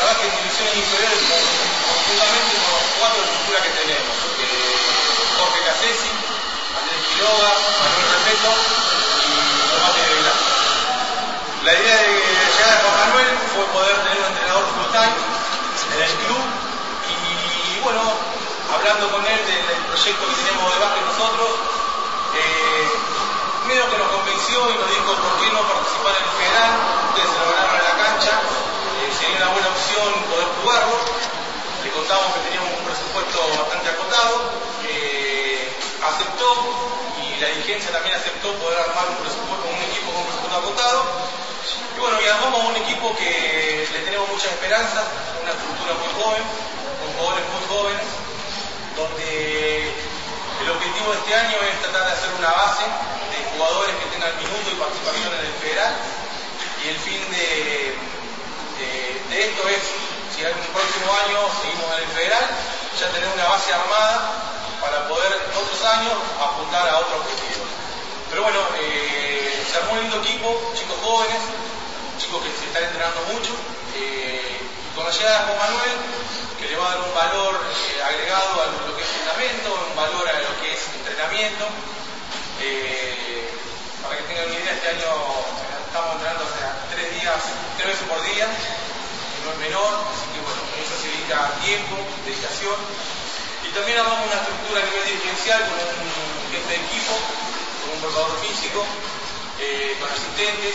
que 0.04 0.10
trabaje 0.10 0.28
en 0.28 0.36
divisiones 0.36 0.76
inferiores 0.76 1.20
con 1.24 1.40
conjuntamente 1.40 2.52
con 2.60 2.76
los 2.76 2.86
cuatro 3.00 3.18
de 3.20 3.24
estructura 3.24 3.58
que 3.64 3.72
tenemos. 3.72 4.14
Eh, 4.36 4.76
Jorge 5.40 5.60
Casesi, 5.64 6.12
Andrés 6.76 7.00
Quiroga, 7.08 7.52
Manuel 7.56 8.08
Repeto 8.12 8.52
y 8.52 9.36
Tomás 9.64 9.94
de. 9.96 10.04
La 11.64 11.72
idea 11.72 11.96
de 12.04 12.12
llegar 12.20 12.68
a 12.68 12.84
Juan 12.84 12.96
Manuel 13.00 13.30
fue 13.56 13.64
poder 13.72 13.96
tener 14.04 14.20
un 14.20 14.28
entrenador 14.28 14.64
full 14.76 14.92
en 14.92 16.00
el 16.04 16.14
club 16.28 16.44
y 17.08 17.80
bueno, 17.80 18.04
hablando 18.76 19.08
con 19.08 19.24
él 19.24 19.40
del, 19.48 19.80
proyecto 19.88 20.22
que 20.28 20.36
tenemos 20.44 20.68
de 20.68 20.78
básquet 20.84 21.04
nosotros, 21.08 21.48
eh, 22.36 22.92
medio 23.64 23.88
que 23.88 23.96
nos 23.96 24.08
convenció 24.12 24.68
y 24.68 24.76
nos 24.76 24.88
dijo 24.92 25.16
por 25.16 25.32
qué 25.40 25.48
no 25.48 25.64
participar 25.64 26.12
en 26.12 26.24
el 26.28 26.34
federal, 26.36 26.70
ustedes 27.08 27.28
se 27.32 27.38
lo 27.40 27.46
ganaron 27.48 27.80
en 27.80 27.86
la 27.88 27.96
cancha, 27.96 28.32
eh, 28.94 29.10
sería 29.10 29.36
una 29.42 29.50
buena 29.50 29.68
opción 29.74 30.08
poder 30.30 30.48
jugarlo. 30.62 30.96
Le 31.82 31.90
contamos 31.90 32.32
que 32.34 32.40
teníamos 32.48 32.70
un 32.78 32.84
presupuesto 32.86 33.38
bastante 33.58 33.90
acotado, 33.90 34.34
eh, 34.86 35.68
aceptó 36.00 36.48
y 37.20 37.40
la 37.40 37.48
dirigencia 37.48 37.92
también 37.92 38.14
aceptó 38.16 38.54
poder 38.62 38.78
armar 38.78 39.10
un 39.10 39.18
presupuesto, 39.20 39.66
un 39.68 39.82
equipo 39.90 40.14
con 40.14 40.22
un 40.22 40.28
presupuesto 40.30 40.56
acotado. 40.56 41.00
Y 41.96 41.98
bueno, 42.00 42.16
y 42.22 42.26
armamos 42.28 42.70
un 42.70 42.76
equipo 42.76 43.14
que 43.16 43.88
le 43.90 44.00
tenemos 44.06 44.28
muchas 44.30 44.50
esperanzas, 44.54 45.04
una 45.42 45.52
estructura 45.52 45.92
muy 45.98 46.10
joven, 46.16 46.42
con 47.02 47.06
jugadores 47.18 47.44
muy 47.50 47.64
jóvenes, 47.68 48.08
donde 48.96 49.92
el 50.62 50.68
objetivo 50.70 51.12
de 51.12 51.18
este 51.18 51.34
año 51.34 51.56
es 51.68 51.74
tratar 51.82 52.06
de 52.06 52.12
hacer 52.14 52.30
una 52.38 52.50
base 52.50 52.86
de 52.86 53.38
jugadores 53.52 53.94
que 53.98 54.06
tengan 54.14 54.32
minuto 54.38 54.66
y 54.70 54.76
participación 54.78 55.28
en 55.34 55.42
el 55.44 55.54
federal. 55.60 55.92
Y 56.84 56.88
el 56.88 56.98
fin 57.00 57.22
de, 57.32 57.96
de, 58.78 59.22
de 59.30 59.36
esto 59.50 59.68
es, 59.68 59.82
si 60.34 60.42
en 60.42 60.48
el 60.48 60.68
próximo 60.74 61.08
año 61.26 61.38
seguimos 61.62 61.86
en 61.94 62.02
el 62.02 62.10
federal, 62.10 62.46
ya 62.98 63.08
tener 63.10 63.28
una 63.28 63.44
base 63.44 63.72
armada 63.72 64.44
para 64.80 65.08
poder 65.08 65.32
otros 65.56 65.84
años 65.84 66.14
apuntar 66.38 66.88
a 66.88 66.98
otro 66.98 67.16
objetivo. 67.16 67.64
Pero 68.30 68.42
bueno, 68.42 68.60
eh, 68.80 69.64
se 69.70 69.78
armó 69.78 69.92
un 69.94 70.00
lindo 70.00 70.18
equipo, 70.18 70.72
chicos 70.74 70.96
jóvenes, 71.02 71.40
chicos 72.18 72.42
que 72.42 72.50
se 72.50 72.66
están 72.66 72.84
entrenando 72.84 73.20
mucho. 73.32 73.52
Eh, 73.94 74.58
con 74.94 75.04
la 75.04 75.10
llegada 75.10 75.38
de 75.38 75.44
Juan 75.46 75.58
Manuel, 75.58 75.96
que 76.58 76.68
le 76.68 76.76
va 76.76 76.86
a 76.86 76.94
dar 76.94 77.00
un 77.02 77.14
valor 77.14 77.54
eh, 77.54 78.02
agregado 78.02 78.62
a 78.62 78.66
lo 78.86 78.96
que 78.96 79.02
es 79.02 79.08
fundamento, 79.08 79.74
un 79.90 79.96
valor 79.96 80.28
a 80.28 80.38
lo 80.38 80.52
que 80.62 80.72
es 80.72 80.80
entrenamiento. 80.94 81.66
Eh, 82.60 83.50
para 84.02 84.16
que 84.18 84.22
tengan 84.24 84.46
una 84.46 84.54
idea, 84.54 84.72
este 84.72 84.88
año 84.88 85.10
estamos 85.86 86.12
entrenando 86.14 86.44
o 86.44 86.58
sea, 86.58 86.74
tres 86.90 87.10
días, 87.20 87.38
tres 87.78 87.96
no 88.44 89.52
es 89.52 89.58
menor, 89.60 89.92
así 90.08 90.24
que 90.32 90.40
bueno, 90.40 90.60
eso 90.80 90.94
se 91.00 91.08
dedica 91.08 91.52
tiempo, 91.64 91.96
dedicación. 92.24 92.76
Y 93.64 93.68
también 93.72 94.00
armamos 94.00 94.28
una 94.28 94.40
estructura 94.40 94.80
a 94.80 94.86
nivel 94.88 95.04
dirigencial 95.04 95.60
con 95.68 95.76
un 95.80 96.12
jefe 96.52 96.68
de 96.68 96.78
equipo, 96.80 97.12
con 97.12 97.88
un 97.92 98.00
preparador 98.00 98.36
físico, 98.44 98.80
eh, 99.60 99.96
con 100.00 100.08
asistentes. 100.08 100.74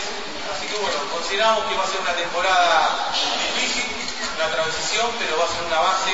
Así 0.50 0.66
que 0.66 0.76
bueno, 0.82 0.98
consideramos 1.14 1.66
que 1.70 1.78
va 1.78 1.84
a 1.86 1.90
ser 1.90 2.00
una 2.02 2.14
temporada 2.14 3.10
difícil, 3.14 3.86
una 4.38 4.48
transición, 4.50 5.06
pero 5.18 5.38
va 5.38 5.46
a 5.46 5.52
ser 5.54 5.62
una 5.66 5.80
base 5.80 6.10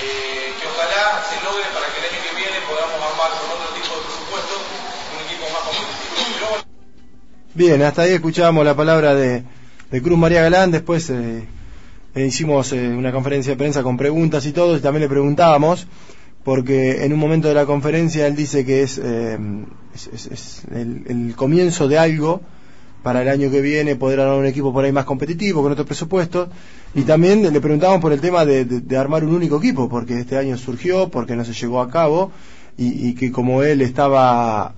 eh, 0.00 0.52
que 0.60 0.64
ojalá 0.68 1.24
se 1.24 1.36
logre 1.40 1.64
para 1.72 1.88
que 1.88 2.00
el 2.00 2.06
año 2.12 2.20
que 2.20 2.32
viene 2.36 2.60
podamos 2.68 2.96
armar 3.00 3.32
con 3.40 3.48
otro 3.56 3.68
tipo 3.72 3.92
de 3.96 4.02
presupuesto 4.04 4.54
un 4.60 5.18
equipo 5.24 5.44
más 5.48 5.62
competitivo. 5.64 6.48
Bien, 7.54 7.82
hasta 7.82 8.02
ahí 8.02 8.12
escuchábamos 8.12 8.64
la 8.64 8.74
palabra 8.74 9.14
de, 9.14 9.44
de 9.90 10.02
Cruz 10.02 10.18
María 10.18 10.42
Galán, 10.42 10.70
después 10.70 11.08
eh, 11.10 11.44
eh, 12.14 12.26
hicimos 12.26 12.72
eh, 12.72 12.88
una 12.88 13.12
conferencia 13.12 13.52
de 13.52 13.56
prensa 13.56 13.82
con 13.82 13.96
preguntas 13.96 14.46
y 14.46 14.52
todo, 14.52 14.76
y 14.76 14.80
también 14.80 15.02
le 15.02 15.08
preguntábamos, 15.08 15.86
porque 16.42 17.04
en 17.04 17.12
un 17.12 17.18
momento 17.18 17.48
de 17.48 17.54
la 17.54 17.66
conferencia 17.66 18.26
él 18.26 18.36
dice 18.36 18.64
que 18.64 18.82
es, 18.82 18.98
el, 18.98 19.66
comienzo 21.36 21.88
de 21.88 21.98
algo 21.98 22.40
para 23.02 23.22
el 23.22 23.28
año 23.28 23.50
que 23.50 23.60
viene 23.60 23.96
poder 23.96 24.20
armar 24.20 24.38
un 24.38 24.46
equipo 24.46 24.72
por 24.72 24.84
ahí 24.84 24.92
más 24.92 25.04
competitivo, 25.04 25.62
con 25.62 25.72
otros 25.72 25.86
presupuestos, 25.86 26.48
y 26.94 27.02
también 27.02 27.42
le 27.42 27.60
preguntábamos 27.60 28.00
por 28.00 28.12
el 28.12 28.20
tema 28.20 28.44
de, 28.44 28.96
armar 28.96 29.24
un 29.24 29.34
único 29.34 29.58
equipo, 29.58 29.88
porque 29.88 30.20
este 30.20 30.36
año 30.36 30.56
surgió, 30.56 31.08
porque 31.08 31.36
no 31.36 31.44
se 31.44 31.52
llegó 31.52 31.80
a 31.80 31.90
cabo, 31.90 32.32
y 32.76 33.14
que 33.14 33.30
como 33.30 33.62
él 33.62 33.82
estaba 33.82 34.74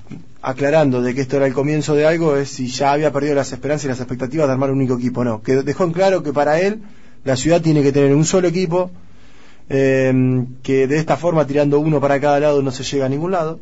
aclarando 0.47 1.02
de 1.02 1.12
que 1.12 1.23
esto 1.23 1.39
era 1.39 1.47
el 1.48 1.52
comienzo 1.52 1.97
de 1.97 2.06
algo, 2.06 2.36
es 2.36 2.51
si 2.51 2.68
ya 2.68 2.93
había 2.93 3.12
perdido 3.12 3.35
las 3.35 3.52
esperanzas 3.52 3.86
y 3.86 3.89
las 3.89 3.98
expectativas 3.98 4.47
de 4.47 4.52
armar 4.52 4.70
un 4.70 4.77
único 4.77 4.94
equipo, 4.94 5.24
no, 5.24 5.43
que 5.43 5.56
dejó 5.56 5.82
en 5.82 5.93
claro 5.93 6.23
que 6.23 6.32
para 6.32 6.60
él 6.60 6.82
la 7.24 7.35
ciudad 7.35 7.60
tiene 7.60 7.82
que 7.82 7.90
tener 7.90 8.14
un 8.14 8.24
solo 8.24 8.47
equipo, 8.47 8.93
eh, 9.68 10.44
que 10.62 10.86
de 10.86 10.98
esta 10.98 11.16
forma 11.16 11.48
tirando 11.48 11.81
uno 11.81 12.01
para 12.01 12.20
cada 12.20 12.39
lado 12.39 12.62
no 12.62 12.70
se 12.70 12.85
llega 12.85 13.06
a 13.06 13.09
ningún 13.09 13.32
lado, 13.32 13.59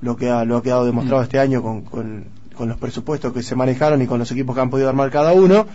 lo 0.00 0.16
que 0.16 0.30
ha, 0.30 0.44
lo 0.44 0.58
ha 0.58 0.62
quedado 0.62 0.86
demostrado 0.86 1.24
este 1.24 1.40
año 1.40 1.60
con, 1.60 1.82
con, 1.82 2.26
con 2.54 2.68
los 2.68 2.78
presupuestos 2.78 3.32
que 3.32 3.42
se 3.42 3.56
manejaron 3.56 4.00
y 4.00 4.06
con 4.06 4.20
los 4.20 4.30
equipos 4.30 4.54
que 4.54 4.62
han 4.62 4.70
podido 4.70 4.88
armar 4.88 5.10
cada 5.10 5.32
uno. 5.32 5.66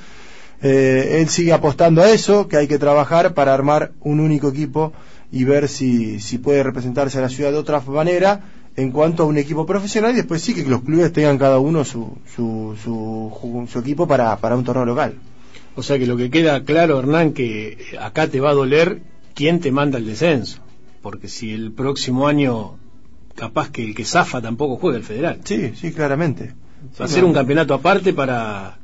Eh, 0.62 1.18
él 1.20 1.28
sigue 1.28 1.52
apostando 1.52 2.02
a 2.02 2.10
eso, 2.10 2.48
que 2.48 2.56
hay 2.56 2.70
que 2.70 2.80
trabajar 2.80 3.34
para 3.34 3.54
armar 3.54 3.92
un 4.00 4.22
único 4.22 4.48
equipo 4.48 4.94
y 5.30 5.44
ver 5.44 5.68
si, 5.68 6.22
si 6.22 6.38
puede 6.38 6.64
representarse 6.64 7.18
a 7.18 7.22
la 7.22 7.30
ciudad 7.30 7.52
de 7.52 7.58
otra 7.58 7.82
manera 7.82 8.44
en 8.78 8.92
cuanto 8.92 9.24
a 9.24 9.26
un 9.26 9.38
equipo 9.38 9.66
profesional 9.66 10.12
y 10.14 10.18
después 10.18 10.42
sí 10.42 10.54
que 10.54 10.64
los 10.64 10.84
clubes 10.84 11.12
tengan 11.12 11.40
cada 11.40 11.58
uno 11.58 11.84
su, 11.84 12.16
su, 12.36 12.76
su, 12.82 13.68
su 13.72 13.80
equipo 13.80 14.08
para, 14.08 14.38
para 14.38 14.56
un 14.56 14.64
torneo 14.64 14.86
local. 14.86 15.16
O 15.76 15.82
sea 15.82 15.98
que 15.98 16.06
lo 16.06 16.16
que 16.16 16.30
queda 16.30 16.64
claro, 16.64 17.00
Hernán, 17.00 17.34
que 17.34 17.78
acá 18.00 18.28
te 18.28 18.40
va 18.40 18.52
a 18.52 18.54
doler 18.54 19.02
quién 19.34 19.60
te 19.60 19.72
manda 19.72 19.98
el 19.98 20.06
descenso. 20.06 20.60
Porque 21.02 21.28
si 21.28 21.54
el 21.54 21.72
próximo 21.72 22.28
año, 22.28 22.78
capaz 23.36 23.72
que 23.72 23.84
el 23.84 23.96
que 23.96 24.06
zafa 24.06 24.42
tampoco 24.42 24.78
juega 24.78 24.98
el 24.98 25.04
federal. 25.04 25.42
Sí, 25.44 25.74
sí, 25.76 25.92
claramente. 25.92 26.54
Va 27.02 27.06
a 27.06 27.08
ser 27.08 27.24
un 27.24 27.34
campeonato 27.34 27.74
aparte 27.74 28.14
para, 28.14 28.78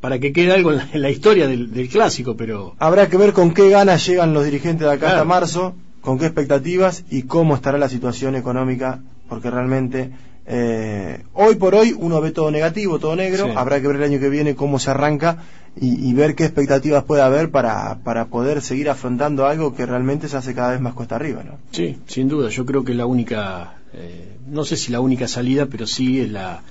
para 0.00 0.18
que 0.18 0.32
quede 0.32 0.52
algo 0.52 0.72
en 0.72 0.78
la, 0.78 0.88
en 0.92 1.02
la 1.02 1.10
historia 1.10 1.48
del, 1.48 1.72
del 1.72 1.88
clásico, 1.88 2.36
pero 2.36 2.74
Habrá 2.78 3.08
que 3.08 3.16
ver 3.16 3.32
con 3.32 3.54
qué 3.54 3.70
ganas 3.70 4.06
llegan 4.06 4.34
los 4.34 4.44
dirigentes 4.44 4.86
de 4.86 4.92
acá 4.92 5.08
hasta 5.12 5.24
marzo, 5.24 5.74
con 6.02 6.18
qué 6.18 6.26
expectativas 6.26 7.04
y 7.10 7.22
cómo 7.22 7.54
estará 7.54 7.78
la 7.78 7.88
situación 7.88 8.36
económica, 8.36 9.00
porque 9.28 9.50
realmente 9.50 10.10
eh, 10.46 11.22
hoy 11.34 11.56
por 11.56 11.74
hoy 11.74 11.94
uno 11.98 12.20
ve 12.20 12.30
todo 12.30 12.50
negativo, 12.50 12.98
todo 12.98 13.14
negro, 13.16 13.44
Sí. 13.46 13.50
habrá 13.54 13.80
que 13.80 13.86
ver 13.86 13.96
el 13.96 14.02
año 14.04 14.18
que 14.18 14.28
viene 14.30 14.54
cómo 14.54 14.78
se 14.78 14.90
arranca 14.90 15.42
y, 15.78 16.08
y 16.08 16.14
ver 16.14 16.34
qué 16.34 16.44
expectativas 16.44 17.04
puede 17.04 17.22
haber 17.22 17.50
para, 17.50 17.98
para 18.02 18.26
poder 18.26 18.62
seguir 18.62 18.88
afrontando 18.88 19.46
algo 19.46 19.74
que 19.74 19.84
realmente 19.86 20.26
se 20.28 20.36
hace 20.38 20.54
cada 20.54 20.70
vez 20.72 20.80
más 20.80 20.94
cuesta 20.94 21.16
arriba. 21.16 21.42
¿no? 21.44 21.58
sí, 21.70 21.98
sin 22.06 22.28
duda, 22.28 22.48
yo 22.48 22.64
creo 22.64 22.82
que 22.84 22.94
la 22.94 23.04
única, 23.06 23.74
eh, 23.92 24.36
no 24.48 24.64
sé 24.64 24.76
si 24.76 24.90
la 24.90 25.00
única 25.00 25.28
salida, 25.28 25.66
pero 25.66 25.86
sí 25.86 26.20
es 26.20 26.30
la, 26.30 26.62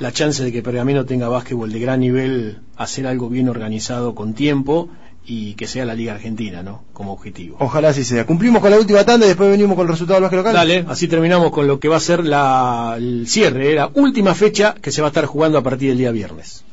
la 0.00 0.12
chance 0.12 0.42
de 0.42 0.50
que 0.50 0.62
Pergamino 0.62 1.04
tenga 1.04 1.28
básquetbol 1.28 1.70
de 1.72 1.78
gran 1.78 2.00
nivel, 2.00 2.58
hacer 2.76 3.06
algo 3.06 3.28
bien 3.28 3.48
organizado 3.48 4.14
con 4.16 4.34
tiempo 4.34 4.88
y 5.26 5.54
que 5.54 5.66
sea 5.66 5.84
la 5.84 5.94
Liga 5.94 6.14
Argentina, 6.14 6.62
¿no? 6.62 6.82
Como 6.92 7.12
objetivo. 7.12 7.56
Ojalá 7.60 7.90
así 7.90 8.04
sea. 8.04 8.26
Cumplimos 8.26 8.60
con 8.60 8.70
la 8.70 8.78
última 8.78 9.04
tanda 9.04 9.26
y 9.26 9.28
después 9.28 9.50
venimos 9.50 9.76
con 9.76 9.86
el 9.86 9.92
resultado 9.92 10.16
del 10.16 10.22
básquet 10.22 10.38
local. 10.38 10.54
Dale, 10.54 10.84
así 10.88 11.08
terminamos 11.08 11.50
con 11.50 11.66
lo 11.66 11.78
que 11.78 11.88
va 11.88 11.96
a 11.96 12.00
ser 12.00 12.24
la, 12.24 12.94
el 12.96 13.26
cierre, 13.28 13.74
la 13.74 13.90
última 13.94 14.34
fecha 14.34 14.74
que 14.74 14.90
se 14.90 15.02
va 15.02 15.08
a 15.08 15.10
estar 15.10 15.26
jugando 15.26 15.58
a 15.58 15.62
partir 15.62 15.90
del 15.90 15.98
día 15.98 16.10
viernes. 16.10 16.64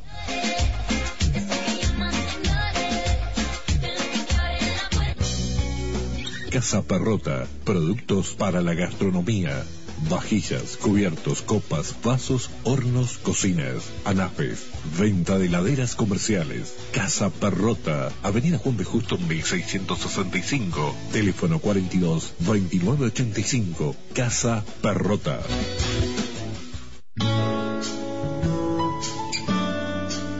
Casa 6.50 6.82
Perrota, 6.82 7.46
productos 7.64 8.34
para 8.34 8.62
la 8.62 8.74
gastronomía. 8.74 9.62
Vajillas, 10.08 10.76
cubiertos, 10.76 11.42
copas, 11.42 11.94
vasos, 12.02 12.50
hornos, 12.62 13.18
cocinas, 13.18 13.82
anafes, 14.04 14.66
venta 14.96 15.38
de 15.38 15.46
heladeras 15.46 15.96
comerciales. 15.96 16.74
Casa 16.92 17.30
Perrota, 17.30 18.12
Avenida 18.22 18.58
Juan 18.58 18.76
B. 18.76 18.84
Justo 18.84 19.18
1665, 19.18 20.94
teléfono 21.12 21.58
42 21.58 22.34
2985. 22.38 23.96
Casa 24.14 24.64
Perrota. 24.80 25.40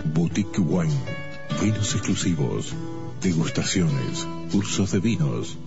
Boutique 0.04 0.60
Wine, 0.60 0.94
vinos 1.60 1.94
exclusivos, 1.94 2.74
degustaciones, 3.20 4.26
cursos 4.52 4.92
de 4.92 5.00
vinos. 5.00 5.58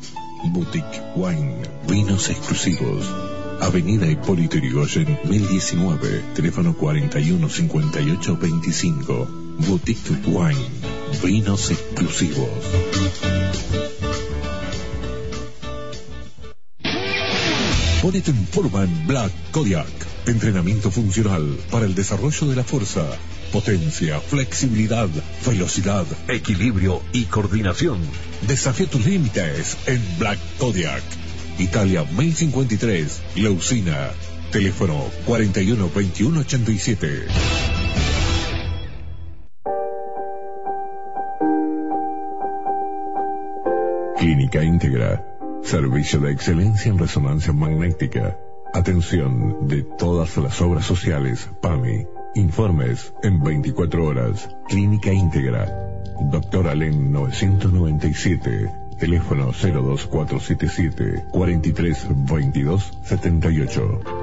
Boutique 0.45 1.01
Wine, 1.15 1.61
vinos 1.87 2.29
exclusivos. 2.29 3.40
Avenida 3.61 4.07
Hipólito 4.07 4.57
Yrigoyen, 4.57 5.19
1019, 5.23 6.23
teléfono 6.33 6.73
41 6.75 7.47
58 7.47 8.37
25. 8.37 9.27
Boutique 9.59 10.15
Wine, 10.25 10.57
vinos 11.23 11.69
exclusivos. 11.69 12.49
Ponete 18.01 18.31
en 18.31 18.47
forma 18.47 18.83
en 18.83 19.07
Black 19.07 19.31
Kodiak. 19.51 19.87
Entrenamiento 20.25 20.89
funcional 20.89 21.55
para 21.69 21.85
el 21.85 21.93
desarrollo 21.93 22.47
de 22.47 22.55
la 22.55 22.63
fuerza, 22.63 23.05
potencia, 23.51 24.19
flexibilidad, 24.19 25.07
velocidad, 25.45 26.07
equilibrio 26.27 27.03
y 27.13 27.25
coordinación. 27.25 27.99
Desafía 28.47 28.87
tus 28.87 29.05
límites 29.05 29.77
en 29.85 30.01
Black 30.17 30.39
Kodiak. 30.57 31.20
Italia 31.57 32.03
1053, 32.03 33.21
Leucina. 33.35 34.11
Teléfono 34.51 35.09
41 35.25 35.89
21 35.93 36.39
87. 36.41 37.27
Clínica 44.17 44.63
Íntegra. 44.63 45.25
Servicio 45.63 46.19
de 46.19 46.31
excelencia 46.31 46.91
en 46.91 46.97
resonancia 46.97 47.53
magnética. 47.53 48.37
Atención 48.73 49.67
de 49.67 49.83
todas 49.83 50.37
las 50.37 50.61
obras 50.61 50.85
sociales. 50.85 51.49
PAMI. 51.61 52.05
Informes 52.35 53.13
en 53.23 53.41
24 53.41 54.05
horas. 54.05 54.49
Clínica 54.67 55.11
Íntegra. 55.11 55.65
Doctor 56.31 56.67
Alén 56.67 57.11
997. 57.11 58.80
Teléfono 59.01 59.51
02477 59.51 61.23
43 61.31 62.07
22 62.09 62.91
78. 63.03 64.20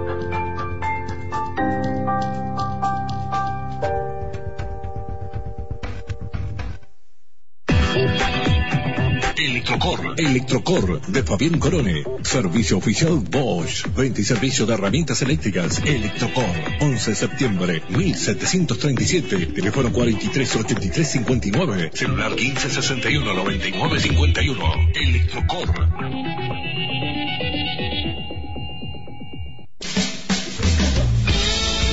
Electrocor, 9.88 10.20
Electrocor 10.20 11.00
de 11.06 11.22
Fabián 11.22 11.58
Corone. 11.58 12.04
Servicio 12.22 12.76
oficial 12.76 13.24
Bosch. 13.30 13.86
Venta 13.96 14.20
y 14.20 14.24
servicio 14.24 14.66
de 14.66 14.74
herramientas 14.74 15.22
eléctricas. 15.22 15.80
Electrocor. 15.82 16.44
11 16.80 17.10
de 17.10 17.16
septiembre 17.16 17.82
1737. 17.88 19.46
Teléfono 19.46 19.90
438359. 19.90 21.92
Celular 21.94 22.34
1561 22.34 23.32
9951. 23.32 24.74
Electrocor. 24.94 25.88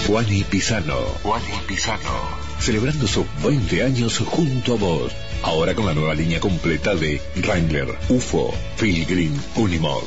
Juani 0.07 0.43
Pisano. 0.43 0.99
Juani 1.23 1.53
Pisano. 1.65 2.44
Celebrando 2.60 3.07
sus 3.07 3.26
20 3.44 3.84
años 3.84 4.18
junto 4.19 4.73
a 4.73 4.77
vos. 4.77 5.11
Ahora 5.44 5.76
con 5.76 5.86
la 5.86 5.94
nueva 5.94 6.15
línea 6.15 6.40
completa 6.40 6.95
de 6.95 7.22
Wrangler, 7.38 7.88
UFO, 8.10 8.53
Phil 8.77 9.06
Green, 9.06 9.40
Unimog. 9.56 10.03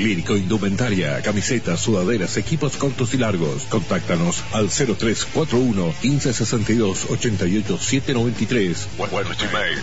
Lírico 0.02 0.36
Indumentaria, 0.36 1.22
camisetas, 1.22 1.80
sudaderas, 1.80 2.36
equipos 2.36 2.76
cortos 2.76 3.14
y 3.14 3.18
largos. 3.18 3.64
Contáctanos 3.70 4.44
al 4.52 4.70
0341 4.70 5.94
1562 6.02 7.06
88 7.12 7.78
793 7.78 8.88
o 8.98 9.18
a 9.18 9.24
nuestro 9.24 9.48
email 9.48 9.80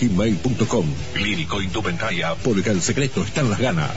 gmail.com. 0.00 0.86
Lírico 1.16 1.60
Indumentaria, 1.60 2.34
porque 2.36 2.70
el 2.70 2.80
secreto 2.80 3.24
está 3.24 3.40
en 3.40 3.50
las 3.50 3.58
ganas. 3.58 3.90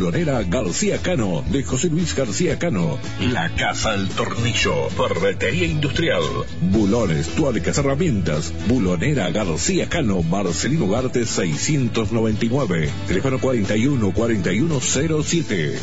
Pulonera 0.00 0.42
García 0.44 0.96
Cano, 0.96 1.44
de 1.50 1.62
José 1.62 1.90
Luis 1.90 2.16
García 2.16 2.58
Cano. 2.58 2.98
La 3.20 3.54
Casa 3.54 3.92
del 3.92 4.08
Tornillo, 4.08 4.88
Ferretería 4.88 5.66
Industrial. 5.66 6.22
Bulones, 6.62 7.28
tuercas, 7.34 7.76
herramientas. 7.76 8.50
Bulonera 8.66 9.30
García 9.30 9.90
Cano, 9.90 10.22
Marcelino 10.22 10.88
Garte 10.88 11.26
699. 11.26 12.90
Teléfono 13.08 13.38
41 13.38 14.12
4107. 14.14 15.78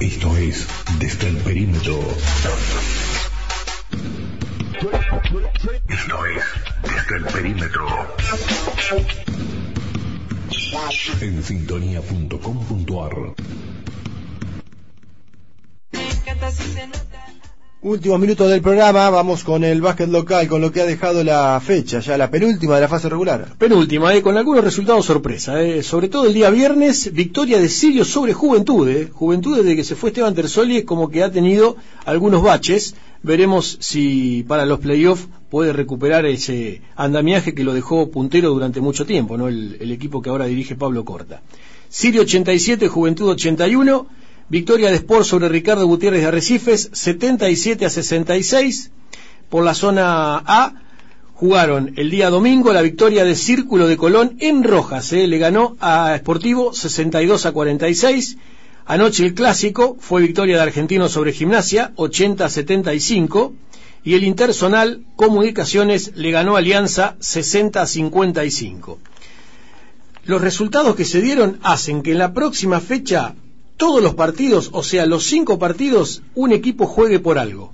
Esto 0.00 0.36
es 0.36 0.66
Desde 0.98 1.28
el 1.28 1.36
Perímetro. 1.38 1.98
Esto 4.82 6.26
es 6.26 6.42
Desde 6.82 7.16
el 7.18 7.24
Perímetro. 7.32 7.86
En 11.20 11.42
sintonía.com.ar. 11.44 13.12
Últimos 17.84 18.20
minutos 18.20 18.48
del 18.50 18.60
programa, 18.60 19.10
vamos 19.10 19.42
con 19.44 19.62
el 19.64 19.80
básquet 19.80 20.08
local, 20.08 20.46
con 20.48 20.60
lo 20.60 20.70
que 20.72 20.80
ha 20.80 20.86
dejado 20.86 21.22
la 21.24 21.60
fecha, 21.60 21.98
ya 22.00 22.16
la 22.16 22.30
penúltima 22.30 22.76
de 22.76 22.80
la 22.80 22.88
fase 22.88 23.08
regular. 23.08 23.54
Penúltima, 23.58 24.14
eh, 24.14 24.22
con 24.22 24.36
algunos 24.36 24.64
resultados 24.64 25.06
sorpresa. 25.06 25.60
eh. 25.62 25.82
Sobre 25.84 26.08
todo 26.08 26.26
el 26.26 26.34
día 26.34 26.50
viernes, 26.50 27.12
victoria 27.12 27.58
de 27.60 27.68
Sirio 27.68 28.04
sobre 28.04 28.32
Juventud. 28.34 28.88
eh. 28.88 29.08
Juventud 29.12 29.56
desde 29.58 29.76
que 29.76 29.84
se 29.84 29.94
fue 29.96 30.10
Esteban 30.10 30.34
Tersoli 30.34 30.78
es 30.78 30.84
como 30.84 31.08
que 31.08 31.22
ha 31.24 31.30
tenido 31.32 31.76
algunos 32.04 32.42
baches. 32.42 32.94
Veremos 33.22 33.78
si 33.80 34.44
para 34.48 34.66
los 34.66 34.80
playoffs 34.80 35.28
puede 35.48 35.72
recuperar 35.72 36.26
ese 36.26 36.82
andamiaje 36.96 37.54
que 37.54 37.62
lo 37.62 37.72
dejó 37.72 38.10
puntero 38.10 38.50
durante 38.50 38.80
mucho 38.80 39.06
tiempo, 39.06 39.36
¿no? 39.36 39.48
El, 39.48 39.92
equipo 39.92 40.20
que 40.20 40.30
ahora 40.30 40.46
dirige 40.46 40.74
Pablo 40.74 41.04
Corta. 41.04 41.42
Sirio 41.88 42.22
87, 42.22 42.88
Juventud 42.88 43.28
81. 43.28 44.06
Victoria 44.48 44.90
de 44.90 44.96
Sport 44.96 45.24
sobre 45.24 45.48
Ricardo 45.48 45.86
Gutiérrez 45.86 46.22
de 46.22 46.26
Arrecifes, 46.26 46.90
77 46.92 47.86
a 47.86 47.90
66. 47.90 48.90
Por 49.48 49.64
la 49.64 49.74
zona 49.74 50.38
A, 50.38 50.74
jugaron 51.34 51.92
el 51.96 52.10
día 52.10 52.28
domingo 52.28 52.72
la 52.72 52.82
victoria 52.82 53.24
de 53.24 53.34
Círculo 53.36 53.86
de 53.86 53.96
Colón 53.96 54.36
en 54.40 54.64
Rojas. 54.64 55.12
¿eh? 55.12 55.26
Le 55.26 55.38
ganó 55.38 55.76
a 55.80 56.16
Sportivo 56.18 56.72
62 56.72 57.46
a 57.46 57.52
46. 57.52 58.36
Anoche 58.86 59.24
el 59.24 59.34
clásico 59.34 59.96
fue 60.00 60.22
victoria 60.22 60.56
de 60.56 60.62
Argentino 60.62 61.08
sobre 61.08 61.32
Gimnasia 61.32 61.92
80 61.96 62.44
a 62.44 62.48
75. 62.48 63.54
Y 64.04 64.14
el 64.14 64.24
Intersonal 64.24 65.04
Comunicaciones 65.14 66.12
le 66.16 66.32
ganó 66.32 66.56
Alianza 66.56 67.16
60 67.20 67.82
a 67.82 67.86
55. 67.86 68.98
Los 70.24 70.40
resultados 70.40 70.96
que 70.96 71.04
se 71.04 71.20
dieron 71.20 71.58
hacen 71.62 72.02
que 72.02 72.12
en 72.12 72.18
la 72.18 72.32
próxima 72.32 72.80
fecha 72.80 73.34
todos 73.76 74.02
los 74.02 74.14
partidos, 74.14 74.70
o 74.72 74.82
sea, 74.82 75.06
los 75.06 75.24
cinco 75.24 75.58
partidos, 75.58 76.22
un 76.34 76.52
equipo 76.52 76.86
juegue 76.86 77.18
por 77.18 77.38
algo. 77.38 77.72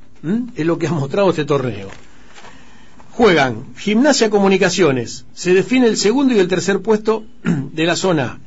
Es 0.57 0.67
lo 0.67 0.79
que 0.79 0.87
ha 0.87 0.93
mostrado 0.93 1.31
este 1.31 1.45
torneo. 1.45 1.89
Juegan 3.13 3.75
Gimnasia 3.77 4.31
Comunicaciones, 4.31 5.25
se 5.35 5.53
define 5.53 5.87
el 5.87 5.97
segundo 5.97 6.35
y 6.35 6.39
el 6.39 6.49
tercer 6.49 6.81
puesto 6.81 7.25
de 7.43 7.85
la 7.85 7.97
zona. 7.97 8.39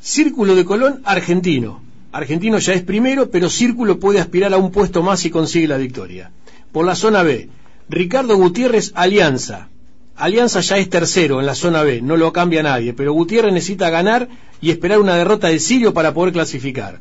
Círculo 0.00 0.54
de 0.54 0.64
Colón, 0.64 1.00
Argentino. 1.04 1.87
Argentino 2.10 2.58
ya 2.58 2.72
es 2.72 2.82
primero, 2.82 3.30
pero 3.30 3.50
Círculo 3.50 3.98
puede 3.98 4.18
aspirar 4.18 4.52
a 4.54 4.58
un 4.58 4.70
puesto 4.70 5.02
más 5.02 5.20
si 5.20 5.30
consigue 5.30 5.68
la 5.68 5.76
victoria. 5.76 6.30
Por 6.72 6.86
la 6.86 6.94
zona 6.94 7.22
B, 7.22 7.48
Ricardo 7.88 8.36
Gutiérrez, 8.36 8.92
Alianza. 8.94 9.68
Alianza 10.16 10.60
ya 10.60 10.78
es 10.78 10.88
tercero 10.88 11.38
en 11.38 11.46
la 11.46 11.54
zona 11.54 11.82
B, 11.82 12.00
no 12.02 12.16
lo 12.16 12.32
cambia 12.32 12.62
nadie, 12.62 12.92
pero 12.92 13.12
Gutiérrez 13.12 13.52
necesita 13.52 13.90
ganar 13.90 14.28
y 14.60 14.70
esperar 14.70 15.00
una 15.00 15.16
derrota 15.16 15.48
de 15.48 15.60
Sirio 15.60 15.92
para 15.92 16.14
poder 16.14 16.32
clasificar. 16.32 17.00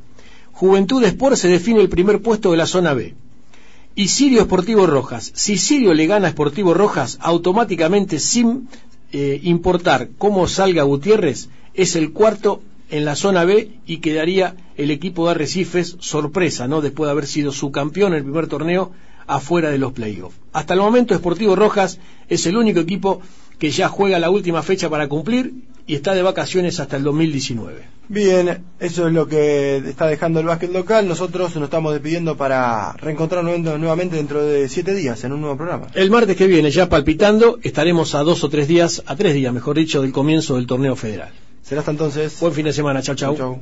Juventud 0.52 1.04
Sport 1.04 1.38
se 1.38 1.48
define 1.48 1.82
el 1.82 1.90
primer 1.90 2.22
puesto 2.22 2.52
de 2.52 2.58
la 2.58 2.68
zona 2.68 2.94
B. 2.94 3.16
Y 3.96 4.10
Sirio 4.10 4.42
Esportivo 4.42 4.86
Rojas. 4.86 5.32
Si 5.34 5.58
Sirio 5.58 5.94
le 5.94 6.06
gana 6.06 6.28
a 6.28 6.30
Esportivo 6.30 6.74
Rojas, 6.74 7.18
automáticamente, 7.22 8.20
sin 8.20 8.68
eh, 9.12 9.40
importar 9.44 10.10
cómo 10.18 10.48
salga 10.48 10.84
Gutiérrez, 10.84 11.50
es 11.74 11.96
el 11.96 12.12
cuarto 12.12 12.62
en 12.90 13.06
la 13.06 13.16
zona 13.16 13.46
B 13.46 13.72
y 13.86 13.98
quedaría 13.98 14.56
el 14.78 14.92
equipo 14.92 15.26
de 15.26 15.32
Arrecifes 15.32 15.98
sorpresa, 16.00 16.68
¿no? 16.68 16.82
Después 16.82 17.08
de 17.08 17.12
haber 17.12 17.28
sido 17.28 17.52
su 17.52 17.72
campeón 17.72 18.14
en 18.14 18.20
el 18.20 18.24
primer 18.24 18.48
torneo 18.48 18.92
afuera 19.28 19.70
de 19.70 19.78
los 19.78 19.92
playoffs. 19.92 20.38
Hasta 20.54 20.74
el 20.74 20.80
momento 20.80 21.14
Esportivo 21.14 21.56
Rojas 21.56 22.00
es 22.30 22.46
el 22.46 22.58
único 22.58 22.80
equipo 22.80 23.22
que 23.60 23.72
ya 23.72 23.90
juega 23.90 24.20
la 24.20 24.30
última 24.30 24.62
fecha 24.62 24.90
para 24.90 25.08
cumplir 25.08 25.54
y 25.88 25.96
está 25.96 26.14
de 26.14 26.22
vacaciones 26.22 26.80
hasta 26.80 26.98
el 26.98 27.04
2019. 27.04 27.98
Bien, 28.10 28.64
eso 28.80 29.08
es 29.08 29.14
lo 29.14 29.28
que 29.28 29.78
está 29.78 30.08
dejando 30.08 30.40
el 30.40 30.46
básquet 30.46 30.72
local. 30.72 31.08
Nosotros 31.08 31.56
nos 31.56 31.66
estamos 31.66 31.94
despidiendo 31.94 32.38
para 32.38 32.94
reencontrarnos 32.94 33.60
nuevamente 33.80 34.18
dentro 34.18 34.44
de 34.44 34.70
siete 34.70 34.94
días 34.94 35.24
en 35.24 35.34
un 35.34 35.42
nuevo 35.42 35.58
programa. 35.58 35.88
El 35.94 36.12
martes 36.12 36.38
que 36.38 36.48
viene, 36.48 36.72
ya 36.72 36.88
palpitando, 36.88 37.60
estaremos 37.64 38.16
a 38.16 38.24
dos 38.24 38.44
o 38.44 38.50
tres 38.50 38.68
días, 38.68 39.04
a 39.06 39.16
tres 39.16 39.34
días, 39.34 39.54
mejor 39.54 39.78
dicho, 39.78 40.02
del 40.02 40.12
comienzo 40.12 40.56
del 40.56 40.68
torneo 40.68 40.96
federal. 40.96 41.32
Será 41.64 41.82
hasta 41.82 41.92
entonces. 41.92 42.40
Buen 42.40 42.54
fin 42.54 42.66
de 42.66 42.74
semana, 42.74 43.02
chau 43.02 43.16
chau. 43.16 43.36
chau. 43.36 43.62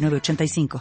906985. 0.00 0.78